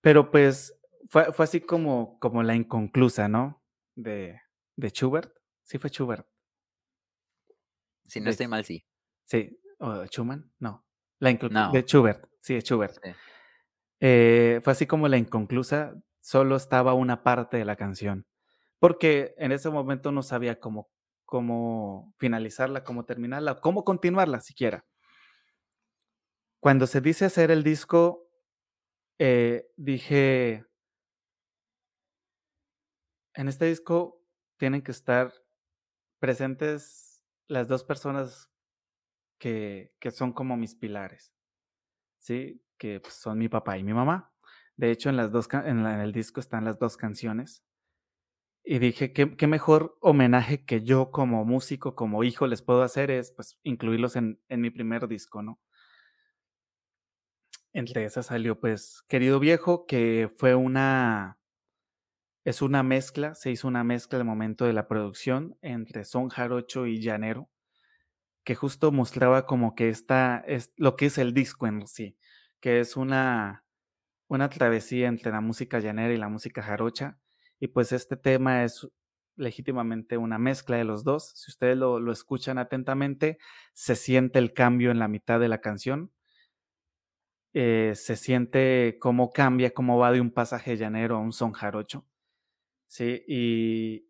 Pero 0.00 0.30
pues 0.30 0.78
fue, 1.08 1.32
fue 1.32 1.44
así 1.44 1.60
como, 1.60 2.18
como 2.18 2.42
la 2.42 2.54
inconclusa, 2.54 3.28
¿no? 3.28 3.62
De, 3.94 4.40
de 4.76 4.88
Schubert. 4.90 5.32
Sí 5.62 5.78
fue 5.78 5.90
Schubert. 5.90 6.26
Si 8.06 8.20
no 8.20 8.30
estoy 8.30 8.48
mal, 8.48 8.64
sí. 8.64 8.86
Sí. 9.24 9.60
¿O 9.78 10.04
Schumann? 10.06 10.50
No. 10.58 10.84
La 11.18 11.32
De 11.72 11.82
Schubert. 11.82 12.26
Sí, 12.40 12.54
es 12.54 12.64
Schubert. 12.64 12.98
Sí. 13.02 13.10
Eh, 14.06 14.60
fue 14.62 14.74
así 14.74 14.86
como 14.86 15.08
la 15.08 15.16
inconclusa, 15.16 15.94
solo 16.20 16.56
estaba 16.56 16.92
una 16.92 17.22
parte 17.22 17.56
de 17.56 17.64
la 17.64 17.74
canción, 17.74 18.26
porque 18.78 19.34
en 19.38 19.50
ese 19.50 19.70
momento 19.70 20.12
no 20.12 20.22
sabía 20.22 20.60
cómo, 20.60 20.90
cómo 21.24 22.12
finalizarla, 22.18 22.84
cómo 22.84 23.06
terminarla, 23.06 23.62
cómo 23.62 23.82
continuarla 23.82 24.40
siquiera. 24.42 24.84
Cuando 26.60 26.86
se 26.86 27.00
dice 27.00 27.24
hacer 27.24 27.50
el 27.50 27.62
disco, 27.62 28.28
eh, 29.18 29.70
dije, 29.78 30.66
en 33.32 33.48
este 33.48 33.64
disco 33.64 34.20
tienen 34.58 34.82
que 34.82 34.90
estar 34.90 35.32
presentes 36.18 37.24
las 37.48 37.68
dos 37.68 37.84
personas 37.84 38.50
que, 39.38 39.94
que 39.98 40.10
son 40.10 40.34
como 40.34 40.58
mis 40.58 40.74
pilares, 40.74 41.32
¿sí? 42.18 42.63
Que 42.84 43.00
pues, 43.00 43.14
son 43.14 43.38
mi 43.38 43.48
papá 43.48 43.78
y 43.78 43.82
mi 43.82 43.94
mamá. 43.94 44.30
De 44.76 44.90
hecho, 44.90 45.08
en, 45.08 45.16
las 45.16 45.32
dos, 45.32 45.48
en, 45.52 45.86
el 45.86 46.12
disco 46.12 46.38
están 46.38 46.66
las 46.66 46.78
dos 46.78 46.98
canciones. 46.98 47.64
Y 48.62 48.78
dije, 48.78 49.14
¿qué, 49.14 49.36
¿qué, 49.38 49.46
mejor 49.46 49.96
homenaje 50.02 50.66
que 50.66 50.82
yo 50.82 51.10
como 51.10 51.46
músico, 51.46 51.94
como 51.94 52.24
hijo 52.24 52.46
les 52.46 52.60
puedo 52.60 52.82
hacer 52.82 53.10
es 53.10 53.32
pues 53.32 53.58
incluirlos 53.62 54.16
en, 54.16 54.38
en 54.50 54.60
mi 54.60 54.68
primer 54.68 55.08
disco, 55.08 55.40
¿no? 55.40 55.58
Entre 57.72 58.04
esas 58.04 58.26
salió 58.26 58.60
pues 58.60 59.02
Querido 59.08 59.40
Viejo, 59.40 59.86
que 59.86 60.30
fue 60.36 60.54
una, 60.54 61.38
es 62.44 62.60
una 62.60 62.82
mezcla, 62.82 63.34
se 63.34 63.50
hizo 63.50 63.66
una 63.66 63.82
mezcla 63.82 64.18
al 64.18 64.26
momento 64.26 64.66
de 64.66 64.74
la 64.74 64.88
producción 64.88 65.56
entre 65.62 66.04
son 66.04 66.28
jarocho 66.28 66.86
y 66.86 67.00
llanero, 67.00 67.48
que 68.44 68.54
justo 68.54 68.92
mostraba 68.92 69.46
como 69.46 69.74
que 69.74 69.88
esta 69.88 70.44
es 70.46 70.74
lo 70.76 70.96
que 70.96 71.06
es 71.06 71.16
el 71.16 71.32
disco 71.32 71.66
en 71.66 71.86
sí 71.86 72.18
que 72.64 72.80
es 72.80 72.96
una, 72.96 73.62
una 74.26 74.48
travesía 74.48 75.08
entre 75.08 75.30
la 75.30 75.42
música 75.42 75.80
llanera 75.80 76.14
y 76.14 76.16
la 76.16 76.30
música 76.30 76.62
jarocha. 76.62 77.18
Y 77.60 77.68
pues 77.68 77.92
este 77.92 78.16
tema 78.16 78.64
es 78.64 78.88
legítimamente 79.36 80.16
una 80.16 80.38
mezcla 80.38 80.78
de 80.78 80.84
los 80.84 81.04
dos. 81.04 81.32
Si 81.34 81.50
ustedes 81.50 81.76
lo, 81.76 82.10
escuchan 82.10 82.56
atentamente, 82.56 83.36
se 83.74 83.96
siente 83.96 84.38
el 84.38 84.54
cambio 84.54 84.90
en 84.90 84.98
la 84.98 85.08
mitad 85.08 85.40
de 85.40 85.48
la 85.48 85.60
canción. 85.60 86.10
Eh, 87.52 87.92
se 87.96 88.16
siente 88.16 88.96
cómo 88.98 89.30
cambia, 89.30 89.74
cómo 89.74 89.98
va 89.98 90.10
de 90.10 90.22
un 90.22 90.30
pasaje 90.30 90.78
llanero 90.78 91.16
a 91.16 91.20
un 91.20 91.34
son 91.34 91.52
jarocho. 91.52 92.06
Sí, 92.86 93.24
y, 93.28 94.08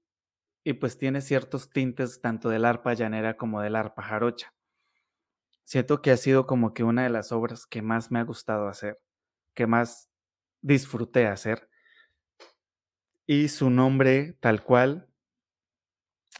y 0.63 0.75
pues 0.75 0.97
tiene 0.97 1.23
ciertos 1.23 1.71
tintes 1.71 2.21
tanto 2.21 2.51
del 2.51 2.67
arpa 2.67 2.95
llanera 2.95 3.37
como 3.37 3.61
del 3.61 3.75
arpa 3.75 4.03
jarocha 4.05 4.55
siento 5.65 6.03
que 6.03 6.11
ha 6.11 6.17
sido 6.17 6.47
como 6.47 6.75
que 6.75 6.85
una 6.85 7.03
de 7.03 7.11
las 7.11 7.33
obras 7.33 7.67
que 7.67 7.83
más 7.83 8.11
me 8.11 8.21
ha 8.21 8.25
gustado 8.25 8.69
hacer, 8.69 9.01
que 9.55 9.67
más 9.67 10.11
disfruté 10.63 11.27
hacer. 11.27 11.69
Y 13.27 13.49
su 13.49 13.71
nombre, 13.71 14.37
tal 14.41 14.63
cual, 14.63 15.09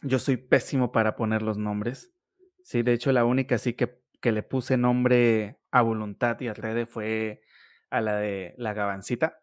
yo 0.01 0.19
soy 0.19 0.37
pésimo 0.37 0.91
para 0.91 1.15
poner 1.15 1.41
los 1.41 1.57
nombres. 1.57 2.13
Sí, 2.63 2.83
de 2.83 2.93
hecho, 2.93 3.11
la 3.11 3.25
única 3.25 3.57
sí 3.57 3.73
que, 3.73 3.99
que 4.21 4.31
le 4.31 4.43
puse 4.43 4.77
nombre 4.77 5.59
a 5.71 5.81
voluntad 5.81 6.39
y 6.39 6.47
a 6.47 6.53
rede 6.53 6.85
fue 6.85 7.41
a 7.89 8.01
la 8.01 8.17
de 8.17 8.53
la 8.57 8.73
gabancita, 8.73 9.39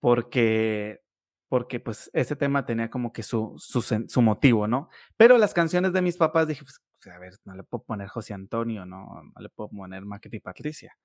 porque 0.00 1.02
porque 1.48 1.80
pues 1.80 2.10
ese 2.12 2.36
tema 2.36 2.66
tenía 2.66 2.90
como 2.90 3.12
que 3.12 3.22
su, 3.22 3.54
su, 3.56 3.80
su, 3.80 4.22
motivo, 4.22 4.68
¿no? 4.68 4.90
Pero 5.16 5.38
las 5.38 5.54
canciones 5.54 5.94
de 5.94 6.02
mis 6.02 6.18
papás 6.18 6.46
dije, 6.46 6.62
pues, 6.62 6.82
a 7.06 7.18
ver, 7.18 7.34
no 7.44 7.54
le 7.54 7.62
puedo 7.62 7.84
poner 7.84 8.08
José 8.08 8.34
Antonio, 8.34 8.84
no, 8.84 9.22
no 9.22 9.40
le 9.40 9.48
puedo 9.48 9.70
poner 9.70 10.04
Maquete 10.04 10.36
y 10.36 10.40
Patricia. 10.40 10.96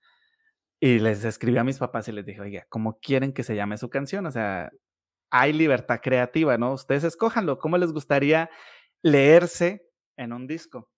Y 0.79 0.99
les 0.99 1.23
escribí 1.23 1.57
a 1.57 1.63
mis 1.63 1.77
papás 1.77 2.07
y 2.07 2.11
les 2.11 2.25
dije, 2.25 2.41
oiga, 2.41 2.65
¿cómo 2.69 2.99
quieren 2.99 3.31
que 3.31 3.43
se 3.43 3.55
llame 3.55 3.77
su 3.77 3.89
canción? 3.89 4.25
O 4.25 4.31
sea, 4.31 4.71
hay 5.29 5.53
libertad 5.53 5.99
creativa, 6.01 6.57
¿no? 6.57 6.73
Ustedes 6.73 7.03
escójanlo, 7.03 7.57
¿cómo 7.57 7.77
les 7.77 7.91
gustaría 7.91 8.49
leerse 9.01 9.87
en 10.17 10.33
un 10.33 10.45
disco? 10.45 10.89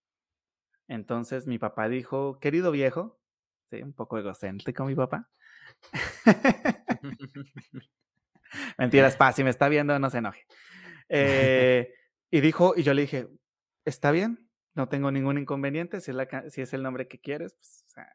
Entonces 0.87 1.47
mi 1.47 1.57
papá 1.57 1.87
dijo, 1.87 2.39
querido 2.39 2.71
viejo, 2.71 3.19
sí, 3.69 3.81
un 3.81 3.93
poco 3.93 4.17
egocéntrico 4.17 4.85
mi 4.85 4.95
papá. 4.95 5.29
Mentiras, 8.77 9.15
pa, 9.15 9.33
si 9.33 9.43
me 9.43 9.49
está 9.49 9.69
viendo, 9.69 9.97
no 9.99 10.09
se 10.09 10.19
enoje. 10.19 10.45
Eh, 11.07 11.93
y 12.31 12.41
dijo, 12.41 12.73
y 12.75 12.81
yo 12.81 12.95
le 12.95 13.03
dije, 13.03 13.27
está 13.85 14.09
bien, 14.09 14.44
no 14.75 14.89
tengo 14.89 15.11
ningún 15.11 15.37
inconveniente, 15.37 16.01
si 16.01 16.11
es, 16.11 16.73
el 16.73 16.83
nombre 16.83 17.07
que 17.07 17.19
quieres, 17.19 17.55
pues, 17.55 17.85
o 17.87 17.89
sea, 17.89 18.07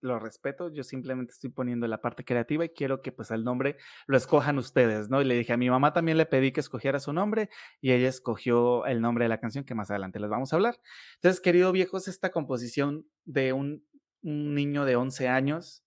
lo 0.00 0.18
respeto, 0.18 0.72
yo 0.72 0.82
simplemente 0.82 1.32
estoy 1.32 1.50
poniendo 1.50 1.86
la 1.86 2.00
parte 2.00 2.24
creativa 2.24 2.64
y 2.64 2.70
quiero 2.70 3.02
que 3.02 3.12
pues 3.12 3.30
el 3.30 3.44
nombre 3.44 3.76
lo 4.06 4.16
escojan 4.16 4.58
ustedes, 4.58 5.08
¿no? 5.08 5.20
Y 5.22 5.24
le 5.24 5.36
dije 5.36 5.52
a 5.52 5.56
mi 5.56 5.70
mamá 5.70 5.92
también 5.92 6.18
le 6.18 6.26
pedí 6.26 6.50
que 6.50 6.58
escogiera 6.58 6.98
su 6.98 7.12
nombre 7.12 7.50
y 7.80 7.92
ella 7.92 8.08
escogió 8.08 8.84
el 8.86 9.00
nombre 9.00 9.26
de 9.26 9.28
la 9.28 9.38
canción 9.38 9.64
que 9.64 9.76
más 9.76 9.90
adelante 9.90 10.18
les 10.18 10.28
vamos 10.28 10.52
a 10.52 10.56
hablar. 10.56 10.80
Entonces, 11.14 11.40
querido 11.40 11.70
viejo, 11.70 11.98
es 11.98 12.08
esta 12.08 12.30
composición 12.30 13.06
de 13.24 13.52
un, 13.52 13.86
un 14.22 14.54
niño 14.54 14.84
de 14.84 14.96
11 14.96 15.28
años 15.28 15.84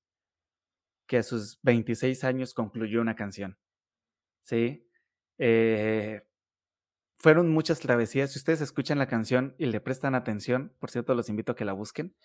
que 1.08 1.18
a 1.18 1.24
sus 1.24 1.60
26 1.64 2.24
años 2.24 2.54
concluyó 2.54 3.02
una 3.02 3.16
canción. 3.16 3.58
¿Sí? 4.44 4.88
Eh, 5.38 6.22
fueron 7.18 7.50
muchas 7.50 7.80
travesías. 7.80 8.32
Si 8.34 8.40
ustedes 8.40 8.62
escuchan 8.62 9.00
la 9.00 9.08
canción 9.08 9.56
y 9.58 9.66
le 9.68 9.82
prestan 9.82 10.16
atención, 10.16 10.74
por 10.80 10.92
cierto, 10.92 11.16
los 11.16 11.30
invito 11.30 11.54
a 11.54 11.56
que 11.56 11.66
la 11.66 11.74
busquen. 11.74 12.16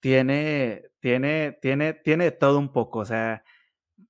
Tiene, 0.00 0.84
tiene, 1.00 1.58
tiene, 1.60 1.94
tiene 1.94 2.30
todo 2.30 2.58
un 2.58 2.72
poco. 2.72 3.00
O 3.00 3.04
sea, 3.04 3.44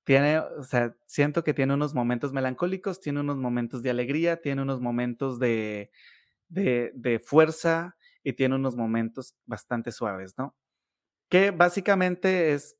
tiene, 0.03 0.39
o 0.39 0.63
sea, 0.63 0.95
siento 1.05 1.43
que 1.43 1.53
tiene 1.53 1.73
unos 1.73 1.93
momentos 1.93 2.33
melancólicos, 2.33 2.99
tiene 2.99 3.19
unos 3.21 3.37
momentos 3.37 3.83
de 3.83 3.89
alegría, 3.89 4.41
tiene 4.41 4.61
unos 4.61 4.81
momentos 4.81 5.39
de, 5.39 5.91
de, 6.49 6.91
de 6.95 7.19
fuerza 7.19 7.97
y 8.23 8.33
tiene 8.33 8.55
unos 8.55 8.75
momentos 8.75 9.35
bastante 9.45 9.91
suaves, 9.91 10.37
¿no? 10.37 10.55
Que 11.29 11.51
básicamente 11.51 12.53
es 12.53 12.77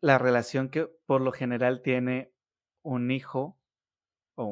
la 0.00 0.18
relación 0.18 0.68
que 0.68 0.88
por 1.06 1.20
lo 1.20 1.32
general 1.32 1.82
tiene 1.82 2.32
un 2.82 3.10
hijo 3.10 3.58
o 4.34 4.44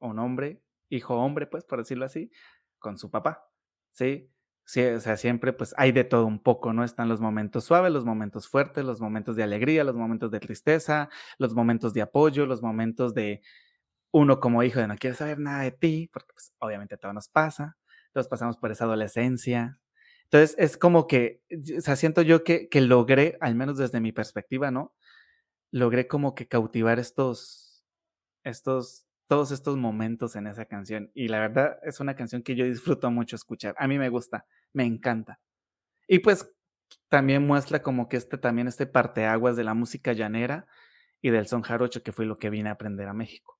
un, 0.00 0.18
hombre, 0.18 0.62
hijo 0.90 1.16
hombre, 1.16 1.46
pues, 1.46 1.64
por 1.64 1.78
decirlo 1.80 2.04
así, 2.06 2.30
con 2.78 2.98
su 2.98 3.10
papá, 3.10 3.44
¿sí? 3.90 4.30
Sí, 4.64 4.84
o 4.84 5.00
sea, 5.00 5.16
siempre 5.16 5.54
pues 5.54 5.74
hay 5.78 5.92
de 5.92 6.04
todo 6.04 6.26
un 6.26 6.42
poco, 6.42 6.72
¿no? 6.74 6.84
Están 6.84 7.08
los 7.08 7.20
momentos 7.22 7.64
suaves, 7.64 7.90
los 7.92 8.04
momentos 8.04 8.48
fuertes, 8.48 8.84
los 8.84 9.00
momentos 9.00 9.34
de 9.36 9.42
alegría, 9.42 9.82
los 9.84 9.96
momentos 9.96 10.30
de 10.30 10.40
tristeza, 10.40 11.08
los 11.38 11.54
momentos 11.54 11.94
de 11.94 12.02
apoyo, 12.02 12.44
los 12.46 12.62
momentos 12.62 13.14
de 13.14 13.40
uno 14.12 14.40
como 14.40 14.62
hijo 14.62 14.80
de 14.80 14.88
no 14.88 14.96
quiere 14.96 15.16
saber 15.16 15.38
nada 15.38 15.62
de 15.62 15.72
ti, 15.72 16.08
porque 16.12 16.32
pues 16.34 16.52
obviamente 16.58 16.96
todo 16.98 17.12
nos 17.12 17.28
pasa, 17.28 17.76
todos 18.12 18.28
pasamos 18.28 18.56
por 18.58 18.70
esa 18.72 18.84
adolescencia, 18.84 19.80
entonces, 20.30 20.56
es 20.58 20.76
como 20.76 21.06
que, 21.06 21.42
o 21.78 21.80
sea, 21.80 21.96
siento 21.96 22.20
yo 22.22 22.44
que, 22.44 22.68
que 22.68 22.82
logré, 22.82 23.38
al 23.40 23.54
menos 23.54 23.78
desde 23.78 23.98
mi 24.00 24.12
perspectiva, 24.12 24.70
¿no? 24.70 24.94
Logré 25.72 26.08
como 26.08 26.34
que 26.34 26.48
cautivar 26.48 26.98
estos, 27.00 27.84
estos, 28.44 29.07
todos 29.28 29.52
estos 29.52 29.76
momentos 29.78 30.36
en 30.36 30.48
esa 30.48 30.66
canción. 30.66 31.10
Y 31.14 31.28
la 31.28 31.40
verdad 31.40 31.78
es 31.84 32.00
una 32.00 32.16
canción 32.16 32.42
que 32.42 32.56
yo 32.56 32.64
disfruto 32.66 33.10
mucho 33.12 33.36
escuchar. 33.36 33.74
A 33.78 33.88
mí 33.88 33.98
me 33.98 34.08
gusta, 34.10 34.46
me 34.74 34.84
encanta. 34.86 35.40
Y 36.08 36.20
pues 36.20 36.50
también 37.08 37.46
muestra 37.46 37.82
como 37.82 38.08
que 38.08 38.16
este 38.18 38.38
también 38.38 38.68
este 38.68 38.86
parteaguas 38.86 39.56
de 39.56 39.64
la 39.64 39.74
música 39.74 40.12
llanera 40.14 40.66
y 41.22 41.30
del 41.30 41.46
son 41.48 41.62
jarocho, 41.62 42.02
que 42.02 42.12
fue 42.12 42.26
lo 42.26 42.38
que 42.38 42.50
vine 42.50 42.70
a 42.70 42.72
aprender 42.74 43.08
a 43.08 43.14
México. 43.14 43.58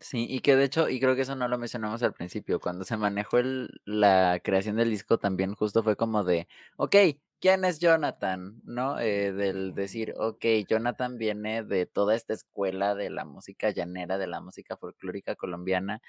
Sí, 0.00 0.26
y 0.30 0.40
que 0.40 0.56
de 0.56 0.64
hecho, 0.64 0.88
y 0.88 0.98
creo 0.98 1.14
que 1.14 1.22
eso 1.22 1.36
no 1.36 1.46
lo 1.46 1.58
mencionamos 1.58 2.02
al 2.02 2.14
principio, 2.14 2.58
cuando 2.58 2.84
se 2.84 2.96
manejó 2.96 3.38
la 3.84 4.40
creación 4.42 4.76
del 4.76 4.88
disco 4.90 5.18
también 5.18 5.54
justo 5.54 5.82
fue 5.82 5.94
como 5.96 6.24
de, 6.24 6.48
okey, 6.78 7.20
¿quién 7.40 7.64
es 7.64 7.78
Jonathan?, 7.80 8.60
¿no?, 8.64 8.98
eh, 9.00 9.32
del 9.32 9.74
decir, 9.74 10.14
okey, 10.18 10.64
Jonathan 10.68 11.18
viene 11.18 11.62
de 11.64 11.86
toda 11.86 12.14
esta 12.16 12.34
escuela 12.34 12.94
de 12.94 13.10
la 13.10 13.24
música 13.24 13.70
llanera, 13.70 14.18
de 14.18 14.26
la 14.28 14.40
música 14.40 14.76
folclórica 14.76 15.36
colombiana, 15.36 16.02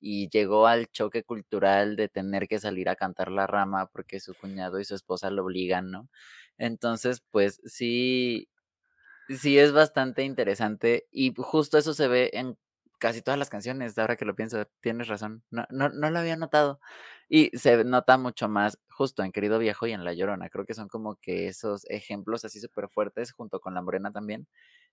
y 0.00 0.28
llegó 0.30 0.66
al 0.68 0.88
choque 0.88 1.24
cultural 1.24 1.96
de 1.96 2.08
tener 2.08 2.48
que 2.48 2.58
salir 2.60 2.88
a 2.90 2.96
cantar 2.96 3.30
La 3.32 3.46
Rama 3.48 3.86
porque 3.92 4.20
su 4.20 4.34
cuñado 4.36 4.80
y 4.80 4.84
su 4.86 4.94
esposa 4.96 5.30
lo 5.30 5.44
obligan, 5.44 5.90
¿no?, 5.92 6.08
entonces, 6.58 7.22
pues 7.32 7.60
sí 7.66 8.48
sí 9.28 9.58
es 9.58 9.72
bastante 9.72 10.24
interesante 10.24 11.06
y 11.12 11.34
justo 11.36 11.78
eso 11.78 11.94
se 11.94 12.08
ve 12.08 12.30
en 12.34 12.58
casi 12.98 13.22
todas 13.22 13.38
las 13.38 13.50
canciones, 13.50 13.98
ahora 13.98 14.16
que 14.16 14.24
lo 14.24 14.34
pienso, 14.36 14.64
tienes 14.80 15.08
razón, 15.08 15.44
no 15.50 15.64
no 15.70 15.88
no 15.90 16.10
lo 16.10 16.18
había 16.18 16.36
notado, 16.36 16.80
y 17.28 17.50
se 17.58 17.84
nota 17.84 18.18
mucho 18.18 18.48
más 18.48 18.78
justo 18.90 19.22
en 19.24 19.32
Querido 19.32 19.58
Viejo 19.58 19.86
y 19.86 19.92
en 19.92 20.04
La 20.04 20.14
Llorona, 20.14 20.48
creo 20.50 20.64
que 20.66 20.74
son 20.74 20.88
como 20.88 21.16
que 21.16 21.48
esos 21.48 21.84
ejemplos 21.90 22.44
así 22.44 22.60
superfuertes, 22.60 23.32
junto 23.32 23.60
con 23.60 23.74
La 23.74 23.82
Morena 23.82 24.12
también, 24.12 24.48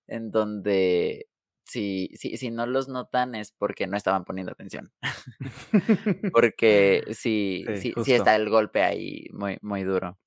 en 0.06 0.30
donde 0.30 1.28
si 1.64 2.10
si 2.16 2.36
si 2.36 2.50
no 2.50 2.66
los 2.66 2.88
notan 2.88 3.34
es 3.34 3.52
porque 3.52 3.86
no 3.86 3.96
estaban 3.96 4.24
poniendo 4.24 4.52
atención. 4.52 4.92
Porque 6.32 7.02
sí 7.14 7.70
Sí, 7.74 7.74
sí 7.74 7.94
sí 7.98 8.12
está 8.14 8.36
el 8.36 8.50
golpe 8.50 8.82
ahí 8.82 9.26
muy 9.32 9.58
muy 9.62 9.84
duro. 9.84 10.18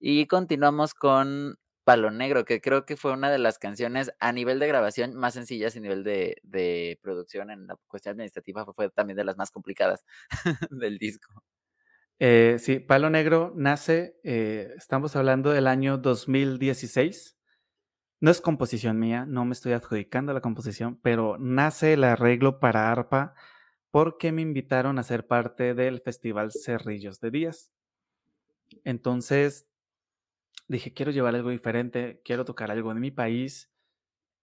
Y 0.00 0.26
continuamos 0.26 0.94
con 0.94 1.58
Palo 1.84 2.10
Negro, 2.10 2.44
que 2.44 2.60
creo 2.60 2.84
que 2.86 2.96
fue 2.96 3.12
una 3.12 3.30
de 3.30 3.38
las 3.38 3.58
canciones 3.58 4.12
a 4.20 4.32
nivel 4.32 4.58
de 4.58 4.68
grabación 4.68 5.14
más 5.14 5.34
sencillas 5.34 5.76
y 5.76 5.80
nivel 5.80 6.04
de 6.04 6.36
de 6.42 6.98
producción 7.02 7.50
en 7.50 7.66
la 7.66 7.76
cuestión 7.86 8.12
administrativa, 8.12 8.64
fue 8.74 8.90
también 8.90 9.16
de 9.16 9.24
las 9.24 9.36
más 9.36 9.50
complicadas 9.50 10.04
del 10.70 10.98
disco. 10.98 11.42
Eh, 12.18 12.58
sí, 12.60 12.78
Palo 12.78 13.10
Negro 13.10 13.52
nace, 13.56 14.16
eh, 14.22 14.74
estamos 14.76 15.16
hablando 15.16 15.50
del 15.50 15.66
año 15.66 15.98
2016. 15.98 17.36
No 18.20 18.30
es 18.30 18.40
composición 18.40 19.00
mía, 19.00 19.26
no 19.26 19.44
me 19.44 19.52
estoy 19.52 19.72
adjudicando 19.72 20.32
la 20.32 20.40
composición, 20.40 21.00
pero 21.02 21.36
nace 21.40 21.94
el 21.94 22.04
arreglo 22.04 22.60
para 22.60 22.92
arpa, 22.92 23.34
porque 23.90 24.30
me 24.30 24.42
invitaron 24.42 25.00
a 25.00 25.02
ser 25.02 25.26
parte 25.26 25.74
del 25.74 26.00
festival 26.00 26.52
Cerrillos 26.52 27.18
de 27.20 27.30
Díaz. 27.32 27.72
Entonces 28.84 29.66
dije: 30.68 30.92
"Quiero 30.94 31.12
llevar 31.12 31.34
algo 31.34 31.50
diferente, 31.50 32.20
quiero 32.24 32.44
tocar 32.44 32.70
algo 32.70 32.94
de 32.94 33.00
mi 33.00 33.10
país", 33.10 33.70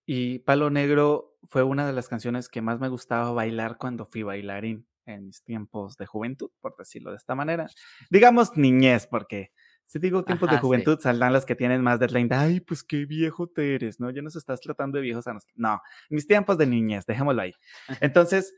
y 0.06 0.40
Palo 0.40 0.70
Negro 0.70 1.38
fue 1.44 1.64
una 1.64 1.86
de 1.88 1.94
las 1.94 2.10
canciones 2.10 2.50
que 2.50 2.62
más 2.62 2.80
me 2.80 2.90
gustaba 2.90 3.32
bailar 3.32 3.78
cuando 3.78 4.06
fui 4.08 4.24
bailarín 4.24 4.88
en 5.06 5.26
mis 5.28 5.44
tiempos 5.44 5.98
de 5.98 6.06
juventud, 6.06 6.52
por 6.62 6.76
decirlo 6.78 7.12
de 7.12 7.18
esta 7.18 7.36
manera. 7.36 7.74
Digamos 8.10 8.58
niñez, 8.58 9.08
porque 9.08 9.52
si 9.86 10.00
digo 10.00 10.26
tiempos 10.26 10.50
de 10.50 10.58
sí. 10.60 10.60
juventud, 10.60 11.00
saldrán 11.00 11.34
los 11.34 11.46
que 11.46 11.56
tienen 11.56 11.82
más 11.82 12.00
de 12.00 12.08
30, 12.08 12.42
"Ay, 12.42 12.60
pues 12.62 12.84
qué 12.84 13.06
viejo 13.06 13.48
te 13.48 13.76
eres", 13.76 14.00
¿no? 14.00 14.10
Ya 14.12 14.22
nos 14.22 14.36
estás 14.36 14.62
tratando 14.62 14.98
de 14.98 15.04
viejos 15.04 15.28
a 15.28 15.36
no, 15.56 15.82
mis 16.10 16.28
tiempos 16.28 16.58
de 16.58 16.68
niñez, 16.68 17.06
dejémoslo 17.06 17.42
ahí. 17.42 17.54
Entonces, 18.02 18.54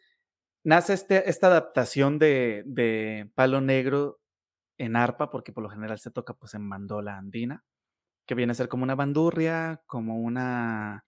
nace 0.63 0.93
este 0.93 1.29
esta 1.29 1.47
adaptación 1.47 2.19
de 2.19 2.63
de 2.65 3.31
Palo 3.35 3.61
Negro 3.61 4.20
en 4.79 4.95
arpa, 4.95 5.29
porque 5.31 5.53
por 5.53 5.63
lo 5.63 5.69
general 5.69 5.99
se 5.99 6.11
toca, 6.11 6.33
pues, 6.35 6.53
en 6.55 6.69
bandola 6.69 7.17
andina, 7.17 7.63
que 8.27 8.35
viene 8.35 8.51
a 8.53 8.55
ser 8.55 8.69
como 8.69 8.83
una 8.83 8.95
bandurria, 8.95 9.83
como 9.87 10.17
una 10.19 11.05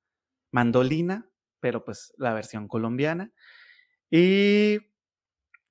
mandolina, 0.53 1.29
pero, 1.61 1.85
pues, 1.85 2.13
la 2.17 2.33
versión 2.33 2.67
colombiana. 2.69 3.31
Y 4.11 4.79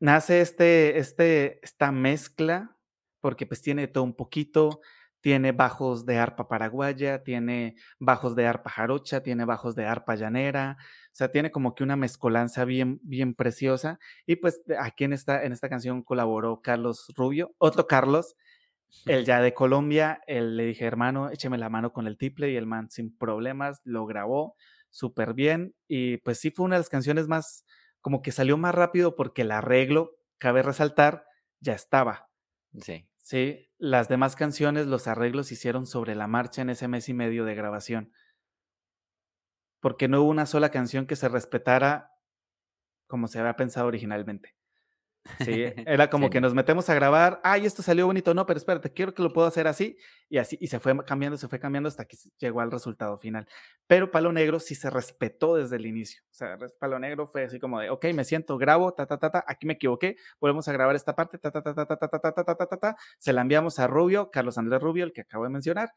nace 0.00 0.40
este 0.42 0.98
este 0.98 1.60
esta 1.64 1.92
mezcla, 1.92 2.76
porque, 3.22 3.46
pues, 3.46 3.62
tiene 3.62 3.88
todo 3.88 4.04
un 4.04 4.16
poquito, 4.16 4.80
tiene 5.22 5.52
bajos 5.52 6.06
de 6.06 6.18
arpa 6.18 6.48
paraguaya, 6.48 7.24
tiene 7.24 7.76
bajos 8.00 8.36
de 8.36 8.46
arpa 8.46 8.70
jarocha, 8.70 9.22
tiene 9.22 9.46
bajos 9.46 9.76
de 9.76 9.86
arpa 9.86 10.16
llanera, 10.16 10.78
o 10.80 11.14
sea, 11.16 11.30
tiene 11.32 11.50
como 11.52 11.74
que 11.76 11.84
una 11.84 11.96
mezcolanza 11.96 12.66
bien 12.66 13.00
bien 13.04 13.34
preciosa. 13.34 14.00
Y, 14.26 14.36
pues, 14.36 14.62
aquí 14.80 15.04
en 15.04 15.14
esta 15.14 15.44
en 15.44 15.52
esta 15.52 15.70
canción 15.70 16.02
colaboró 16.04 16.62
Carlos 16.62 17.06
Rubio, 17.16 17.54
otro 17.58 17.86
Carlos, 17.88 18.36
él 19.06 19.24
ya 19.26 19.40
de 19.42 19.54
Colombia, 19.54 20.20
él 20.28 20.56
le 20.56 20.66
dije: 20.66 20.84
"Hermano, 20.86 21.30
écheme 21.30 21.58
la 21.58 21.68
mano 21.70 21.92
con 21.92 22.06
el 22.08 22.18
tiple", 22.18 22.50
y 22.52 22.56
el 22.56 22.66
man 22.66 22.90
sin 22.90 23.16
problemas 23.16 23.80
lo 23.84 24.06
grabó 24.06 24.56
superbién. 24.90 25.74
Y, 25.88 26.18
pues, 26.18 26.40
sí 26.40 26.50
fue 26.52 26.66
una 26.66 26.76
de 26.76 26.80
las 26.80 26.90
canciones 26.90 27.28
más 27.28 27.64
como 28.02 28.22
que 28.22 28.32
salió 28.32 28.58
más 28.58 28.74
rápido, 28.74 29.16
porque 29.16 29.42
el 29.42 29.52
arreglo, 29.52 30.12
cabe 30.38 30.62
resaltar, 30.62 31.26
ya 31.60 31.74
estaba. 31.74 32.28
Sí. 32.80 33.06
Sí, 33.18 33.70
las 33.82 34.08
demás 34.08 34.36
canciones, 34.36 34.86
los 34.86 35.08
arreglos 35.08 35.48
se 35.48 35.54
hicieron 35.54 35.86
sobre 35.86 36.14
la 36.14 36.28
marcha 36.28 36.62
en 36.62 36.70
ese 36.70 36.86
mes 36.86 37.08
y 37.08 37.14
medio 37.14 37.44
de 37.44 37.56
grabación. 37.56 38.12
Porque 39.80 40.06
no 40.06 40.22
hubo 40.22 40.30
una 40.30 40.46
sola 40.46 40.70
canción 40.70 41.04
que 41.04 41.16
se 41.16 41.28
respetara 41.28 42.12
como 43.08 43.26
se 43.26 43.40
había 43.40 43.56
pensado 43.56 43.88
originalmente. 43.88 44.54
Sí, 45.38 45.64
era 45.84 46.08
como 46.10 46.30
que 46.30 46.40
Sí. 46.40 46.42
nos 46.42 46.54
metemos 46.54 46.88
a 46.88 46.94
grabar, 46.94 47.40
"Ay, 47.42 47.66
esto 47.66 47.82
salió 47.82 48.06
bonito", 48.06 48.32
"No, 48.34 48.46
pero 48.46 48.58
espérate, 48.58 48.92
quiero 48.92 49.12
que 49.14 49.22
lo 49.22 49.32
puedo 49.32 49.46
hacer 49.48 49.66
así", 49.66 49.96
y 50.28 50.38
así, 50.38 50.56
y 50.60 50.68
se 50.68 50.78
fue 50.78 50.96
cambiando, 51.04 51.36
se 51.36 51.48
fue 51.48 51.58
cambiando 51.58 51.88
hasta 51.88 52.04
que 52.04 52.16
llegó 52.38 52.60
al 52.60 52.70
resultado 52.70 53.18
final. 53.18 53.46
Pero 53.88 54.10
Palo 54.12 54.32
Negro 54.32 54.60
sí 54.60 54.74
se 54.76 54.88
respetó 54.90 55.56
desde 55.56 55.76
el 55.76 55.86
inicio. 55.86 56.22
O 56.30 56.34
sea, 56.34 56.56
Palo 56.78 56.98
Negro 56.98 57.26
fue 57.26 57.44
así 57.44 57.58
como 57.58 57.80
de: 57.80 57.90
"Okey, 57.90 58.12
me 58.14 58.24
siento, 58.24 58.56
grabo, 58.58 58.92
ta, 58.94 59.06
ta, 59.06 59.18
ta, 59.18 59.30
ta, 59.30 59.44
aquí 59.46 59.66
me 59.66 59.72
equivoqué, 59.74 60.16
volvemos 60.40 60.68
a 60.68 60.72
grabar 60.72 60.94
esta 60.96 61.14
parte, 61.16 61.38
ta, 61.38 61.50
ta, 61.50 61.62
ta, 61.62 61.74
ta, 61.74 61.86
ta, 61.86 61.96
ta, 61.96 62.08
ta, 62.08 62.20
ta, 62.20 62.32
ta, 62.44 62.54
ta, 62.56 62.66
ta, 62.66 62.76
ta", 62.76 62.96
se 63.18 63.32
la 63.32 63.40
enviamos 63.42 63.78
a 63.80 63.86
Rubio, 63.88 64.30
Carlos 64.30 64.58
Andrés 64.58 64.80
Rubio, 64.80 65.04
el 65.04 65.12
que 65.12 65.22
acabo 65.22 65.44
de 65.44 65.50
mencionar. 65.50 65.90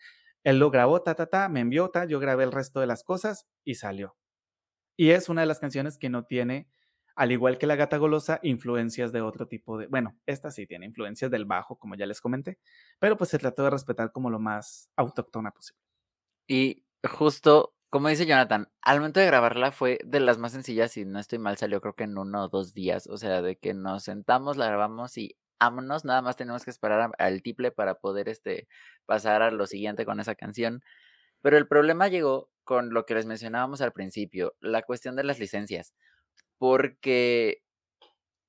Él 0.43 0.59
lo 0.59 0.69
grabó, 0.71 1.01
ta, 1.03 1.15
ta, 1.15 1.25
ta, 1.27 1.49
me 1.49 1.59
envió, 1.59 1.89
ta, 1.89 2.05
yo 2.05 2.19
grabé 2.19 2.43
el 2.45 2.51
resto 2.51 2.79
de 2.79 2.87
las 2.87 3.03
cosas 3.03 3.47
y 3.63 3.75
salió. 3.75 4.15
Y 4.97 5.11
es 5.11 5.29
una 5.29 5.41
de 5.41 5.47
las 5.47 5.59
canciones 5.59 5.97
que 5.97 6.09
no 6.09 6.25
tiene, 6.25 6.69
al 7.15 7.31
igual 7.31 7.57
que 7.57 7.67
La 7.67 7.75
Gata 7.75 7.97
Golosa, 7.97 8.39
influencias 8.43 9.11
de 9.13 9.21
otro 9.21 9.47
tipo 9.47 9.77
de 9.77 9.87
bueno, 9.87 10.17
esta 10.25 10.51
sí 10.51 10.67
tiene 10.67 10.85
influencias 10.85 11.31
del 11.31 11.45
bajo, 11.45 11.77
como 11.77 11.95
ya 11.95 12.05
les 12.05 12.21
comenté, 12.21 12.59
pero, 12.99 13.17
pues, 13.17 13.29
se 13.31 13.39
trató 13.39 13.63
de 13.63 13.69
respetar 13.71 14.11
como 14.11 14.29
lo 14.29 14.39
más 14.39 14.89
autóctona 14.97 15.51
posible. 15.51 15.81
Y 16.47 16.85
justo, 17.07 17.75
como 17.89 18.09
dice 18.09 18.25
Jonathan, 18.27 18.69
al 18.81 18.99
momento 18.99 19.19
de 19.21 19.27
grabarla 19.27 19.71
fue 19.71 19.99
de 20.05 20.19
las 20.21 20.37
más 20.39 20.53
sencillas, 20.53 20.91
si 20.93 21.05
no 21.05 21.19
estoy 21.19 21.39
mal, 21.39 21.57
salió 21.57 21.81
creo 21.81 21.95
que 21.95 22.05
en 22.05 22.17
1 22.17 22.43
o 22.45 22.49
2 22.49 22.73
días, 22.73 23.07
o 23.07 23.17
sea, 23.17 23.41
de 23.41 23.57
que 23.57 23.73
nos 23.73 24.03
sentamos, 24.03 24.57
la 24.57 24.67
grabamos 24.67 25.17
y 25.17 25.37
vámonos, 25.59 26.05
nada 26.05 26.21
más 26.21 26.35
tenemos 26.37 26.65
que 26.65 26.71
esperar 26.71 27.11
al 27.17 27.41
tiple 27.43 27.71
para 27.71 27.95
poder, 27.95 28.29
este, 28.29 28.67
pasar 29.05 29.41
a 29.41 29.51
lo 29.51 29.65
siguiente 29.67 30.05
con 30.05 30.19
esa 30.19 30.35
canción. 30.35 30.83
Pero 31.41 31.57
el 31.57 31.67
problema 31.67 32.07
llegó 32.09 32.49
con 32.65 32.93
lo 32.93 33.05
que 33.05 33.15
les 33.15 33.25
mencionábamos 33.27 33.81
al 33.81 33.93
principio, 33.93 34.55
la 34.61 34.83
cuestión 34.83 35.15
de 35.15 35.23
las 35.23 35.39
licencias, 35.39 35.93
porque 36.57 37.63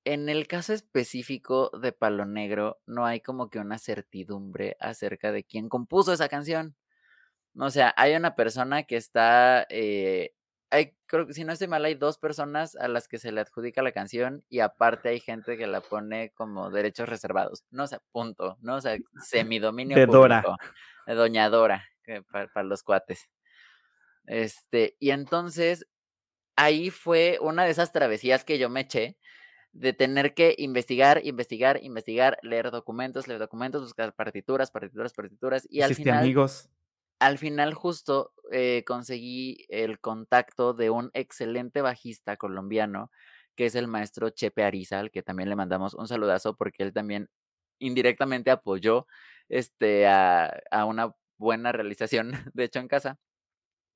en 0.04 0.28
el 0.28 0.46
caso 0.46 0.72
específico 0.72 1.70
de 1.80 1.92
Palo 1.92 2.24
Negro, 2.26 2.80
no 2.86 3.06
hay 3.06 3.20
como 3.20 3.50
que 3.50 3.58
una 3.58 3.78
certidumbre 3.78 4.76
acerca 4.80 5.32
de 5.32 5.42
quién 5.44 5.68
compuso 5.68 6.12
esa 6.12 6.28
canción. 6.28 6.76
O 7.58 7.70
sea, 7.70 7.92
hay 7.96 8.14
una 8.14 8.36
persona 8.36 8.84
que 8.84 8.96
está, 8.96 9.66
eh, 9.70 10.34
hay 10.70 10.96
creo 11.06 11.26
que 11.26 11.32
si 11.34 11.44
no 11.44 11.52
estoy 11.52 11.68
mal, 11.68 11.84
hay 11.84 11.94
2 11.94 12.18
personas 12.18 12.76
a 12.76 12.88
las 12.88 13.08
que 13.08 13.18
se 13.18 13.32
le 13.32 13.40
adjudica 13.40 13.82
la 13.82 13.92
canción 13.92 14.44
y 14.48 14.60
aparte 14.60 15.08
hay 15.08 15.20
gente 15.20 15.56
que 15.56 15.66
la 15.66 15.80
pone 15.80 16.30
como 16.34 16.70
derechos 16.70 17.08
reservados, 17.08 17.64
¿no? 17.70 17.84
O 17.84 17.86
sea, 17.86 18.00
punto, 18.12 18.58
¿no? 18.60 18.76
O 18.76 18.80
sea, 18.80 18.96
semidominio 19.24 19.96
De 19.96 20.06
Dora. 20.06 20.42
público, 20.42 20.56
doña 21.06 21.48
Dora, 21.50 21.84
que 22.04 22.22
para 22.22 22.48
para 22.48 22.66
los 22.66 22.82
cuates. 22.82 23.28
Este, 24.26 24.96
y 24.98 25.10
entonces, 25.10 25.86
ahí 26.56 26.90
fue 26.90 27.38
una 27.40 27.64
de 27.64 27.70
esas 27.70 27.92
travesías 27.92 28.44
que 28.44 28.58
yo 28.58 28.70
me 28.70 28.80
eché, 28.82 29.18
de 29.72 29.92
tener 29.94 30.34
que 30.34 30.54
investigar, 30.58 31.20
investigar, 31.24 31.80
investigar, 31.84 32.38
leer 32.42 32.70
documentos, 32.72 33.28
leer 33.28 33.40
documentos, 33.40 33.82
buscar 33.82 34.14
partituras, 34.14 34.70
partituras, 34.72 35.12
partituras, 35.14 35.66
y 35.70 35.82
al 35.82 35.92
¿Hiciste 35.92 35.94
final 35.94 36.20
amigos? 36.20 36.68
al 37.20 37.38
final 37.38 37.74
justo, 37.74 38.34
eh, 38.52 38.84
conseguí 38.86 39.66
el 39.70 40.00
contacto 40.00 40.74
de 40.74 40.90
un 40.90 41.10
excelente 41.14 41.80
bajista 41.82 42.36
colombiano, 42.36 43.10
que 43.56 43.66
es 43.66 43.74
el 43.74 43.88
maestro 43.88 44.30
Chepe 44.30 44.64
Ariza, 44.64 45.00
al 45.00 45.10
que 45.10 45.22
también 45.22 45.48
le 45.48 45.56
mandamos 45.56 45.94
un 45.94 46.08
saludazo, 46.08 46.56
porque 46.56 46.82
él 46.82 46.92
también 46.92 47.28
indirectamente 47.78 48.50
apoyó, 48.50 49.06
este, 49.48 50.06
a 50.06 50.52
a 50.70 50.84
una 50.86 51.14
buena 51.38 51.72
realización, 51.72 52.32
de 52.54 52.64
hecho, 52.64 52.80
en 52.80 52.88
casa, 52.88 53.18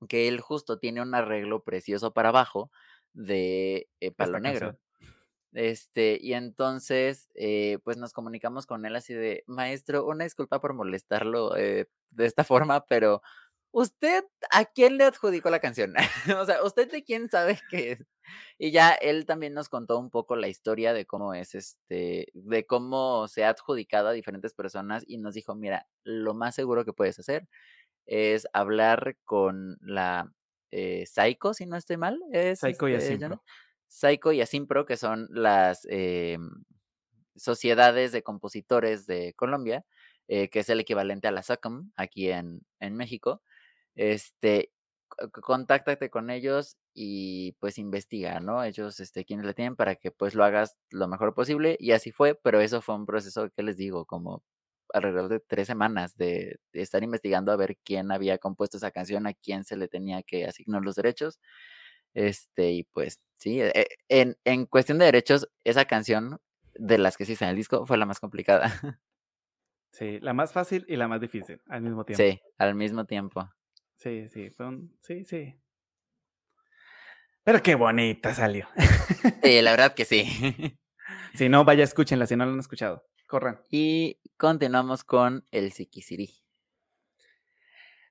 que 0.08 0.28
él 0.28 0.40
justo 0.40 0.78
tiene 0.78 1.02
un 1.02 1.14
arreglo 1.14 1.62
precioso 1.64 2.12
para 2.12 2.32
bajo 2.32 2.70
de, 3.12 3.88
eh, 4.00 4.12
Palo 4.12 4.38
Esta 4.38 4.40
Negro. 4.40 4.76
canción. 4.80 4.80
Este, 5.52 6.18
y 6.20 6.34
entonces, 6.34 7.28
eh, 7.34 7.78
pues, 7.84 7.96
nos 7.96 8.12
comunicamos 8.12 8.66
con 8.66 8.86
él 8.86 8.96
así 8.96 9.14
de: 9.14 9.42
"Maestro, 9.46 10.06
una 10.06 10.24
disculpa 10.24 10.60
por 10.60 10.74
molestarlo, 10.74 11.56
eh, 11.56 11.88
de 12.10 12.26
esta 12.26 12.44
forma, 12.44 12.86
pero 12.86 13.22
¿usted 13.72 14.24
a 14.52 14.64
quién 14.66 14.96
le 14.98 15.04
adjudicó 15.04 15.50
la 15.50 15.60
canción? 15.60 15.94
o 16.40 16.44
sea, 16.46 16.62
¿usted 16.64 16.90
de 16.90 17.04
quién 17.04 17.28
sabe 17.30 17.60
que 17.68 17.92
es? 17.92 18.00
Y 18.58 18.70
ya 18.72 18.92
él 18.94 19.26
también 19.26 19.54
nos 19.54 19.68
contó 19.68 19.98
un 19.98 20.10
poco 20.10 20.36
la 20.36 20.48
historia 20.48 20.92
de 20.92 21.06
cómo 21.06 21.34
es 21.34 21.54
este, 21.56 22.28
de 22.34 22.66
cómo 22.66 23.26
se 23.28 23.44
ha 23.44 23.50
adjudicado 23.50 24.08
a 24.08 24.12
diferentes 24.12 24.54
personas 24.54 25.04
y 25.06 25.18
nos 25.18 25.34
dijo, 25.34 25.54
mira, 25.56 25.88
lo 26.04 26.34
más 26.34 26.54
seguro 26.54 26.84
que 26.84 26.92
puedes 26.92 27.18
hacer 27.18 27.48
es 28.06 28.46
hablar 28.52 29.16
con 29.24 29.78
la 29.80 30.32
eh, 30.70 31.04
Psycho, 31.06 31.54
si 31.54 31.66
no 31.66 31.76
estoy 31.76 31.96
mal. 31.96 32.20
Es, 32.32 32.60
Psycho 32.60 32.88
y 32.88 32.94
este, 32.94 33.14
Asimpro. 33.14 33.42
Psycho 33.88 34.32
y 34.32 34.40
Asimpro, 34.40 34.86
que 34.86 34.96
son 34.96 35.28
las 35.30 35.86
eh, 35.90 36.38
sociedades 37.36 38.12
de 38.12 38.22
compositores 38.22 39.06
de 39.06 39.34
Colombia, 39.34 39.84
eh, 40.28 40.48
que 40.48 40.60
es 40.60 40.68
el 40.68 40.80
equivalente 40.80 41.28
a 41.28 41.32
la 41.32 41.42
SACOM 41.42 41.90
aquí 41.96 42.30
en, 42.30 42.62
en 42.78 42.96
México. 42.96 43.42
Este, 43.94 44.72
contáctate 45.42 46.10
con 46.10 46.30
ellos 46.30 46.76
y 46.94 47.52
pues 47.60 47.78
investiga, 47.78 48.40
¿no? 48.40 48.62
Ellos, 48.64 49.00
este, 49.00 49.24
quienes 49.24 49.46
le 49.46 49.54
tienen 49.54 49.76
para 49.76 49.96
que 49.96 50.10
pues 50.10 50.34
lo 50.34 50.44
hagas 50.44 50.76
lo 50.90 51.08
mejor 51.08 51.34
posible 51.34 51.76
y 51.80 51.92
así 51.92 52.12
fue, 52.12 52.34
pero 52.34 52.60
eso 52.60 52.80
fue 52.80 52.94
un 52.94 53.06
proceso 53.06 53.50
que 53.50 53.62
les 53.62 53.76
digo, 53.76 54.06
como 54.06 54.42
alrededor 54.92 55.28
de 55.28 55.40
tres 55.40 55.66
semanas 55.66 56.16
de, 56.16 56.58
de 56.72 56.82
estar 56.82 57.02
investigando 57.02 57.52
a 57.52 57.56
ver 57.56 57.76
quién 57.84 58.12
había 58.12 58.38
compuesto 58.38 58.76
esa 58.76 58.90
canción, 58.90 59.26
a 59.26 59.34
quién 59.34 59.64
se 59.64 59.76
le 59.76 59.88
tenía 59.88 60.22
que 60.22 60.46
asignar 60.46 60.82
los 60.82 60.96
derechos. 60.96 61.40
Este, 62.14 62.72
y 62.72 62.84
pues 62.84 63.20
sí, 63.38 63.60
e, 63.60 63.86
en, 64.08 64.36
en 64.44 64.66
cuestión 64.66 64.98
de 64.98 65.06
derechos, 65.06 65.48
esa 65.64 65.84
canción 65.84 66.40
de 66.74 66.98
las 66.98 67.16
que 67.16 67.24
sí 67.24 67.32
está 67.32 67.46
en 67.46 67.50
el 67.50 67.56
disco 67.56 67.86
fue 67.86 67.98
la 67.98 68.06
más 68.06 68.20
complicada. 68.20 68.64
Sí, 69.92 70.20
la 70.20 70.32
más 70.32 70.52
fácil 70.52 70.84
y 70.88 70.94
la 70.94 71.08
más 71.08 71.20
difícil 71.20 71.60
al 71.68 71.82
mismo 71.82 72.04
tiempo. 72.04 72.22
Sí, 72.22 72.40
al 72.58 72.76
mismo 72.76 73.06
tiempo. 73.06 73.50
Sí, 73.96 74.28
sí, 74.28 74.48
un... 74.60 74.96
Sí, 75.00 75.24
sí. 75.24 75.60
Pero 77.42 77.62
qué 77.62 77.74
bonita 77.74 78.32
salió. 78.32 78.68
Sí, 79.42 79.60
la 79.60 79.70
verdad 79.72 79.94
que 79.94 80.04
sí. 80.04 80.24
si 81.34 81.48
no, 81.48 81.64
vaya, 81.64 81.84
escúchenla, 81.84 82.26
si 82.26 82.36
no 82.36 82.46
la 82.46 82.52
han 82.52 82.60
escuchado. 82.60 83.04
Corran. 83.30 83.60
Y 83.70 84.20
continuamos 84.36 85.04
con 85.04 85.46
el 85.52 85.70
Sikisiri. 85.70 86.30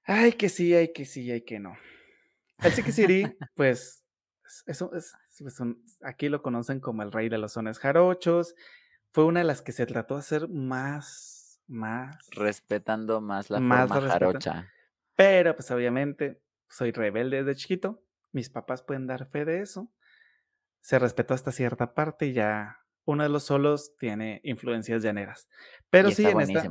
Ay, 0.05 0.31
que 0.31 0.47
sí, 0.47 0.73
ay, 0.73 0.93
que 0.93 1.03
sí, 1.03 1.29
ay, 1.29 1.41
que 1.41 1.59
no. 1.59 1.75
El 2.59 2.71
Sikisiri, 2.71 3.23
pues, 3.53 4.05
eso 4.65 4.93
es, 4.95 5.13
es 5.45 5.59
un, 5.59 5.83
aquí 6.03 6.29
lo 6.29 6.41
conocen 6.41 6.79
como 6.79 7.03
el 7.03 7.11
rey 7.11 7.27
de 7.27 7.37
los 7.37 7.51
sones 7.51 7.79
jarochos. 7.79 8.55
Fue 9.11 9.25
una 9.25 9.41
de 9.41 9.45
las 9.45 9.61
que 9.61 9.73
se 9.73 9.85
trató 9.85 10.13
de 10.13 10.21
hacer 10.21 10.47
más, 10.47 11.59
más. 11.67 12.15
Respetando 12.31 13.19
más 13.19 13.49
la 13.49 13.59
más 13.59 13.89
forma 13.89 14.09
jarocha. 14.09 14.71
Pero, 15.17 15.53
pues, 15.53 15.69
obviamente, 15.69 16.41
soy 16.69 16.93
rebelde 16.93 17.43
desde 17.43 17.59
chiquito. 17.59 18.01
Mis 18.31 18.49
papás 18.49 18.83
pueden 18.83 19.05
dar 19.05 19.25
fe 19.25 19.43
de 19.43 19.63
eso. 19.63 19.91
Se 20.79 20.97
respetó 20.97 21.33
hasta 21.33 21.51
cierta 21.51 21.93
parte 21.93 22.27
y 22.27 22.31
ya 22.31 22.79
uno 23.05 23.23
de 23.23 23.29
los 23.29 23.43
solos 23.43 23.95
tiene 23.97 24.41
influencias 24.43 25.01
llaneras. 25.03 25.47
Pero 25.89 26.11
sí, 26.11 26.25
en 26.25 26.41
esta, 26.41 26.63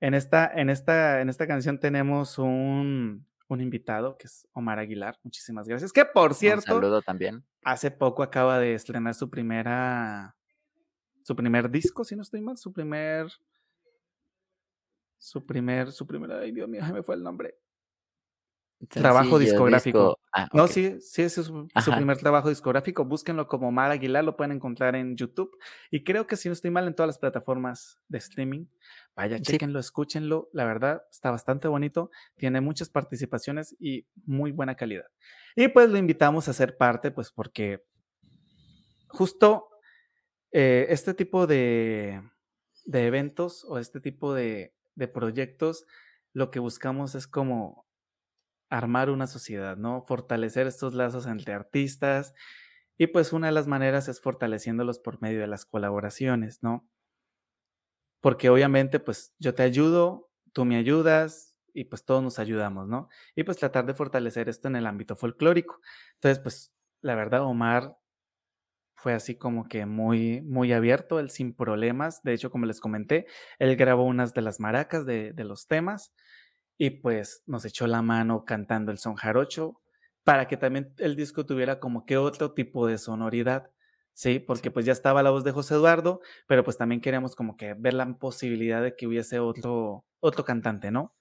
en 0.00 0.14
esta, 0.14 0.52
en 0.54 0.70
esta, 0.70 1.20
en 1.20 1.28
esta 1.28 1.46
canción 1.46 1.80
tenemos 1.80 2.38
un, 2.38 3.26
un 3.48 3.60
invitado 3.60 4.16
que 4.16 4.26
es 4.26 4.46
Omar 4.52 4.78
Aguilar. 4.78 5.18
Muchísimas 5.24 5.66
gracias. 5.66 5.92
Que 5.92 6.04
por 6.04 6.34
cierto, 6.34 6.74
un 6.76 6.82
saludo 6.82 7.02
también. 7.02 7.44
Hace 7.64 7.90
poco 7.90 8.22
acaba 8.22 8.58
de 8.58 8.74
estrenar 8.74 9.14
su 9.14 9.28
primera, 9.30 10.36
su 11.22 11.34
primer 11.34 11.70
disco, 11.70 12.04
si 12.04 12.14
no 12.14 12.22
estoy 12.22 12.40
mal, 12.40 12.56
su 12.56 12.72
primer, 12.72 13.28
su 15.18 15.44
primer, 15.44 15.90
su 15.92 16.06
primer, 16.06 16.32
ay 16.32 16.52
Dios 16.52 16.68
mío, 16.68 16.82
me 16.92 17.02
fue 17.02 17.16
el 17.16 17.22
nombre. 17.22 17.58
Trabajo 18.86 19.40
discográfico. 19.40 20.20
Ah, 20.32 20.48
no, 20.52 20.68
sí, 20.68 21.00
sí, 21.00 21.22
ese 21.22 21.40
es 21.40 21.46
su, 21.48 21.66
primer 21.96 22.16
trabajo 22.18 22.48
discográfico. 22.48 23.04
Búsquenlo 23.04 23.48
como 23.48 23.72
Mar 23.72 23.90
Aguilar, 23.90 24.22
lo 24.22 24.36
pueden 24.36 24.52
encontrar 24.52 24.94
en 24.94 25.16
YouTube. 25.16 25.50
Y 25.90 26.04
creo 26.04 26.28
que 26.28 26.36
si 26.36 26.48
no 26.48 26.52
estoy 26.52 26.70
mal, 26.70 26.86
en 26.86 26.94
todas 26.94 27.08
las 27.08 27.18
plataformas 27.18 27.98
de 28.06 28.18
streaming. 28.18 28.66
Vaya, 29.16 29.40
chequenlo, 29.40 29.80
escúchenlo. 29.80 30.48
La 30.52 30.64
verdad, 30.64 31.02
está 31.10 31.32
bastante 31.32 31.66
bonito. 31.66 32.12
Tiene 32.36 32.60
muchas 32.60 32.88
participaciones 32.88 33.74
y 33.80 34.06
muy 34.26 34.52
buena 34.52 34.76
calidad. 34.76 35.06
Y 35.56 35.66
pues 35.66 35.90
lo 35.90 35.98
invitamos 35.98 36.46
a 36.46 36.52
ser 36.52 36.76
parte, 36.76 37.10
pues 37.10 37.32
porque 37.32 37.84
justo 39.08 39.70
eh, 40.52 40.86
este 40.90 41.14
tipo 41.14 41.48
de, 41.48 42.22
de, 42.84 43.06
eventos 43.08 43.64
o 43.64 43.80
este 43.80 44.00
tipo 44.00 44.34
de, 44.34 44.72
de 44.94 45.08
proyectos, 45.08 45.84
lo 46.32 46.52
que 46.52 46.60
buscamos 46.60 47.16
es 47.16 47.26
como 47.26 47.87
armar 48.70 49.10
una 49.10 49.26
sociedad, 49.26 49.76
¿no? 49.76 50.02
Fortalecer 50.06 50.66
estos 50.66 50.94
lazos 50.94 51.26
entre 51.26 51.54
artistas 51.54 52.34
y 52.98 53.08
pues 53.08 53.32
una 53.32 53.48
de 53.48 53.52
las 53.52 53.66
maneras 53.66 54.08
es 54.08 54.20
fortaleciéndolos 54.20 54.98
por 54.98 55.22
medio 55.22 55.40
de 55.40 55.46
las 55.46 55.64
colaboraciones, 55.64 56.62
¿no? 56.62 56.88
Porque 58.20 58.50
obviamente 58.50 59.00
pues 59.00 59.34
yo 59.38 59.54
te 59.54 59.62
ayudo, 59.62 60.30
tú 60.52 60.64
me 60.64 60.76
ayudas 60.76 61.54
y 61.72 61.84
pues 61.84 62.04
todos 62.04 62.22
nos 62.22 62.38
ayudamos, 62.38 62.88
¿no? 62.88 63.08
Y 63.36 63.44
pues 63.44 63.56
tratar 63.56 63.86
de 63.86 63.94
fortalecer 63.94 64.48
esto 64.48 64.68
en 64.68 64.76
el 64.76 64.86
ámbito 64.86 65.16
folclórico. 65.16 65.80
Entonces 66.14 66.40
pues 66.40 66.72
la 67.00 67.14
verdad 67.14 67.42
Omar 67.42 67.96
fue 68.96 69.14
así 69.14 69.36
como 69.36 69.68
que 69.68 69.86
muy, 69.86 70.42
muy 70.42 70.72
abierto, 70.72 71.20
él 71.20 71.30
sin 71.30 71.54
problemas. 71.54 72.20
De 72.24 72.32
hecho, 72.32 72.50
como 72.50 72.66
les 72.66 72.80
comenté, 72.80 73.26
él 73.60 73.76
grabó 73.76 74.04
unas 74.04 74.34
de 74.34 74.42
las 74.42 74.58
maracas 74.58 75.06
de, 75.06 75.32
de 75.32 75.44
los 75.44 75.68
temas 75.68 76.12
y 76.78 76.90
pues 76.90 77.42
nos 77.46 77.64
echó 77.64 77.86
la 77.86 78.02
mano 78.02 78.44
cantando 78.44 78.92
el 78.92 78.98
son 78.98 79.16
jarocho 79.16 79.80
para 80.24 80.46
que 80.46 80.56
también 80.56 80.94
el 80.98 81.16
disco 81.16 81.44
tuviera 81.44 81.80
como 81.80 82.06
que 82.06 82.16
otro 82.16 82.52
tipo 82.52 82.86
de 82.86 82.98
sonoridad, 82.98 83.70
¿sí? 84.14 84.38
Porque 84.38 84.70
pues 84.70 84.86
ya 84.86 84.92
estaba 84.92 85.22
la 85.22 85.30
voz 85.30 85.42
de 85.44 85.52
José 85.52 85.74
Eduardo, 85.74 86.20
pero 86.46 86.64
pues 86.64 86.76
también 86.78 87.00
queríamos 87.00 87.34
como 87.34 87.56
que 87.56 87.74
ver 87.74 87.94
la 87.94 88.06
posibilidad 88.18 88.82
de 88.82 88.94
que 88.94 89.06
hubiese 89.06 89.40
otro, 89.40 90.04
otro 90.20 90.44
cantante, 90.44 90.90
¿no? 90.90 91.14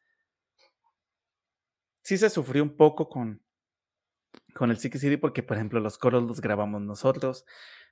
Sí 2.03 2.17
se 2.17 2.29
sufrió 2.29 2.63
un 2.63 2.75
poco 2.77 3.09
con, 3.09 3.41
con 4.53 4.71
el 4.71 4.77
CD 4.77 5.17
porque, 5.17 5.43
por 5.43 5.57
ejemplo, 5.57 5.79
los 5.79 5.97
coros 5.97 6.23
los 6.23 6.41
grabamos 6.41 6.81
nosotros, 6.81 7.45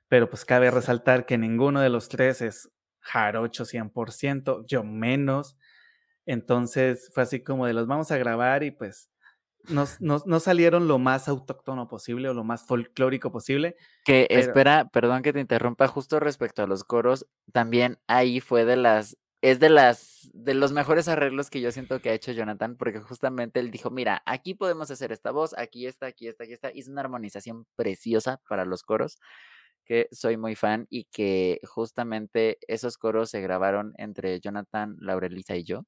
pero 0.08 0.30
pues 0.30 0.44
cabe 0.44 0.70
resaltar 0.70 1.26
que 1.26 1.38
ninguno 1.38 1.80
de 1.80 1.88
los 1.88 2.08
tres 2.08 2.42
es 2.42 2.70
jarocho 3.00 3.64
100%, 3.64 4.64
yo 4.66 4.84
menos. 4.84 5.56
Entonces 6.26 7.10
fue 7.14 7.22
así 7.22 7.42
como 7.42 7.66
de 7.66 7.72
los 7.72 7.86
vamos 7.86 8.10
a 8.10 8.18
grabar 8.18 8.62
y 8.62 8.72
pues 8.72 9.08
nos, 9.68 10.00
no 10.00 10.40
salieron 10.40 10.88
lo 10.88 10.98
más 10.98 11.28
autóctono 11.28 11.88
posible 11.88 12.28
o 12.28 12.34
lo 12.34 12.44
más 12.44 12.66
folclórico 12.66 13.32
posible. 13.32 13.76
Que 14.04 14.26
espera, 14.30 14.88
perdón 14.88 15.22
que 15.22 15.32
te 15.32 15.40
interrumpa, 15.40 15.88
justo 15.88 16.20
respecto 16.20 16.62
a 16.62 16.66
los 16.66 16.84
coros, 16.84 17.26
también 17.52 17.98
ahí 18.06 18.40
fue 18.40 18.64
de 18.64 18.76
las, 18.76 19.16
es 19.42 19.58
de 19.58 19.70
las, 19.70 20.30
de 20.32 20.54
los 20.54 20.72
mejores 20.72 21.08
arreglos 21.08 21.50
que 21.50 21.60
yo 21.60 21.72
siento 21.72 22.00
que 22.00 22.10
ha 22.10 22.14
hecho 22.14 22.32
Jonathan, 22.32 22.76
porque 22.76 23.00
justamente 23.00 23.60
él 23.60 23.70
dijo, 23.70 23.90
mira, 23.90 24.22
aquí 24.26 24.54
podemos 24.54 24.90
hacer 24.90 25.12
esta 25.12 25.30
voz, 25.30 25.56
aquí 25.58 25.86
está, 25.86 26.06
aquí 26.06 26.28
está, 26.28 26.44
aquí 26.44 26.52
está, 26.52 26.70
hizo 26.72 26.90
una 26.90 27.00
armonización 27.00 27.66
preciosa 27.76 28.40
para 28.48 28.64
los 28.64 28.82
coros 28.82 29.18
que 29.84 30.08
soy 30.10 30.36
muy 30.36 30.56
fan 30.56 30.86
y 30.90 31.04
que 31.04 31.60
justamente 31.64 32.58
esos 32.66 32.98
coros 32.98 33.30
se 33.30 33.40
grabaron 33.40 33.94
entre 33.98 34.40
Jonathan, 34.40 34.96
Laurelisa 35.00 35.56
y 35.56 35.62
yo. 35.62 35.86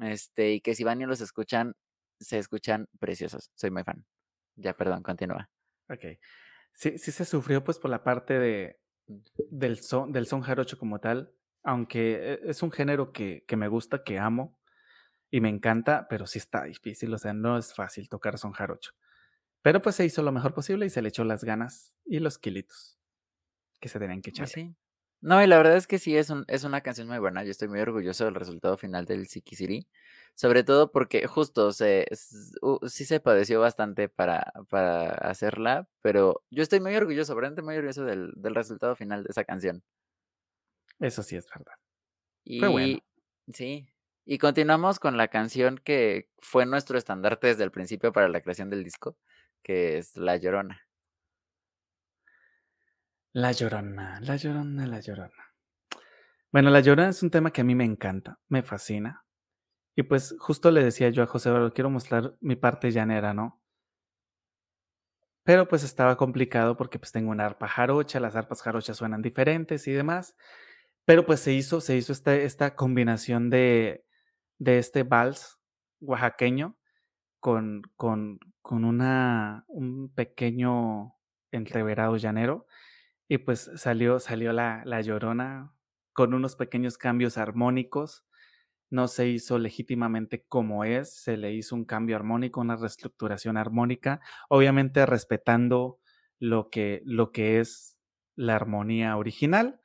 Este, 0.00 0.52
y 0.52 0.60
que 0.60 0.74
si 0.74 0.84
van 0.84 1.00
y 1.00 1.06
los 1.06 1.20
escuchan, 1.20 1.74
se 2.18 2.38
escuchan 2.38 2.88
preciosos. 2.98 3.50
Soy 3.54 3.70
muy 3.70 3.82
fan. 3.82 4.04
Ya, 4.56 4.74
perdón, 4.74 5.02
continúa. 5.02 5.50
Ok. 5.88 6.18
Sí, 6.72 6.98
sí 6.98 7.12
se 7.12 7.24
sufrió 7.24 7.64
pues 7.64 7.78
por 7.78 7.90
la 7.90 8.04
parte 8.04 8.38
de, 8.38 8.80
del, 9.50 9.78
son, 9.80 10.12
del 10.12 10.26
son 10.26 10.42
jarocho 10.42 10.78
como 10.78 11.00
tal, 11.00 11.34
aunque 11.62 12.34
e, 12.34 12.50
es 12.50 12.62
un 12.62 12.70
género 12.70 13.12
que, 13.12 13.44
que 13.46 13.56
me 13.56 13.68
gusta, 13.68 14.04
que 14.04 14.18
amo 14.18 14.58
y 15.30 15.40
me 15.40 15.48
encanta, 15.48 16.06
pero 16.08 16.26
sí 16.26 16.38
está 16.38 16.64
difícil, 16.64 17.12
o 17.14 17.18
sea, 17.18 17.32
no 17.32 17.58
es 17.58 17.74
fácil 17.74 18.08
tocar 18.08 18.38
son 18.38 18.52
jarocho. 18.52 18.92
Pero 19.62 19.82
pues 19.82 19.96
se 19.96 20.04
hizo 20.04 20.22
lo 20.22 20.32
mejor 20.32 20.54
posible 20.54 20.86
y 20.86 20.90
se 20.90 21.02
le 21.02 21.08
echó 21.10 21.24
las 21.24 21.44
ganas 21.44 21.94
y 22.04 22.20
los 22.20 22.38
kilitos 22.38 22.98
que 23.80 23.88
se 23.88 23.98
tenían 23.98 24.22
que 24.22 24.30
pues 24.30 24.40
echar. 24.40 24.48
Sí. 24.48 24.76
No, 25.22 25.42
y 25.42 25.46
la 25.46 25.58
verdad 25.58 25.76
es 25.76 25.86
que 25.86 25.98
sí, 25.98 26.16
es, 26.16 26.30
un, 26.30 26.44
es 26.48 26.64
una 26.64 26.80
canción 26.80 27.06
muy 27.06 27.18
buena. 27.18 27.44
Yo 27.44 27.50
estoy 27.50 27.68
muy 27.68 27.80
orgulloso 27.80 28.24
del 28.24 28.34
resultado 28.34 28.78
final 28.78 29.04
del 29.04 29.26
Siki 29.26 29.54
City. 29.54 29.86
Sobre 30.34 30.64
todo 30.64 30.90
porque 30.90 31.26
justo 31.26 31.72
se, 31.72 32.06
sí 32.86 33.04
se 33.04 33.20
padeció 33.20 33.60
bastante 33.60 34.08
para, 34.08 34.52
para 34.70 35.10
hacerla, 35.10 35.88
pero 36.00 36.42
yo 36.50 36.62
estoy 36.62 36.80
muy 36.80 36.94
orgulloso, 36.96 37.34
realmente 37.34 37.62
muy 37.62 37.76
orgulloso 37.76 38.04
del, 38.04 38.32
del 38.36 38.54
resultado 38.54 38.96
final 38.96 39.22
de 39.24 39.30
esa 39.30 39.44
canción. 39.44 39.82
Eso 40.98 41.22
sí 41.22 41.36
es 41.36 41.46
verdad. 41.46 41.74
Y, 42.44 42.64
bueno. 42.64 42.98
Sí. 43.52 43.86
Y 44.24 44.38
continuamos 44.38 44.98
con 44.98 45.16
la 45.16 45.28
canción 45.28 45.78
que 45.78 46.30
fue 46.38 46.64
nuestro 46.64 46.96
estandarte 46.96 47.48
desde 47.48 47.64
el 47.64 47.70
principio 47.70 48.12
para 48.12 48.28
la 48.28 48.40
creación 48.40 48.70
del 48.70 48.84
disco, 48.84 49.18
que 49.62 49.98
es 49.98 50.16
La 50.16 50.36
Llorona. 50.36 50.80
La 53.32 53.52
Llorona, 53.52 54.18
La 54.22 54.34
Llorona, 54.34 54.86
La 54.88 54.98
Llorona. 54.98 55.54
Bueno, 56.50 56.70
La 56.70 56.80
Llorona 56.80 57.10
es 57.10 57.22
un 57.22 57.30
tema 57.30 57.52
que 57.52 57.60
a 57.60 57.64
mí 57.64 57.76
me 57.76 57.84
encanta, 57.84 58.40
me 58.48 58.64
fascina. 58.64 59.24
Y 59.94 60.02
pues 60.02 60.34
justo 60.40 60.72
le 60.72 60.82
decía 60.82 61.10
yo 61.10 61.22
a 61.22 61.26
José 61.26 61.48
Eduardo, 61.48 61.72
quiero 61.72 61.90
mostrar 61.90 62.34
mi 62.40 62.56
parte 62.56 62.90
llanera, 62.90 63.32
¿no? 63.32 63.62
Pero 65.44 65.68
pues 65.68 65.84
estaba 65.84 66.16
complicado 66.16 66.76
porque 66.76 66.98
pues 66.98 67.12
tengo 67.12 67.30
una 67.30 67.46
arpa 67.46 67.68
jarocha, 67.68 68.18
las 68.18 68.34
arpas 68.34 68.62
jarochas 68.62 68.96
suenan 68.96 69.22
diferentes 69.22 69.86
y 69.86 69.92
demás. 69.92 70.36
Pero 71.04 71.24
pues 71.24 71.38
se 71.40 71.52
hizo, 71.52 71.80
se 71.80 71.96
hizo 71.96 72.12
esta, 72.12 72.34
esta 72.34 72.74
combinación 72.74 73.48
de, 73.48 74.04
de 74.58 74.78
este 74.78 75.04
vals 75.04 75.58
oaxaqueño 76.00 76.76
con, 77.38 77.82
con, 77.96 78.40
con 78.60 78.84
una, 78.84 79.64
un 79.68 80.12
pequeño 80.14 81.14
entreverado 81.52 82.16
llanero. 82.16 82.66
Y 83.30 83.38
pues 83.38 83.70
salió, 83.76 84.18
salió 84.18 84.52
la, 84.52 84.82
la 84.84 85.00
llorona 85.02 85.72
con 86.12 86.34
unos 86.34 86.56
pequeños 86.56 86.98
cambios 86.98 87.38
armónicos. 87.38 88.26
No 88.90 89.06
se 89.06 89.28
hizo 89.28 89.56
legítimamente 89.60 90.44
como 90.48 90.82
es, 90.84 91.14
se 91.14 91.36
le 91.36 91.52
hizo 91.52 91.76
un 91.76 91.84
cambio 91.84 92.16
armónico, 92.16 92.60
una 92.60 92.74
reestructuración 92.74 93.56
armónica, 93.56 94.20
obviamente 94.48 95.06
respetando 95.06 96.00
lo 96.40 96.70
que, 96.70 97.02
lo 97.04 97.30
que 97.30 97.60
es 97.60 97.96
la 98.34 98.56
armonía 98.56 99.16
original, 99.16 99.80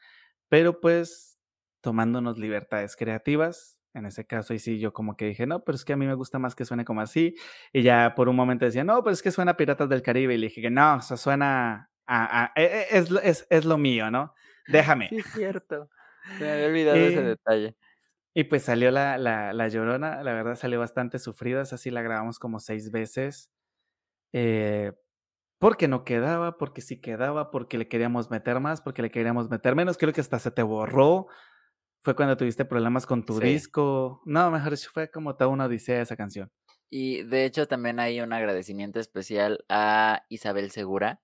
pero 0.50 0.82
pues 0.82 1.38
tomándonos 1.82 2.40
libertades 2.40 2.96
creativas. 2.96 3.80
En 3.94 4.08
ese 4.08 4.26
caso, 4.26 4.56
y 4.56 4.60
sí, 4.60 4.80
yo 4.80 4.92
como 4.92 5.16
que 5.18 5.26
dije, 5.26 5.46
no, 5.46 5.64
pero 5.64 5.76
es 5.76 5.86
que 5.86 5.94
a 5.94 5.98
mí 5.98 6.08
me 6.08 6.16
gusta 6.16 6.40
más 6.40 6.56
que 6.56 6.66
suene 6.66 6.84
como 6.84 7.02
así. 7.02 7.36
Y 7.72 7.84
ya 7.84 8.16
por 8.16 8.28
un 8.28 8.36
momento 8.36 8.66
decía, 8.66 8.84
no, 8.84 9.04
pero 9.04 9.14
es 9.14 9.22
que 9.22 9.30
suena 9.30 9.56
Piratas 9.56 9.88
del 9.88 10.02
Caribe. 10.02 10.34
Y 10.34 10.40
le 10.40 10.48
dije 10.48 10.62
que 10.64 10.72
no, 10.72 10.98
eso 10.98 11.16
suena 11.16 11.92
a, 12.08 12.52
e, 12.56 12.64
e, 12.64 12.98
es, 12.98 13.12
es, 13.24 13.48
es, 13.50 13.66
lo 13.66 13.78
mío, 13.78 14.12
¿no? 14.12 14.34
Déjame. 14.68 15.10
Sí, 15.10 15.18
es 15.18 15.26
cierto. 15.28 15.90
Me 16.40 16.52
había 16.52 16.68
olvidado 16.68 16.98
ese 16.98 17.22
detalle. 17.22 17.76
Y 18.34 18.46
pues 18.46 18.64
salió 18.64 18.92
la, 18.92 19.18
la, 19.18 19.54
la, 19.54 19.68
Llorona, 19.70 20.22
la 20.22 20.34
verdad 20.34 20.56
salió 20.56 20.80
bastante 20.80 21.20
sufrida, 21.20 21.62
así 21.62 21.90
la 21.90 22.02
grabamos 22.02 22.38
como 22.38 22.60
seis 22.60 22.92
veces. 22.92 23.50
Eh, 24.34 24.92
porque 25.58 25.88
no 25.88 26.04
quedaba, 26.04 26.58
porque 26.58 26.82
sí 26.82 27.00
quedaba, 27.00 27.50
porque 27.50 27.78
le 27.78 27.88
queríamos 27.88 28.30
meter 28.30 28.60
más, 28.60 28.82
porque 28.82 29.02
le 29.02 29.10
queríamos 29.10 29.50
meter 29.50 29.76
menos. 29.76 29.98
Creo 29.98 30.12
que 30.12 30.20
hasta 30.20 30.40
se 30.40 30.52
te 30.52 30.64
borró. 30.64 31.28
Fue 32.02 32.16
cuando 32.16 32.36
tuviste 32.36 32.66
problemas 32.66 33.06
con 33.06 33.26
tu 33.26 33.40
disco. 33.40 34.22
No, 34.26 34.52
mejor 34.52 34.78
fue 34.78 35.10
como 35.10 35.36
toda 35.36 35.50
una 35.50 35.66
odisea 35.66 36.02
esa 36.02 36.18
canción. 36.18 36.52
Y 36.90 37.24
de 37.24 37.46
hecho 37.46 37.68
también 37.68 38.00
hay 38.00 38.22
un 38.22 38.34
agradecimiento 38.34 39.00
especial 39.00 39.66
a 39.70 40.24
Isabel 40.30 40.72
Segura, 40.72 41.22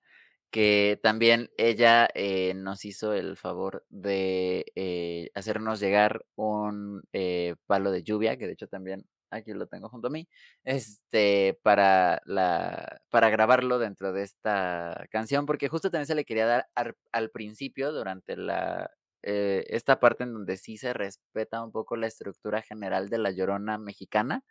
que 0.52 1.00
también 1.02 1.50
ella 1.56 2.08
eh, 2.14 2.52
nos 2.54 2.84
hizo 2.84 3.14
el 3.14 3.36
favor 3.38 3.84
de 3.88 4.66
eh, 4.76 5.30
hacernos 5.34 5.80
llegar 5.80 6.26
un 6.36 7.02
eh, 7.14 7.56
palo 7.66 7.90
de 7.90 8.02
lluvia, 8.02 8.36
que 8.36 8.46
de 8.46 8.52
hecho 8.52 8.68
también 8.68 9.06
aquí 9.30 9.54
lo 9.54 9.66
tengo 9.66 9.88
junto 9.88 10.08
a 10.08 10.10
mí, 10.10 10.28
este, 10.64 11.58
para, 11.62 12.20
la, 12.26 13.00
para 13.10 13.30
grabarlo 13.30 13.78
dentro 13.78 14.12
de 14.12 14.24
esta 14.24 15.06
canción, 15.10 15.46
porque 15.46 15.68
justo 15.68 15.90
también 15.90 16.06
se 16.06 16.14
le 16.14 16.26
quería 16.26 16.46
dar 16.46 16.68
al, 17.12 17.30
principio, 17.30 17.90
durante 17.90 18.36
la, 18.36 18.90
esta 19.22 20.00
parte 20.00 20.24
en 20.24 20.34
donde 20.34 20.58
sí 20.58 20.76
se 20.76 20.92
respeta 20.92 21.64
un 21.64 21.72
poco 21.72 21.96
la 21.96 22.08
estructura 22.08 22.60
general 22.60 23.08
de 23.08 23.18
la 23.18 23.30
llorona 23.30 23.78
mexicana, 23.78 24.44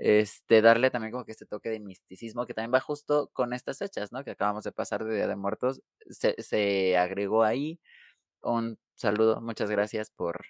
este, 0.00 0.62
darle 0.62 0.90
también 0.90 1.12
como 1.12 1.26
que 1.26 1.32
este 1.32 1.44
toque 1.44 1.68
de 1.68 1.78
misticismo 1.78 2.46
que 2.46 2.54
también 2.54 2.72
va 2.72 2.80
justo 2.80 3.28
con 3.34 3.52
estas 3.52 3.78
fechas, 3.78 4.12
¿no? 4.12 4.24
Que 4.24 4.30
acabamos 4.30 4.64
de 4.64 4.72
pasar 4.72 5.04
de 5.04 5.14
Día 5.14 5.28
de 5.28 5.36
Muertos, 5.36 5.82
se, 6.08 6.96
agregó 6.96 7.44
ahí. 7.44 7.78
Un 8.40 8.78
saludo, 8.94 9.42
muchas 9.42 9.70
gracias 9.70 10.10
por, 10.10 10.46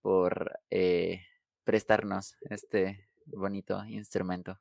por 0.00 0.58
eh, 0.70 1.20
prestarnos 1.64 2.38
este 2.48 3.10
bonito 3.26 3.84
instrumento. 3.84 4.58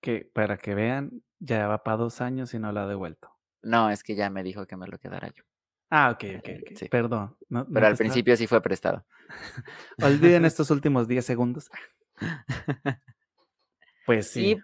Que 0.00 0.30
para 0.32 0.58
que 0.58 0.76
vean, 0.76 1.24
ya 1.40 1.66
va 1.66 1.82
para 1.82 1.96
dos 1.96 2.20
años 2.20 2.54
y 2.54 2.60
no 2.60 2.70
lo 2.70 2.78
ha 2.78 2.86
devuelto. 2.86 3.34
No, 3.62 3.90
es 3.90 4.04
que 4.04 4.14
ya 4.14 4.30
me 4.30 4.44
dijo 4.44 4.64
que 4.64 4.76
me 4.76 4.86
lo 4.86 4.98
quedara 4.98 5.26
yo. 5.34 5.42
Ah, 5.90 6.10
ok, 6.10 6.24
ok, 6.38 6.48
okay. 6.60 6.88
Perdón. 6.88 7.36
Pero 7.74 7.86
al 7.88 7.96
principio 7.96 8.36
sí 8.36 8.46
fue 8.46 8.62
prestado. 8.62 9.04
Olviden 10.00 10.44
estos 10.44 10.70
últimos 10.70 11.08
10 11.08 11.24
segundos. 11.26 11.68
Pues 14.06 14.30
sí. 14.30 14.56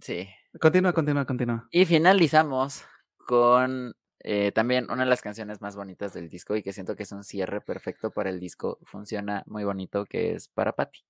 sí. 0.00 0.28
Continúa, 0.60 0.92
continúa, 0.92 1.24
continúa. 1.24 1.68
Y 1.70 1.84
finalizamos 1.84 2.84
con 3.16 3.94
eh, 4.18 4.52
también 4.52 4.90
una 4.90 5.04
de 5.04 5.08
las 5.10 5.22
canciones 5.22 5.60
más 5.60 5.76
bonitas 5.76 6.12
del 6.12 6.28
disco 6.28 6.56
y 6.56 6.62
que 6.62 6.72
siento 6.72 6.96
que 6.96 7.04
es 7.04 7.12
un 7.12 7.22
cierre 7.22 7.60
perfecto 7.60 8.10
para 8.10 8.30
el 8.30 8.40
disco. 8.40 8.78
Funciona 8.82 9.44
muy 9.46 9.64
bonito, 9.64 10.04
que 10.06 10.32
es 10.34 10.48
Para 10.48 10.72
Patti. 10.72 11.04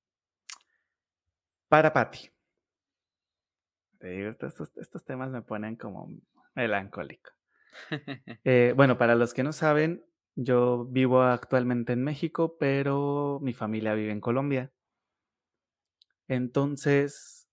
Para 1.69 1.93
Patti. 1.93 2.31
Estos, 4.01 4.73
estos 4.77 5.05
temas 5.05 5.31
me 5.31 5.43
ponen 5.43 5.77
como 5.77 6.09
melancólico. 6.55 7.31
Eh, 8.45 8.73
bueno, 8.77 8.99
para 8.99 9.15
los 9.15 9.33
que 9.33 9.43
no 9.43 9.53
saben, 9.53 10.05
yo 10.35 10.87
vivo 10.87 11.23
actualmente 11.23 11.93
en 11.93 12.03
México, 12.03 12.57
pero 12.59 13.39
mi 13.43 13.53
familia 13.53 13.95
vive 13.95 14.13
en 14.13 14.21
Colombia. 14.21 14.73
Entonces, 16.31 17.49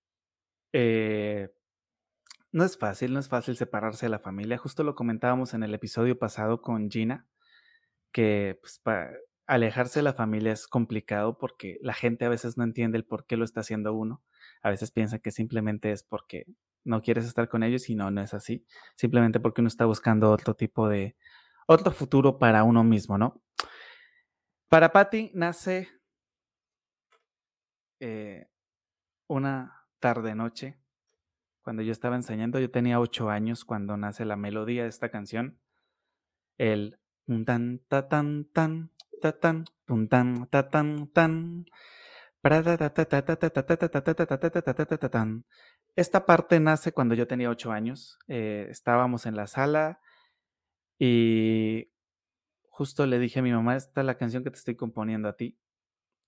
eh, 0.71 1.49
no 2.51 2.63
es 2.63 2.77
fácil, 2.77 3.11
no 3.11 3.19
es 3.19 3.27
fácil 3.27 3.57
separarse 3.57 4.05
de 4.05 4.11
la 4.11 4.19
familia. 4.19 4.59
Justo 4.59 4.83
lo 4.83 4.93
comentábamos 4.93 5.55
en 5.55 5.63
el 5.63 5.73
episodio 5.73 6.19
pasado 6.19 6.61
con 6.61 6.91
Gina, 6.91 7.25
que 8.11 8.59
pues, 8.61 8.79
alejarse 9.47 9.99
de 9.99 10.03
la 10.03 10.13
familia 10.13 10.51
es 10.51 10.67
complicado 10.67 11.39
porque 11.39 11.79
la 11.81 11.95
gente 11.95 12.25
a 12.25 12.29
veces 12.29 12.55
no 12.55 12.63
entiende 12.63 12.99
el 12.99 13.05
por 13.05 13.25
qué 13.25 13.35
lo 13.35 13.45
está 13.45 13.61
haciendo 13.61 13.95
uno. 13.95 14.21
A 14.61 14.69
veces 14.69 14.91
piensa 14.91 15.17
que 15.17 15.31
simplemente 15.31 15.91
es 15.91 16.03
porque 16.03 16.45
no 16.83 17.01
quieres 17.01 17.25
estar 17.25 17.49
con 17.49 17.63
ellos 17.63 17.89
y 17.89 17.95
no, 17.95 18.11
no 18.11 18.21
es 18.21 18.35
así. 18.35 18.63
Simplemente 18.95 19.39
porque 19.39 19.61
uno 19.61 19.69
está 19.69 19.85
buscando 19.85 20.29
otro 20.29 20.53
tipo 20.53 20.87
de, 20.87 21.15
otro 21.65 21.91
futuro 21.91 22.37
para 22.37 22.63
uno 22.63 22.83
mismo, 22.83 23.17
¿no? 23.17 23.41
Para 24.69 24.91
Patty 24.91 25.31
nace 25.33 25.89
eh, 27.99 28.47
una 29.27 29.85
tarde-noche, 29.99 30.77
cuando 31.61 31.81
yo 31.83 31.91
estaba 31.91 32.15
enseñando, 32.15 32.59
yo 32.59 32.71
tenía 32.71 32.99
ocho 32.99 33.29
años 33.29 33.65
cuando 33.65 33.97
nace 33.97 34.25
la 34.25 34.37
melodía 34.37 34.83
de 34.83 34.89
esta 34.89 35.09
canción. 35.09 35.59
El 36.57 36.99
tan 37.45 37.79
ta 37.87 38.07
tan 38.07 38.45
tan 38.45 38.91
ta 39.21 39.33
tan 39.39 39.65
tan 40.07 40.47
ta 40.47 40.69
tan 40.69 41.07
tan 41.11 41.65
esta 45.97 46.25
parte 46.25 46.59
nace 46.59 46.91
cuando 46.91 47.15
yo 47.15 47.27
tenía 47.27 47.49
ocho 47.49 47.71
años. 47.71 48.19
estábamos 48.27 49.25
en 49.25 49.35
la 49.35 49.47
sala 49.47 49.99
y 50.99 51.91
justo 52.69 53.05
le 53.07 53.19
dije 53.19 53.39
a 53.39 53.41
mi 53.43 53.51
mamá, 53.51 53.75
esta 53.75 54.01
es 54.01 54.05
la 54.05 54.17
canción 54.17 54.43
que 54.43 54.51
te 54.51 54.57
estoy 54.57 54.75
componiendo 54.75 55.27
a 55.27 55.35
ti. 55.35 55.57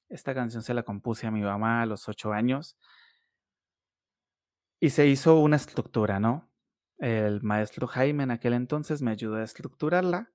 Esta 0.10 0.34
canción 0.34 0.64
se 0.64 0.74
la 0.74 0.84
compuse 0.84 1.28
a 1.28 1.32
mi 1.32 1.42
mamá 1.42 1.82
a 1.82 1.86
los 1.86 2.10
ocho 2.10 2.34
años. 2.34 2.78
Y 4.80 4.90
se 4.90 5.08
hizo 5.08 5.40
una 5.40 5.58
estructura, 5.58 6.20
¿no? 6.20 6.50
El 6.98 7.42
maestro 7.44 7.88
Jaime 7.88 8.24
en 8.24 8.32
aquel 8.32 8.54
entonces 8.54 9.02
me 9.02 9.12
ayudó 9.12 9.36
a 9.36 9.44
estructurarla. 9.44 10.32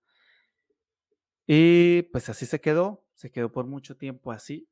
Y 1.46 2.02
pues 2.04 2.28
así 2.28 2.46
se 2.46 2.60
quedó, 2.60 3.04
se 3.14 3.30
quedó 3.30 3.52
por 3.52 3.66
mucho 3.66 3.96
tiempo 3.96 4.32
así. 4.32 4.68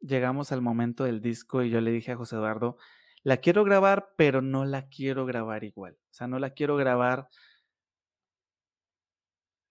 Llegamos 0.00 0.50
al 0.52 0.62
momento 0.62 1.04
del 1.04 1.20
disco 1.20 1.62
y 1.62 1.70
yo 1.70 1.80
le 1.80 1.92
dije 1.92 2.12
a 2.12 2.16
José 2.16 2.36
Eduardo, 2.36 2.76
la 3.22 3.36
quiero 3.36 3.64
grabar, 3.64 4.14
pero 4.16 4.42
no 4.42 4.64
la 4.64 4.88
quiero 4.88 5.26
grabar 5.26 5.62
igual. 5.64 5.98
O 6.10 6.14
sea, 6.14 6.26
no 6.26 6.38
la 6.38 6.50
quiero 6.50 6.76
grabar 6.76 7.28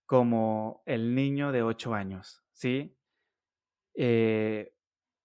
como 0.05 0.83
el 0.85 1.15
niño 1.15 1.51
de 1.51 1.63
ocho 1.63 1.93
años, 1.93 2.43
¿sí? 2.53 2.97
Eh, 3.93 4.73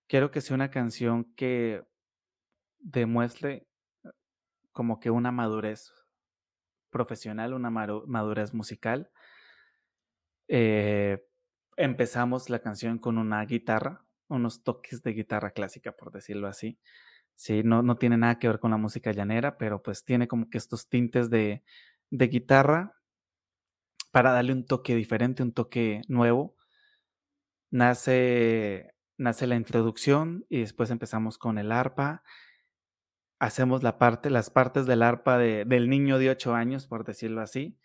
quiero 0.08 0.30
que 0.30 0.40
sea 0.40 0.56
una 0.56 0.70
canción 0.70 1.24
que 1.36 1.84
demuestre 2.80 3.66
como 4.72 5.00
que 5.00 5.10
una 5.10 5.32
madurez 5.32 5.92
profesional, 6.90 7.54
una 7.54 7.70
madurez 7.70 8.54
musical. 8.54 9.10
Eh, 10.48 11.18
empezamos 11.76 12.50
la 12.50 12.60
canción 12.60 12.98
con 12.98 13.18
una 13.18 13.44
guitarra, 13.44 14.06
unos 14.28 14.62
toques 14.62 15.02
de 15.02 15.12
guitarra 15.12 15.50
clásica, 15.52 15.92
por 15.92 16.12
decirlo 16.12 16.48
así. 16.48 16.78
Sí, 17.36 17.62
no, 17.64 17.82
no 17.82 17.98
tiene 17.98 18.18
nada 18.18 18.38
que 18.38 18.48
ver 18.48 18.60
con 18.60 18.72
la 18.72 18.76
música 18.78 19.12
llanera, 19.12 19.58
pero 19.58 19.82
pues 19.82 20.04
tiene 20.04 20.28
como 20.28 20.50
que 20.50 20.58
estos 20.58 20.88
tintes 20.88 21.30
de, 21.30 21.64
de 22.10 22.28
guitarra 22.28 22.94
para 24.10 24.32
darle 24.32 24.52
un 24.52 24.64
toque 24.66 24.94
diferente, 24.94 25.42
un 25.42 25.52
toque 25.52 26.02
nuevo 26.08 26.55
nace, 27.70 28.94
nace 29.18 29.46
la 29.46 29.56
introducción 29.56 30.46
y 30.48 30.60
después 30.60 30.90
empezamos 30.90 31.38
con 31.38 31.58
el 31.58 31.72
arpa. 31.72 32.22
Hacemos 33.38 33.82
la 33.82 33.98
parte, 33.98 34.30
las 34.30 34.50
partes 34.50 34.86
del 34.86 35.02
arpa 35.02 35.38
del 35.38 35.88
niño 35.90 36.18
de 36.18 36.30
8 36.30 36.54
años, 36.54 36.86
por 36.86 37.04
decirlo 37.04 37.42
así, 37.42 37.78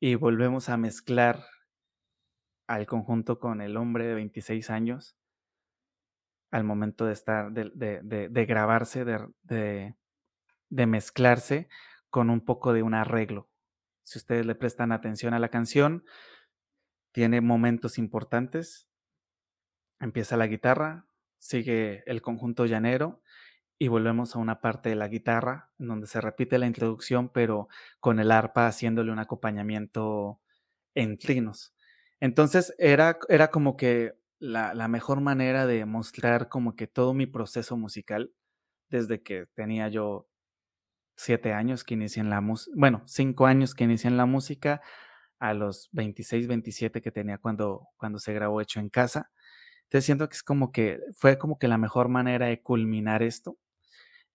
y 0.00 0.14
volvemos 0.16 0.68
a 0.70 0.76
mezclar 0.78 1.44
al 2.66 2.86
conjunto 2.86 3.38
con 3.38 3.60
el 3.60 3.76
hombre 3.76 4.06
de 4.06 4.14
26 4.14 4.70
años. 4.70 5.16
al 6.50 6.64
momento 6.64 7.06
de 7.06 7.12
estar, 7.12 7.52
de, 7.52 8.46
grabarse, 8.46 9.04
de, 9.04 9.94
de 10.68 10.86
mezclarse 10.86 11.68
con 12.10 12.30
un 12.30 12.44
poco 12.44 12.72
de 12.72 12.82
un 12.82 12.94
arreglo. 12.94 13.48
Si 14.02 14.18
ustedes 14.18 14.46
le 14.46 14.56
prestan 14.56 14.90
atención 14.92 15.34
a 15.34 15.38
la 15.38 15.48
canción, 15.50 16.04
tiene 17.12 17.40
momentos 17.40 17.98
importantes. 17.98 18.89
Empieza 20.00 20.36
la 20.36 20.46
guitarra, 20.46 21.06
sigue 21.38 22.02
el 22.06 22.22
conjunto 22.22 22.66
llanero 22.66 23.22
y 23.78 23.88
volvemos 23.88 24.34
a 24.34 24.38
una 24.38 24.60
parte 24.60 24.88
de 24.88 24.96
la 24.96 25.08
guitarra 25.08 25.70
en 25.78 25.88
donde 25.88 26.06
se 26.06 26.20
repite 26.20 26.58
la 26.58 26.66
introducción, 26.66 27.28
pero 27.28 27.68
con 28.00 28.18
el 28.18 28.30
arpa 28.30 28.66
haciéndole 28.66 29.12
un 29.12 29.18
acompañamiento 29.18 30.40
en 30.94 31.18
trinos. 31.18 31.74
Entonces 32.20 32.74
era, 32.78 33.18
era 33.28 33.50
como 33.50 33.76
que 33.76 34.14
la, 34.38 34.74
la, 34.74 34.88
mejor 34.88 35.20
manera 35.20 35.66
de 35.66 35.84
mostrar 35.84 36.48
como 36.48 36.76
que 36.76 36.86
todo 36.86 37.14
mi 37.14 37.26
proceso 37.26 37.76
musical, 37.76 38.32
desde 38.88 39.22
que 39.22 39.46
tenía 39.54 39.88
yo 39.88 40.28
siete 41.16 41.52
años 41.52 41.84
que 41.84 41.94
inicié 41.94 42.22
en 42.22 42.30
la 42.30 42.40
música, 42.40 42.74
bueno, 42.76 43.02
cinco 43.06 43.46
años 43.46 43.74
que 43.74 43.84
inicié 43.84 44.08
en 44.08 44.16
la 44.16 44.26
música, 44.26 44.80
a 45.40 45.54
los 45.54 45.88
26, 45.92 46.46
27 46.46 47.00
que 47.00 47.10
tenía 47.10 47.38
cuando, 47.38 47.88
cuando 47.96 48.18
se 48.18 48.32
grabó 48.34 48.60
Hecho 48.60 48.78
en 48.78 48.90
Casa. 48.90 49.30
Entonces 49.90 50.06
siento 50.06 50.28
que 50.28 50.36
es 50.36 50.44
como 50.44 50.70
que 50.70 51.00
fue 51.16 51.36
como 51.36 51.58
que 51.58 51.66
la 51.66 51.76
mejor 51.76 52.08
manera 52.08 52.46
de 52.46 52.62
culminar 52.62 53.24
esto 53.24 53.58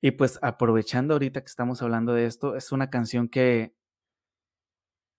y 0.02 0.12
pues 0.12 0.38
aprovechando 0.44 1.16
ahorita 1.16 1.42
que 1.42 1.48
estamos 1.48 1.82
hablando 1.82 2.14
de 2.14 2.28
esto, 2.28 2.56
es 2.56 2.72
una 2.72 2.92
canción 2.92 3.28
que 3.28 3.76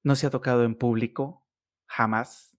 no 0.04 0.14
se 0.14 0.28
ha 0.28 0.30
tocado 0.30 0.62
en 0.62 0.76
público 0.76 1.44
jamás 1.86 2.56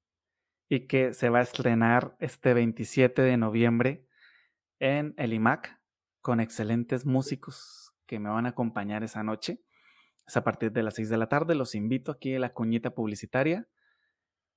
y 0.68 0.88
que 0.88 1.14
se 1.14 1.30
va 1.30 1.40
a 1.40 1.44
estrenar 1.44 2.18
este 2.20 2.54
27 2.54 3.22
de 3.22 3.38
noviembre 3.38 4.06
en 4.80 5.14
el 5.16 5.32
IMAC 5.32 5.80
con 6.20 6.42
excelentes 6.42 7.06
músicos 7.06 7.94
que 8.06 8.20
me 8.20 8.30
van 8.30 8.46
a 8.46 8.50
acompañar 8.50 9.06
esa 9.06 9.24
noche. 9.24 9.64
Es 10.28 10.36
a 10.36 10.44
partir 10.44 10.74
de 10.74 10.84
las 10.84 10.96
6 10.96 11.08
de 11.08 11.18
la 11.18 11.30
tarde. 11.30 11.56
Los 11.56 11.76
invito 11.76 12.12
aquí 12.12 12.36
a 12.36 12.40
la 12.40 12.54
cuñita 12.54 12.90
publicitaria. 12.90 13.70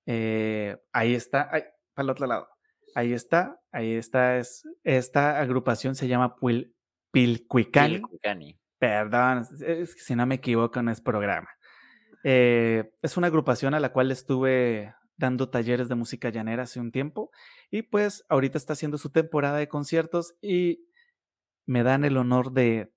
Eh, 0.07 0.77
ahí 0.93 1.15
está, 1.15 1.51
para 1.51 2.05
el 2.05 2.11
otro 2.11 2.27
lado. 2.27 2.49
Ahí 2.95 3.13
está, 3.13 3.61
ahí 3.73 3.93
está. 3.95 4.39
Es, 4.39 4.63
esta 4.85 5.41
agrupación 5.41 5.95
se 5.95 6.09
llama 6.09 6.37
Puil, 6.37 6.75
Pilcuicani. 7.11 8.03
Perdón, 8.79 9.45
si 9.97 10.15
no 10.15 10.27
me 10.27 10.37
equivoco, 10.37 10.83
no 10.83 10.91
es 10.91 11.01
programa. 11.01 11.49
Eh, 12.25 12.91
es 13.03 13.17
una 13.17 13.27
agrupación 13.29 13.75
a 13.75 13.81
la 13.81 13.93
cual 13.93 14.11
estuve 14.11 14.95
dando 15.17 15.51
talleres 15.51 15.89
de 15.89 15.95
música 15.95 16.31
llanera 16.31 16.63
hace 16.63 16.81
un 16.81 16.93
tiempo 16.93 17.31
y 17.71 17.83
pues 17.83 18.25
ahorita 18.29 18.57
está 18.57 18.73
haciendo 18.73 18.97
su 18.97 19.11
temporada 19.11 19.59
de 19.59 19.69
conciertos 19.69 20.35
y 20.41 20.87
me 21.67 21.83
dan 21.83 22.05
el 22.05 22.17
honor 22.17 22.53
de 22.53 22.93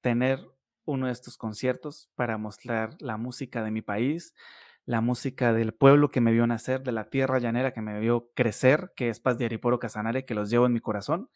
tener 0.00 0.40
uno 0.86 1.06
de 1.06 1.12
estos 1.12 1.36
conciertos 1.36 2.10
para 2.14 2.38
mostrar 2.38 2.96
la 2.98 3.18
música 3.18 3.62
de 3.62 3.70
mi 3.70 3.82
país, 3.82 4.34
la 4.86 5.00
música 5.00 5.52
del 5.52 5.74
pueblo 5.74 6.10
que 6.10 6.20
me 6.20 6.32
vio 6.32 6.46
nacer, 6.46 6.82
de 6.82 6.92
la 6.92 7.10
tierra 7.10 7.40
llanera 7.40 7.72
que 7.72 7.82
me 7.82 7.98
vio 7.98 8.30
crecer, 8.34 8.92
que 8.96 9.08
es 9.08 9.20
Paz 9.20 9.36
de 9.36 9.44
Ariporo 9.44 9.78
Casanare, 9.78 10.24
que 10.24 10.34
los 10.34 10.48
llevo 10.48 10.66
en 10.66 10.72
mi 10.72 10.80
corazón. 10.80 11.28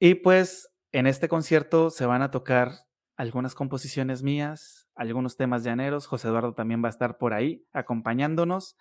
Y 0.00 0.14
pues 0.14 0.70
en 0.92 1.06
este 1.06 1.28
concierto 1.28 1.90
se 1.90 2.06
van 2.06 2.22
a 2.22 2.30
tocar 2.30 2.72
algunas 3.16 3.54
composiciones 3.54 4.22
mías, 4.22 4.88
algunos 4.94 5.36
temas 5.36 5.64
llaneros. 5.64 6.06
José 6.06 6.28
Eduardo 6.28 6.54
también 6.54 6.82
va 6.82 6.88
a 6.88 6.90
estar 6.90 7.18
por 7.18 7.34
ahí 7.34 7.66
acompañándonos. 7.72 8.76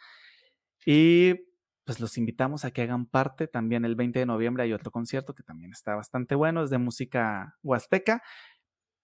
Y 0.86 1.34
pues 1.86 2.00
los 2.00 2.18
invitamos 2.18 2.66
a 2.66 2.72
que 2.72 2.84
hagan 2.84 3.06
parte. 3.06 3.48
También 3.48 3.86
el 3.86 3.96
20 3.96 4.20
de 4.20 4.26
noviembre 4.26 4.64
hay 4.64 4.74
otro 4.74 4.92
concierto 4.92 5.34
que 5.34 5.44
también 5.44 5.72
está 5.72 5.96
bastante 5.96 6.36
bueno, 6.36 6.64
es 6.64 6.70
de 6.70 6.78
música 6.78 7.58
huasteca. 7.64 8.22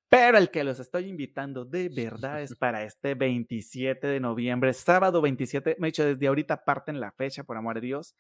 Pero 0.10 0.40
el 0.40 0.50
que 0.50 0.64
los 0.64 0.80
estoy 0.80 1.08
invitando 1.08 1.66
de 1.66 1.90
verdad 2.20 2.42
es 2.42 2.56
para 2.56 2.84
este 2.84 3.16
27 3.16 4.08
de 4.08 4.20
noviembre, 4.20 4.74
sábado 4.74 5.22
27. 5.22 5.78
Me 5.80 5.88
he 5.88 5.92
dicho 5.92 6.06
desde 6.06 6.28
ahorita 6.28 6.66
parten 6.66 7.00
la 7.00 7.12
fecha, 7.12 7.44
por 7.44 7.58
amor 7.58 7.76
de 7.76 7.82
Dios. 7.82 8.16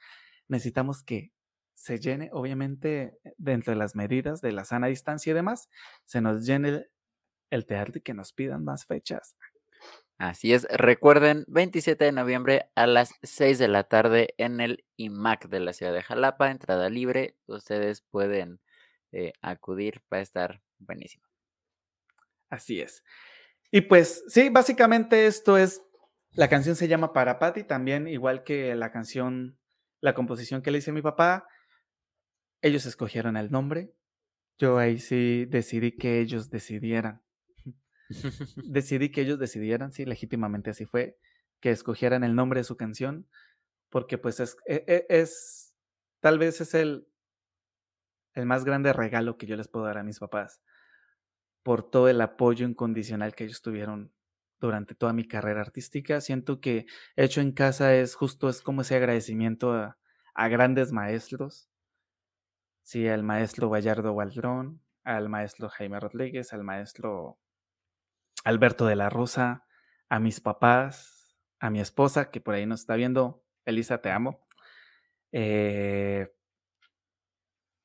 Necesitamos 0.47 1.03
que 1.03 1.31
se 1.73 1.99
llene, 1.99 2.29
obviamente, 2.33 3.17
eh, 3.23 3.33
dentro 3.37 3.71
de 3.71 3.79
las 3.79 3.95
medidas 3.95 4.41
de 4.41 4.51
la 4.51 4.65
sana 4.65 4.87
distancia 4.87 5.31
y 5.31 5.33
demás, 5.33 5.69
se 6.05 6.21
nos 6.21 6.45
llene 6.45 6.87
el 7.51 7.65
teatro 7.65 7.97
y 7.97 8.01
que 8.01 8.13
nos 8.13 8.33
pidan 8.33 8.63
más 8.63 8.85
fechas. 8.85 9.35
Así 10.19 10.53
es, 10.53 10.67
recuerden, 10.69 11.45
27 11.47 12.03
de 12.05 12.11
noviembre 12.11 12.69
a 12.75 12.87
las 12.87 13.13
6 13.23 13.57
de 13.59 13.69
la 13.69 13.85
tarde 13.85 14.35
en 14.37 14.59
el 14.59 14.83
IMAC 14.97 15.47
de 15.47 15.61
la 15.61 15.71
ciudad 15.73 15.93
de 15.93 16.03
Jalapa, 16.03 16.51
entrada 16.51 16.89
libre, 16.89 17.37
ustedes 17.47 18.01
pueden 18.01 18.59
eh, 19.13 19.31
acudir, 19.41 20.01
va 20.13 20.17
a 20.17 20.21
estar 20.21 20.61
buenísimo. 20.79 21.28
Así 22.49 22.81
es. 22.81 23.03
Y 23.71 23.81
pues 23.81 24.23
sí, 24.27 24.49
básicamente 24.49 25.27
esto 25.27 25.57
es, 25.57 25.81
la 26.31 26.49
canción 26.49 26.75
se 26.75 26.87
llama 26.87 27.13
Para 27.13 27.39
Patti, 27.39 27.63
también 27.63 28.07
igual 28.07 28.43
que 28.43 28.75
la 28.75 28.91
canción, 28.91 29.59
la 30.01 30.13
composición 30.13 30.61
que 30.61 30.71
le 30.71 30.79
hice 30.79 30.91
a 30.91 30.93
mi 30.93 31.01
papá, 31.01 31.47
ellos 32.61 32.85
escogieron 32.85 33.37
el 33.37 33.51
nombre. 33.51 33.93
Yo 34.57 34.77
ahí 34.77 34.99
sí 34.99 35.45
decidí 35.45 35.95
que 35.95 36.19
ellos 36.19 36.49
decidieran. 36.49 37.21
decidí 38.55 39.11
que 39.11 39.21
ellos 39.21 39.39
decidieran, 39.39 39.93
sí, 39.93 40.05
legítimamente 40.05 40.71
así 40.71 40.85
fue, 40.85 41.17
que 41.59 41.69
escogieran 41.71 42.23
el 42.23 42.35
nombre 42.35 42.61
de 42.61 42.63
su 42.63 42.75
canción, 42.75 43.29
porque 43.89 44.17
pues 44.17 44.39
es, 44.39 44.57
e, 44.65 44.83
e, 44.87 45.05
es, 45.09 45.75
tal 46.19 46.39
vez 46.39 46.59
es 46.59 46.73
el, 46.73 47.07
el 48.33 48.45
más 48.47 48.65
grande 48.65 48.93
regalo 48.93 49.37
que 49.37 49.45
yo 49.45 49.55
les 49.55 49.67
puedo 49.67 49.85
dar 49.85 49.99
a 49.99 50.03
mis 50.03 50.19
papás 50.19 50.61
por 51.69 51.83
todo 51.83 52.09
el 52.09 52.19
apoyo 52.19 52.65
incondicional 52.65 53.35
que 53.35 53.43
ellos 53.43 53.61
tuvieron 53.61 54.11
durante 54.59 54.95
toda 54.95 55.13
mi 55.13 55.27
carrera 55.27 55.61
artística. 55.61 56.19
Siento 56.19 56.59
que 56.59 56.87
hecho 57.15 57.41
en 57.41 57.51
casa 57.51 57.93
es 57.93 58.15
justo, 58.15 58.49
es 58.49 58.63
como 58.63 58.81
ese 58.81 58.95
agradecimiento 58.95 59.73
a, 59.73 59.95
grandes 60.47 60.91
maestros 60.91 61.69
Sí, 62.81 63.07
al 63.07 63.21
maestro 63.21 63.69
Gallardo 63.69 64.13
Waldrón, 64.13 64.81
al 65.03 65.29
maestro 65.29 65.69
Jaime 65.69 65.99
Rodríguez, 65.99 66.53
al 66.53 66.63
maestro 66.63 67.37
Alberto 68.43 68.87
de 68.87 68.95
la 68.95 69.11
Rosa, 69.11 69.67
a 70.09 70.19
mis 70.19 70.41
papás, 70.41 71.37
a 71.59 71.69
mi 71.69 71.81
esposa, 71.81 72.31
que 72.31 72.41
por 72.41 72.55
ahí 72.55 72.65
nos 72.65 72.79
está 72.79 72.95
viendo. 72.95 73.43
Elisa, 73.65 74.01
te 74.01 74.09
amo. 74.09 74.47
Eh, 75.31 76.33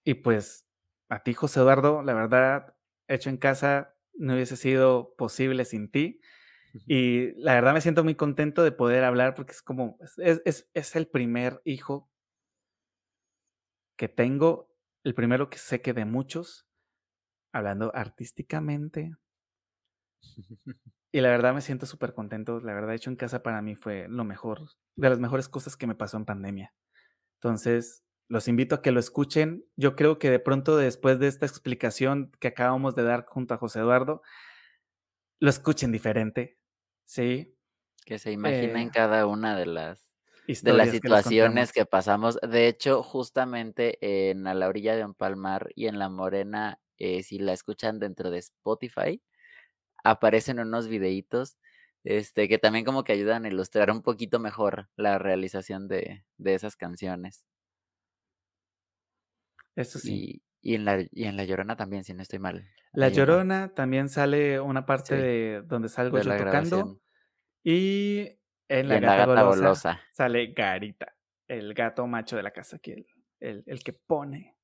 y 0.04 0.14
pues 0.14 0.66
a 1.10 1.22
ti, 1.22 1.34
José 1.34 1.60
Eduardo, 1.60 2.02
la 2.02 2.14
verdad, 2.14 2.73
hecho 3.08 3.30
en 3.30 3.36
casa 3.36 3.94
no 4.14 4.34
hubiese 4.34 4.56
sido 4.56 5.14
posible 5.16 5.64
sin 5.64 5.90
ti. 5.90 6.20
Y 6.86 7.32
la 7.40 7.54
verdad 7.54 7.72
me 7.72 7.80
siento 7.80 8.02
muy 8.02 8.16
contento 8.16 8.64
de 8.64 8.72
poder 8.72 9.04
hablar 9.04 9.34
porque 9.34 9.52
es 9.52 9.62
como, 9.62 9.98
es, 10.18 10.68
es 10.72 10.96
el 10.96 11.06
primer 11.06 11.60
hijo 11.64 12.10
que 13.96 14.08
tengo 14.08 14.74
el 15.04 15.14
primero 15.14 15.50
que 15.50 15.58
sé 15.58 15.82
que 15.82 15.92
de 15.92 16.06
muchos, 16.06 16.66
hablando 17.52 17.92
artísticamente. 17.94 19.12
Y 21.12 21.20
la 21.20 21.28
verdad 21.28 21.54
me 21.54 21.60
siento 21.60 21.86
súper 21.86 22.14
contento. 22.14 22.60
La 22.60 22.74
verdad, 22.74 22.94
hecho 22.94 23.10
en 23.10 23.16
casa 23.16 23.42
para 23.42 23.62
mí 23.62 23.76
fue 23.76 24.08
lo 24.08 24.24
mejor, 24.24 24.70
de 24.96 25.10
las 25.10 25.20
mejores 25.20 25.48
cosas 25.48 25.76
que 25.76 25.86
me 25.86 25.94
pasó 25.94 26.16
en 26.16 26.24
pandemia. 26.24 26.74
Entonces, 27.36 28.03
los 28.28 28.48
invito 28.48 28.74
a 28.74 28.82
que 28.82 28.90
lo 28.90 29.00
escuchen. 29.00 29.64
Yo 29.76 29.96
creo 29.96 30.18
que 30.18 30.30
de 30.30 30.38
pronto, 30.38 30.76
después 30.76 31.18
de 31.18 31.28
esta 31.28 31.46
explicación 31.46 32.32
que 32.40 32.48
acabamos 32.48 32.94
de 32.94 33.02
dar 33.02 33.26
junto 33.26 33.54
a 33.54 33.58
José 33.58 33.80
Eduardo, 33.80 34.22
lo 35.40 35.50
escuchen 35.50 35.92
diferente. 35.92 36.58
Sí. 37.04 37.56
Que 38.04 38.18
se 38.18 38.32
imaginen 38.32 38.88
eh 38.88 38.90
cada 38.92 39.26
una 39.26 39.56
de 39.56 39.66
las 39.66 40.10
de 40.46 40.72
las 40.74 40.90
situaciones 40.90 41.72
que, 41.72 41.86
pasamos. 41.86 42.38
De 42.42 42.68
hecho, 42.68 43.02
justamente 43.02 43.98
en 44.30 44.46
A 44.46 44.54
la 44.54 44.68
orilla 44.68 44.94
de 44.94 45.04
un 45.04 45.14
palmar 45.14 45.70
y 45.74 45.86
en 45.86 45.98
La 45.98 46.10
Morena, 46.10 46.78
eh, 46.98 47.22
si 47.22 47.38
la 47.38 47.54
escuchan 47.54 47.98
dentro 47.98 48.30
de 48.30 48.38
Spotify, 48.38 49.22
aparecen 50.02 50.60
unos 50.60 50.86
videitos 50.88 51.56
este, 52.04 52.48
que 52.48 52.58
también 52.58 52.84
como 52.84 53.02
que 53.02 53.12
ayudan 53.12 53.44
a 53.44 53.48
ilustrar 53.48 53.90
un 53.90 54.02
poquito 54.02 54.38
mejor 54.38 54.88
la 54.96 55.18
realización 55.18 55.88
de, 55.88 56.24
esas 56.44 56.76
canciones. 56.76 57.44
Eso 59.76 59.98
sí. 59.98 60.42
Y, 60.60 60.74
en 60.74 60.84
la, 60.84 61.04
y 61.10 61.24
en 61.24 61.36
La 61.36 61.44
Llorona 61.44 61.76
también, 61.76 62.04
si 62.04 62.14
no 62.14 62.22
estoy 62.22 62.38
mal. 62.38 62.66
La 62.92 63.08
Llorona 63.08 63.74
también 63.74 64.08
sale 64.08 64.60
una 64.60 64.86
parte 64.86 65.16
de 65.16 65.62
donde 65.62 65.88
salgo 65.88 66.18
yo 66.18 66.36
tocando. 66.36 67.00
Y 67.62 68.38
en 68.68 68.88
la, 68.88 69.00
gata, 69.00 70.00
sale 70.12 70.52
Garita, 70.52 71.14
el 71.48 71.74
gato 71.74 72.06
macho 72.06 72.36
de 72.36 72.42
la 72.42 72.50
casa, 72.50 72.78
que 72.78 73.06
el, 73.40 73.62
el, 73.66 73.82
que 73.82 73.92
pone 73.92 74.56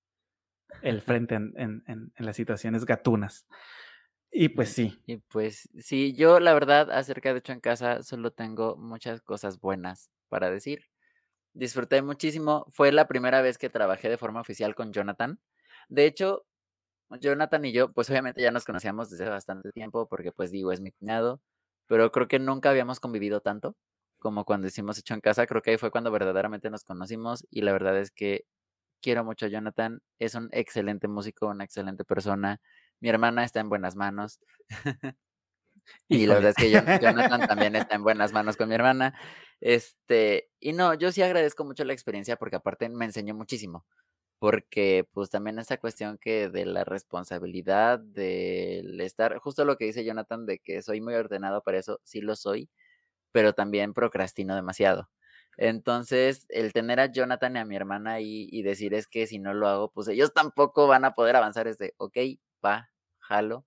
el 0.82 1.00
frente 1.02 1.34
en, 1.34 1.52
en, 1.56 1.82
en, 1.86 2.12
las 2.26 2.36
situaciones 2.36 2.84
gatunas. 2.84 3.46
Y 4.30 4.50
pues 4.50 4.72
sí. 4.72 5.02
Y 5.06 5.16
pues 5.16 5.68
sí, 5.78 6.14
yo 6.14 6.38
la 6.40 6.54
verdad 6.54 6.90
acerca 6.90 7.32
de 7.32 7.40
hecho 7.40 7.52
en 7.52 7.60
casa 7.60 8.02
solo 8.02 8.30
tengo 8.30 8.76
muchas 8.76 9.22
cosas 9.22 9.58
buenas 9.58 10.10
para 10.28 10.50
decir. 10.50 10.84
Disfruté 11.54 12.02
muchísimo. 12.02 12.66
Fue 12.70 12.92
la 12.92 13.08
primera 13.08 13.42
vez 13.42 13.58
que 13.58 13.70
trabajé 13.70 14.08
de 14.08 14.18
forma 14.18 14.40
oficial 14.40 14.74
con 14.74 14.92
Jonathan. 14.92 15.40
De 15.88 16.06
hecho, 16.06 16.46
Jonathan 17.20 17.64
y 17.64 17.72
yo, 17.72 17.92
pues 17.92 18.10
obviamente 18.10 18.42
ya 18.42 18.50
nos 18.52 18.64
conocíamos 18.64 19.10
desde 19.10 19.28
bastante 19.28 19.72
tiempo, 19.72 20.08
porque 20.08 20.32
pues 20.32 20.50
digo, 20.52 20.72
es 20.72 20.80
mi 20.80 20.92
cuñado, 20.92 21.40
pero 21.86 22.12
creo 22.12 22.28
que 22.28 22.38
nunca 22.38 22.70
habíamos 22.70 23.00
convivido 23.00 23.40
tanto 23.40 23.76
como 24.18 24.44
cuando 24.44 24.68
hicimos 24.68 24.98
hecho 24.98 25.14
en 25.14 25.20
casa. 25.20 25.46
Creo 25.46 25.62
que 25.62 25.72
ahí 25.72 25.78
fue 25.78 25.90
cuando 25.90 26.10
verdaderamente 26.12 26.70
nos 26.70 26.84
conocimos 26.84 27.46
y 27.50 27.62
la 27.62 27.72
verdad 27.72 27.98
es 27.98 28.10
que 28.12 28.44
quiero 29.02 29.24
mucho 29.24 29.46
a 29.46 29.48
Jonathan. 29.48 30.02
Es 30.18 30.34
un 30.36 30.48
excelente 30.52 31.08
músico, 31.08 31.48
una 31.48 31.64
excelente 31.64 32.04
persona. 32.04 32.60
Mi 33.00 33.08
hermana 33.10 33.44
está 33.44 33.60
en 33.60 33.70
buenas 33.70 33.96
manos. 33.96 34.40
y 36.08 36.26
la 36.26 36.34
verdad 36.34 36.54
es 36.56 36.56
que 36.56 36.70
Jonathan 37.02 37.46
también 37.46 37.76
está 37.76 37.94
en 37.96 38.02
buenas 38.02 38.32
manos 38.32 38.56
con 38.56 38.68
mi 38.68 38.74
hermana. 38.74 39.14
Este, 39.60 40.50
y 40.58 40.72
no, 40.72 40.94
yo 40.94 41.12
sí 41.12 41.22
agradezco 41.22 41.64
mucho 41.64 41.84
la 41.84 41.92
experiencia 41.92 42.36
porque 42.36 42.56
aparte 42.56 42.88
me 42.88 43.04
enseñó 43.04 43.34
muchísimo 43.34 43.84
porque 44.40 45.06
pues 45.12 45.30
también 45.30 45.58
esa 45.58 45.76
cuestión 45.76 46.18
que 46.18 46.48
de 46.48 46.64
la 46.64 46.82
responsabilidad 46.84 47.98
del 48.00 48.98
estar, 49.02 49.38
justo 49.38 49.66
lo 49.66 49.76
que 49.76 49.84
dice 49.84 50.02
Jonathan 50.02 50.46
de 50.46 50.58
que 50.58 50.82
soy 50.82 51.02
muy 51.02 51.14
ordenado 51.14 51.62
para 51.62 51.78
eso, 51.78 52.00
sí 52.04 52.22
lo 52.22 52.34
soy, 52.36 52.70
pero 53.32 53.54
también 53.54 53.94
procrastino 53.94 54.56
demasiado. 54.56 55.10
Entonces, 55.58 56.46
el 56.50 56.72
tener 56.72 57.00
a 57.00 57.12
Jonathan 57.12 57.56
y 57.56 57.58
a 57.60 57.64
mi 57.66 57.76
hermana 57.76 58.14
ahí 58.14 58.48
y 58.50 58.62
decir 58.62 58.94
es 58.94 59.06
que 59.08 59.26
si 59.26 59.38
no 59.38 59.54
lo 59.54 59.68
hago, 59.68 59.90
pues 59.92 60.08
ellos 60.08 60.32
tampoco 60.34 60.86
van 60.88 61.04
a 61.04 61.14
poder 61.14 61.36
avanzar. 61.36 61.68
Es 61.68 61.78
de, 61.78 61.94
ok, 61.98 62.16
va, 62.64 62.90
jalo, 63.20 63.66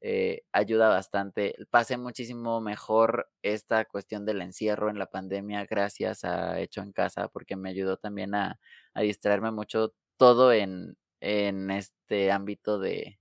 eh, 0.00 0.42
ayuda 0.52 0.88
bastante. 0.88 1.56
Pasé 1.70 1.96
muchísimo 1.98 2.60
mejor 2.60 3.28
esta 3.42 3.84
cuestión 3.86 4.24
del 4.26 4.42
encierro 4.42 4.90
en 4.90 4.98
la 4.98 5.06
pandemia 5.06 5.66
gracias 5.66 6.24
a 6.24 6.60
Hecho 6.60 6.82
en 6.82 6.92
Casa, 6.92 7.28
porque 7.28 7.56
me 7.56 7.70
ayudó 7.70 7.96
también 7.96 8.34
a, 8.34 8.58
a 8.94 9.00
distraerme 9.02 9.50
mucho 9.52 9.94
todo 10.16 10.52
en, 10.52 10.96
en 11.20 11.70
este 11.70 12.30
ámbito 12.32 12.78
de, 12.78 13.18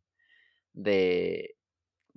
de, 0.73 1.55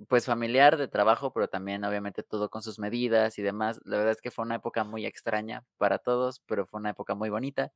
pues 0.09 0.25
familiar, 0.25 0.77
de 0.77 0.87
trabajo, 0.87 1.33
pero 1.33 1.47
también 1.49 1.83
obviamente 1.85 2.23
todo 2.23 2.49
con 2.49 2.61
sus 2.63 2.79
medidas 2.79 3.39
y 3.39 3.43
demás. 3.43 3.81
La 3.85 3.97
verdad 3.97 4.13
es 4.13 4.21
que 4.21 4.31
fue 4.31 4.45
una 4.45 4.55
época 4.55 4.83
muy 4.83 5.05
extraña 5.05 5.65
para 5.77 5.99
todos, 5.99 6.41
pero 6.47 6.65
fue 6.67 6.79
una 6.79 6.91
época 6.91 7.15
muy 7.15 7.29
bonita. 7.29 7.71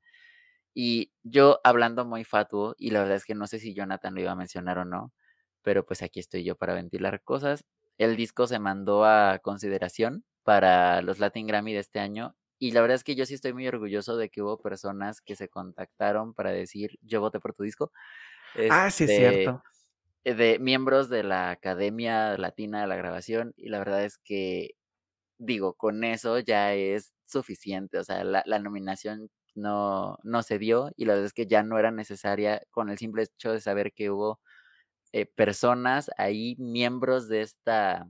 Y 0.74 1.12
yo 1.24 1.60
hablando 1.64 2.06
muy 2.06 2.24
fatuo, 2.24 2.76
y 2.78 2.92
la 2.92 3.02
verdad 3.02 3.18
es 3.18 3.26
que 3.26 3.36
no 3.36 3.48
sé 3.48 3.60
si 3.60 3.74
Jonathan 3.76 4.16
lo 4.16 4.22
iba 4.22 4.32
a 4.32 4.36
mencionar 4.36 4.80
o 4.80 4.86
no, 4.86 5.14
pero 5.64 5.86
pues 5.86 6.02
aquí 6.04 6.20
estoy 6.20 6.44
yo 6.44 6.56
para 6.56 6.74
ventilar 6.74 7.22
cosas. 7.24 7.66
El 7.98 8.16
disco 8.16 8.48
se 8.48 8.60
mandó 8.60 9.06
a 9.06 9.40
consideración 9.40 10.24
para 10.44 11.02
los 11.02 11.20
Latin 11.20 11.48
Grammy 11.48 11.74
de 11.74 11.80
este 11.80 12.00
año 12.00 12.36
y 12.64 12.72
la 12.72 12.80
verdad 12.80 12.96
es 12.96 13.04
que 13.04 13.16
yo 13.16 13.26
sí 13.26 13.34
estoy 13.34 13.52
muy 13.52 13.68
orgulloso 13.68 14.16
de 14.16 14.30
que 14.30 14.42
hubo 14.42 14.58
personas 14.58 15.20
que 15.20 15.36
se 15.36 15.50
contactaron 15.50 16.34
para 16.34 16.52
decir, 16.52 16.98
yo 17.02 17.20
voté 17.20 17.42
por 17.42 17.54
tu 17.54 17.64
disco. 17.64 17.92
ah, 18.70 18.90
sí, 18.90 19.04
es 19.04 19.10
este, 19.10 19.18
cierto. 19.18 19.64
De 20.24 20.60
miembros 20.60 21.10
de 21.10 21.24
la 21.24 21.50
Academia 21.50 22.38
Latina 22.38 22.80
de 22.80 22.88
la 22.88 22.96
Grabación. 22.96 23.54
Y 23.58 23.68
la 23.68 23.80
verdad 23.80 24.06
es 24.06 24.18
que, 24.18 24.76
digo, 25.38 25.74
con 25.74 26.06
eso 26.06 26.40
ya 26.40 26.74
es 26.74 27.14
suficiente. 27.26 28.00
O 28.00 28.06
sea, 28.06 28.24
la, 28.24 28.60
nominación 28.60 29.30
no, 29.56 30.18
no 30.24 30.42
se 30.42 30.58
dio 30.58 30.90
y 30.96 31.04
la 31.04 31.16
verdad 31.16 31.26
es 31.28 31.34
que 31.34 31.48
ya 31.48 31.64
no 31.64 31.78
era 31.78 31.92
necesaria 31.92 32.62
con 32.72 32.90
el 32.90 32.98
simple 32.98 33.24
hecho 33.24 33.52
de 33.52 33.60
saber 33.60 33.92
que 33.92 34.10
hubo 34.10 34.40
eh, 35.14 35.28
personas 35.28 36.10
ahí, 36.18 36.56
miembros 36.58 37.28
de 37.28 37.42
esta 37.42 38.10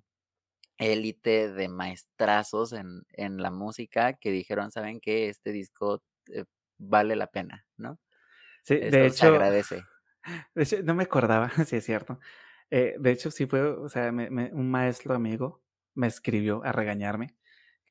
élite 0.78 1.52
de 1.52 1.68
maestrazos 1.68 2.72
en, 2.72 3.04
en, 3.12 3.42
la 3.42 3.52
música 3.52 4.14
que 4.14 4.32
dijeron, 4.32 4.72
¿saben 4.72 5.02
que 5.02 5.28
Este 5.28 5.52
disco 5.52 6.02
eh, 6.34 6.46
vale 6.78 7.16
la 7.16 7.28
pena, 7.28 7.66
¿no? 7.78 8.00
Sí, 8.64 8.78
de 8.78 9.06
hecho. 9.06 9.18
Se 9.18 9.28
agradece. 9.28 9.84
no 10.86 10.96
me 10.96 11.04
acordaba, 11.04 11.50
sí 11.68 11.76
es 11.76 11.86
cierto. 11.86 12.20
Eh, 12.72 12.96
de 12.98 13.12
hecho, 13.12 13.32
sí 13.32 13.46
fue, 13.46 13.62
o 13.62 13.90
sea, 13.90 14.10
un 14.10 14.72
maestro 14.72 15.14
amigo 15.14 15.62
me 15.94 16.08
escribió 16.08 16.64
a 16.64 16.72
regañarme. 16.72 17.36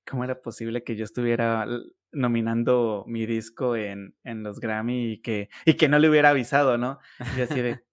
¿Cómo 0.05 0.25
era 0.25 0.41
posible 0.41 0.83
que 0.83 0.97
yo 0.97 1.05
estuviera 1.05 1.67
nominando 2.11 3.05
mi 3.07 3.27
disco 3.27 3.77
en, 3.77 4.17
en 4.25 4.43
los 4.43 4.59
Grammy 4.59 5.13
y 5.13 5.23
que, 5.23 5.51
y 5.65 5.75
que 5.75 5.89
no 5.89 5.99
le 5.99 6.09
hubiera 6.09 6.31
avisado, 6.31 6.79
¿no? 6.79 6.99
Y 7.37 7.43
así 7.43 7.61
de. 7.61 7.85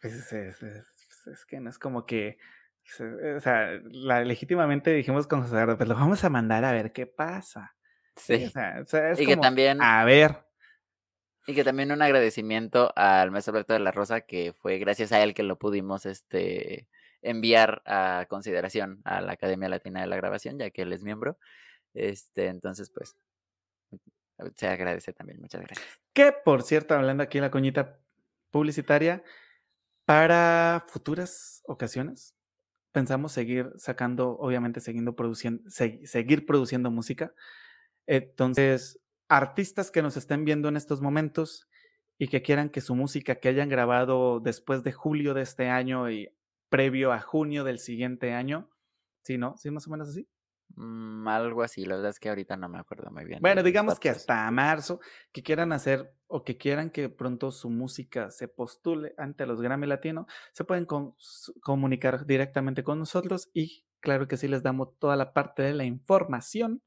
Pues, 0.00 0.32
es 0.32 1.46
que 1.46 1.60
no 1.60 1.70
es 1.70 1.78
como 1.78 2.04
que, 2.04 2.36
o 3.36 3.40
sea, 3.40 3.80
la, 3.84 4.22
legítimamente 4.22 4.92
dijimos 4.92 5.26
con 5.26 5.40
José 5.42 5.64
pues 5.76 5.88
lo 5.88 5.94
vamos 5.94 6.22
a 6.24 6.28
mandar 6.28 6.64
a 6.64 6.72
ver 6.72 6.92
qué 6.92 7.06
pasa. 7.06 7.74
Sí. 8.16 8.44
O 8.44 8.50
sea, 8.84 9.10
es 9.10 9.20
y 9.20 9.26
que 9.26 9.36
también, 9.36 9.80
a 9.80 10.04
ver. 10.04 10.44
Y 11.46 11.54
que 11.54 11.64
también 11.64 11.92
un 11.92 12.02
agradecimiento 12.02 12.92
al 12.96 13.30
maestro 13.30 13.52
Alberto 13.52 13.72
de 13.72 13.80
la 13.80 13.92
Rosa, 13.92 14.22
que 14.22 14.52
fue 14.52 14.78
gracias 14.78 15.12
a 15.12 15.22
él 15.22 15.34
que 15.34 15.42
lo 15.42 15.58
pudimos 15.58 16.06
este, 16.06 16.88
enviar 17.22 17.82
a 17.84 18.26
consideración 18.28 19.00
a 19.04 19.20
la 19.20 19.32
Academia 19.32 19.68
Latina 19.68 20.00
de 20.00 20.06
la 20.06 20.16
Grabación, 20.16 20.58
ya 20.58 20.70
que 20.70 20.82
él 20.82 20.92
es 20.92 21.02
miembro. 21.02 21.38
Este, 21.92 22.46
entonces, 22.46 22.90
pues, 22.90 23.16
se 24.56 24.68
agradece 24.68 25.12
también. 25.12 25.40
Muchas 25.40 25.62
gracias. 25.62 25.86
Que, 26.12 26.32
por 26.32 26.62
cierto, 26.62 26.94
hablando 26.94 27.22
aquí 27.22 27.38
en 27.38 27.42
la 27.42 27.50
coñita 27.50 28.03
publicitaria, 28.54 29.24
para 30.06 30.84
futuras 30.86 31.60
ocasiones, 31.66 32.36
pensamos 32.92 33.32
seguir 33.32 33.72
sacando, 33.78 34.38
obviamente 34.38 34.80
siguiendo 34.80 35.16
produciendo, 35.16 35.68
seguir 35.68 36.46
produciendo 36.46 36.92
música. 36.92 37.34
Entonces, 38.06 39.00
artistas 39.28 39.90
que 39.90 40.02
nos 40.02 40.16
estén 40.16 40.44
viendo 40.44 40.68
en 40.68 40.76
estos 40.76 41.00
momentos 41.00 41.68
y 42.16 42.28
que 42.28 42.42
quieran 42.42 42.70
que 42.70 42.80
su 42.80 42.94
música 42.94 43.34
que 43.40 43.48
hayan 43.48 43.68
grabado 43.68 44.38
después 44.38 44.84
de 44.84 44.92
julio 44.92 45.34
de 45.34 45.42
este 45.42 45.68
año 45.68 46.08
y 46.08 46.28
previo 46.68 47.12
a 47.12 47.18
junio 47.18 47.64
del 47.64 47.80
siguiente 47.80 48.34
año, 48.34 48.70
¿sí, 49.24 49.36
no? 49.36 49.56
¿Sí, 49.56 49.72
más 49.72 49.88
o 49.88 49.90
menos 49.90 50.10
así? 50.10 50.28
Mm, 50.76 51.28
algo 51.28 51.62
así, 51.62 51.84
la 51.84 51.96
verdad 51.96 52.10
es 52.10 52.18
que 52.18 52.28
ahorita 52.28 52.56
no 52.56 52.68
me 52.68 52.78
acuerdo 52.78 53.10
muy 53.10 53.24
bien. 53.24 53.40
Bueno, 53.40 53.62
digamos 53.62 54.00
que 54.00 54.10
hasta 54.10 54.50
marzo, 54.50 55.00
que 55.32 55.42
quieran 55.42 55.72
hacer 55.72 56.12
o 56.26 56.42
que 56.42 56.56
quieran 56.56 56.90
que 56.90 57.08
pronto 57.08 57.52
su 57.52 57.70
música 57.70 58.30
se 58.30 58.48
postule 58.48 59.14
ante 59.16 59.46
los 59.46 59.60
Grammy 59.60 59.86
Latino, 59.86 60.26
se 60.52 60.64
pueden 60.64 60.86
comunicar 61.60 62.26
directamente 62.26 62.82
con 62.82 62.98
nosotros 62.98 63.50
y 63.52 63.84
claro 64.00 64.26
que 64.26 64.36
sí 64.36 64.48
les 64.48 64.62
damos 64.62 64.98
toda 64.98 65.16
la 65.16 65.32
parte 65.32 65.62
de 65.62 65.74
la 65.74 65.84
información. 65.84 66.82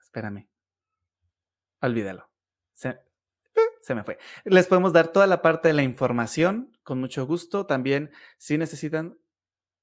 Espérame. 0.00 0.48
Olvídalo. 1.80 2.30
Se, 2.74 3.00
se 3.80 3.94
me 3.94 4.04
fue. 4.04 4.18
Les 4.44 4.68
podemos 4.68 4.92
dar 4.92 5.08
toda 5.08 5.26
la 5.26 5.42
parte 5.42 5.68
de 5.68 5.74
la 5.74 5.82
información 5.82 6.76
con 6.84 7.00
mucho 7.00 7.26
gusto. 7.26 7.66
También, 7.66 8.12
si 8.38 8.56
necesitan 8.56 9.18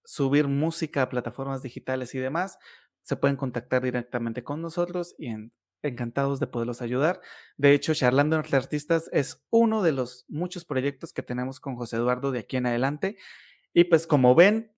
subir 0.04 0.48
música 0.48 1.04
a 1.04 1.10
plataformas 1.10 1.62
digitales 1.62 2.16
y 2.16 2.20
demás, 2.20 2.58
se 3.02 3.16
pueden 3.16 3.38
contactar 3.38 3.84
directamente 3.84 4.44
con 4.44 4.62
nosotros 4.62 5.16
y 5.18 5.34
encantados 5.82 6.40
de 6.40 6.48
poderlos 6.48 6.82
ayudar. 6.82 7.22
De 7.58 7.74
hecho, 7.74 7.94
Charlando 7.94 8.36
entre 8.36 8.58
Artistas 8.58 9.10
es 9.14 9.46
uno 9.50 9.82
de 9.82 9.92
los 9.92 10.26
muchos 10.28 10.66
proyectos 10.66 11.14
que 11.14 11.24
tenemos 11.24 11.60
con 11.60 11.76
José 11.76 11.98
Eduardo 11.98 12.32
de 12.32 12.40
aquí 12.40 12.58
en 12.58 12.66
adelante. 12.66 13.18
Y 13.74 13.86
pues 13.86 14.08
como 14.08 14.36
ven, 14.36 14.72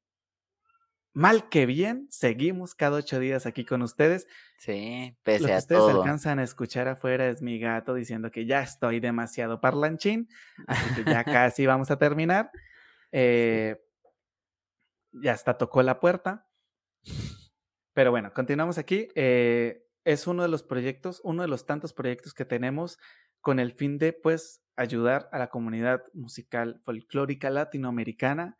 mal 1.13 1.49
que 1.49 1.65
bien, 1.65 2.07
seguimos 2.09 2.75
cada 2.75 2.97
ocho 2.97 3.19
días 3.19 3.45
aquí 3.45 3.65
con 3.65 3.81
ustedes. 3.81 4.27
Sí, 4.59 5.17
pese 5.23 5.43
Lo 5.43 5.47
que 5.49 5.57
ustedes 5.57 5.83
alcanzan 5.83 6.39
a 6.39 6.43
escuchar 6.43 6.87
afuera 6.87 7.27
es 7.27 7.41
mi 7.41 7.59
gato 7.59 7.93
diciendo 7.93 8.31
que 8.31 8.45
ya 8.45 8.61
estoy 8.61 8.99
demasiado 8.99 9.59
parlanchín, 9.59 10.29
así 10.67 10.95
que 10.95 11.03
ya 11.03 11.23
casi 11.25 11.65
vamos 11.65 11.91
a 11.91 11.97
terminar. 11.97 12.51
Eh, 13.11 13.81
ya 15.11 15.33
hasta 15.33 15.57
tocó 15.57 15.83
la 15.83 15.99
puerta. 15.99 16.47
Pero 17.93 18.11
bueno, 18.11 18.33
continuamos 18.33 18.77
aquí. 18.77 19.09
Eh, 19.15 19.85
es 20.05 20.27
uno 20.27 20.43
de 20.43 20.49
los 20.49 20.63
proyectos, 20.63 21.21
uno 21.23 21.41
de 21.41 21.47
los 21.47 21.65
tantos 21.65 21.93
proyectos 21.93 22.33
que 22.33 22.45
tenemos 22.45 22.97
con 23.41 23.59
el 23.59 23.73
fin 23.73 23.97
de, 23.97 24.13
pues, 24.13 24.63
ayudar 24.75 25.29
a 25.31 25.39
la 25.39 25.49
comunidad 25.49 26.03
musical 26.13 26.79
folclórica 26.83 27.49
latinoamericana. 27.49 28.57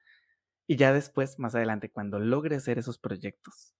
Y 0.67 0.75
ya 0.75 0.93
después, 0.93 1.39
más 1.39 1.55
adelante, 1.55 1.91
cuando 1.91 2.19
logre 2.19 2.55
hacer 2.55 2.77
esos 2.77 2.97
proyectos, 2.97 3.75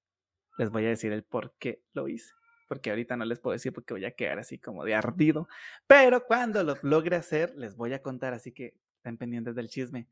les 0.57 0.69
voy 0.69 0.85
a 0.85 0.89
decir 0.89 1.11
el 1.11 1.23
por 1.23 1.55
qué 1.57 1.83
lo 1.93 2.07
hice. 2.07 2.31
Porque 2.67 2.89
ahorita 2.89 3.17
no 3.17 3.25
les 3.25 3.39
puedo 3.39 3.53
decir 3.53 3.73
porque 3.73 3.93
voy 3.93 4.05
a 4.05 4.11
quedar 4.11 4.39
así 4.39 4.57
como 4.57 4.85
de 4.85 4.95
ardido. 4.95 5.47
Pero 5.87 6.25
cuando 6.25 6.63
lo 6.63 6.77
logre 6.83 7.17
hacer, 7.17 7.53
les 7.57 7.75
voy 7.75 7.93
a 7.93 8.01
contar. 8.01 8.33
Así 8.33 8.53
que 8.53 8.77
estén 8.95 9.17
pendientes 9.17 9.55
del 9.55 9.69
chisme. 9.69 10.07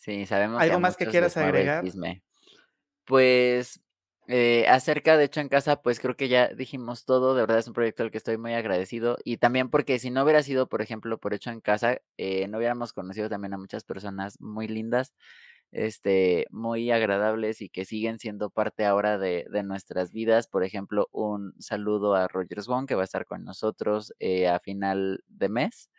Sí, 0.00 0.24
sabemos. 0.24 0.62
¿Algo 0.62 0.80
más 0.80 0.96
que 0.96 1.06
quieras 1.06 1.36
agregar? 1.36 1.84
Pues 3.04 3.82
eh, 4.28 4.66
acerca 4.68 5.18
de 5.18 5.24
hecho 5.24 5.40
en 5.40 5.50
casa, 5.50 5.82
pues 5.82 6.00
creo 6.00 6.16
que 6.16 6.28
ya 6.28 6.48
dijimos 6.48 7.04
todo. 7.04 7.34
De 7.34 7.42
verdad 7.42 7.58
es 7.58 7.68
un 7.68 7.74
proyecto 7.74 8.02
al 8.02 8.10
que 8.10 8.16
estoy 8.16 8.38
muy 8.38 8.54
agradecido. 8.54 9.18
Y 9.24 9.36
también 9.36 9.68
porque 9.68 9.98
si 9.98 10.10
no 10.10 10.24
hubiera 10.24 10.42
sido, 10.42 10.68
por 10.70 10.80
ejemplo, 10.80 11.18
por 11.18 11.34
hecho 11.34 11.50
en 11.50 11.60
casa, 11.60 12.00
eh, 12.16 12.48
no 12.48 12.56
hubiéramos 12.56 12.94
conocido 12.94 13.28
también 13.28 13.52
a 13.52 13.58
muchas 13.58 13.84
personas 13.84 14.40
muy 14.40 14.68
lindas. 14.68 15.12
este, 15.72 16.46
muy 16.50 16.90
agradables 16.90 17.62
y 17.62 17.68
que 17.68 17.84
siguen 17.84 18.18
siendo 18.18 18.50
parte 18.50 18.84
ahora 18.86 19.18
de, 19.18 19.46
nuestras 19.64 20.12
vidas. 20.12 20.48
Por 20.48 20.64
ejemplo, 20.64 21.08
un 21.12 21.54
saludo 21.60 22.14
a 22.14 22.26
Rogers 22.28 22.66
Wong, 22.66 22.86
que 22.88 22.96
va 22.96 23.02
a 23.02 23.04
estar 23.04 23.26
con 23.26 23.44
nosotros 23.44 24.14
eh, 24.18 24.48
a 24.48 24.60
final 24.60 25.22
de 25.28 25.48
mes. 25.48 25.90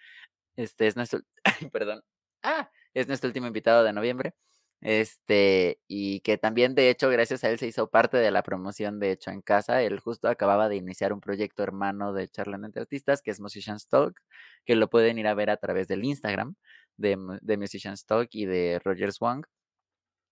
Este 0.57 0.87
es 0.87 0.95
nuestro, 0.95 1.21
perdón, 1.71 2.03
ah, 2.43 2.69
es 2.93 3.07
nuestro 3.07 3.27
último 3.29 3.47
invitado 3.47 3.83
de 3.83 3.93
noviembre. 3.93 4.33
Este, 4.81 5.79
y 5.87 6.21
que 6.21 6.37
también, 6.39 6.73
de 6.73 6.89
hecho, 6.89 7.09
gracias 7.09 7.43
a 7.43 7.49
él 7.51 7.59
se 7.59 7.67
hizo 7.67 7.89
parte 7.89 8.17
de 8.17 8.31
la 8.31 8.41
promoción 8.43 8.99
de 8.99 9.11
Hecho 9.11 9.31
en 9.31 9.41
Casa. 9.41 9.81
Él 9.83 9.99
justo 9.99 10.27
acababa 10.27 10.69
de 10.69 10.77
iniciar 10.77 11.13
un 11.13 11.21
proyecto 11.21 11.61
hermano 11.63 12.13
de 12.13 12.27
Charlando 12.27 12.67
entre 12.67 12.81
Artistas, 12.81 13.21
que 13.21 13.31
es 13.31 13.39
Musicians 13.39 13.87
Talk, 13.87 14.19
que 14.65 14.75
lo 14.75 14.89
pueden 14.89 15.19
ir 15.19 15.27
a 15.27 15.35
ver 15.35 15.51
a 15.51 15.57
través 15.57 15.87
del 15.87 16.03
Instagram 16.03 16.55
de, 16.97 17.17
de 17.41 17.57
Musicians 17.57 18.05
Talk 18.05 18.29
y 18.33 18.45
de 18.45 18.81
Rogers 18.83 19.19
Wong. 19.19 19.45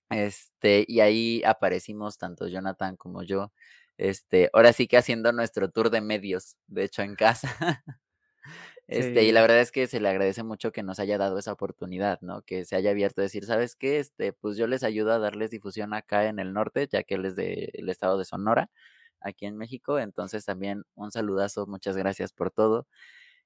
Este, 0.10 0.86
y 0.88 1.02
ahí 1.02 1.44
aparecimos 1.46 2.18
tanto 2.18 2.48
Jonathan 2.48 2.96
como 2.98 3.24
yo. 3.24 3.52
Este, 3.98 4.50
ahora 4.54 4.74
sí 4.74 4.88
que 4.88 4.98
haciendo 4.98 5.32
nuestro 5.32 5.70
tour 5.72 5.90
de 5.92 6.02
medios, 6.02 6.56
de 6.68 6.86
hecho, 6.86 7.04
en 7.04 7.16
casa. 7.16 7.84
Este, 8.88 9.24
y 9.24 9.32
la 9.32 9.42
verdad 9.42 9.60
es 9.60 9.72
que 9.72 9.86
se 9.88 10.00
le 10.00 10.10
agradece 10.10 10.44
mucho 10.44 10.72
que 10.72 10.82
nos 10.84 11.00
haya 11.00 11.18
dado 11.20 11.38
esa 11.38 11.54
oportunidad, 11.54 12.20
¿no? 12.22 12.42
Que 12.42 12.66
se 12.66 12.76
haya 12.76 12.92
abierto 12.92 13.22
a 13.22 13.24
decir, 13.24 13.46
¿sabes 13.46 13.76
qué? 13.76 14.00
Este, 14.00 14.34
pues 14.34 14.58
yo 14.58 14.66
les 14.68 14.84
ayudo 14.84 15.12
a 15.14 15.20
darles 15.20 15.52
difusión 15.52 15.94
acá 15.94 16.26
en 16.28 16.40
el 16.40 16.54
norte, 16.54 16.88
ya 16.92 17.04
que 17.04 17.16
él 17.16 17.26
es 17.26 17.36
del 17.36 17.90
estado 17.90 18.18
de 18.18 18.26
Sonora, 18.26 18.70
aquí 19.22 19.46
en 19.46 19.58
México. 19.58 20.00
Entonces 20.00 20.46
también 20.46 20.84
un 20.96 21.12
saludazo, 21.12 21.68
muchas 21.68 21.98
gracias 21.98 22.34
por 22.34 22.52
todo. 22.52 22.88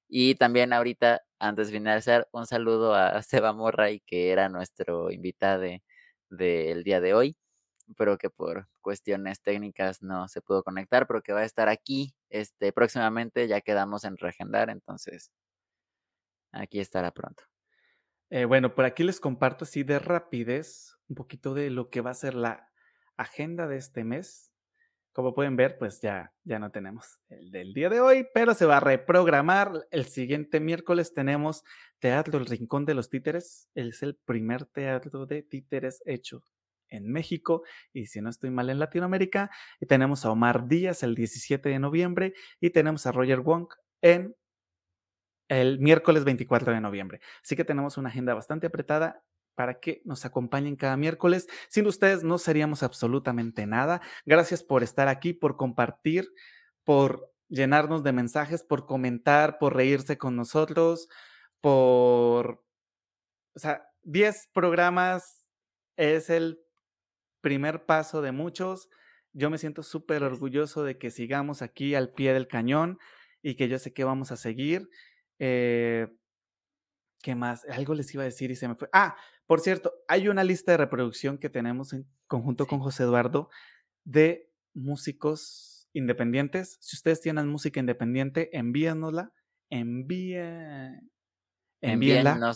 Y 0.08 0.36
también 0.36 0.72
ahorita, 0.72 1.22
antes 1.38 1.68
de 1.68 1.74
finalizar, 1.74 2.28
un 2.32 2.46
saludo 2.46 2.94
a 2.94 3.22
Seba 3.24 3.52
Morray, 3.52 4.00
que 4.00 4.30
era 4.32 4.48
nuestro 4.48 5.10
invitado 5.10 5.64
del 6.30 6.84
día 6.84 7.00
de 7.00 7.14
hoy 7.14 7.36
pero 7.96 8.18
que 8.18 8.30
por 8.30 8.68
cuestiones 8.80 9.40
técnicas 9.40 10.02
no 10.02 10.28
se 10.28 10.40
pudo 10.40 10.62
conectar, 10.62 11.06
pero 11.06 11.22
que 11.22 11.32
va 11.32 11.40
a 11.40 11.44
estar 11.44 11.68
aquí 11.68 12.14
este, 12.30 12.72
próximamente, 12.72 13.46
ya 13.48 13.60
quedamos 13.60 14.04
en 14.04 14.16
reagendar, 14.16 14.70
entonces 14.70 15.30
aquí 16.52 16.80
estará 16.80 17.10
pronto. 17.10 17.44
Eh, 18.30 18.46
bueno, 18.46 18.74
por 18.74 18.84
aquí 18.84 19.04
les 19.04 19.20
comparto 19.20 19.64
así 19.64 19.82
de 19.82 19.98
rapidez 19.98 20.96
un 21.08 21.16
poquito 21.16 21.54
de 21.54 21.70
lo 21.70 21.90
que 21.90 22.00
va 22.00 22.10
a 22.10 22.14
ser 22.14 22.34
la 22.34 22.70
agenda 23.16 23.66
de 23.66 23.76
este 23.76 24.04
mes. 24.04 24.50
Como 25.12 25.34
pueden 25.34 25.54
ver, 25.54 25.78
pues 25.78 26.00
ya, 26.00 26.32
ya 26.42 26.58
no 26.58 26.72
tenemos 26.72 27.20
el 27.28 27.52
del 27.52 27.72
día 27.72 27.88
de 27.88 28.00
hoy, 28.00 28.26
pero 28.34 28.54
se 28.54 28.66
va 28.66 28.78
a 28.78 28.80
reprogramar. 28.80 29.86
El 29.92 30.06
siguiente 30.06 30.58
miércoles 30.58 31.14
tenemos 31.14 31.62
Teatro 32.00 32.38
El 32.38 32.46
Rincón 32.46 32.84
de 32.84 32.94
los 32.94 33.10
Títeres. 33.10 33.68
Es 33.76 34.02
el 34.02 34.16
primer 34.16 34.64
teatro 34.64 35.26
de 35.26 35.42
títeres 35.44 36.02
hecho 36.04 36.42
en 36.94 37.10
México 37.10 37.62
y 37.92 38.06
si 38.06 38.20
no 38.20 38.30
estoy 38.30 38.50
mal 38.50 38.70
en 38.70 38.78
Latinoamérica. 38.78 39.50
Y 39.80 39.86
tenemos 39.86 40.24
a 40.24 40.30
Omar 40.30 40.66
Díaz 40.68 41.02
el 41.02 41.14
17 41.14 41.68
de 41.68 41.78
noviembre 41.78 42.34
y 42.60 42.70
tenemos 42.70 43.06
a 43.06 43.12
Roger 43.12 43.40
Wong 43.40 43.68
en 44.02 44.34
el 45.48 45.78
miércoles 45.78 46.24
24 46.24 46.72
de 46.72 46.80
noviembre. 46.80 47.20
Así 47.42 47.56
que 47.56 47.64
tenemos 47.64 47.98
una 47.98 48.08
agenda 48.08 48.34
bastante 48.34 48.66
apretada 48.66 49.22
para 49.54 49.78
que 49.78 50.02
nos 50.04 50.24
acompañen 50.24 50.76
cada 50.76 50.96
miércoles. 50.96 51.46
Sin 51.68 51.86
ustedes 51.86 52.24
no 52.24 52.38
seríamos 52.38 52.82
absolutamente 52.82 53.66
nada. 53.66 54.00
Gracias 54.26 54.62
por 54.62 54.82
estar 54.82 55.08
aquí, 55.08 55.32
por 55.32 55.56
compartir, 55.56 56.32
por 56.82 57.30
llenarnos 57.48 58.02
de 58.02 58.12
mensajes, 58.12 58.62
por 58.64 58.86
comentar, 58.86 59.58
por 59.58 59.74
reírse 59.74 60.18
con 60.18 60.36
nosotros, 60.36 61.08
por... 61.60 62.64
O 63.54 63.58
sea, 63.58 63.86
10 64.02 64.50
programas 64.52 65.46
es 65.96 66.28
el 66.28 66.63
primer 67.44 67.84
paso 67.84 68.22
de 68.22 68.32
muchos. 68.32 68.88
Yo 69.34 69.50
me 69.50 69.58
siento 69.58 69.82
súper 69.82 70.22
orgulloso 70.22 70.82
de 70.82 70.96
que 70.96 71.10
sigamos 71.10 71.60
aquí 71.60 71.94
al 71.94 72.10
pie 72.10 72.32
del 72.32 72.48
cañón 72.48 72.98
y 73.42 73.54
que 73.54 73.68
yo 73.68 73.78
sé 73.78 73.92
que 73.92 74.02
vamos 74.02 74.32
a 74.32 74.36
seguir. 74.36 74.88
Eh, 75.38 76.08
¿Qué 77.22 77.34
más? 77.34 77.66
Algo 77.66 77.94
les 77.94 78.12
iba 78.14 78.22
a 78.22 78.24
decir 78.24 78.50
y 78.50 78.56
se 78.56 78.66
me 78.66 78.76
fue. 78.76 78.88
Ah, 78.94 79.14
por 79.46 79.60
cierto, 79.60 79.92
hay 80.08 80.28
una 80.28 80.42
lista 80.42 80.72
de 80.72 80.78
reproducción 80.78 81.36
que 81.36 81.50
tenemos 81.50 81.92
en 81.92 82.06
conjunto 82.26 82.66
con 82.66 82.80
José 82.80 83.02
Eduardo 83.02 83.50
de 84.04 84.50
músicos 84.72 85.86
independientes. 85.92 86.78
Si 86.80 86.96
ustedes 86.96 87.20
tienen 87.20 87.46
música 87.48 87.78
independiente, 87.78 88.56
envíennosla. 88.56 89.32
Envíe, 89.68 90.38
envíenla. 91.82 92.54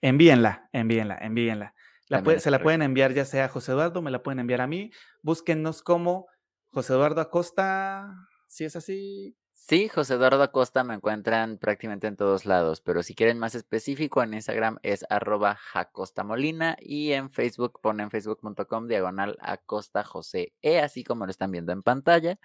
Envíenla, 0.00 0.70
envíenla, 0.72 1.18
envíenla 1.20 1.74
se 2.08 2.50
la 2.50 2.62
pueden 2.62 2.82
enviar 2.82 3.12
ya 3.12 3.24
sea 3.24 3.46
a 3.46 3.48
José 3.48 3.72
Eduardo, 3.72 4.02
me 4.02 4.10
la 4.10 4.22
pueden 4.22 4.38
enviar 4.38 4.60
a 4.60 4.66
mí. 4.66 4.90
Búsquennos 5.22 5.82
como 5.82 6.26
José 6.70 6.94
Eduardo 6.94 7.20
Acosta, 7.20 8.14
si 8.46 8.64
es 8.64 8.76
así. 8.76 9.36
Sí, 9.52 9.88
José 9.88 10.14
Eduardo 10.14 10.42
Acosta 10.42 10.82
me 10.82 10.94
encuentran 10.94 11.58
prácticamente 11.58 12.06
en 12.06 12.16
todos 12.16 12.46
lados, 12.46 12.80
pero 12.80 13.02
si 13.02 13.14
quieren 13.14 13.38
más 13.38 13.54
específico, 13.54 14.22
en 14.22 14.32
Instagram 14.32 14.78
es 14.82 15.04
arroba 15.10 15.56
jacostamolina 15.56 16.76
y 16.80 17.12
en 17.12 17.28
Facebook 17.28 17.80
ponen 17.82 18.10
facebook.com 18.10 18.86
diagonal 18.86 19.36
acosta 19.40 20.04
José 20.04 20.54
E, 20.62 20.80
así 20.80 21.04
como 21.04 21.26
lo 21.26 21.30
están 21.30 21.50
viendo 21.50 21.72
en 21.72 21.82
pantalla. 21.82 22.38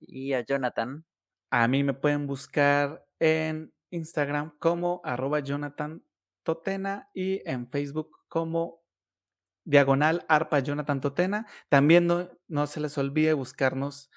Y 0.00 0.32
a 0.32 0.40
Jonathan. 0.40 1.04
A 1.50 1.66
mí 1.68 1.82
me 1.82 1.94
pueden 1.94 2.26
buscar 2.26 3.04
en 3.18 3.72
Instagram 3.90 4.56
como 4.58 5.00
arroba 5.04 5.40
Jonathan 5.40 6.02
Totena 6.42 7.10
y 7.14 7.42
en 7.48 7.68
Facebook 7.68 8.17
como 8.28 8.82
diagonal 9.64 10.24
arpa 10.28 10.60
Jonathan 10.60 11.00
Totena. 11.00 11.46
También 11.68 12.06
no, 12.06 12.28
no 12.46 12.66
se 12.66 12.80
les 12.80 12.96
olvide 12.98 13.32
buscarnos 13.32 14.10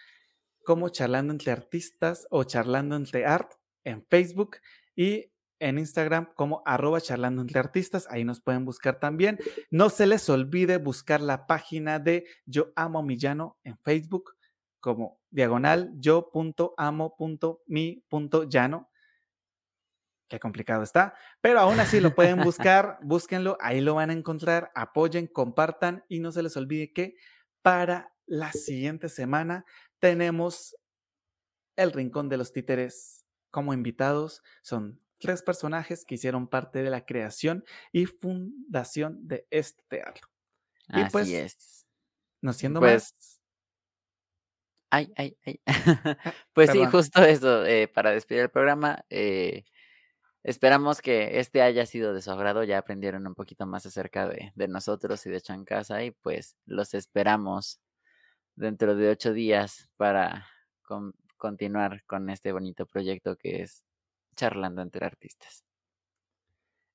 como 0.63 0.89
charlando 0.89 1.33
entre 1.33 1.51
artistas 1.51 2.27
o 2.29 2.43
charlando 2.43 2.95
entre 2.95 3.25
art 3.25 3.53
en 3.83 4.05
Facebook 4.09 4.57
y 4.95 5.31
en 5.59 5.77
Instagram 5.77 6.33
como 6.35 6.63
arroba 6.65 7.01
charlando 7.01 7.41
entre 7.41 7.59
artistas. 7.59 8.07
Ahí 8.09 8.23
nos 8.23 8.39
pueden 8.41 8.65
buscar 8.65 8.99
también. 8.99 9.37
No 9.69 9.89
se 9.89 10.07
les 10.07 10.29
olvide 10.29 10.77
buscar 10.77 11.21
la 11.21 11.45
página 11.47 11.99
de 11.99 12.25
Yo 12.45 12.71
Amo 12.75 13.03
Millano 13.03 13.57
en 13.63 13.77
Facebook 13.79 14.35
como 14.79 15.19
diagonal 15.29 15.91
yo.amo.mi.llano 15.95 18.90
Qué 20.31 20.39
complicado 20.39 20.81
está, 20.81 21.13
pero 21.41 21.59
aún 21.59 21.81
así 21.81 21.99
lo 21.99 22.15
pueden 22.15 22.37
buscar, 22.55 22.99
búsquenlo, 23.01 23.57
ahí 23.59 23.81
lo 23.81 23.95
van 23.95 24.11
a 24.11 24.13
encontrar, 24.13 24.71
apoyen, 24.75 25.27
compartan 25.27 26.05
y 26.07 26.21
no 26.21 26.31
se 26.31 26.41
les 26.41 26.55
olvide 26.55 26.93
que 26.93 27.17
para 27.61 28.13
la 28.27 28.53
siguiente 28.53 29.09
semana 29.09 29.65
tenemos 29.99 30.77
el 31.75 31.91
Rincón 31.91 32.29
de 32.29 32.37
los 32.37 32.53
Títeres 32.53 33.25
como 33.49 33.73
invitados. 33.73 34.41
Son 34.61 35.01
tres 35.19 35.43
personajes 35.43 36.05
que 36.05 36.15
hicieron 36.15 36.47
parte 36.47 36.81
de 36.81 36.89
la 36.89 37.05
creación 37.05 37.65
y 37.91 38.05
fundación 38.05 39.27
de 39.27 39.45
este 39.49 39.83
teatro. 39.89 40.29
Y 40.87 41.03
pues, 41.11 41.27
es. 41.27 41.85
No 42.39 42.53
siendo 42.53 42.79
pues 42.79 43.13
más. 43.19 43.41
Ay, 44.91 45.11
ay, 45.17 45.37
ay. 45.45 45.59
Ah, 45.67 46.33
pues 46.53 46.71
sí, 46.71 46.85
justo 46.85 47.21
eso, 47.21 47.65
eh, 47.65 47.89
para 47.89 48.11
despedir 48.11 48.43
el 48.43 48.49
programa. 48.49 49.03
Eh, 49.09 49.65
Esperamos 50.43 51.01
que 51.01 51.39
este 51.39 51.61
haya 51.61 51.85
sido 51.85 52.13
de 52.13 52.21
su 52.21 52.31
agrado, 52.31 52.63
ya 52.63 52.79
aprendieron 52.79 53.27
un 53.27 53.35
poquito 53.35 53.67
más 53.67 53.85
acerca 53.85 54.27
de, 54.27 54.51
nosotros 54.67 55.23
y 55.27 55.29
de 55.29 55.39
Chancasa 55.39 56.03
y 56.03 56.11
pues 56.11 56.57
los 56.65 56.95
esperamos 56.95 57.79
dentro 58.55 58.95
de 58.95 59.09
ocho 59.09 59.33
días 59.33 59.89
para 59.97 60.47
continuar 61.37 62.03
con 62.05 62.29
este 62.31 62.51
bonito 62.51 62.87
proyecto 62.87 63.37
que 63.37 63.61
es 63.61 63.83
Charlando 64.35 64.81
entre 64.81 65.05
Artistas. 65.05 65.63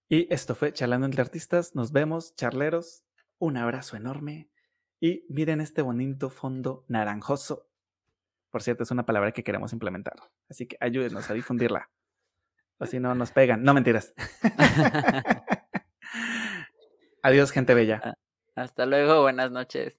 Y 0.09 0.33
esto 0.33 0.57
fue 0.57 0.73
Charlando 0.73 1.07
entre 1.07 1.23
Artistas, 1.23 1.77
nos 1.77 1.93
vemos, 1.93 2.35
charleros, 2.35 3.05
un 3.39 3.57
abrazo 3.57 3.97
enorme 3.97 4.51
y 4.99 5.25
miren 5.29 5.61
este 5.61 5.83
bonito 5.83 6.31
fondo 6.31 6.85
naranjoso. 6.89 7.69
Por 8.51 8.63
cierto, 8.63 8.83
es 8.83 8.91
una 8.91 9.07
palabra 9.07 9.31
que 9.31 9.45
queremos 9.45 9.73
implementar, 9.73 10.17
así 10.49 10.67
que 10.67 10.77
ayúdenos 10.81 11.31
a 11.31 11.35
difundirla. 11.35 11.91
Así 12.79 13.01
no 13.01 13.15
nos 13.15 13.31
pegan. 13.33 13.63
No 13.63 13.75
mentiras. 13.75 14.15
Adiós, 17.23 17.51
gente 17.51 17.75
bella. 17.75 18.15
Hasta 18.55 18.87
luego, 18.87 19.23
buenas 19.23 19.51
noches. 19.51 19.99